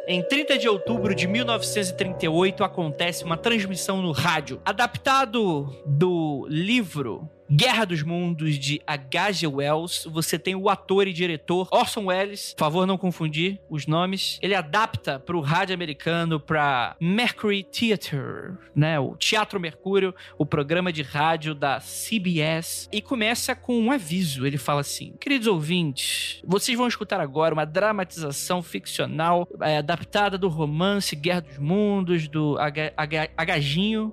Em 0.08 0.22
30 0.22 0.58
de 0.58 0.68
outubro 0.68 1.16
de 1.16 1.26
1938 1.26 2.66
acontece 2.66 3.24
uma 3.24 3.38
transmissão 3.38 4.02
no 4.02 4.12
rádio, 4.12 4.60
adaptado 4.66 5.74
do 5.86 6.46
livro 6.50 7.30
Guerra 7.54 7.86
dos 7.86 8.02
Mundos 8.02 8.58
de 8.58 8.82
H.G. 8.88 9.46
Wells. 9.48 10.08
Você 10.10 10.40
tem 10.40 10.56
o 10.56 10.70
ator 10.70 11.08
e 11.08 11.14
diretor 11.14 11.68
Orson 11.72 12.06
Welles, 12.06 12.54
por 12.54 12.60
favor 12.60 12.86
não 12.88 12.98
confundir 12.98 13.60
os 13.70 13.86
nomes. 13.86 14.40
Ele 14.42 14.56
adapta 14.56 15.20
para 15.20 15.36
o 15.36 15.42
rádio 15.42 15.74
americano 15.76 16.40
para 16.40 16.96
Mercury 17.00 17.64
Theater, 17.64 18.58
né, 18.76 19.00
o 19.00 19.16
Teatro 19.18 19.60
Mercúrio, 19.60 20.16
o 20.38 20.46
programa 20.46 20.94
de 20.94 21.02
rádio 21.02 21.54
da 21.54 21.80
CBS, 21.80 22.88
e 22.92 23.02
começa 23.02 23.54
com 23.56 23.78
um 23.78 23.92
aviso. 23.92 24.46
Ele 24.48 24.58
fala 24.58 24.82
assim: 24.82 25.14
"Queridos 25.20 25.48
ouvintes, 25.48 26.42
vocês 26.46 26.78
vão 26.78 26.88
escutar 26.88 27.20
agora 27.20 27.54
uma 27.54 27.66
dramatização 27.66 28.64
ficcional 28.64 29.48
é, 29.62 29.78
adaptada 29.78 30.38
do 30.38 30.48
romance 30.48 31.16
Guerra 31.16 31.42
dos 31.42 31.58
Mundos 31.58 32.28
do 32.28 32.58
H- 32.60 32.94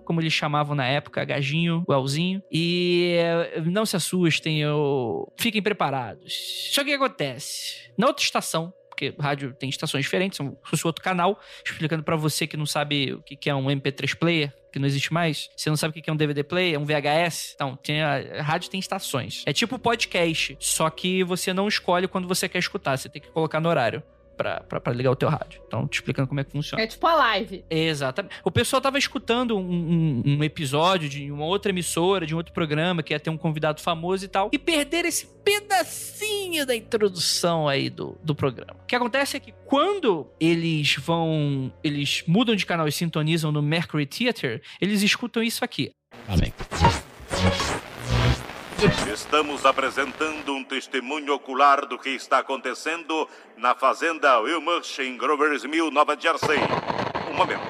como 0.05 0.21
eles 0.21 0.33
chamavam 0.33 0.75
na 0.75 0.87
época, 0.87 1.23
Agajinho, 1.23 1.85
Wellzinho. 1.89 2.43
E 2.51 3.15
é, 3.29 3.61
não 3.61 3.87
se 3.87 3.97
assustem, 3.97 4.61
eu... 4.61 5.33
fiquem 5.39 5.63
preparados. 5.63 6.71
Só 6.73 6.83
que 6.83 6.95
o 6.95 6.99
que 6.99 7.05
acontece? 7.05 7.91
Na 7.97 8.07
outra 8.07 8.25
estação, 8.25 8.73
porque 8.89 9.15
rádio 9.21 9.55
tem 9.55 9.69
estações 9.69 10.05
diferentes, 10.05 10.37
são 10.37 10.57
outro 10.85 11.05
canal, 11.05 11.39
explicando 11.65 12.03
pra 12.03 12.17
você 12.17 12.47
que 12.47 12.57
não 12.57 12.67
sabe 12.67 13.13
o 13.13 13.23
que 13.23 13.49
é 13.49 13.55
um 13.55 13.67
MP3 13.67 14.17
player, 14.17 14.53
que 14.73 14.79
não 14.79 14.87
existe 14.87 15.13
mais. 15.13 15.49
Você 15.57 15.71
não 15.71 15.77
sabe 15.77 15.93
o 15.93 15.95
que 15.95 16.03
que 16.03 16.11
é 16.11 16.13
um 16.13 16.17
DVD 16.17 16.43
player, 16.43 16.81
um 16.81 16.85
VHS. 16.85 17.53
Então, 17.55 17.77
tem 17.77 18.03
a, 18.03 18.41
a 18.41 18.43
rádio 18.43 18.71
tem 18.71 18.81
estações. 18.81 19.45
É 19.47 19.53
tipo 19.53 19.79
podcast, 19.79 20.57
só 20.59 20.91
que 20.91 21.23
você 21.23 21.53
não 21.53 21.69
escolhe 21.69 22.09
quando 22.09 22.27
você 22.27 22.49
quer 22.49 22.59
escutar, 22.59 22.97
você 22.97 23.09
tem 23.09 23.23
que 23.23 23.31
colocar 23.31 23.61
no 23.61 23.69
horário. 23.69 24.03
Pra 24.39 24.93
ligar 24.93 25.11
o 25.11 25.17
teu 25.17 25.29
rádio. 25.29 25.61
Então, 25.67 25.87
te 25.87 25.95
explicando 25.97 26.29
como 26.29 26.39
é 26.41 26.45
que 26.45 26.53
funciona. 26.53 26.83
é 26.83 26.87
tipo 26.87 27.07
a 27.07 27.15
live. 27.15 27.65
Exatamente. 27.69 28.35
O 28.45 28.51
pessoal 28.51 28.81
tava 28.81 28.97
escutando 28.99 29.57
um, 29.59 29.61
um- 29.61 30.23
um 30.39 30.45
episódio 30.45 31.09
de 31.09 31.31
uma 31.31 31.45
outra 31.45 31.71
emissora, 31.71 32.25
de 32.27 32.35
um 32.35 32.37
outro 32.39 32.53
programa, 32.53 33.03
que 33.03 33.13
ia 33.13 33.21
ter 33.21 33.31
um 33.31 33.37
convidado 33.37 33.81
famoso 33.81 34.25
e 34.25 34.29
tal, 34.29 34.49
e 34.53 34.59
perderam 34.59 35.09
esse 35.09 35.27
pedacinho 35.45 36.65
da 36.65 36.75
introdução 36.77 37.67
aí 37.69 37.91
do, 37.91 38.17
do 38.23 38.35
programa. 38.35 38.77
O 38.83 38.87
que 38.87 38.95
acontece 38.97 39.37
é 39.37 39.41
que 39.41 39.53
quando 39.67 40.27
eles 40.41 40.95
vão. 40.97 41.73
Eles 41.83 42.23
mudam 42.27 42.55
de 42.55 42.65
canal 42.67 42.87
e 42.89 42.93
sintonizam 42.93 43.51
no 43.53 43.61
Mercury 43.63 44.07
Theater, 44.07 44.63
eles 44.81 45.03
escutam 45.03 45.43
isso 45.43 45.65
aqui. 45.65 45.91
Amém. 46.29 46.53
Estamos 49.13 49.67
apresentando 49.67 50.55
um 50.55 50.63
testemunho 50.63 51.35
ocular 51.35 51.85
do 51.85 51.99
que 51.99 52.11
está 52.11 52.39
acontecendo 52.39 53.29
na 53.57 53.75
fazenda 53.75 54.39
Wilmers, 54.39 54.97
em 55.01 55.17
Grover's 55.17 55.65
Mill, 55.65 55.91
Nova 55.91 56.17
Jersey. 56.17 56.61
Um 57.29 57.35
momento. 57.35 57.61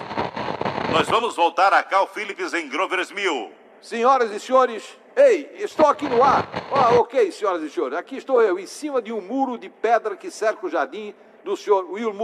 Nós 0.92 1.08
vamos 1.08 1.34
voltar 1.34 1.72
a 1.72 1.82
Cal 1.82 2.06
Phillips, 2.06 2.52
em 2.52 2.68
Grover's 2.68 3.10
Mill. 3.10 3.50
Senhoras 3.80 4.30
e 4.32 4.38
senhores, 4.38 4.98
ei, 5.16 5.50
estou 5.54 5.86
aqui 5.86 6.06
no 6.06 6.22
ar. 6.22 6.46
Ah, 6.70 7.00
ok, 7.00 7.32
senhoras 7.32 7.62
e 7.62 7.70
senhores, 7.70 7.96
aqui 7.96 8.18
estou 8.18 8.42
eu, 8.42 8.58
em 8.58 8.66
cima 8.66 9.00
de 9.00 9.10
um 9.10 9.22
muro 9.22 9.56
de 9.56 9.70
pedra 9.70 10.14
que 10.14 10.30
cerca 10.30 10.66
o 10.66 10.68
jardim 10.68 11.14
do 11.42 11.56
senhor 11.56 11.90
Will. 11.90 12.14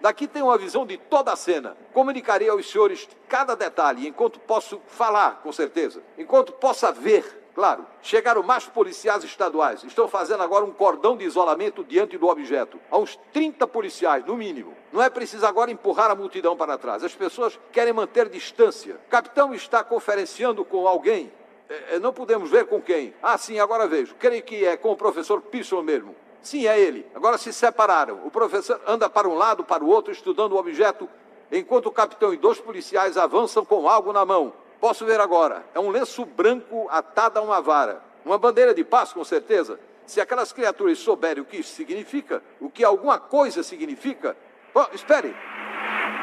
Daqui 0.00 0.26
tem 0.26 0.42
uma 0.42 0.58
visão 0.58 0.84
de 0.84 0.96
toda 0.96 1.32
a 1.32 1.36
cena. 1.36 1.76
Comunicarei 1.92 2.48
aos 2.48 2.68
senhores 2.68 3.08
cada 3.28 3.54
detalhe, 3.54 4.08
enquanto 4.08 4.40
posso 4.40 4.82
falar, 4.88 5.42
com 5.44 5.52
certeza. 5.52 6.02
Enquanto 6.18 6.52
possa 6.54 6.90
ver, 6.90 7.45
claro. 7.56 7.86
Chegaram 8.02 8.42
mais 8.42 8.66
policiais 8.66 9.24
estaduais. 9.24 9.82
Estão 9.82 10.06
fazendo 10.06 10.42
agora 10.42 10.62
um 10.62 10.70
cordão 10.70 11.16
de 11.16 11.24
isolamento 11.24 11.82
diante 11.82 12.18
do 12.18 12.28
objeto. 12.28 12.78
Há 12.90 12.98
uns 12.98 13.18
30 13.32 13.66
policiais, 13.66 14.24
no 14.26 14.36
mínimo. 14.36 14.74
Não 14.92 15.02
é 15.02 15.08
preciso 15.08 15.46
agora 15.46 15.70
empurrar 15.70 16.10
a 16.10 16.14
multidão 16.14 16.54
para 16.54 16.76
trás. 16.76 17.02
As 17.02 17.14
pessoas 17.14 17.58
querem 17.72 17.94
manter 17.94 18.28
distância. 18.28 18.96
O 19.06 19.08
capitão 19.08 19.54
está 19.54 19.82
conferenciando 19.82 20.66
com 20.66 20.86
alguém. 20.86 21.32
É, 21.68 21.94
é, 21.94 21.98
não 21.98 22.12
podemos 22.12 22.50
ver 22.50 22.66
com 22.66 22.80
quem. 22.80 23.14
Ah, 23.22 23.38
sim, 23.38 23.58
agora 23.58 23.86
vejo. 23.86 24.14
Creio 24.16 24.42
que 24.42 24.62
é 24.66 24.76
com 24.76 24.92
o 24.92 24.96
professor 24.96 25.40
Pisson 25.40 25.80
mesmo. 25.80 26.14
Sim, 26.42 26.66
é 26.66 26.78
ele. 26.78 27.06
Agora 27.14 27.38
se 27.38 27.54
separaram. 27.54 28.20
O 28.26 28.30
professor 28.30 28.78
anda 28.86 29.08
para 29.08 29.26
um 29.26 29.34
lado, 29.34 29.64
para 29.64 29.82
o 29.82 29.88
outro, 29.88 30.12
estudando 30.12 30.52
o 30.52 30.58
objeto, 30.58 31.08
enquanto 31.50 31.86
o 31.86 31.90
capitão 31.90 32.34
e 32.34 32.36
dois 32.36 32.60
policiais 32.60 33.16
avançam 33.16 33.64
com 33.64 33.88
algo 33.88 34.12
na 34.12 34.26
mão. 34.26 34.52
Posso 34.80 35.04
ver 35.04 35.20
agora. 35.20 35.64
É 35.74 35.80
um 35.80 35.90
lenço 35.90 36.24
branco 36.24 36.88
atado 36.90 37.38
a 37.38 37.42
uma 37.42 37.60
vara. 37.60 38.02
Uma 38.24 38.38
bandeira 38.38 38.74
de 38.74 38.84
paz, 38.84 39.12
com 39.12 39.24
certeza. 39.24 39.78
Se 40.06 40.20
aquelas 40.20 40.52
criaturas 40.52 40.98
souberem 40.98 41.42
o 41.42 41.46
que 41.46 41.58
isso 41.58 41.74
significa, 41.74 42.42
o 42.60 42.70
que 42.70 42.84
alguma 42.84 43.18
coisa 43.18 43.62
significa. 43.62 44.36
Bom, 44.72 44.86
espere. 44.92 45.34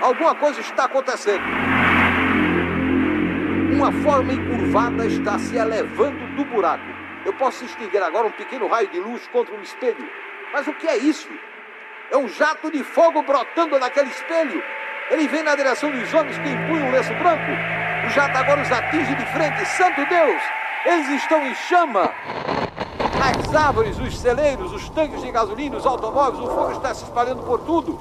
Alguma 0.01 0.35
coisa 0.35 0.61
está 0.61 0.85
acontecendo. 0.85 1.43
Uma 3.73 3.91
forma 4.03 4.33
encurvada 4.33 5.05
está 5.05 5.39
se 5.39 5.55
elevando 5.55 6.35
do 6.35 6.45
buraco. 6.45 6.85
Eu 7.25 7.33
posso 7.33 7.65
distinguir 7.65 8.01
agora 8.01 8.27
um 8.27 8.31
pequeno 8.31 8.67
raio 8.67 8.87
de 8.89 8.99
luz 8.99 9.27
contra 9.29 9.55
um 9.55 9.61
espelho. 9.61 10.09
Mas 10.51 10.67
o 10.67 10.73
que 10.73 10.87
é 10.87 10.97
isso? 10.97 11.29
É 12.11 12.17
um 12.17 12.27
jato 12.27 12.69
de 12.69 12.83
fogo 12.83 13.23
brotando 13.23 13.79
daquele 13.79 14.09
espelho. 14.09 14.63
Ele 15.09 15.27
vem 15.27 15.43
na 15.43 15.55
direção 15.55 15.89
dos 15.89 16.13
homens 16.13 16.37
que 16.37 16.49
empunham 16.49 16.87
um 16.87 16.91
lenço 16.91 17.13
branco. 17.15 17.82
O 18.05 18.09
jato 18.09 18.37
agora 18.37 18.61
os 18.61 18.71
atinge 18.71 19.15
de 19.15 19.25
frente. 19.27 19.65
Santo 19.65 20.05
Deus! 20.05 20.41
Eles 20.85 21.09
estão 21.09 21.45
em 21.45 21.55
chama. 21.55 22.11
As 23.21 23.55
árvores, 23.55 23.97
os 23.97 24.17
celeiros, 24.19 24.73
os 24.73 24.89
tanques 24.89 25.21
de 25.21 25.31
gasolina, 25.31 25.77
os 25.77 25.85
automóveis, 25.85 26.43
o 26.43 26.47
fogo 26.47 26.71
está 26.73 26.93
se 26.93 27.05
espalhando 27.05 27.43
por 27.43 27.59
tudo. 27.61 27.97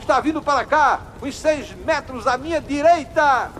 Está 0.00 0.18
vindo 0.20 0.40
para 0.40 0.64
cá, 0.64 1.00
uns 1.22 1.36
seis 1.36 1.72
metros 1.84 2.26
à 2.26 2.38
minha 2.38 2.60
direita. 2.60 3.50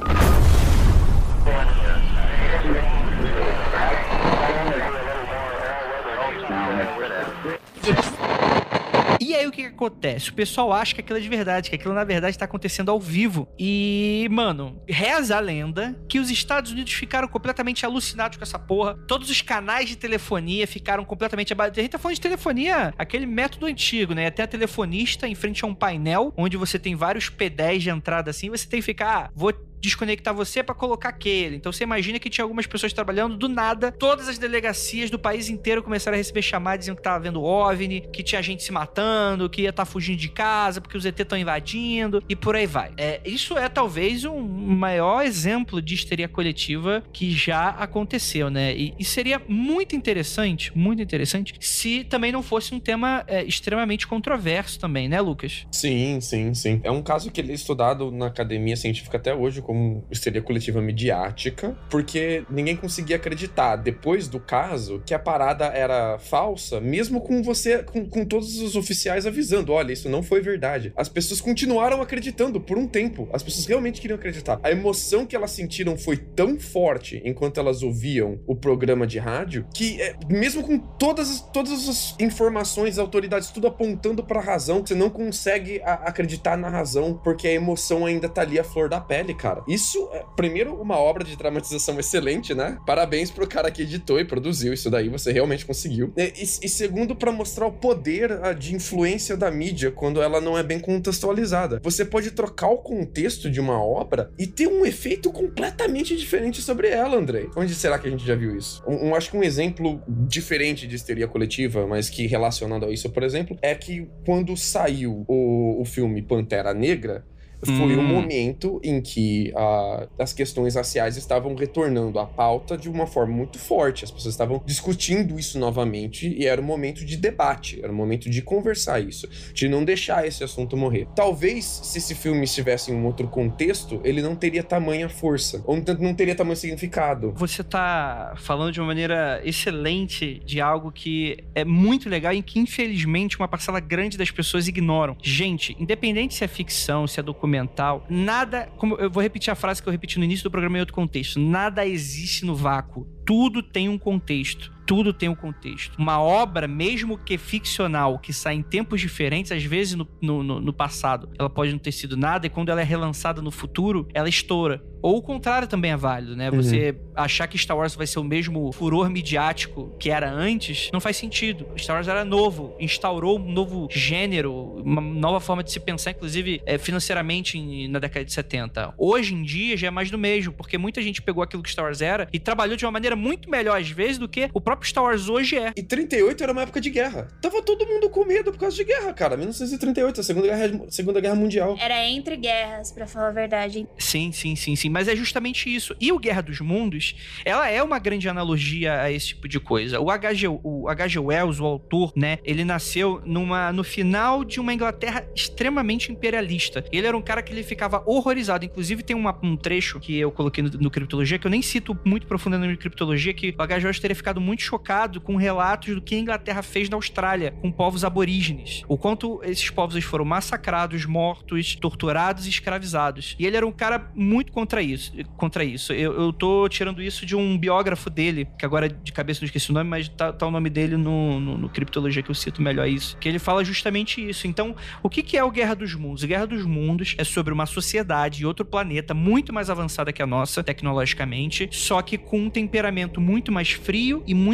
E 9.22 9.36
aí 9.36 9.46
o 9.46 9.52
que, 9.52 9.62
que 9.62 9.68
acontece? 9.68 10.30
O 10.30 10.34
pessoal 10.34 10.72
acha 10.72 10.96
que 10.96 11.00
aquilo 11.00 11.16
é 11.16 11.22
de 11.22 11.28
verdade, 11.28 11.70
que 11.70 11.76
aquilo 11.76 11.94
na 11.94 12.02
verdade 12.02 12.36
tá 12.36 12.44
acontecendo 12.44 12.90
ao 12.90 12.98
vivo. 12.98 13.46
E, 13.56 14.26
mano, 14.32 14.82
reza 14.88 15.36
a 15.36 15.40
lenda 15.40 15.96
que 16.08 16.18
os 16.18 16.28
Estados 16.28 16.72
Unidos 16.72 16.92
ficaram 16.92 17.28
completamente 17.28 17.86
alucinados 17.86 18.36
com 18.36 18.42
essa 18.42 18.58
porra. 18.58 18.98
Todos 19.06 19.30
os 19.30 19.40
canais 19.40 19.88
de 19.88 19.96
telefonia 19.96 20.66
ficaram 20.66 21.04
completamente 21.04 21.52
abaixo. 21.52 21.74
A 21.76 21.80
gente 21.82 21.92
tá 21.92 22.00
falando 22.00 22.16
de 22.16 22.20
telefonia, 22.20 22.92
aquele 22.98 23.24
método 23.24 23.66
antigo, 23.66 24.12
né? 24.12 24.26
Até 24.26 24.42
a 24.42 24.46
telefonista 24.48 25.28
em 25.28 25.36
frente 25.36 25.64
a 25.64 25.68
um 25.68 25.74
painel, 25.74 26.34
onde 26.36 26.56
você 26.56 26.76
tem 26.76 26.96
vários 26.96 27.30
P10 27.30 27.78
de 27.78 27.90
entrada 27.90 28.28
assim, 28.28 28.50
você 28.50 28.66
tem 28.66 28.80
que 28.80 28.86
ficar, 28.86 29.26
ah, 29.26 29.30
vou 29.36 29.52
desconectar 29.82 30.32
você 30.32 30.62
pra 30.62 30.74
colocar 30.74 31.08
aquele. 31.08 31.56
Então 31.56 31.72
você 31.72 31.82
imagina 31.82 32.18
que 32.20 32.30
tinha 32.30 32.44
algumas 32.44 32.66
pessoas 32.66 32.92
trabalhando 32.92 33.36
do 33.36 33.48
nada, 33.48 33.90
todas 33.90 34.28
as 34.28 34.38
delegacias 34.38 35.10
do 35.10 35.18
país 35.18 35.48
inteiro 35.48 35.82
começaram 35.82 36.14
a 36.14 36.18
receber 36.18 36.40
chamadas 36.40 36.80
dizendo 36.80 36.96
que 36.96 37.02
tava 37.02 37.18
vendo 37.18 37.42
OVNI, 37.42 38.08
que 38.12 38.22
tinha 38.22 38.40
gente 38.40 38.62
se 38.62 38.70
matando, 38.70 39.50
que 39.50 39.62
ia 39.62 39.70
estar 39.70 39.84
fugindo 39.84 40.18
de 40.18 40.28
casa 40.28 40.80
porque 40.80 40.96
os 40.96 41.04
ET 41.04 41.18
estão 41.18 41.36
invadindo 41.36 42.22
e 42.28 42.36
por 42.36 42.54
aí 42.54 42.66
vai. 42.66 42.92
É, 42.96 43.20
isso 43.24 43.58
é 43.58 43.68
talvez 43.68 44.24
um 44.24 44.40
maior 44.40 45.24
exemplo 45.24 45.82
de 45.82 45.94
histeria 45.94 46.28
coletiva 46.28 47.02
que 47.12 47.30
já 47.32 47.70
aconteceu, 47.70 48.48
né? 48.48 48.74
E, 48.76 48.94
e 48.98 49.04
seria 49.04 49.42
muito 49.48 49.96
interessante, 49.96 50.76
muito 50.76 51.02
interessante, 51.02 51.54
se 51.58 52.04
também 52.04 52.30
não 52.30 52.42
fosse 52.42 52.72
um 52.72 52.78
tema 52.78 53.24
é, 53.26 53.42
extremamente 53.42 54.06
controverso 54.06 54.78
também, 54.78 55.08
né, 55.08 55.20
Lucas? 55.20 55.66
Sim, 55.72 56.20
sim, 56.20 56.54
sim. 56.54 56.80
É 56.84 56.90
um 56.90 57.02
caso 57.02 57.30
que 57.30 57.40
ele 57.40 57.50
é 57.50 57.54
estudado 57.54 58.12
na 58.12 58.26
academia 58.26 58.76
científica 58.76 59.16
até 59.16 59.34
hoje 59.34 59.60
como 59.72 60.04
histeria 60.10 60.42
coletiva 60.42 60.82
midiática, 60.82 61.74
porque 61.88 62.44
ninguém 62.50 62.76
conseguia 62.76 63.16
acreditar, 63.16 63.76
depois 63.76 64.28
do 64.28 64.38
caso, 64.38 65.02
que 65.06 65.14
a 65.14 65.18
parada 65.18 65.64
era 65.64 66.18
falsa, 66.18 66.78
mesmo 66.78 67.22
com 67.22 67.42
você, 67.42 67.82
com, 67.82 68.06
com 68.06 68.22
todos 68.22 68.60
os 68.60 68.76
oficiais 68.76 69.26
avisando: 69.26 69.72
olha, 69.72 69.94
isso 69.94 70.10
não 70.10 70.22
foi 70.22 70.42
verdade. 70.42 70.92
As 70.94 71.08
pessoas 71.08 71.40
continuaram 71.40 72.02
acreditando 72.02 72.60
por 72.60 72.76
um 72.76 72.86
tempo. 72.86 73.30
As 73.32 73.42
pessoas 73.42 73.64
realmente 73.64 73.98
queriam 73.98 74.18
acreditar. 74.18 74.60
A 74.62 74.70
emoção 74.70 75.24
que 75.24 75.34
elas 75.34 75.52
sentiram 75.52 75.96
foi 75.96 76.18
tão 76.18 76.60
forte 76.60 77.22
enquanto 77.24 77.58
elas 77.58 77.82
ouviam 77.82 78.40
o 78.46 78.54
programa 78.54 79.06
de 79.06 79.18
rádio 79.18 79.64
que, 79.72 80.02
é, 80.02 80.14
mesmo 80.28 80.62
com 80.62 80.78
todas 80.78 81.30
as, 81.30 81.40
todas 81.40 81.88
as 81.88 82.14
informações, 82.20 82.98
autoridades, 82.98 83.50
tudo 83.50 83.68
apontando 83.68 84.22
para 84.22 84.38
a 84.38 84.42
razão, 84.42 84.84
você 84.84 84.94
não 84.94 85.08
consegue 85.08 85.80
a, 85.82 85.94
acreditar 85.94 86.58
na 86.58 86.68
razão 86.68 87.18
porque 87.24 87.48
a 87.48 87.52
emoção 87.52 88.04
ainda 88.04 88.28
tá 88.28 88.42
ali 88.42 88.58
a 88.58 88.64
flor 88.64 88.90
da 88.90 89.00
pele, 89.00 89.34
cara. 89.34 89.61
Isso 89.66 90.08
é, 90.12 90.24
primeiro, 90.36 90.74
uma 90.80 90.96
obra 90.96 91.24
de 91.24 91.36
dramatização 91.36 91.98
excelente, 91.98 92.54
né? 92.54 92.78
Parabéns 92.86 93.30
pro 93.30 93.46
cara 93.46 93.70
que 93.70 93.82
editou 93.82 94.18
e 94.18 94.24
produziu 94.24 94.72
isso 94.72 94.90
daí, 94.90 95.08
você 95.08 95.32
realmente 95.32 95.64
conseguiu. 95.66 96.12
E, 96.16 96.22
e, 96.22 96.42
e 96.42 96.68
segundo, 96.68 97.14
para 97.14 97.32
mostrar 97.32 97.66
o 97.66 97.72
poder 97.72 98.32
a, 98.44 98.52
de 98.52 98.74
influência 98.74 99.36
da 99.36 99.50
mídia 99.50 99.90
quando 99.90 100.22
ela 100.22 100.40
não 100.40 100.56
é 100.56 100.62
bem 100.62 100.78
contextualizada. 100.78 101.80
Você 101.82 102.04
pode 102.04 102.30
trocar 102.30 102.68
o 102.68 102.78
contexto 102.78 103.50
de 103.50 103.60
uma 103.60 103.82
obra 103.82 104.30
e 104.38 104.46
ter 104.46 104.66
um 104.66 104.84
efeito 104.84 105.30
completamente 105.30 106.16
diferente 106.16 106.60
sobre 106.60 106.88
ela, 106.88 107.16
Andrei. 107.16 107.48
Onde 107.56 107.74
será 107.74 107.98
que 107.98 108.08
a 108.08 108.10
gente 108.10 108.26
já 108.26 108.34
viu 108.34 108.56
isso? 108.56 108.82
Um, 108.86 109.08
um, 109.08 109.14
acho 109.14 109.30
que 109.30 109.36
um 109.36 109.42
exemplo 109.42 110.02
diferente 110.08 110.86
de 110.86 110.96
histeria 110.96 111.28
coletiva, 111.28 111.86
mas 111.86 112.08
que 112.08 112.26
relacionado 112.26 112.86
a 112.86 112.90
isso, 112.90 113.10
por 113.10 113.22
exemplo, 113.22 113.56
é 113.62 113.74
que 113.74 114.08
quando 114.24 114.56
saiu 114.56 115.24
o, 115.28 115.80
o 115.80 115.84
filme 115.84 116.22
Pantera 116.22 116.72
Negra, 116.74 117.24
foi 117.64 117.96
hum. 117.96 118.00
um 118.00 118.02
momento 118.02 118.80
em 118.82 119.00
que 119.00 119.52
uh, 119.54 120.08
as 120.18 120.32
questões 120.32 120.74
raciais 120.74 121.16
estavam 121.16 121.54
retornando 121.54 122.18
à 122.18 122.26
pauta 122.26 122.76
de 122.76 122.88
uma 122.88 123.06
forma 123.06 123.34
muito 123.34 123.58
forte. 123.58 124.04
As 124.04 124.10
pessoas 124.10 124.34
estavam 124.34 124.62
discutindo 124.64 125.38
isso 125.38 125.58
novamente 125.58 126.28
e 126.28 126.46
era 126.46 126.60
um 126.60 126.64
momento 126.64 127.04
de 127.04 127.16
debate, 127.16 127.80
era 127.82 127.92
um 127.92 127.96
momento 127.96 128.28
de 128.28 128.42
conversar 128.42 129.00
isso, 129.00 129.28
de 129.52 129.68
não 129.68 129.84
deixar 129.84 130.26
esse 130.26 130.42
assunto 130.42 130.76
morrer. 130.76 131.06
Talvez, 131.14 131.64
se 131.64 131.98
esse 131.98 132.14
filme 132.14 132.44
estivesse 132.44 132.90
em 132.90 132.94
um 132.94 133.06
outro 133.06 133.28
contexto, 133.28 134.00
ele 134.04 134.20
não 134.20 134.34
teria 134.34 134.62
tamanha 134.62 135.08
força, 135.08 135.62
ou 135.64 135.76
não 136.00 136.14
teria 136.14 136.34
tamanho 136.34 136.56
significado. 136.56 137.32
Você 137.36 137.62
tá 137.62 138.34
falando 138.36 138.72
de 138.72 138.80
uma 138.80 138.86
maneira 138.88 139.40
excelente 139.44 140.40
de 140.44 140.60
algo 140.60 140.90
que 140.90 141.38
é 141.54 141.64
muito 141.64 142.08
legal 142.08 142.32
e 142.32 142.42
que, 142.42 142.58
infelizmente, 142.58 143.38
uma 143.38 143.48
parcela 143.48 143.80
grande 143.80 144.18
das 144.18 144.30
pessoas 144.30 144.68
ignoram. 144.68 145.16
Gente, 145.22 145.76
independente 145.78 146.34
se 146.34 146.44
é 146.44 146.48
ficção, 146.48 147.06
se 147.06 147.20
é 147.20 147.22
documentário, 147.22 147.51
documental, 147.52 148.06
nada. 148.08 148.68
Como 148.78 148.96
eu 148.96 149.10
vou 149.10 149.22
repetir 149.22 149.50
a 149.50 149.54
frase 149.54 149.82
que 149.82 149.88
eu 149.88 149.92
repeti 149.92 150.18
no 150.18 150.24
início 150.24 150.44
do 150.44 150.50
programa 150.50 150.78
em 150.78 150.80
outro 150.80 150.94
contexto: 150.94 151.38
nada 151.38 151.86
existe 151.86 152.44
no 152.46 152.54
vácuo. 152.54 153.06
Tudo 153.24 153.62
tem 153.62 153.88
um 153.88 153.98
contexto 153.98 154.72
tudo 154.92 155.10
tem 155.10 155.26
um 155.26 155.34
contexto. 155.34 155.96
Uma 155.96 156.20
obra, 156.20 156.68
mesmo 156.68 157.16
que 157.16 157.38
ficcional, 157.38 158.18
que 158.18 158.30
sai 158.30 158.56
em 158.56 158.62
tempos 158.62 159.00
diferentes, 159.00 159.50
às 159.50 159.64
vezes 159.64 159.94
no, 159.94 160.06
no, 160.20 160.60
no, 160.60 160.70
passado 160.70 161.30
ela 161.38 161.48
pode 161.48 161.72
não 161.72 161.78
ter 161.78 161.92
sido 161.92 162.14
nada, 162.14 162.46
e 162.46 162.50
quando 162.50 162.68
ela 162.68 162.82
é 162.82 162.84
relançada 162.84 163.40
no 163.40 163.50
futuro, 163.50 164.06
ela 164.12 164.28
estoura. 164.28 164.84
Ou 165.02 165.16
o 165.16 165.22
contrário 165.22 165.66
também 165.66 165.90
é 165.90 165.96
válido, 165.96 166.36
né? 166.36 166.48
Você 166.50 166.92
uhum. 166.92 167.12
achar 167.16 167.48
que 167.48 167.58
Star 167.58 167.76
Wars 167.76 167.96
vai 167.96 168.06
ser 168.06 168.20
o 168.20 168.24
mesmo 168.24 168.70
furor 168.70 169.10
midiático 169.10 169.92
que 169.98 170.10
era 170.10 170.30
antes, 170.30 170.90
não 170.92 171.00
faz 171.00 171.16
sentido. 171.16 171.66
Star 171.76 171.96
Wars 171.96 172.06
era 172.06 172.24
novo, 172.24 172.76
instaurou 172.78 173.38
um 173.40 173.52
novo 173.52 173.88
gênero, 173.90 174.52
uma 174.84 175.00
nova 175.00 175.40
forma 175.40 175.64
de 175.64 175.72
se 175.72 175.80
pensar, 175.80 176.12
inclusive 176.12 176.62
é, 176.64 176.78
financeiramente 176.78 177.88
na 177.88 177.98
década 177.98 178.24
de 178.24 178.32
70. 178.32 178.94
Hoje 178.96 179.34
em 179.34 179.42
dia 179.42 179.76
já 179.76 179.88
é 179.88 179.90
mais 179.90 180.08
do 180.08 180.16
mesmo, 180.16 180.52
porque 180.52 180.78
muita 180.78 181.02
gente 181.02 181.20
pegou 181.20 181.42
aquilo 181.42 181.64
que 181.64 181.70
Star 181.70 181.86
Wars 181.86 182.00
era 182.00 182.28
e 182.32 182.38
trabalhou 182.38 182.76
de 182.76 182.84
uma 182.84 182.92
maneira 182.92 183.16
muito 183.16 183.50
melhor, 183.50 183.80
às 183.80 183.90
vezes, 183.90 184.18
do 184.18 184.28
que 184.28 184.48
o 184.54 184.60
próprio 184.60 184.81
Star 184.86 185.04
Wars 185.04 185.28
hoje 185.28 185.58
é. 185.58 185.72
E 185.76 185.82
38 185.82 186.42
era 186.42 186.52
uma 186.52 186.62
época 186.62 186.80
de 186.80 186.90
guerra. 186.90 187.28
Tava 187.40 187.62
todo 187.62 187.86
mundo 187.86 188.08
com 188.10 188.24
medo 188.24 188.52
por 188.52 188.58
causa 188.58 188.76
de 188.76 188.84
guerra, 188.84 189.12
cara. 189.12 189.36
1938, 189.36 190.20
a 190.20 190.24
Segunda 190.24 190.46
Guerra, 190.46 190.86
Segunda 190.88 191.20
guerra 191.20 191.34
Mundial. 191.34 191.76
Era 191.80 192.06
entre 192.08 192.36
guerras, 192.36 192.92
para 192.92 193.06
falar 193.06 193.28
a 193.28 193.32
verdade. 193.32 193.86
Sim, 193.98 194.32
sim, 194.32 194.56
sim, 194.56 194.76
sim 194.76 194.88
mas 194.88 195.08
é 195.08 195.16
justamente 195.16 195.74
isso. 195.74 195.96
E 196.00 196.12
o 196.12 196.18
Guerra 196.18 196.42
dos 196.42 196.60
Mundos, 196.60 197.14
ela 197.44 197.68
é 197.68 197.82
uma 197.82 197.98
grande 197.98 198.28
analogia 198.28 199.00
a 199.00 199.10
esse 199.10 199.28
tipo 199.28 199.48
de 199.48 199.58
coisa. 199.58 200.00
O 200.00 200.10
H.G. 200.10 200.48
O 200.48 200.88
H.G. 200.88 201.18
Wells, 201.18 201.60
o 201.60 201.64
autor, 201.64 202.12
né, 202.16 202.38
ele 202.44 202.64
nasceu 202.64 203.20
numa, 203.24 203.72
no 203.72 203.82
final 203.82 204.44
de 204.44 204.60
uma 204.60 204.72
Inglaterra 204.72 205.24
extremamente 205.34 206.12
imperialista. 206.12 206.84
Ele 206.92 207.06
era 207.06 207.16
um 207.16 207.22
cara 207.22 207.42
que 207.42 207.52
ele 207.52 207.62
ficava 207.62 208.02
horrorizado. 208.06 208.64
Inclusive, 208.64 209.02
tem 209.02 209.16
uma, 209.16 209.38
um 209.42 209.56
trecho 209.56 209.98
que 210.00 210.18
eu 210.18 210.30
coloquei 210.30 210.62
no, 210.62 210.70
no 210.70 210.90
Criptologia, 210.90 211.38
que 211.38 211.46
eu 211.46 211.50
nem 211.50 211.62
cito 211.62 211.98
muito 212.04 212.26
profundamente 212.26 212.72
no 212.72 212.78
Criptologia, 212.78 213.32
que 213.32 213.54
o 213.56 213.62
H.G. 213.62 213.86
Wells 213.86 214.00
teria 214.00 214.14
ficado 214.14 214.40
muito 214.40 214.61
chocado 214.62 215.20
com 215.20 215.36
relatos 215.36 215.94
do 215.94 216.00
que 216.00 216.14
a 216.14 216.18
Inglaterra 216.18 216.62
fez 216.62 216.88
na 216.88 216.96
Austrália 216.96 217.52
com 217.60 217.70
povos 217.70 218.04
aborígenes. 218.04 218.82
O 218.88 218.96
quanto 218.96 219.40
esses 219.44 219.68
povos 219.70 220.02
foram 220.04 220.24
massacrados, 220.24 221.04
mortos, 221.04 221.74
torturados 221.76 222.46
e 222.46 222.50
escravizados. 222.50 223.36
E 223.38 223.46
ele 223.46 223.56
era 223.56 223.66
um 223.66 223.72
cara 223.72 224.10
muito 224.14 224.52
contra 224.52 224.82
isso. 224.82 225.12
Contra 225.36 225.64
isso. 225.64 225.92
Eu, 225.92 226.12
eu 226.12 226.32
tô 226.32 226.68
tirando 226.68 227.02
isso 227.02 227.26
de 227.26 227.36
um 227.36 227.58
biógrafo 227.58 228.08
dele, 228.08 228.48
que 228.58 228.64
agora 228.64 228.88
de 228.88 229.12
cabeça 229.12 229.40
não 229.40 229.46
esqueci 229.46 229.70
o 229.70 229.74
nome, 229.74 229.88
mas 229.88 230.08
tá, 230.08 230.32
tá 230.32 230.46
o 230.46 230.50
nome 230.50 230.70
dele 230.70 230.96
no, 230.96 231.40
no, 231.40 231.58
no, 231.58 231.68
Criptologia 231.68 232.22
que 232.22 232.30
eu 232.30 232.34
cito 232.34 232.60
melhor 232.62 232.86
isso. 232.86 233.16
Que 233.18 233.28
ele 233.28 233.38
fala 233.38 233.64
justamente 233.64 234.26
isso. 234.26 234.46
Então, 234.46 234.76
o 235.02 235.08
que, 235.08 235.22
que 235.22 235.36
é 235.36 235.44
o 235.44 235.50
Guerra 235.50 235.74
dos 235.74 235.94
Mundos? 235.94 236.24
A 236.24 236.26
Guerra 236.26 236.46
dos 236.46 236.64
Mundos 236.64 237.14
é 237.18 237.24
sobre 237.24 237.52
uma 237.52 237.66
sociedade 237.66 238.42
e 238.42 238.46
outro 238.46 238.64
planeta 238.64 239.14
muito 239.14 239.52
mais 239.52 239.70
avançada 239.70 240.12
que 240.12 240.22
a 240.22 240.26
nossa, 240.26 240.62
tecnologicamente, 240.62 241.68
só 241.72 242.00
que 242.02 242.18
com 242.18 242.38
um 242.38 242.50
temperamento 242.50 243.20
muito 243.20 243.50
mais 243.50 243.70
frio 243.70 244.22
e 244.26 244.34
muito, 244.34 244.51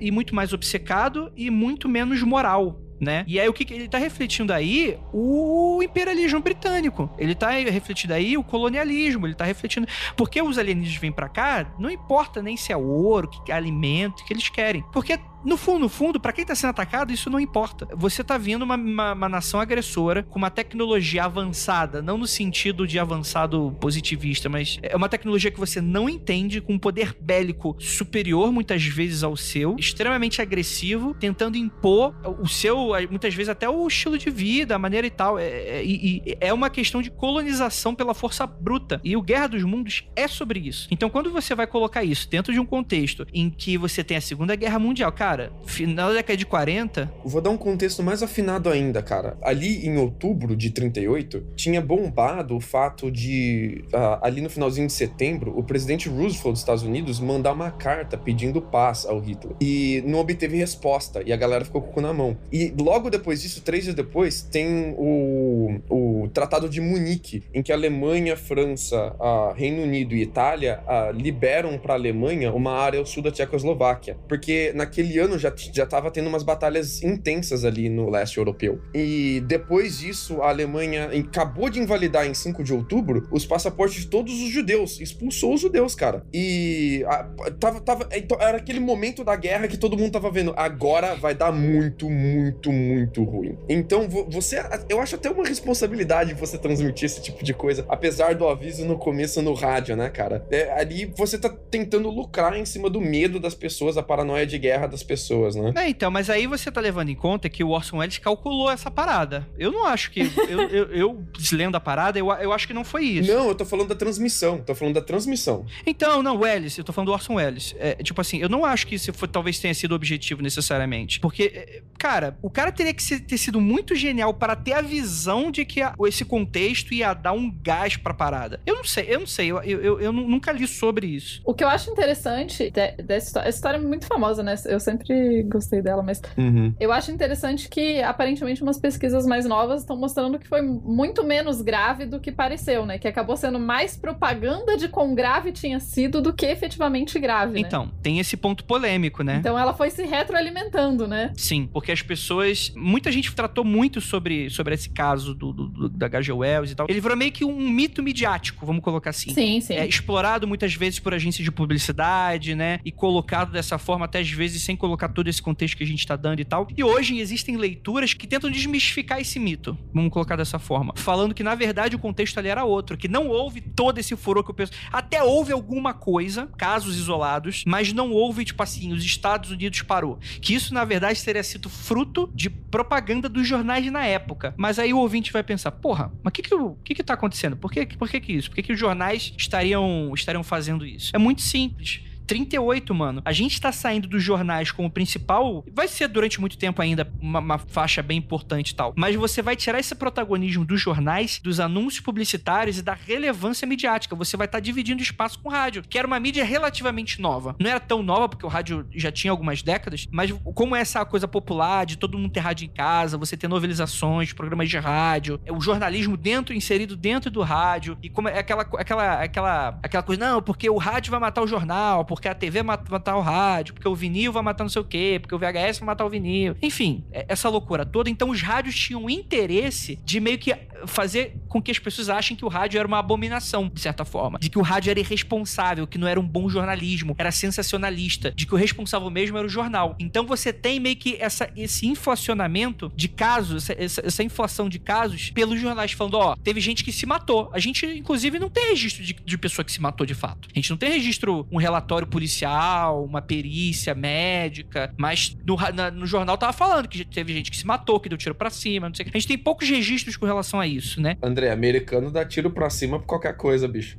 e 0.00 0.10
muito 0.10 0.34
mais 0.34 0.52
obcecado 0.52 1.32
e 1.36 1.50
muito 1.50 1.88
menos 1.88 2.22
moral 2.22 2.80
né? 3.00 3.24
E 3.26 3.40
aí 3.40 3.48
o 3.48 3.52
que, 3.52 3.64
que 3.64 3.72
ele 3.72 3.88
tá 3.88 3.96
refletindo 3.98 4.52
aí? 4.52 4.98
O 5.12 5.82
imperialismo 5.82 6.40
britânico. 6.40 7.10
Ele 7.18 7.34
tá 7.34 7.50
refletindo 7.50 8.12
aí 8.12 8.36
o 8.36 8.44
colonialismo, 8.44 9.26
ele 9.26 9.34
tá 9.34 9.44
refletindo 9.44 9.88
porque 10.16 10.42
os 10.42 10.58
alienígenas 10.58 11.00
vêm 11.00 11.10
para 11.10 11.28
cá, 11.28 11.74
não 11.78 11.90
importa 11.90 12.42
nem 12.42 12.56
se 12.56 12.72
é 12.72 12.76
ouro, 12.76 13.28
que 13.28 13.50
alimento, 13.50 14.24
que 14.24 14.32
eles 14.32 14.48
querem. 14.50 14.84
Porque 14.92 15.18
no 15.44 15.56
fundo, 15.56 15.80
no 15.80 15.88
fundo, 15.88 16.20
para 16.20 16.32
quem 16.32 16.44
tá 16.44 16.54
sendo 16.54 16.70
atacado, 16.70 17.12
isso 17.12 17.30
não 17.30 17.40
importa. 17.40 17.88
Você 17.94 18.22
tá 18.22 18.36
vendo 18.36 18.62
uma, 18.62 18.76
uma, 18.76 19.12
uma, 19.12 19.28
nação 19.28 19.60
agressora 19.60 20.22
com 20.22 20.38
uma 20.38 20.50
tecnologia 20.50 21.24
avançada, 21.24 22.02
não 22.02 22.18
no 22.18 22.26
sentido 22.26 22.86
de 22.86 22.98
avançado 22.98 23.76
positivista, 23.80 24.48
mas 24.48 24.78
é 24.82 24.96
uma 24.96 25.08
tecnologia 25.08 25.50
que 25.50 25.58
você 25.58 25.80
não 25.80 26.08
entende, 26.08 26.60
com 26.60 26.74
um 26.74 26.78
poder 26.78 27.16
bélico 27.20 27.76
superior, 27.78 28.52
muitas 28.52 28.84
vezes, 28.84 29.22
ao 29.22 29.36
seu, 29.36 29.76
extremamente 29.78 30.42
agressivo, 30.42 31.14
tentando 31.14 31.56
impor 31.56 32.14
o 32.40 32.48
seu 32.48 32.90
muitas 33.10 33.34
vezes 33.34 33.48
até 33.48 33.68
o 33.68 33.86
estilo 33.86 34.18
de 34.18 34.30
vida, 34.30 34.74
a 34.74 34.78
maneira 34.78 35.06
e 35.06 35.10
tal. 35.10 35.38
É, 35.38 35.44
é, 35.44 36.38
é 36.40 36.52
uma 36.52 36.70
questão 36.70 37.02
de 37.02 37.10
colonização 37.10 37.94
pela 37.94 38.14
força 38.14 38.46
bruta. 38.46 39.00
E 39.04 39.16
o 39.16 39.22
Guerra 39.22 39.48
dos 39.48 39.62
Mundos 39.62 40.04
é 40.16 40.26
sobre 40.26 40.60
isso. 40.60 40.88
Então, 40.90 41.08
quando 41.08 41.30
você 41.30 41.54
vai 41.54 41.66
colocar 41.66 42.04
isso 42.04 42.28
dentro 42.28 42.52
de 42.52 42.60
um 42.60 42.66
contexto 42.66 43.26
em 43.32 43.50
que 43.50 43.78
você 43.78 44.02
tem 44.02 44.16
a 44.16 44.20
Segunda 44.20 44.54
Guerra 44.56 44.78
Mundial, 44.78 45.12
cara, 45.12 45.29
final 45.64 46.08
da 46.08 46.16
década 46.16 46.36
de 46.36 46.46
40. 46.46 47.12
Vou 47.24 47.40
dar 47.40 47.50
um 47.50 47.56
contexto 47.56 48.02
mais 48.02 48.22
afinado 48.22 48.68
ainda, 48.68 49.02
cara. 49.02 49.36
Ali 49.42 49.86
em 49.86 49.96
outubro 49.98 50.56
de 50.56 50.70
38, 50.70 51.42
tinha 51.54 51.80
bombado 51.80 52.56
o 52.56 52.60
fato 52.60 53.10
de, 53.10 53.84
uh, 53.92 54.18
ali 54.22 54.40
no 54.40 54.50
finalzinho 54.50 54.86
de 54.86 54.92
setembro, 54.92 55.56
o 55.56 55.62
presidente 55.62 56.08
Roosevelt 56.08 56.52
dos 56.52 56.60
Estados 56.60 56.82
Unidos 56.82 57.20
mandar 57.20 57.52
uma 57.52 57.70
carta 57.70 58.16
pedindo 58.16 58.60
paz 58.60 59.06
ao 59.06 59.20
Hitler. 59.20 59.56
E 59.60 60.02
não 60.06 60.18
obteve 60.18 60.56
resposta. 60.56 61.22
E 61.24 61.32
a 61.32 61.36
galera 61.36 61.64
ficou 61.64 61.80
com 61.82 61.90
o 61.90 61.92
cu 61.92 62.00
na 62.00 62.12
mão. 62.12 62.36
E 62.52 62.72
logo 62.78 63.10
depois 63.10 63.42
disso, 63.42 63.62
três 63.62 63.84
dias 63.84 63.94
depois, 63.94 64.42
tem 64.42 64.94
o, 64.96 65.80
o 65.88 66.28
Tratado 66.32 66.68
de 66.68 66.80
Munique, 66.80 67.42
em 67.52 67.62
que 67.62 67.72
a 67.72 67.74
Alemanha, 67.74 68.36
França, 68.36 69.14
a 69.20 69.52
Reino 69.54 69.82
Unido 69.82 70.14
e 70.14 70.22
Itália 70.22 70.82
a, 70.86 71.10
liberam 71.10 71.78
para 71.78 71.94
a 71.94 71.96
Alemanha 71.96 72.52
uma 72.52 72.72
área 72.72 72.98
ao 72.98 73.06
sul 73.06 73.22
da 73.22 73.30
Tchecoslováquia. 73.30 74.16
Porque 74.28 74.72
naquele 74.74 75.18
ano 75.20 75.38
já, 75.38 75.52
já 75.56 75.86
tava 75.86 76.10
tendo 76.10 76.28
umas 76.28 76.42
batalhas 76.42 77.02
intensas 77.02 77.64
ali 77.64 77.88
no 77.88 78.08
leste 78.08 78.38
europeu. 78.38 78.80
E 78.94 79.42
depois 79.46 79.98
disso, 79.98 80.42
a 80.42 80.48
Alemanha 80.48 81.10
acabou 81.18 81.68
de 81.68 81.78
invalidar 81.78 82.26
em 82.26 82.34
5 82.34 82.64
de 82.64 82.72
outubro 82.72 83.28
os 83.30 83.44
passaportes 83.44 84.02
de 84.02 84.06
todos 84.08 84.32
os 84.32 84.50
judeus. 84.50 85.00
Expulsou 85.00 85.54
os 85.54 85.60
judeus, 85.60 85.94
cara. 85.94 86.24
E 86.32 87.04
a, 87.06 87.24
tava, 87.58 87.80
tava, 87.80 88.08
então, 88.14 88.38
era 88.40 88.56
aquele 88.56 88.80
momento 88.80 89.22
da 89.22 89.36
guerra 89.36 89.68
que 89.68 89.76
todo 89.76 89.96
mundo 89.96 90.12
tava 90.12 90.30
vendo. 90.30 90.54
Agora 90.56 91.14
vai 91.14 91.34
dar 91.34 91.52
muito, 91.52 92.08
muito, 92.08 92.72
muito, 92.72 93.22
ruim. 93.22 93.58
Então, 93.68 94.08
você. 94.08 94.62
Eu 94.88 95.00
acho 95.00 95.16
até 95.16 95.30
uma 95.30 95.44
responsabilidade 95.44 96.34
você 96.34 96.58
transmitir 96.58 97.06
esse 97.06 97.22
tipo 97.22 97.44
de 97.44 97.52
coisa, 97.52 97.84
apesar 97.88 98.34
do 98.34 98.48
aviso 98.48 98.84
no 98.84 98.98
começo 98.98 99.42
no 99.42 99.52
rádio, 99.52 99.96
né, 99.96 100.08
cara? 100.08 100.44
É, 100.50 100.72
ali 100.72 101.12
você 101.16 101.38
tá 101.38 101.48
tentando 101.70 102.08
lucrar 102.08 102.56
em 102.56 102.64
cima 102.64 102.88
do 102.88 103.00
medo 103.00 103.38
das 103.38 103.54
pessoas, 103.54 103.96
a 103.96 104.02
paranoia 104.02 104.46
de 104.46 104.58
guerra 104.58 104.86
das, 104.86 105.02
pessoas, 105.02 105.09
né? 105.54 105.72
É, 105.76 105.88
então, 105.88 106.10
mas 106.10 106.30
aí 106.30 106.46
você 106.46 106.70
tá 106.70 106.80
levando 106.80 107.08
em 107.08 107.14
conta 107.14 107.48
que 107.48 107.62
o 107.64 107.70
Orson 107.70 107.98
Welles 107.98 108.18
calculou 108.18 108.70
essa 108.70 108.90
parada. 108.90 109.46
Eu 109.58 109.72
não 109.72 109.86
acho 109.86 110.10
que. 110.10 110.20
eu, 110.48 110.60
eu, 110.68 110.84
eu, 110.92 111.24
lendo 111.52 111.76
a 111.76 111.80
parada, 111.80 112.18
eu, 112.18 112.30
eu 112.32 112.52
acho 112.52 112.66
que 112.66 112.74
não 112.74 112.84
foi 112.84 113.04
isso. 113.04 113.32
Não, 113.32 113.48
eu 113.48 113.54
tô 113.54 113.64
falando 113.64 113.88
da 113.88 113.94
transmissão. 113.94 114.58
Tô 114.58 114.74
falando 114.74 114.94
da 114.94 115.00
transmissão. 115.00 115.66
Então, 115.86 116.22
não, 116.22 116.38
Welles, 116.38 116.76
eu 116.78 116.84
tô 116.84 116.92
falando 116.92 117.08
do 117.08 117.12
Orson 117.12 117.34
Welles. 117.34 117.74
É, 117.78 117.94
tipo 118.02 118.20
assim, 118.20 118.38
eu 118.38 118.48
não 118.48 118.64
acho 118.64 118.86
que 118.86 118.94
isso 118.94 119.12
foi, 119.12 119.28
talvez 119.28 119.58
tenha 119.58 119.74
sido 119.74 119.92
o 119.92 119.94
objetivo 119.94 120.42
necessariamente. 120.42 121.20
Porque, 121.20 121.52
é, 121.54 121.82
cara, 122.00 122.34
o 122.40 122.48
cara 122.48 122.72
teria 122.72 122.94
que 122.94 123.02
ser- 123.02 123.20
ter 123.20 123.36
sido 123.36 123.60
muito 123.60 123.94
genial 123.94 124.32
para 124.32 124.56
ter 124.56 124.72
a 124.72 124.80
visão 124.80 125.50
de 125.50 125.66
que 125.66 125.80
esse 126.08 126.24
contexto 126.24 126.94
ia 126.94 127.12
dar 127.12 127.32
um 127.32 127.50
gás 127.62 127.94
pra 127.98 128.14
parada. 128.14 128.58
Eu 128.64 128.74
não 128.76 128.84
sei, 128.84 129.04
eu 129.06 129.20
não 129.20 129.26
sei, 129.26 129.50
eu, 129.50 129.62
eu, 129.62 129.80
eu- 129.82 130.00
eu 130.00 130.10
nu- 130.12 130.26
nunca 130.26 130.50
li 130.50 130.66
sobre 130.66 131.06
isso. 131.06 131.42
O 131.44 131.52
que 131.52 131.62
eu 131.62 131.68
acho 131.68 131.90
interessante 131.90 132.70
de- 132.70 133.02
dessa 133.02 133.26
história, 133.26 133.48
essa 133.48 133.58
história 133.58 133.76
é 133.76 133.80
muito 133.80 134.06
famosa, 134.06 134.42
né? 134.42 134.54
Eu 134.64 134.80
sempre 134.80 135.42
gostei 135.42 135.82
dela, 135.82 136.02
mas 136.02 136.22
Uhum. 136.38 136.74
eu 136.80 136.90
acho 136.90 137.10
interessante 137.12 137.68
que 137.68 138.00
aparentemente 138.02 138.62
umas 138.62 138.78
pesquisas 138.78 139.26
mais 139.26 139.44
novas 139.44 139.82
estão 139.82 139.96
mostrando 139.96 140.38
que 140.38 140.48
foi 140.48 140.62
muito 140.62 141.22
menos 141.22 141.60
grave 141.60 142.06
do 142.06 142.18
que 142.18 142.32
pareceu, 142.32 142.86
né? 142.86 142.98
Que 142.98 143.08
acabou 143.08 143.36
sendo 143.36 143.58
mais 143.58 143.94
propaganda 143.96 144.74
de 144.78 144.88
quão 144.88 145.14
grave 145.14 145.52
tinha 145.52 145.78
sido 145.78 146.22
do 146.22 146.32
que 146.32 146.46
efetivamente 146.46 147.18
grave, 147.18 147.52
né? 147.54 147.60
Então, 147.60 147.90
tem 148.02 148.18
esse 148.18 148.36
ponto 148.38 148.64
polêmico, 148.64 149.22
né? 149.22 149.36
Então 149.36 149.58
ela 149.58 149.74
foi 149.74 149.90
se 149.90 150.04
retroalimentando, 150.04 151.06
né? 151.06 151.32
Sim, 151.36 151.68
porque 151.70 151.89
as 151.92 152.02
pessoas. 152.02 152.72
Muita 152.76 153.10
gente 153.12 153.32
tratou 153.34 153.64
muito 153.64 154.00
sobre, 154.00 154.48
sobre 154.50 154.74
esse 154.74 154.90
caso 154.90 155.34
do, 155.34 155.52
do- 155.52 155.68
do- 155.68 155.88
da 155.88 156.06
H.G. 156.06 156.32
Wells 156.32 156.72
e 156.72 156.74
tal. 156.74 156.86
Ele 156.88 157.00
virou 157.00 157.16
meio 157.16 157.32
que 157.32 157.44
um 157.44 157.68
mito 157.70 158.02
midiático, 158.02 158.64
vamos 158.66 158.82
colocar 158.82 159.10
assim. 159.10 159.32
Sim, 159.32 159.60
sim. 159.60 159.74
É 159.74 159.86
explorado 159.86 160.46
muitas 160.46 160.74
vezes 160.74 160.98
por 160.98 161.14
agências 161.14 161.44
de 161.44 161.50
publicidade, 161.50 162.54
né? 162.54 162.80
E 162.84 162.92
colocado 162.92 163.52
dessa 163.52 163.78
forma, 163.78 164.04
até 164.04 164.20
às 164.20 164.30
vezes 164.30 164.62
sem 164.62 164.76
colocar 164.76 165.08
todo 165.08 165.28
esse 165.28 165.40
contexto 165.42 165.76
que 165.76 165.84
a 165.84 165.86
gente 165.86 166.06
tá 166.06 166.16
dando 166.16 166.40
e 166.40 166.44
tal. 166.44 166.68
E 166.76 166.82
hoje 166.84 167.18
existem 167.18 167.56
leituras 167.56 168.14
que 168.14 168.26
tentam 168.26 168.50
desmistificar 168.50 169.20
esse 169.20 169.38
mito, 169.38 169.76
vamos 169.92 170.10
colocar 170.12 170.36
dessa 170.36 170.58
forma. 170.58 170.92
Falando 170.96 171.34
que, 171.34 171.42
na 171.42 171.54
verdade, 171.54 171.96
o 171.96 171.98
contexto 171.98 172.38
ali 172.38 172.48
era 172.48 172.64
outro, 172.64 172.96
que 172.96 173.08
não 173.08 173.28
houve 173.28 173.60
todo 173.60 173.98
esse 173.98 174.14
furor 174.16 174.44
que 174.44 174.50
o 174.50 174.54
pessoal. 174.54 174.78
Até 174.92 175.22
houve 175.22 175.52
alguma 175.52 175.92
coisa, 175.94 176.46
casos 176.58 176.96
isolados, 176.96 177.64
mas 177.66 177.92
não 177.92 178.10
houve, 178.12 178.44
tipo 178.44 178.62
assim, 178.62 178.92
os 178.92 179.04
Estados 179.04 179.50
Unidos 179.50 179.82
parou. 179.82 180.18
Que 180.40 180.54
isso, 180.54 180.72
na 180.74 180.84
verdade, 180.84 181.22
teria 181.24 181.42
sido 181.42 181.68
fruto 181.80 182.30
de 182.34 182.50
propaganda 182.50 183.28
dos 183.28 183.48
jornais 183.48 183.90
na 183.90 184.04
época. 184.06 184.54
Mas 184.56 184.78
aí 184.78 184.92
o 184.92 184.98
ouvinte 184.98 185.32
vai 185.32 185.42
pensar, 185.42 185.72
porra, 185.72 186.12
mas 186.22 186.30
o 186.30 186.32
que 186.32 186.42
que, 186.42 186.54
o 186.54 186.76
que 186.84 186.94
que 186.94 187.02
tá 187.02 187.14
acontecendo? 187.14 187.56
Por 187.56 187.72
que, 187.72 187.86
por 187.96 188.08
que 188.08 188.20
que 188.20 188.32
isso? 188.32 188.50
Por 188.50 188.56
que 188.56 188.62
que 188.62 188.72
os 188.72 188.78
jornais 188.78 189.32
estariam, 189.36 190.12
estariam 190.14 190.44
fazendo 190.44 190.86
isso? 190.86 191.10
É 191.14 191.18
muito 191.18 191.40
simples. 191.40 192.02
38, 192.30 192.94
mano. 192.94 193.20
A 193.24 193.32
gente 193.32 193.60
tá 193.60 193.72
saindo 193.72 194.06
dos 194.06 194.22
jornais 194.22 194.70
como 194.70 194.88
principal. 194.88 195.64
Vai 195.74 195.88
ser 195.88 196.06
durante 196.06 196.38
muito 196.38 196.56
tempo 196.56 196.80
ainda 196.80 197.12
uma, 197.20 197.40
uma 197.40 197.58
faixa 197.58 198.04
bem 198.04 198.18
importante 198.18 198.70
e 198.70 198.74
tal. 198.76 198.94
Mas 198.96 199.16
você 199.16 199.42
vai 199.42 199.56
tirar 199.56 199.80
esse 199.80 199.96
protagonismo 199.96 200.64
dos 200.64 200.80
jornais, 200.80 201.40
dos 201.42 201.58
anúncios 201.58 202.00
publicitários 202.00 202.78
e 202.78 202.82
da 202.82 202.94
relevância 202.94 203.66
midiática. 203.66 204.14
Você 204.14 204.36
vai 204.36 204.44
estar 204.44 204.60
dividindo 204.60 205.02
espaço 205.02 205.40
com 205.40 205.48
o 205.48 205.52
rádio, 205.52 205.82
que 205.82 205.98
era 205.98 206.06
uma 206.06 206.20
mídia 206.20 206.44
relativamente 206.44 207.20
nova. 207.20 207.56
Não 207.58 207.68
era 207.68 207.80
tão 207.80 208.00
nova, 208.00 208.28
porque 208.28 208.46
o 208.46 208.48
rádio 208.48 208.86
já 208.94 209.10
tinha 209.10 209.32
algumas 209.32 209.60
décadas, 209.60 210.06
mas 210.12 210.30
como 210.54 210.76
é 210.76 210.80
essa 210.82 211.04
coisa 211.04 211.26
popular 211.26 211.84
de 211.84 211.98
todo 211.98 212.16
mundo 212.16 212.30
ter 212.30 212.38
rádio 212.38 212.64
em 212.64 212.70
casa, 212.70 213.18
você 213.18 213.36
ter 213.36 213.48
novelizações, 213.48 214.32
programas 214.32 214.70
de 214.70 214.78
rádio, 214.78 215.40
é 215.44 215.52
o 215.52 215.60
jornalismo 215.60 216.16
dentro, 216.16 216.54
inserido 216.54 216.94
dentro 216.94 217.28
do 217.28 217.42
rádio, 217.42 217.98
e 218.00 218.08
como 218.08 218.28
é 218.28 218.38
aquela, 218.38 218.62
aquela, 218.62 219.14
aquela, 219.14 219.78
aquela 219.82 220.02
coisa, 220.04 220.24
não, 220.24 220.40
porque 220.40 220.70
o 220.70 220.76
rádio 220.76 221.10
vai 221.10 221.18
matar 221.18 221.42
o 221.42 221.46
jornal, 221.48 222.04
porque 222.04 222.19
a 222.28 222.34
TV 222.34 222.62
vai 222.62 222.78
matar 222.90 223.16
o 223.16 223.20
rádio, 223.20 223.74
porque 223.74 223.88
o 223.88 223.94
vinil 223.94 224.32
vai 224.32 224.42
matar 224.42 224.64
não 224.64 224.68
sei 224.68 224.82
o 224.82 224.84
quê, 224.84 225.18
porque 225.20 225.34
o 225.34 225.38
VHS 225.38 225.78
vai 225.80 225.86
matar 225.86 226.04
o 226.04 226.10
vinil. 226.10 226.56
Enfim, 226.62 227.04
é- 227.12 227.26
essa 227.28 227.48
loucura 227.48 227.84
toda. 227.86 228.08
Então 228.10 228.30
os 228.30 228.40
rádios 228.42 228.74
tinham 228.74 229.08
interesse 229.10 229.98
de 230.04 230.20
meio 230.20 230.38
que 230.38 230.54
fazer 230.86 231.36
com 231.48 231.60
que 231.60 231.70
as 231.70 231.78
pessoas 231.78 232.08
achem 232.08 232.36
que 232.36 232.44
o 232.44 232.48
rádio 232.48 232.78
era 232.78 232.88
uma 232.88 232.98
abominação, 232.98 233.68
de 233.72 233.80
certa 233.80 234.04
forma. 234.04 234.38
De 234.38 234.48
que 234.48 234.58
o 234.58 234.62
rádio 234.62 234.90
era 234.90 234.98
irresponsável, 235.00 235.86
que 235.86 235.98
não 235.98 236.06
era 236.08 236.18
um 236.18 236.26
bom 236.26 236.48
jornalismo, 236.48 237.14
era 237.18 237.30
sensacionalista, 237.30 238.30
de 238.32 238.46
que 238.46 238.54
o 238.54 238.56
responsável 238.56 239.10
mesmo 239.10 239.36
era 239.36 239.46
o 239.46 239.50
jornal. 239.50 239.94
Então 239.98 240.26
você 240.26 240.52
tem 240.52 240.80
meio 240.80 240.96
que 240.96 241.16
essa, 241.20 241.50
esse 241.56 241.86
inflacionamento 241.86 242.92
de 242.94 243.08
casos, 243.08 243.68
essa, 243.70 243.82
essa- 243.82 244.06
essa 244.06 244.22
inflação 244.22 244.68
de 244.68 244.78
casos 244.78 245.30
pelos 245.30 245.60
jornais, 245.60 245.92
falando, 245.92 246.14
ó, 246.14 246.36
teve 246.36 246.60
gente 246.60 246.84
que 246.84 246.92
se 246.92 247.06
matou. 247.06 247.50
A 247.52 247.58
gente, 247.58 247.86
inclusive, 247.86 248.38
não 248.38 248.48
tem 248.48 248.70
registro 248.70 249.04
de, 249.04 249.14
de 249.14 249.38
pessoa 249.38 249.64
que 249.64 249.72
se 249.72 249.80
matou 249.80 250.06
de 250.06 250.14
fato. 250.14 250.48
A 250.54 250.58
gente 250.58 250.70
não 250.70 250.76
tem 250.76 250.90
registro, 250.90 251.46
um 251.50 251.56
relatório 251.58 252.06
policial, 252.10 253.04
uma 253.04 253.22
perícia 253.22 253.94
médica, 253.94 254.92
mas 254.98 255.36
no, 255.46 255.56
na- 255.74 255.90
no 255.90 256.06
jornal 256.06 256.36
tava 256.36 256.52
falando 256.52 256.88
que 256.88 257.04
teve 257.04 257.32
gente 257.32 257.50
que 257.50 257.56
se 257.56 257.66
matou, 257.66 257.98
que 258.00 258.08
deu 258.08 258.18
tiro 258.18 258.34
pra 258.34 258.50
cima, 258.50 258.88
não 258.88 258.94
sei 258.94 259.04
o 259.06 259.10
que. 259.10 259.16
A 259.16 259.20
gente 259.20 259.28
tem 259.28 259.38
poucos 259.38 259.68
registros 259.68 260.16
com 260.16 260.26
relação 260.26 260.60
a 260.60 260.66
isso, 260.66 261.00
né? 261.00 261.16
André, 261.22 261.50
americano 261.50 262.10
dá 262.10 262.24
tiro 262.24 262.50
pra 262.50 262.68
cima 262.70 262.98
por 262.98 263.06
qualquer 263.06 263.36
coisa, 263.36 263.66
bicho. 263.68 263.98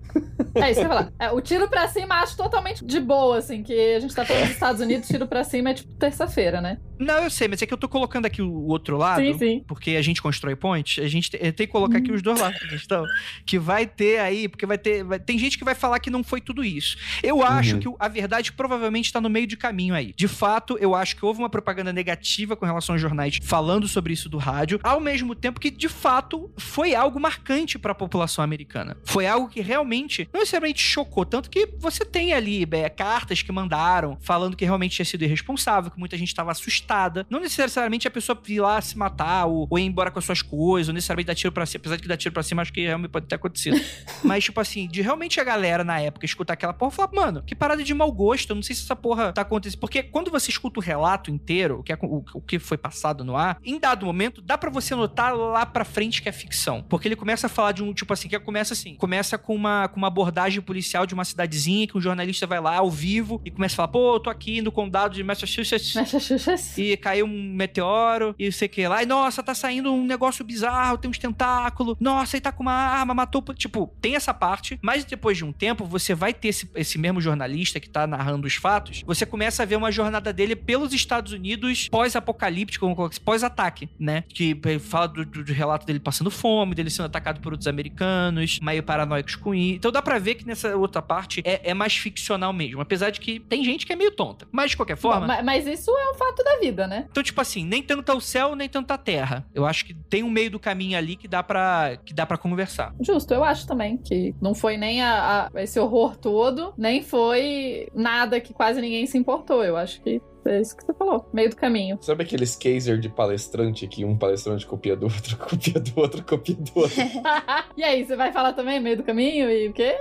É 0.55 0.71
isso 0.71 0.79
que 0.81 0.85
eu 0.85 0.89
ia 0.89 0.89
falar. 0.89 1.13
É, 1.19 1.31
o 1.31 1.41
tiro 1.41 1.67
pra 1.69 1.87
cima 1.87 2.15
acho 2.15 2.35
totalmente 2.37 2.85
de 2.85 2.99
boa, 2.99 3.37
assim, 3.37 3.63
que 3.63 3.73
a 3.95 3.99
gente 3.99 4.13
tá 4.13 4.25
falando 4.25 4.43
dos 4.43 4.51
Estados 4.51 4.81
Unidos, 4.81 5.07
tiro 5.07 5.27
pra 5.27 5.43
cima 5.43 5.69
é 5.71 5.73
tipo 5.73 5.93
terça-feira, 5.95 6.59
né? 6.61 6.77
Não, 6.99 7.23
eu 7.23 7.29
sei, 7.31 7.47
mas 7.47 7.61
é 7.61 7.65
que 7.65 7.73
eu 7.73 7.77
tô 7.77 7.89
colocando 7.89 8.25
aqui 8.27 8.41
o 8.41 8.67
outro 8.67 8.95
lado. 8.97 9.21
Sim, 9.21 9.37
sim. 9.37 9.63
Porque 9.67 9.91
a 9.91 10.01
gente 10.01 10.21
constrói 10.21 10.55
pontes, 10.55 11.03
a 11.03 11.07
gente 11.07 11.31
te- 11.31 11.37
tem 11.37 11.65
que 11.65 11.67
colocar 11.67 11.97
aqui 11.97 12.11
os 12.11 12.21
dois 12.21 12.39
lados 12.39 12.59
da 12.61 12.67
questão. 12.67 13.05
Que 13.45 13.57
vai 13.57 13.87
ter 13.87 14.19
aí, 14.19 14.47
porque 14.47 14.65
vai 14.65 14.77
ter. 14.77 15.03
vai- 15.03 15.19
tem 15.19 15.37
gente 15.39 15.57
que 15.57 15.63
vai 15.63 15.73
falar 15.73 15.99
que 15.99 16.09
não 16.11 16.23
foi 16.23 16.39
tudo 16.41 16.63
isso. 16.63 16.97
Eu 17.23 17.41
acho 17.43 17.75
Uhum. 17.75 17.79
que 17.79 17.87
o- 17.89 17.95
a 18.01 18.07
verdade 18.07 18.51
provavelmente 18.51 19.05
está 19.05 19.21
no 19.21 19.29
meio 19.29 19.45
de 19.45 19.55
caminho 19.55 19.93
aí. 19.93 20.11
De 20.17 20.27
fato, 20.27 20.75
eu 20.81 20.95
acho 20.95 21.15
que 21.15 21.23
houve 21.23 21.39
uma 21.39 21.49
propaganda 21.49 21.93
negativa 21.93 22.55
com 22.55 22.65
relação 22.65 22.95
aos 22.95 23.01
jornais 23.01 23.37
falando 23.43 23.87
sobre 23.87 24.11
isso 24.11 24.27
do 24.27 24.39
rádio, 24.39 24.79
ao 24.81 24.99
mesmo 24.99 25.35
tempo 25.35 25.59
que, 25.59 25.69
de 25.69 25.87
fato, 25.87 26.49
foi 26.57 26.95
algo 26.95 27.19
marcante 27.19 27.77
para 27.77 27.91
a 27.91 27.95
população 27.95 28.43
americana. 28.43 28.97
Foi 29.03 29.27
algo 29.27 29.47
que 29.47 29.61
realmente 29.61 30.27
não 30.33 30.39
necessariamente 30.39 30.81
chocou, 30.81 31.25
tanto 31.25 31.49
que 31.49 31.69
você 31.77 32.03
tem 32.03 32.33
ali 32.33 32.67
é, 32.71 32.89
cartas 32.89 33.43
que 33.43 33.51
mandaram 33.51 34.17
falando 34.19 34.57
que 34.57 34.65
realmente 34.65 34.95
tinha 34.95 35.05
sido 35.05 35.23
irresponsável, 35.23 35.91
que 35.91 35.99
muita 35.99 36.17
gente 36.17 36.29
estava 36.29 36.51
assustada. 36.51 37.27
Não 37.29 37.39
necessariamente 37.39 38.07
a 38.07 38.11
pessoa 38.11 38.41
ir 38.47 38.59
lá 38.59 38.81
se 38.81 38.97
matar 38.97 39.45
ou, 39.45 39.67
ou 39.69 39.77
ir 39.77 39.83
embora 39.83 40.09
com 40.09 40.17
as 40.17 40.25
suas 40.25 40.41
coisas, 40.41 40.87
ou 40.87 40.93
necessariamente 40.93 41.27
dar 41.27 41.35
tiro 41.35 41.51
pra 41.51 41.67
cima, 41.67 41.81
apesar 41.81 41.95
de 41.97 42.01
que 42.01 42.07
dar 42.07 42.17
tiro 42.17 42.33
pra 42.33 42.41
cima 42.41 42.63
acho 42.63 42.73
que 42.73 42.81
realmente 42.81 43.11
pode 43.11 43.27
ter 43.27 43.35
acontecido. 43.35 43.79
Mas, 44.23 44.43
tipo 44.43 44.59
assim, 44.59 44.87
de 44.87 45.01
realmente 45.01 45.39
a 45.39 45.43
galera 45.43 45.83
na 45.83 45.99
época 45.99 46.25
escutar 46.25 46.53
aquela 46.53 46.73
porra, 46.73 46.91
falar, 46.91 47.11
mano, 47.13 47.43
que 47.43 47.53
parada 47.53 47.80
de 47.83 47.93
mau 47.93 48.11
gosto, 48.11 48.49
eu 48.51 48.55
não 48.55 48.63
sei 48.63 48.75
se 48.75 48.83
essa 48.83 48.95
porra 48.95 49.31
tá 49.33 49.41
acontecendo. 49.41 49.79
Porque 49.79 50.03
quando 50.03 50.29
você 50.31 50.49
escuta 50.51 50.79
o 50.79 50.83
relato 50.83 51.31
inteiro, 51.31 51.79
o 51.79 51.83
que, 51.83 51.91
é- 51.93 51.97
o, 52.01 52.23
o 52.33 52.41
que 52.41 52.59
foi 52.59 52.77
passado 52.77 53.23
no 53.23 53.35
ar, 53.35 53.57
em 53.63 53.79
dado 53.79 54.05
momento, 54.05 54.41
dá 54.41 54.57
pra 54.57 54.69
você 54.69 54.95
notar 54.95 55.35
lá 55.35 55.65
pra 55.65 55.83
frente 55.85 56.21
que 56.21 56.29
é 56.29 56.31
ficção. 56.31 56.83
Porque 56.87 57.07
ele 57.07 57.15
começa 57.15 57.47
a 57.47 57.49
falar 57.49 57.71
de 57.71 57.83
um, 57.83 57.93
tipo 57.93 58.11
assim, 58.13 58.27
que 58.27 58.39
começa 58.39 58.73
assim, 58.73 58.95
começa 58.95 59.37
com 59.37 59.55
uma, 59.55 59.87
com 59.87 59.97
uma 59.97 60.07
abordagem 60.07 60.61
policial 60.61 61.05
de 61.05 61.13
uma 61.13 61.23
cidadezinha, 61.25 61.87
que 61.87 61.97
um 61.97 62.01
jornalista 62.01 62.47
vai 62.47 62.59
lá 62.59 62.77
ao 62.77 62.89
vivo 62.89 63.41
e 63.45 63.51
começa 63.51 63.75
a 63.75 63.77
falar, 63.77 63.87
pô, 63.89 64.15
eu 64.15 64.19
tô 64.19 64.29
aqui 64.29 64.61
no 64.61 64.71
condado 64.71 65.13
de 65.15 65.23
Massachusetts, 65.23 65.93
Massachusetts. 65.95 66.77
e 66.77 66.97
caiu 66.97 67.25
um 67.25 67.53
meteoro 67.53 68.35
e 68.37 68.51
sei 68.51 68.67
que 68.67 68.87
lá. 68.87 69.03
E 69.03 69.05
nossa, 69.05 69.41
tá 69.43 69.53
saindo 69.53 69.91
um 69.93 70.05
negócio 70.05 70.43
bizarro, 70.43 70.97
tem 70.97 71.09
uns 71.09 71.17
tentáculos. 71.17 71.95
Nossa, 71.99 72.35
ele 72.35 72.41
tá 72.41 72.51
com 72.51 72.63
uma 72.63 72.73
arma, 72.73 73.13
matou. 73.13 73.41
Tipo, 73.55 73.93
tem 74.01 74.15
essa 74.15 74.33
parte, 74.33 74.79
mas 74.81 75.03
depois 75.05 75.37
de 75.37 75.45
um 75.45 75.51
tempo, 75.51 75.85
você 75.85 76.13
vai 76.13 76.33
ter 76.33 76.49
esse, 76.49 76.69
esse 76.75 76.97
mesmo 76.97 77.21
jornalista 77.21 77.70
que 77.79 77.89
tá 77.89 78.05
narrando 78.07 78.47
os 78.47 78.55
fatos. 78.55 79.03
Você 79.05 79.25
começa 79.25 79.63
a 79.63 79.65
ver 79.65 79.75
uma 79.75 79.91
jornada 79.91 80.31
dele 80.33 80.55
pelos 80.55 80.93
Estados 80.93 81.31
Unidos 81.33 81.87
pós-apocalíptico, 81.89 82.85
assim, 83.05 83.21
pós-ataque, 83.21 83.89
né? 83.99 84.23
Que 84.29 84.59
ele 84.65 84.79
fala 84.79 85.07
do, 85.07 85.25
do- 85.25 85.43
do 85.43 85.53
relato 85.53 85.85
dele 85.85 85.99
passando 85.99 86.29
fome, 86.31 86.75
dele 86.75 86.89
sendo 86.89 87.05
atacado 87.07 87.39
por 87.41 87.51
outros 87.53 87.67
americanos, 87.67 88.59
meio 88.61 88.83
paranoicos 88.83 89.35
com 89.35 89.53
isso. 89.53 89.75
Então 89.77 89.91
dá 89.91 90.01
pra 90.01 90.19
ver 90.19 90.35
que 90.35 90.45
nessa 90.45 90.75
outra 90.75 91.01
parte 91.01 91.41
é, 91.45 91.69
é 91.71 91.73
mais 91.73 91.95
ficcional 91.95 92.53
mesmo. 92.53 92.81
Apesar 92.81 93.09
de 93.09 93.19
que 93.19 93.39
tem 93.39 93.63
gente 93.63 93.85
que 93.85 93.93
é 93.93 93.95
meio 93.95 94.11
tonta. 94.11 94.47
Mas 94.51 94.71
de 94.71 94.77
qualquer 94.77 94.97
forma. 94.97 95.27
Ma- 95.27 95.41
Mas 95.43 95.65
isso 95.67 95.91
é 95.91 96.11
um 96.11 96.15
fato 96.15 96.43
da 96.43 96.59
vida, 96.59 96.87
né? 96.87 97.07
Então, 97.09 97.23
tipo 97.23 97.39
assim, 97.41 97.65
nem 97.65 97.81
tanto 97.81 98.11
ao 98.11 98.19
céu, 98.21 98.55
nem 98.55 98.69
tanto 98.69 98.91
à 98.91 98.97
terra. 98.97 99.45
Eu 99.53 99.65
acho 99.65 99.85
que 99.85 99.93
tem 99.93 100.23
um 100.23 100.29
meio 100.29 100.51
do 100.51 100.59
caminho 100.59 100.97
ali 100.97 101.15
que 101.15 101.27
dá 101.27 101.41
pra, 101.43 101.97
que 102.05 102.13
dá 102.13 102.25
para 102.25 102.37
conversar. 102.37 102.93
Justo, 103.01 103.33
eu 103.33 103.43
acho 103.43 103.65
também 103.67 103.97
que 103.97 104.33
não 104.41 104.53
foi 104.53 104.77
nem 104.77 105.01
a, 105.01 105.49
a- 105.53 105.61
esse 105.61 105.79
horror 105.79 106.15
todo, 106.17 106.73
nem 106.77 107.03
foi 107.03 107.60
nada 107.93 108.39
que 108.39 108.53
quase 108.53 108.81
ninguém 108.81 109.05
se 109.05 109.17
importou. 109.17 109.63
Eu 109.63 109.77
acho 109.77 110.01
que 110.01 110.21
é 110.45 110.61
isso 110.61 110.75
que 110.75 110.85
você 110.85 110.93
falou, 110.93 111.27
meio 111.33 111.49
do 111.49 111.55
caminho. 111.55 111.97
Sabe 112.01 112.23
aqueles 112.23 112.55
caser 112.55 112.99
de 112.99 113.09
palestrante 113.09 113.87
que 113.87 114.03
um 114.05 114.17
palestrante 114.17 114.65
copia 114.65 114.95
do 114.95 115.05
outro, 115.05 115.37
copia 115.37 115.79
do 115.79 115.99
outro, 115.99 116.23
copia 116.23 116.55
do 116.55 116.71
outro? 116.75 116.95
e 117.77 117.83
aí, 117.83 118.05
você 118.05 118.15
vai 118.15 118.31
falar 118.31 118.53
também 118.53 118.79
meio 118.79 118.97
do 118.97 119.03
caminho 119.03 119.49
e 119.49 119.67
o 119.67 119.73
quê? 119.73 119.97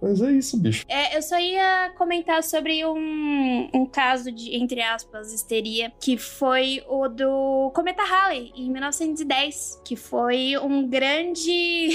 Mas 0.00 0.22
é 0.22 0.32
isso, 0.32 0.58
bicho. 0.58 0.84
É, 0.88 1.16
eu 1.16 1.22
só 1.22 1.38
ia 1.38 1.92
comentar 1.96 2.42
sobre 2.42 2.84
um, 2.86 3.68
um 3.74 3.84
caso 3.84 4.32
de, 4.32 4.56
entre 4.56 4.80
aspas, 4.80 5.32
histeria, 5.32 5.92
que 6.00 6.16
foi 6.16 6.82
o 6.88 7.06
do 7.06 7.70
Cometa 7.74 8.02
Halley, 8.02 8.50
em 8.56 8.70
1910, 8.70 9.82
que 9.84 9.96
foi 9.96 10.56
um 10.56 10.88
grande 10.88 11.90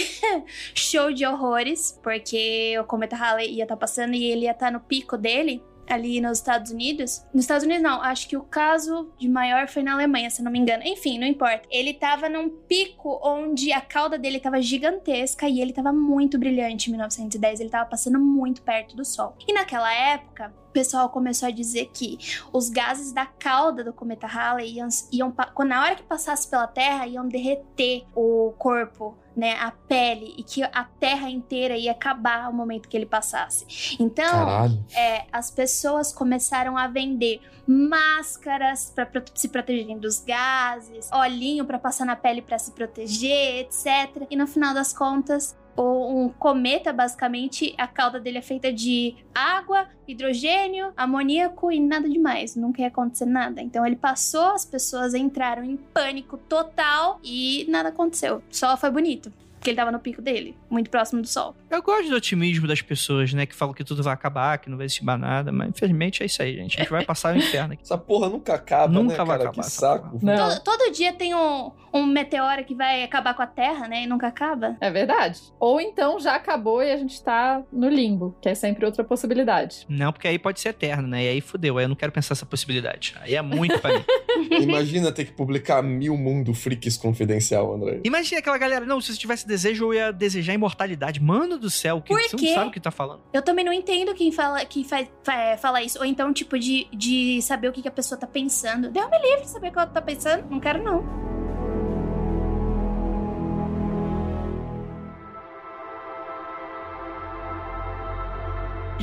show 0.75 1.11
de 1.11 1.25
horrores, 1.25 1.99
porque 2.03 2.77
o 2.79 2.83
Cometa 2.83 3.15
Halley 3.15 3.55
ia 3.55 3.63
estar 3.63 3.77
passando 3.77 4.13
e 4.13 4.23
ele 4.23 4.45
ia 4.45 4.51
estar 4.51 4.71
no 4.71 4.79
pico 4.79 5.17
dele. 5.17 5.63
Ali 5.87 6.21
nos 6.21 6.39
Estados 6.39 6.71
Unidos. 6.71 7.25
Nos 7.33 7.43
Estados 7.43 7.63
Unidos, 7.63 7.83
não. 7.83 8.01
Acho 8.01 8.27
que 8.27 8.37
o 8.37 8.43
caso 8.43 9.11
de 9.17 9.27
maior 9.27 9.67
foi 9.67 9.83
na 9.83 9.93
Alemanha, 9.93 10.29
se 10.29 10.41
não 10.41 10.51
me 10.51 10.59
engano. 10.59 10.83
Enfim, 10.85 11.19
não 11.19 11.27
importa. 11.27 11.67
Ele 11.69 11.93
tava 11.93 12.29
num 12.29 12.49
pico 12.49 13.19
onde 13.23 13.71
a 13.71 13.81
cauda 13.81 14.17
dele 14.17 14.39
tava 14.39 14.61
gigantesca 14.61 15.47
e 15.47 15.61
ele 15.61 15.73
tava 15.73 15.91
muito 15.91 16.37
brilhante 16.37 16.89
em 16.89 16.91
1910. 16.91 17.59
Ele 17.59 17.69
tava 17.69 17.89
passando 17.89 18.19
muito 18.19 18.61
perto 18.61 18.95
do 18.95 19.05
Sol. 19.05 19.35
E 19.47 19.53
naquela 19.53 19.93
época, 19.93 20.53
o 20.69 20.71
pessoal 20.71 21.09
começou 21.09 21.47
a 21.47 21.51
dizer 21.51 21.89
que 21.93 22.17
os 22.51 22.69
gases 22.69 23.11
da 23.11 23.25
cauda 23.25 23.83
do 23.83 23.93
cometa 23.93 24.27
Halley 24.27 24.75
iam, 24.75 24.89
iam 25.11 25.33
na 25.65 25.81
hora 25.83 25.95
que 25.95 26.03
passasse 26.03 26.49
pela 26.49 26.67
Terra, 26.67 27.07
iam 27.07 27.27
derreter 27.27 28.03
o 28.13 28.53
corpo, 28.57 29.17
né, 29.35 29.57
a 29.59 29.71
pele, 29.71 30.33
e 30.37 30.43
que 30.43 30.63
a 30.63 30.85
Terra 30.99 31.29
inteira 31.29 31.75
ia 31.75 31.91
acabar 31.91 32.45
ao 32.45 32.53
momento 32.53 32.87
que 32.87 32.95
ele 32.95 33.05
passasse. 33.05 33.97
Então, 33.99 34.79
é, 34.95 35.25
as 35.31 35.51
pessoas 35.51 36.13
começaram 36.13 36.77
a 36.77 36.87
vender 36.87 37.41
máscaras 37.67 38.91
para 38.95 39.09
se 39.33 39.49
protegerem 39.49 39.97
dos 39.97 40.19
gases, 40.21 41.09
olhinho 41.11 41.65
para 41.65 41.79
passar 41.79 42.05
na 42.05 42.15
pele 42.15 42.41
para 42.41 42.59
se 42.59 42.71
proteger, 42.71 43.61
etc. 43.61 44.27
E 44.29 44.35
no 44.35 44.47
final 44.47 44.73
das 44.73 44.93
contas, 44.93 45.55
o- 45.77 46.23
um 46.25 46.29
cometa, 46.29 46.91
basicamente, 46.93 47.73
a 47.77 47.87
cauda 47.87 48.19
dele 48.19 48.37
é 48.37 48.41
feita 48.41 48.71
de 48.71 49.15
água, 49.33 49.87
hidrogênio, 50.07 50.91
amoníaco 50.95 51.71
e 51.71 51.79
nada 51.79 52.09
demais. 52.09 52.55
Nunca 52.55 52.81
ia 52.81 52.87
acontecer 52.87 53.25
nada. 53.25 53.61
Então 53.61 53.85
ele 53.85 53.95
passou, 53.95 54.53
as 54.53 54.65
pessoas 54.65 55.13
entraram 55.13 55.63
em 55.63 55.75
pânico 55.77 56.37
total 56.37 57.19
e 57.23 57.65
nada 57.69 57.89
aconteceu. 57.89 58.41
Só 58.49 58.75
foi 58.77 58.89
bonito. 58.89 59.31
Porque 59.65 59.71
ele 59.71 59.77
tava 59.77 59.91
no 59.91 59.99
pico 59.99 60.21
dele, 60.21 60.55
muito 60.69 60.91
próximo 60.91 61.23
do 61.23 61.27
sol. 61.27 61.55
Eu 61.71 61.81
gosto 61.81 62.07
do 62.07 62.15
otimismo 62.15 62.67
das 62.67 62.83
pessoas, 62.83 63.33
né? 63.33 63.47
Que 63.47 63.55
falam 63.55 63.73
que 63.73 63.83
tudo 63.83 64.03
vai 64.03 64.13
acabar, 64.13 64.59
que 64.59 64.69
não 64.69 64.77
vai 64.77 64.85
existir 64.85 65.03
mais 65.03 65.19
nada. 65.19 65.51
Mas 65.51 65.69
infelizmente 65.69 66.21
é 66.21 66.27
isso 66.27 66.39
aí, 66.39 66.55
gente. 66.55 66.77
A 66.77 66.83
gente 66.83 66.91
vai 66.91 67.01
passar 67.03 67.33
o 67.33 67.37
inferno 67.39 67.73
aqui. 67.73 67.81
Essa 67.81 67.97
porra 67.97 68.29
nunca 68.29 68.53
acaba, 68.53 68.93
Nunca 68.93 69.13
né, 69.13 69.25
vai 69.25 69.37
cara? 69.39 69.49
acabar 69.49 69.63
que 69.63 69.71
saco. 69.71 70.19
Não. 70.21 70.49
Todo, 70.61 70.63
todo 70.63 70.91
dia 70.91 71.13
tem 71.13 71.33
um, 71.33 71.71
um 71.91 72.05
meteoro 72.05 72.63
que 72.63 72.75
vai 72.75 73.01
acabar 73.01 73.33
com 73.33 73.41
a 73.41 73.47
Terra, 73.47 73.87
né? 73.87 74.03
E 74.03 74.05
nunca 74.07 74.27
acaba. 74.27 74.77
É 74.79 74.91
verdade. 74.91 75.41
Ou 75.59 75.81
então 75.81 76.19
já 76.19 76.35
acabou 76.35 76.83
e 76.83 76.91
a 76.91 76.97
gente 76.97 77.23
tá 77.23 77.63
no 77.73 77.89
limbo, 77.89 78.37
que 78.39 78.47
é 78.47 78.53
sempre 78.53 78.85
outra 78.85 79.03
possibilidade. 79.03 79.87
Não, 79.89 80.13
porque 80.13 80.27
aí 80.27 80.37
pode 80.37 80.59
ser 80.59 80.69
eterno, 80.69 81.07
né? 81.07 81.23
E 81.23 81.27
aí 81.29 81.41
fudeu. 81.41 81.79
Aí 81.79 81.85
eu 81.85 81.89
não 81.89 81.95
quero 81.95 82.11
pensar 82.11 82.33
essa 82.33 82.45
possibilidade. 82.45 83.15
Aí 83.19 83.33
é 83.33 83.41
muito 83.41 83.79
pra 83.79 83.97
mim. 83.97 84.05
Imagina 84.61 85.11
ter 85.11 85.25
que 85.25 85.31
publicar 85.31 85.81
mil 85.81 86.15
mundo 86.15 86.53
freaks 86.53 86.97
confidencial, 86.97 87.73
André. 87.73 88.01
Imagina 88.03 88.39
aquela 88.39 88.57
galera, 88.59 88.85
não, 88.85 89.01
se 89.01 89.11
você 89.13 89.19
tivesse 89.19 89.47
desejo, 89.55 89.85
eu 89.85 89.93
ia 89.93 90.11
desejar 90.11 90.53
imortalidade. 90.53 91.19
Mano 91.21 91.57
do 91.57 91.69
céu, 91.69 92.01
que 92.01 92.09
Por 92.13 92.21
você 92.21 92.35
quê? 92.35 92.47
não 92.47 92.53
sabe 92.55 92.69
o 92.69 92.71
que 92.71 92.79
tá 92.79 92.91
falando. 92.91 93.21
Eu 93.33 93.41
também 93.41 93.63
não 93.65 93.73
entendo 93.73 94.13
quem 94.13 94.31
fala, 94.31 94.63
quem 94.65 94.83
faz, 94.83 95.09
fa- 95.23 95.57
fala 95.57 95.81
isso. 95.81 95.97
Ou 95.99 96.05
então, 96.05 96.31
tipo, 96.33 96.57
de, 96.59 96.87
de 96.93 97.41
saber 97.41 97.69
o 97.69 97.71
que, 97.73 97.81
que 97.81 97.87
a 97.87 97.91
pessoa 97.91 98.19
tá 98.19 98.27
pensando. 98.27 98.89
Deus 98.91 99.09
me 99.09 99.19
livre 99.19 99.41
de 99.41 99.49
saber 99.49 99.69
o 99.69 99.71
que 99.71 99.77
ela 99.79 99.87
tá 99.87 100.01
pensando. 100.01 100.45
Não 100.49 100.59
quero, 100.59 100.83
não. 100.83 101.34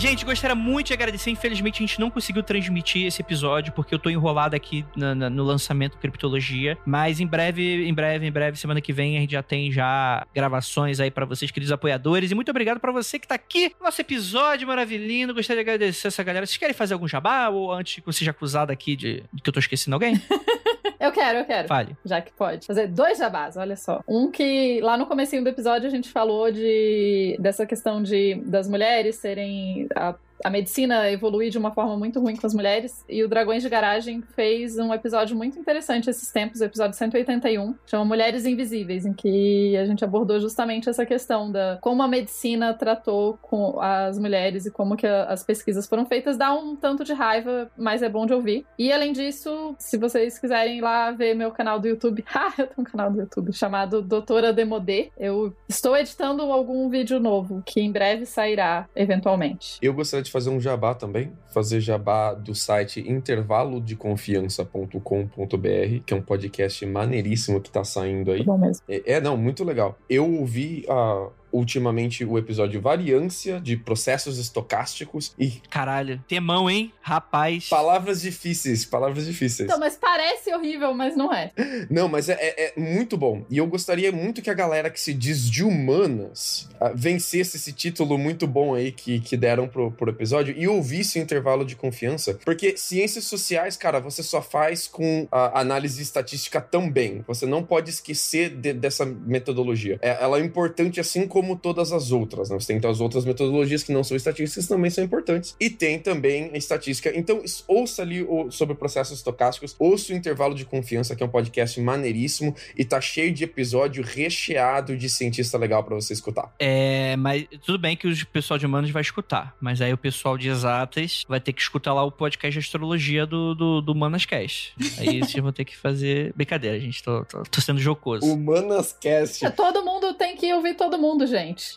Gente, 0.03 0.25
gostaria 0.25 0.57
muito 0.57 0.89
de 0.89 0.95
agradecer. 0.95 1.31
Infelizmente, 1.31 1.77
a 1.77 1.87
gente 1.87 2.01
não 2.01 2.11
conseguiu 2.11 2.43
transmitir 2.43 3.07
esse 3.07 3.23
episódio, 3.23 3.73
porque 3.73 3.95
eu 3.95 4.01
tô 4.01 4.11
enrolado 4.11 4.57
aqui 4.57 4.85
na- 4.97 5.15
na- 5.15 5.31
no 5.31 5.45
lançamento 5.45 5.93
do 5.93 5.99
Criptologia. 5.99 6.77
Mas 6.85 7.21
em 7.21 7.27
breve, 7.27 7.87
em 7.87 7.95
breve, 7.95 8.27
em 8.27 8.33
breve, 8.33 8.59
semana 8.59 8.81
que 8.81 8.93
vem, 8.93 9.17
a 9.17 9.21
gente 9.21 9.31
já 9.31 9.45
tem 9.45 9.71
já 9.71 10.27
gravações 10.35 10.99
aí 10.99 11.09
pra 11.09 11.25
vocês, 11.25 11.53
queridos 11.53 11.71
apoiadores. 11.71 12.33
E 12.33 12.35
muito 12.35 12.51
obrigado 12.51 12.81
pra 12.81 12.91
você 12.91 13.17
que 13.17 13.29
tá 13.29 13.37
aqui. 13.37 13.73
Nosso 13.81 14.01
episódio 14.01 14.67
maravilhoso. 14.67 15.35
Gostaria 15.35 15.63
de 15.63 15.71
agradecer 15.71 16.09
essa 16.09 16.23
galera. 16.25 16.45
Vocês 16.47 16.57
querem 16.57 16.75
fazer 16.75 16.95
algum 16.95 17.07
jabá? 17.07 17.49
Ou 17.51 17.71
antes 17.73 18.03
que 18.03 18.09
eu 18.09 18.13
seja 18.13 18.33
acusado 18.33 18.73
aqui 18.73 18.97
de, 18.97 19.23
de 19.33 19.41
que 19.41 19.49
eu 19.51 19.53
tô 19.55 19.61
esquecendo 19.61 19.95
alguém? 19.95 20.21
Eu 21.03 21.11
quero, 21.11 21.39
eu 21.39 21.45
quero. 21.45 21.67
Fale. 21.67 21.97
Já 22.05 22.21
que 22.21 22.33
pode. 22.33 22.67
Fazer 22.67 22.87
dois 22.87 23.19
jabás, 23.19 23.57
olha 23.57 23.77
só. 23.77 24.01
Um 24.07 24.31
que 24.31 24.81
lá 24.81 24.97
no 24.97 25.07
comecinho 25.07 25.43
do 25.43 25.49
episódio 25.49 25.89
a 25.89 25.91
gente 25.91 26.09
falou 26.09 26.51
de 26.53 27.37
dessa 27.41 27.67
questão 27.67 28.03
de 28.03 28.37
das 28.45 28.69
mulheres 28.69 29.17
serem 29.17 29.89
a, 29.97 30.15
a 30.45 30.51
medicina 30.51 31.11
evoluir 31.11 31.51
de 31.51 31.59
uma 31.59 31.71
forma 31.73 31.97
muito 31.97 32.21
ruim 32.21 32.37
com 32.37 32.47
as 32.47 32.55
mulheres 32.55 33.05
e 33.09 33.23
o 33.23 33.29
Dragões 33.29 33.63
de 33.63 33.69
Garagem 33.69 34.23
fez 34.35 34.79
um 34.79 34.93
episódio 34.93 35.37
muito 35.37 35.59
interessante 35.59 36.09
esses 36.11 36.31
tempos, 36.31 36.61
o 36.61 36.65
episódio 36.65 36.97
181, 36.97 37.75
chama 37.87 38.05
Mulheres 38.05 38.45
Invisíveis, 38.45 39.07
em 39.07 39.13
que 39.13 39.77
a 39.77 39.85
gente 39.85 40.05
abordou 40.05 40.41
justamente 40.41 40.89
essa 40.89 41.05
questão 41.07 41.51
da 41.51 41.79
como 41.81 42.03
a 42.03 42.09
medicina 42.09 42.75
tratou 42.75 43.39
com 43.43 43.81
as 43.81 44.19
mulheres 44.19 44.67
e 44.67 44.71
como 44.71 44.97
que 44.97 45.07
a- 45.07 45.25
as 45.25 45.43
pesquisas 45.43 45.87
foram 45.87 46.05
feitas, 46.07 46.37
dá 46.37 46.53
um 46.55 46.75
tanto 46.77 47.05
de 47.05 47.13
raiva, 47.13 47.71
mas 47.77 48.03
é 48.03 48.09
bom 48.09 48.27
de 48.27 48.33
ouvir. 48.35 48.67
E 48.79 48.93
além 48.93 49.13
disso, 49.13 49.75
se 49.79 49.97
vocês 49.97 50.39
quiserem 50.39 50.79
ir 50.79 50.81
lá 50.81 51.11
ver 51.11 51.35
meu 51.35 51.51
canal 51.51 51.79
do 51.79 51.89
YouTube, 51.89 52.25
ah, 52.35 52.53
eu 52.59 52.67
tenho 52.67 52.81
um 52.81 52.85
canal 52.85 53.11
do 53.11 53.21
YouTube 53.21 53.53
chamado 53.53 54.03
Doutora 54.03 54.53
Demodê. 54.53 55.11
Eu 55.19 55.55
estou 55.69 55.97
editando 55.97 56.43
algum 56.43 56.89
vídeo 56.89 57.21
novo 57.21 57.63
que 57.65 57.81
em 57.81 57.91
breve 57.93 58.27
sairá 58.27 58.89
eventualmente. 58.97 59.79
Eu 59.83 59.93
gostaria 59.95 60.23
de 60.25 60.31
fazer 60.33 60.51
um 60.51 60.61
jabá 60.61 60.95
também. 60.95 61.33
Fazer 61.53 61.81
jabá 61.81 62.33
do 62.33 62.55
site 62.55 63.05
intervalodeconfiança.com.br, 63.09 66.03
que 66.07 66.15
é 66.15 66.17
um 66.17 66.23
podcast 66.23 66.87
maneiríssimo 66.87 67.61
que 67.61 67.71
tá 67.71 67.85
saindo 67.85 68.33
aí. 68.33 68.43
Bom 68.43 68.57
mesmo. 68.57 68.83
É, 68.89 69.13
é, 69.13 69.21
não, 69.21 69.37
muito 69.37 69.63
legal. 69.63 69.99
Eu 70.09 70.41
ouvi 70.41 70.87
ah, 70.89 71.29
ultimamente 71.53 72.25
o 72.25 72.39
episódio 72.39 72.81
Variância 72.81 73.61
de 73.61 73.77
processos 73.77 74.39
estocásticos 74.39 75.35
e 75.39 75.61
Caralho. 75.71 76.23
Temão, 76.27 76.69
hein? 76.71 76.93
Rapaz. 77.03 77.69
palavras 77.69 78.23
difíceis, 78.23 78.85
palavras 78.85 79.27
difíceis. 79.27 79.69
Então, 79.69 79.79
mas 79.79 79.97
parece 79.97 80.53
horrível, 80.55 80.95
mas 80.95 81.17
não 81.17 81.33
é. 81.33 81.51
Não, 81.91 82.09
mas 82.09 82.29
é, 82.29 82.35
é- 82.41 82.73
é 82.77 82.81
muito 82.81 83.17
bom. 83.17 83.45
E 83.51 83.59
eu 83.59 83.67
gostaria 83.67 84.11
muito 84.13 84.41
que 84.41 84.51
a 84.51 84.55
galera 84.55 84.89
que 84.91 85.01
se 85.01 85.13
diz 85.13 85.49
de 85.51 85.63
humanas 85.65 86.69
ah, 86.81 86.93
vencesse 86.95 87.57
esse 87.57 87.73
título 87.73 88.17
muito 88.19 88.47
bom 88.47 88.75
aí 88.75 88.93
que, 88.93 89.21
que 89.21 89.37
deram 89.37 89.69
pro, 89.69 89.91
pro 89.91 90.11
episódio 90.11 90.55
e 90.57 90.67
ouvisse 90.67 91.19
o 91.19 91.23
intervalo 91.23 91.65
de 91.65 91.77
confiança. 91.77 92.39
Porque 92.45 92.77
ciências 92.77 93.25
sociais, 93.25 93.77
cara, 93.77 94.01
você 94.01 94.23
só 94.23 94.41
faz 94.41 94.87
com 94.87 95.27
a 95.31 95.61
análise 95.61 96.01
estatística 96.03 96.61
também. 96.61 97.23
Você 97.27 97.47
não 97.47 97.63
pode 97.63 97.91
esquecer 97.91 98.51
de- 98.51 98.73
dessa 98.73 99.05
metodologia. 99.05 99.99
É- 100.01 100.19
ela 100.23 100.39
é 100.39 100.45
importante 100.45 101.01
assim 101.01 101.27
como 101.27 101.42
todas 101.57 101.93
as 101.93 102.11
outras. 102.13 102.51
Né? 102.51 102.59
Você 102.59 102.69
tem 102.69 102.77
então, 102.77 102.91
as 102.91 103.01
outras 103.01 103.25
metodologias 103.25 103.83
que 103.83 103.93
não 103.93 104.03
são 104.03 104.17
estatísticas 104.17 104.67
também 104.67 104.91
são 104.91 105.03
importantes. 105.05 105.55
E 105.61 105.69
tem 105.71 105.99
também 105.99 106.51
a 106.53 106.57
estatística. 106.57 107.13
Então, 107.15 107.43
ouça 107.69 108.03
ali 108.03 108.23
o- 108.23 108.51
sobre 108.51 108.75
processos 108.75 109.19
estocásticos, 109.19 109.75
ouça 109.79 110.13
o 110.13 110.17
intervalo 110.17 110.55
de 110.55 110.65
confiança, 110.65 111.15
que 111.15 111.23
é 111.23 111.27
um 111.27 111.29
podcast 111.29 111.81
maneiríssimo 111.81 112.55
e 112.77 112.85
tá 112.85 113.01
cheio 113.01 113.33
de 113.33 113.45
episódio 113.45 114.03
recheado 114.03 114.97
de 114.97 115.09
cientista 115.09 115.57
legal 115.59 115.85
pra 115.85 115.95
você 115.95 116.13
escutar. 116.13 116.53
É, 116.59 117.17
mas 117.17 117.47
tudo 117.65 117.79
bem 117.79 117.97
que 117.97 118.07
o 118.09 118.27
pessoal 118.27 118.59
de 118.59 118.67
humanos 118.67 118.91
vai 118.91 119.03
escutar. 119.03 119.55
Mas 119.61 119.81
aí 119.81 119.93
o 119.93 119.99
pessoal 119.99 120.37
de 120.39 120.49
exatas 120.49 121.25
vai 121.29 121.41
ter 121.41 121.53
que 121.53 121.61
escutar 121.61 121.93
lá 121.93 122.03
o 122.05 122.11
podcast 122.11 122.53
de 122.53 122.65
astrologia 122.65 123.27
do, 123.27 123.55
do, 123.55 123.81
do 123.81 123.95
Manascast. 123.95 124.75
Aí 124.99 125.21
vocês 125.25 125.43
vão 125.43 125.53
ter 125.53 125.65
que 125.65 125.77
fazer. 125.77 126.33
Brincadeira, 126.35 126.79
gente. 126.81 127.03
Tô, 127.03 127.25
tô, 127.25 127.43
tô 127.43 127.61
sendo 127.61 127.81
jocoso. 127.81 128.27
Humanascast. 128.27 129.45
É, 129.45 129.51
Todo 129.51 129.85
mundo 129.85 130.15
tem 130.15 130.37
que 130.37 130.53
ouvir 130.53 130.75
todo 130.75 130.99
mundo, 130.99 131.27
gente. 131.27 131.32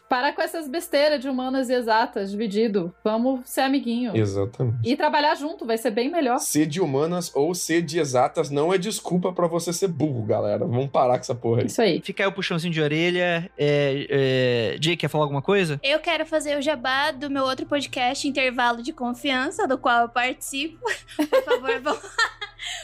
Parar 0.09 0.33
com 0.33 0.41
essas 0.41 0.67
besteiras 0.67 1.21
de 1.21 1.29
humanas 1.29 1.69
e 1.69 1.73
exatas, 1.73 2.31
dividido. 2.31 2.93
Vamos 3.03 3.41
ser 3.49 3.61
amiguinho. 3.61 4.15
Exatamente. 4.15 4.77
E 4.83 4.95
trabalhar 4.95 5.35
junto, 5.35 5.65
vai 5.65 5.77
ser 5.77 5.91
bem 5.91 6.09
melhor. 6.09 6.39
Ser 6.39 6.65
de 6.65 6.81
humanas 6.81 7.31
ou 7.35 7.53
ser 7.55 7.81
de 7.81 7.99
exatas 7.99 8.49
não 8.49 8.73
é 8.73 8.77
desculpa 8.77 9.31
pra 9.31 9.47
você 9.47 9.71
ser 9.71 9.87
burro, 9.87 10.23
galera. 10.23 10.65
Vamos 10.65 10.87
parar 10.87 11.15
com 11.15 11.21
essa 11.21 11.35
porra 11.35 11.61
aí. 11.61 11.67
Isso 11.67 11.81
aí. 11.81 12.01
Fica 12.01 12.23
aí 12.23 12.29
o 12.29 12.31
puxãozinho 12.31 12.73
de 12.73 12.81
orelha. 12.81 13.49
É, 13.57 14.07
é... 14.09 14.77
Jay, 14.81 14.95
quer 14.95 15.07
falar 15.07 15.25
alguma 15.25 15.41
coisa? 15.41 15.79
Eu 15.83 15.99
quero 15.99 16.25
fazer 16.25 16.57
o 16.57 16.61
jabá 16.61 17.11
do 17.11 17.29
meu 17.29 17.43
outro 17.43 17.65
podcast, 17.65 18.27
Intervalo 18.27 18.81
de 18.81 18.93
Confiança, 18.93 19.67
do 19.67 19.77
qual 19.77 20.01
eu 20.01 20.09
participo. 20.09 20.79
Por 21.17 21.43
favor, 21.43 21.79
vão 21.81 21.97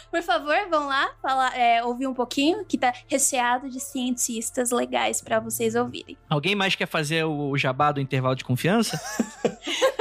Por 0.09 0.21
favor, 0.21 0.55
vão 0.69 0.87
lá 0.87 1.11
falar, 1.21 1.57
é, 1.57 1.83
ouvir 1.83 2.07
um 2.07 2.13
pouquinho, 2.13 2.65
que 2.65 2.77
tá 2.77 2.93
recheado 3.07 3.69
de 3.69 3.79
cientistas 3.79 4.71
legais 4.71 5.21
pra 5.21 5.39
vocês 5.39 5.75
ouvirem. 5.75 6.17
Alguém 6.29 6.55
mais 6.55 6.75
quer 6.75 6.87
fazer 6.87 7.23
o 7.23 7.57
jabá 7.57 7.91
do 7.91 8.01
intervalo 8.01 8.35
de 8.35 8.43
confiança? 8.43 8.99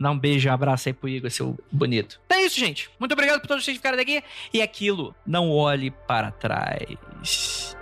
Dá 0.00 0.10
um 0.12 0.18
beijo, 0.18 0.48
um 0.48 0.52
abraço 0.52 0.88
aí 0.88 0.92
pro 0.92 1.08
Igor, 1.08 1.30
seu 1.30 1.58
bonito. 1.72 2.20
Então 2.26 2.38
é 2.38 2.42
isso, 2.42 2.58
gente. 2.58 2.88
Muito 3.00 3.12
obrigado 3.12 3.40
por 3.40 3.48
todos 3.48 3.64
vocês 3.64 3.76
ficarem 3.76 3.98
daqui. 3.98 4.22
E 4.52 4.62
aquilo, 4.62 5.14
não 5.26 5.50
olhe 5.50 5.90
para 5.90 6.30
trás. 6.30 7.76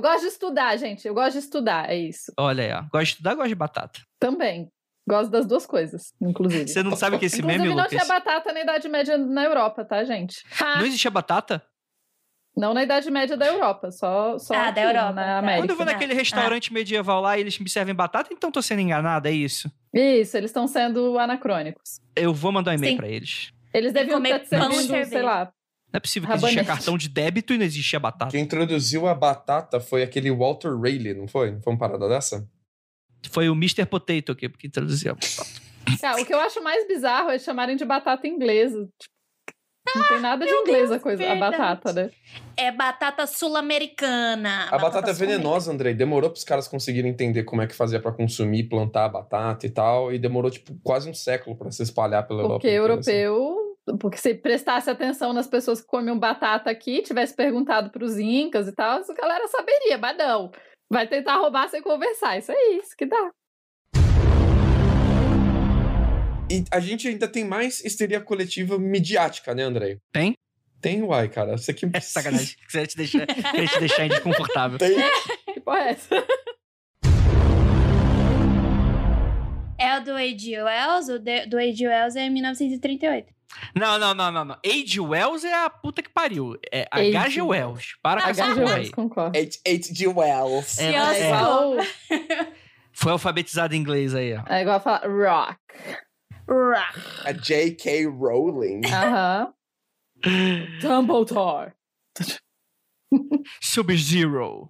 Eu 0.00 0.02
gosto 0.02 0.22
de 0.22 0.28
estudar, 0.28 0.76
gente. 0.78 1.06
Eu 1.06 1.12
gosto 1.12 1.32
de 1.34 1.38
estudar, 1.40 1.90
é 1.90 1.94
isso. 1.96 2.32
Olha 2.38 2.64
aí, 2.64 2.72
ó. 2.72 2.80
Gosto 2.90 3.04
de 3.04 3.10
estudar, 3.12 3.34
gosto 3.34 3.48
de 3.50 3.54
batata. 3.54 4.00
Também. 4.18 4.68
Gosto 5.06 5.30
das 5.30 5.46
duas 5.46 5.66
coisas, 5.66 6.14
inclusive. 6.20 6.68
Você 6.68 6.82
não 6.82 6.96
sabe 6.96 7.18
que 7.18 7.26
esse 7.26 7.38
inclusive, 7.40 7.62
meme, 7.64 7.74
não 7.74 7.82
Lucas? 7.84 7.90
tinha 7.90 8.04
batata 8.06 8.52
na 8.52 8.60
Idade 8.62 8.88
Média 8.88 9.18
na 9.18 9.44
Europa, 9.44 9.84
tá, 9.84 10.02
gente? 10.04 10.42
Não 10.76 10.86
existia 10.86 11.10
batata? 11.10 11.62
Não 12.56 12.72
na 12.72 12.82
Idade 12.82 13.10
Média 13.10 13.36
da 13.36 13.46
Europa, 13.46 13.90
só, 13.90 14.38
só 14.38 14.54
Ah, 14.54 14.64
aqui, 14.68 14.74
da 14.76 14.82
Europa, 14.82 15.12
na 15.12 15.22
tá. 15.24 15.38
América. 15.38 15.62
Quando 15.62 15.70
eu 15.70 15.76
vou 15.76 15.84
naquele 15.86 16.12
Ah, 16.12 16.16
restaurante 16.16 16.72
medieval 16.72 17.20
lá 17.20 17.36
e 17.36 17.40
eles 17.42 17.58
me 17.58 17.68
servem 17.68 17.94
batata, 17.94 18.32
então 18.32 18.50
tô 18.50 18.62
sendo 18.62 18.80
enganado, 18.80 19.28
é 19.28 19.32
isso? 19.32 19.70
Isso, 19.92 20.36
eles 20.36 20.50
estão 20.50 20.66
sendo 20.66 21.18
anacrônicos. 21.18 22.00
Eu 22.16 22.32
vou 22.32 22.52
mandar 22.52 22.70
um 22.70 22.74
e-mail 22.74 22.92
Sim. 22.92 22.96
pra 22.96 23.08
eles. 23.08 23.52
Eles 23.74 23.92
deviam 23.92 24.16
comer 24.16 24.42
estar 24.42 24.58
pão 24.58 24.70
e 24.70 24.74
servindo, 24.82 25.08
sei 25.08 25.22
lá. 25.22 25.52
Não 25.92 25.98
é 25.98 26.00
possível 26.00 26.28
que 26.28 26.34
existia 26.36 26.64
cartão 26.64 26.96
de 26.96 27.08
débito 27.08 27.52
e 27.52 27.58
não 27.58 27.64
existia 27.64 27.98
batata. 27.98 28.30
Quem 28.30 28.42
introduziu 28.42 29.08
a 29.08 29.14
batata 29.14 29.80
foi 29.80 30.02
aquele 30.02 30.30
Walter 30.30 30.76
Rayleigh, 30.78 31.14
não 31.14 31.26
foi? 31.26 31.50
Não 31.50 31.60
foi 31.60 31.72
uma 31.72 31.78
parada 31.78 32.08
dessa? 32.08 32.48
Foi 33.30 33.48
o 33.48 33.52
Mr. 33.52 33.84
Potato 33.86 34.32
aqui, 34.32 34.48
porque 34.48 34.68
traduziu 34.68 35.12
a 35.12 35.14
batata. 35.14 35.50
Cara, 36.00 36.22
o 36.22 36.24
que 36.24 36.32
eu 36.32 36.40
acho 36.40 36.62
mais 36.62 36.86
bizarro 36.86 37.30
é 37.30 37.38
chamarem 37.38 37.76
de 37.76 37.84
batata 37.84 38.26
inglesa. 38.28 38.88
Tipo, 39.86 39.98
não 39.98 40.08
tem 40.08 40.20
nada 40.20 40.46
de 40.46 40.52
inglesa 40.52 40.96
a 40.96 41.00
coisa, 41.00 41.32
a 41.32 41.34
batata, 41.34 41.92
né? 41.92 42.10
É 42.56 42.70
batata 42.70 43.26
sul-americana. 43.26 44.68
A 44.70 44.78
batata 44.78 45.10
é 45.10 45.14
sul-americana. 45.14 45.38
venenosa, 45.38 45.72
Andrei. 45.72 45.94
Demorou 45.94 46.30
pros 46.30 46.44
caras 46.44 46.68
conseguirem 46.68 47.10
entender 47.10 47.42
como 47.44 47.62
é 47.62 47.66
que 47.66 47.74
fazia 47.74 47.98
pra 47.98 48.12
consumir, 48.12 48.68
plantar 48.68 49.06
a 49.06 49.08
batata 49.08 49.66
e 49.66 49.70
tal. 49.70 50.12
E 50.12 50.18
demorou, 50.18 50.50
tipo, 50.50 50.78
quase 50.84 51.10
um 51.10 51.14
século 51.14 51.56
pra 51.56 51.70
se 51.72 51.82
espalhar 51.82 52.26
pela 52.26 52.42
Europa. 52.42 52.60
Porque 52.60 52.68
inteira, 52.68 52.94
assim. 52.94 53.69
Porque 53.98 54.16
se 54.18 54.34
prestasse 54.34 54.88
atenção 54.90 55.32
nas 55.32 55.46
pessoas 55.46 55.80
que 55.80 55.86
comiam 55.86 56.18
batata 56.18 56.70
aqui, 56.70 57.02
tivesse 57.02 57.34
perguntado 57.34 57.90
pros 57.90 58.18
incas 58.18 58.68
e 58.68 58.72
tal, 58.72 59.00
a 59.00 59.14
galera 59.14 59.46
saberia, 59.48 59.98
mas 59.98 60.16
não. 60.16 60.50
Vai 60.92 61.06
tentar 61.06 61.36
roubar 61.36 61.68
sem 61.68 61.82
conversar. 61.82 62.38
Isso 62.38 62.52
é 62.52 62.70
isso 62.76 62.96
que 62.96 63.06
dá. 63.06 63.30
E 66.50 66.64
a 66.72 66.80
gente 66.80 67.06
ainda 67.06 67.28
tem 67.28 67.44
mais 67.44 67.84
histeria 67.84 68.20
coletiva 68.20 68.76
midiática, 68.78 69.54
né, 69.54 69.62
Andrei? 69.62 69.98
Tem? 70.12 70.34
Tem, 70.80 71.00
uai, 71.02 71.28
cara. 71.28 71.54
Isso 71.54 71.70
aqui 71.70 71.86
É 71.94 72.00
sacanagem. 72.00 72.56
Queria 72.68 72.86
te 72.86 72.96
deixar, 72.96 73.26
queria 73.26 73.66
te 73.68 73.78
deixar 73.78 74.08
desconfortável. 74.08 74.78
Tem. 74.78 74.96
Que 75.52 75.60
porra 75.60 75.78
é 75.80 75.90
essa? 75.90 76.14
É 79.78 79.98
o 79.98 80.04
do 80.04 80.12
A.G. 80.14 80.62
Wells, 80.62 81.08
o 81.12 81.18
de- 81.18 81.46
do 81.46 81.56
A.G. 81.58 81.88
Wells 81.88 82.16
é 82.16 82.26
em 82.26 82.30
1938. 82.30 83.32
Não, 83.74 83.98
não, 83.98 84.14
não, 84.14 84.30
não, 84.30 84.44
não. 84.44 84.58
Age 84.64 85.00
Wells 85.00 85.44
é 85.44 85.64
a 85.64 85.70
puta 85.70 86.02
que 86.02 86.08
pariu. 86.10 86.58
É 86.72 86.86
Age. 86.90 87.16
H.G. 87.16 87.42
Wells. 87.42 87.96
Para 88.02 88.22
com 88.22 88.28
essa 88.28 88.44
porra 88.46 88.54
aí. 88.60 88.64
Wells, 88.66 88.90
concordo. 88.90 89.38
H.G. 89.38 90.06
Wells. 90.08 90.78
É, 90.78 90.94
é. 90.94 91.26
igual, 91.26 91.72
Foi 92.92 93.12
alfabetizado 93.12 93.74
em 93.74 93.78
inglês 93.78 94.14
aí, 94.14 94.34
ó. 94.36 94.42
é 94.48 94.62
igual 94.62 94.80
falar 94.80 95.06
rock. 95.06 95.58
Rock. 96.48 97.26
A 97.26 97.32
J.K. 97.32 98.06
Rowling. 98.06 98.82
Aham. 98.86 99.52
Dumbledore. 100.80 101.72
Sub-Zero. 103.60 104.68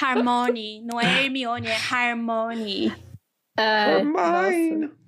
Harmony. 0.00 0.82
Não 0.84 1.00
é 1.00 1.24
Hermione, 1.24 1.68
é 1.68 1.76
Harmony. 1.76 2.92
É, 3.58 3.98
Hermione. 3.98 4.70
nossa. 4.86 5.05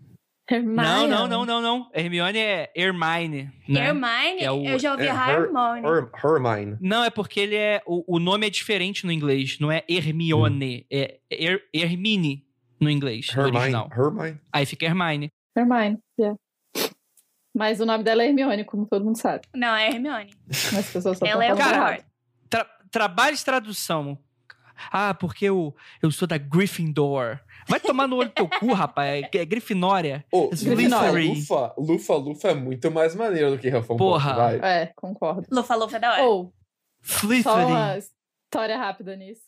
Hermione. 0.50 0.76
Não, 0.76 1.06
não, 1.08 1.26
não, 1.28 1.44
não, 1.46 1.60
não. 1.60 1.90
Hermione 1.94 2.38
é 2.38 2.72
Hermione. 2.74 3.50
Né? 3.68 3.88
Hermione? 3.88 4.40
É 4.40 4.50
o- 4.50 4.64
eu 4.64 4.78
já 4.78 4.92
ouvi 4.92 5.04
é, 5.04 5.10
Her- 5.10 5.14
Harmony. 5.18 5.86
Her- 5.86 6.10
Hermione. 6.24 6.78
Não, 6.80 7.04
é 7.04 7.10
porque 7.10 7.38
ele 7.40 7.54
é. 7.54 7.82
O, 7.86 8.16
o 8.16 8.18
nome 8.18 8.46
é 8.46 8.50
diferente 8.50 9.04
no 9.04 9.12
inglês. 9.12 9.58
Não 9.60 9.70
é 9.70 9.84
Hermione. 9.88 10.86
É 10.90 11.18
Her, 11.30 11.60
Hermine 11.74 12.46
no 12.80 12.88
inglês. 12.88 13.26
No 13.34 13.42
Hermione. 13.42 13.58
original. 13.58 13.90
Hermione. 13.92 14.40
Aí 14.52 14.64
fica 14.64 14.86
Hermione. 14.86 15.30
Hermione, 15.56 15.98
yeah. 16.18 16.38
Mas 17.54 17.80
o 17.80 17.86
nome 17.86 18.04
dela 18.04 18.22
é 18.22 18.26
Hermione, 18.28 18.64
como 18.64 18.86
todo 18.86 19.04
mundo 19.04 19.16
sabe. 19.18 19.42
Não, 19.54 19.74
é 19.74 19.88
Hermione. 19.88 20.30
Mas 20.46 20.74
as 20.78 20.90
pessoas 20.92 21.18
só 21.18 21.26
Ela 21.26 21.44
é 21.44 21.52
o 21.52 21.56
Cara. 21.56 22.04
Tra 22.48 22.64
trabalho 22.90 23.36
de 23.36 23.44
tradução. 23.44 24.18
Ah, 24.92 25.12
porque 25.12 25.44
eu, 25.46 25.74
eu 26.00 26.10
sou 26.12 26.26
da 26.28 26.38
Gryffindor. 26.38 27.40
Vai 27.68 27.80
tomar 27.80 28.06
no 28.08 28.16
olho 28.16 28.28
do 28.28 28.34
teu 28.34 28.48
cu, 28.48 28.72
rapaz. 28.72 29.22
É, 29.32 29.38
é 29.38 29.44
Grifinória. 29.44 30.24
Slytherin. 30.52 31.34
Lufa, 31.34 31.74
Lufa, 31.76 32.14
Lufa 32.14 32.48
é 32.48 32.54
muito 32.54 32.90
mais 32.90 33.14
maneiro 33.14 33.50
do 33.52 33.58
que 33.58 33.68
Hufflepuff, 33.68 33.98
Porra. 33.98 34.34
vai. 34.34 34.56
É, 34.62 34.92
concordo. 34.96 35.46
Lufa 35.50 35.74
Lufa 35.74 35.96
é 35.96 36.00
da 36.00 36.12
hora. 36.12 36.22
Ou, 36.24 36.52
só 37.02 37.26
Slytherin. 37.26 37.64
uma 37.66 37.98
história 37.98 38.76
rápida 38.76 39.16
nisso. 39.16 39.42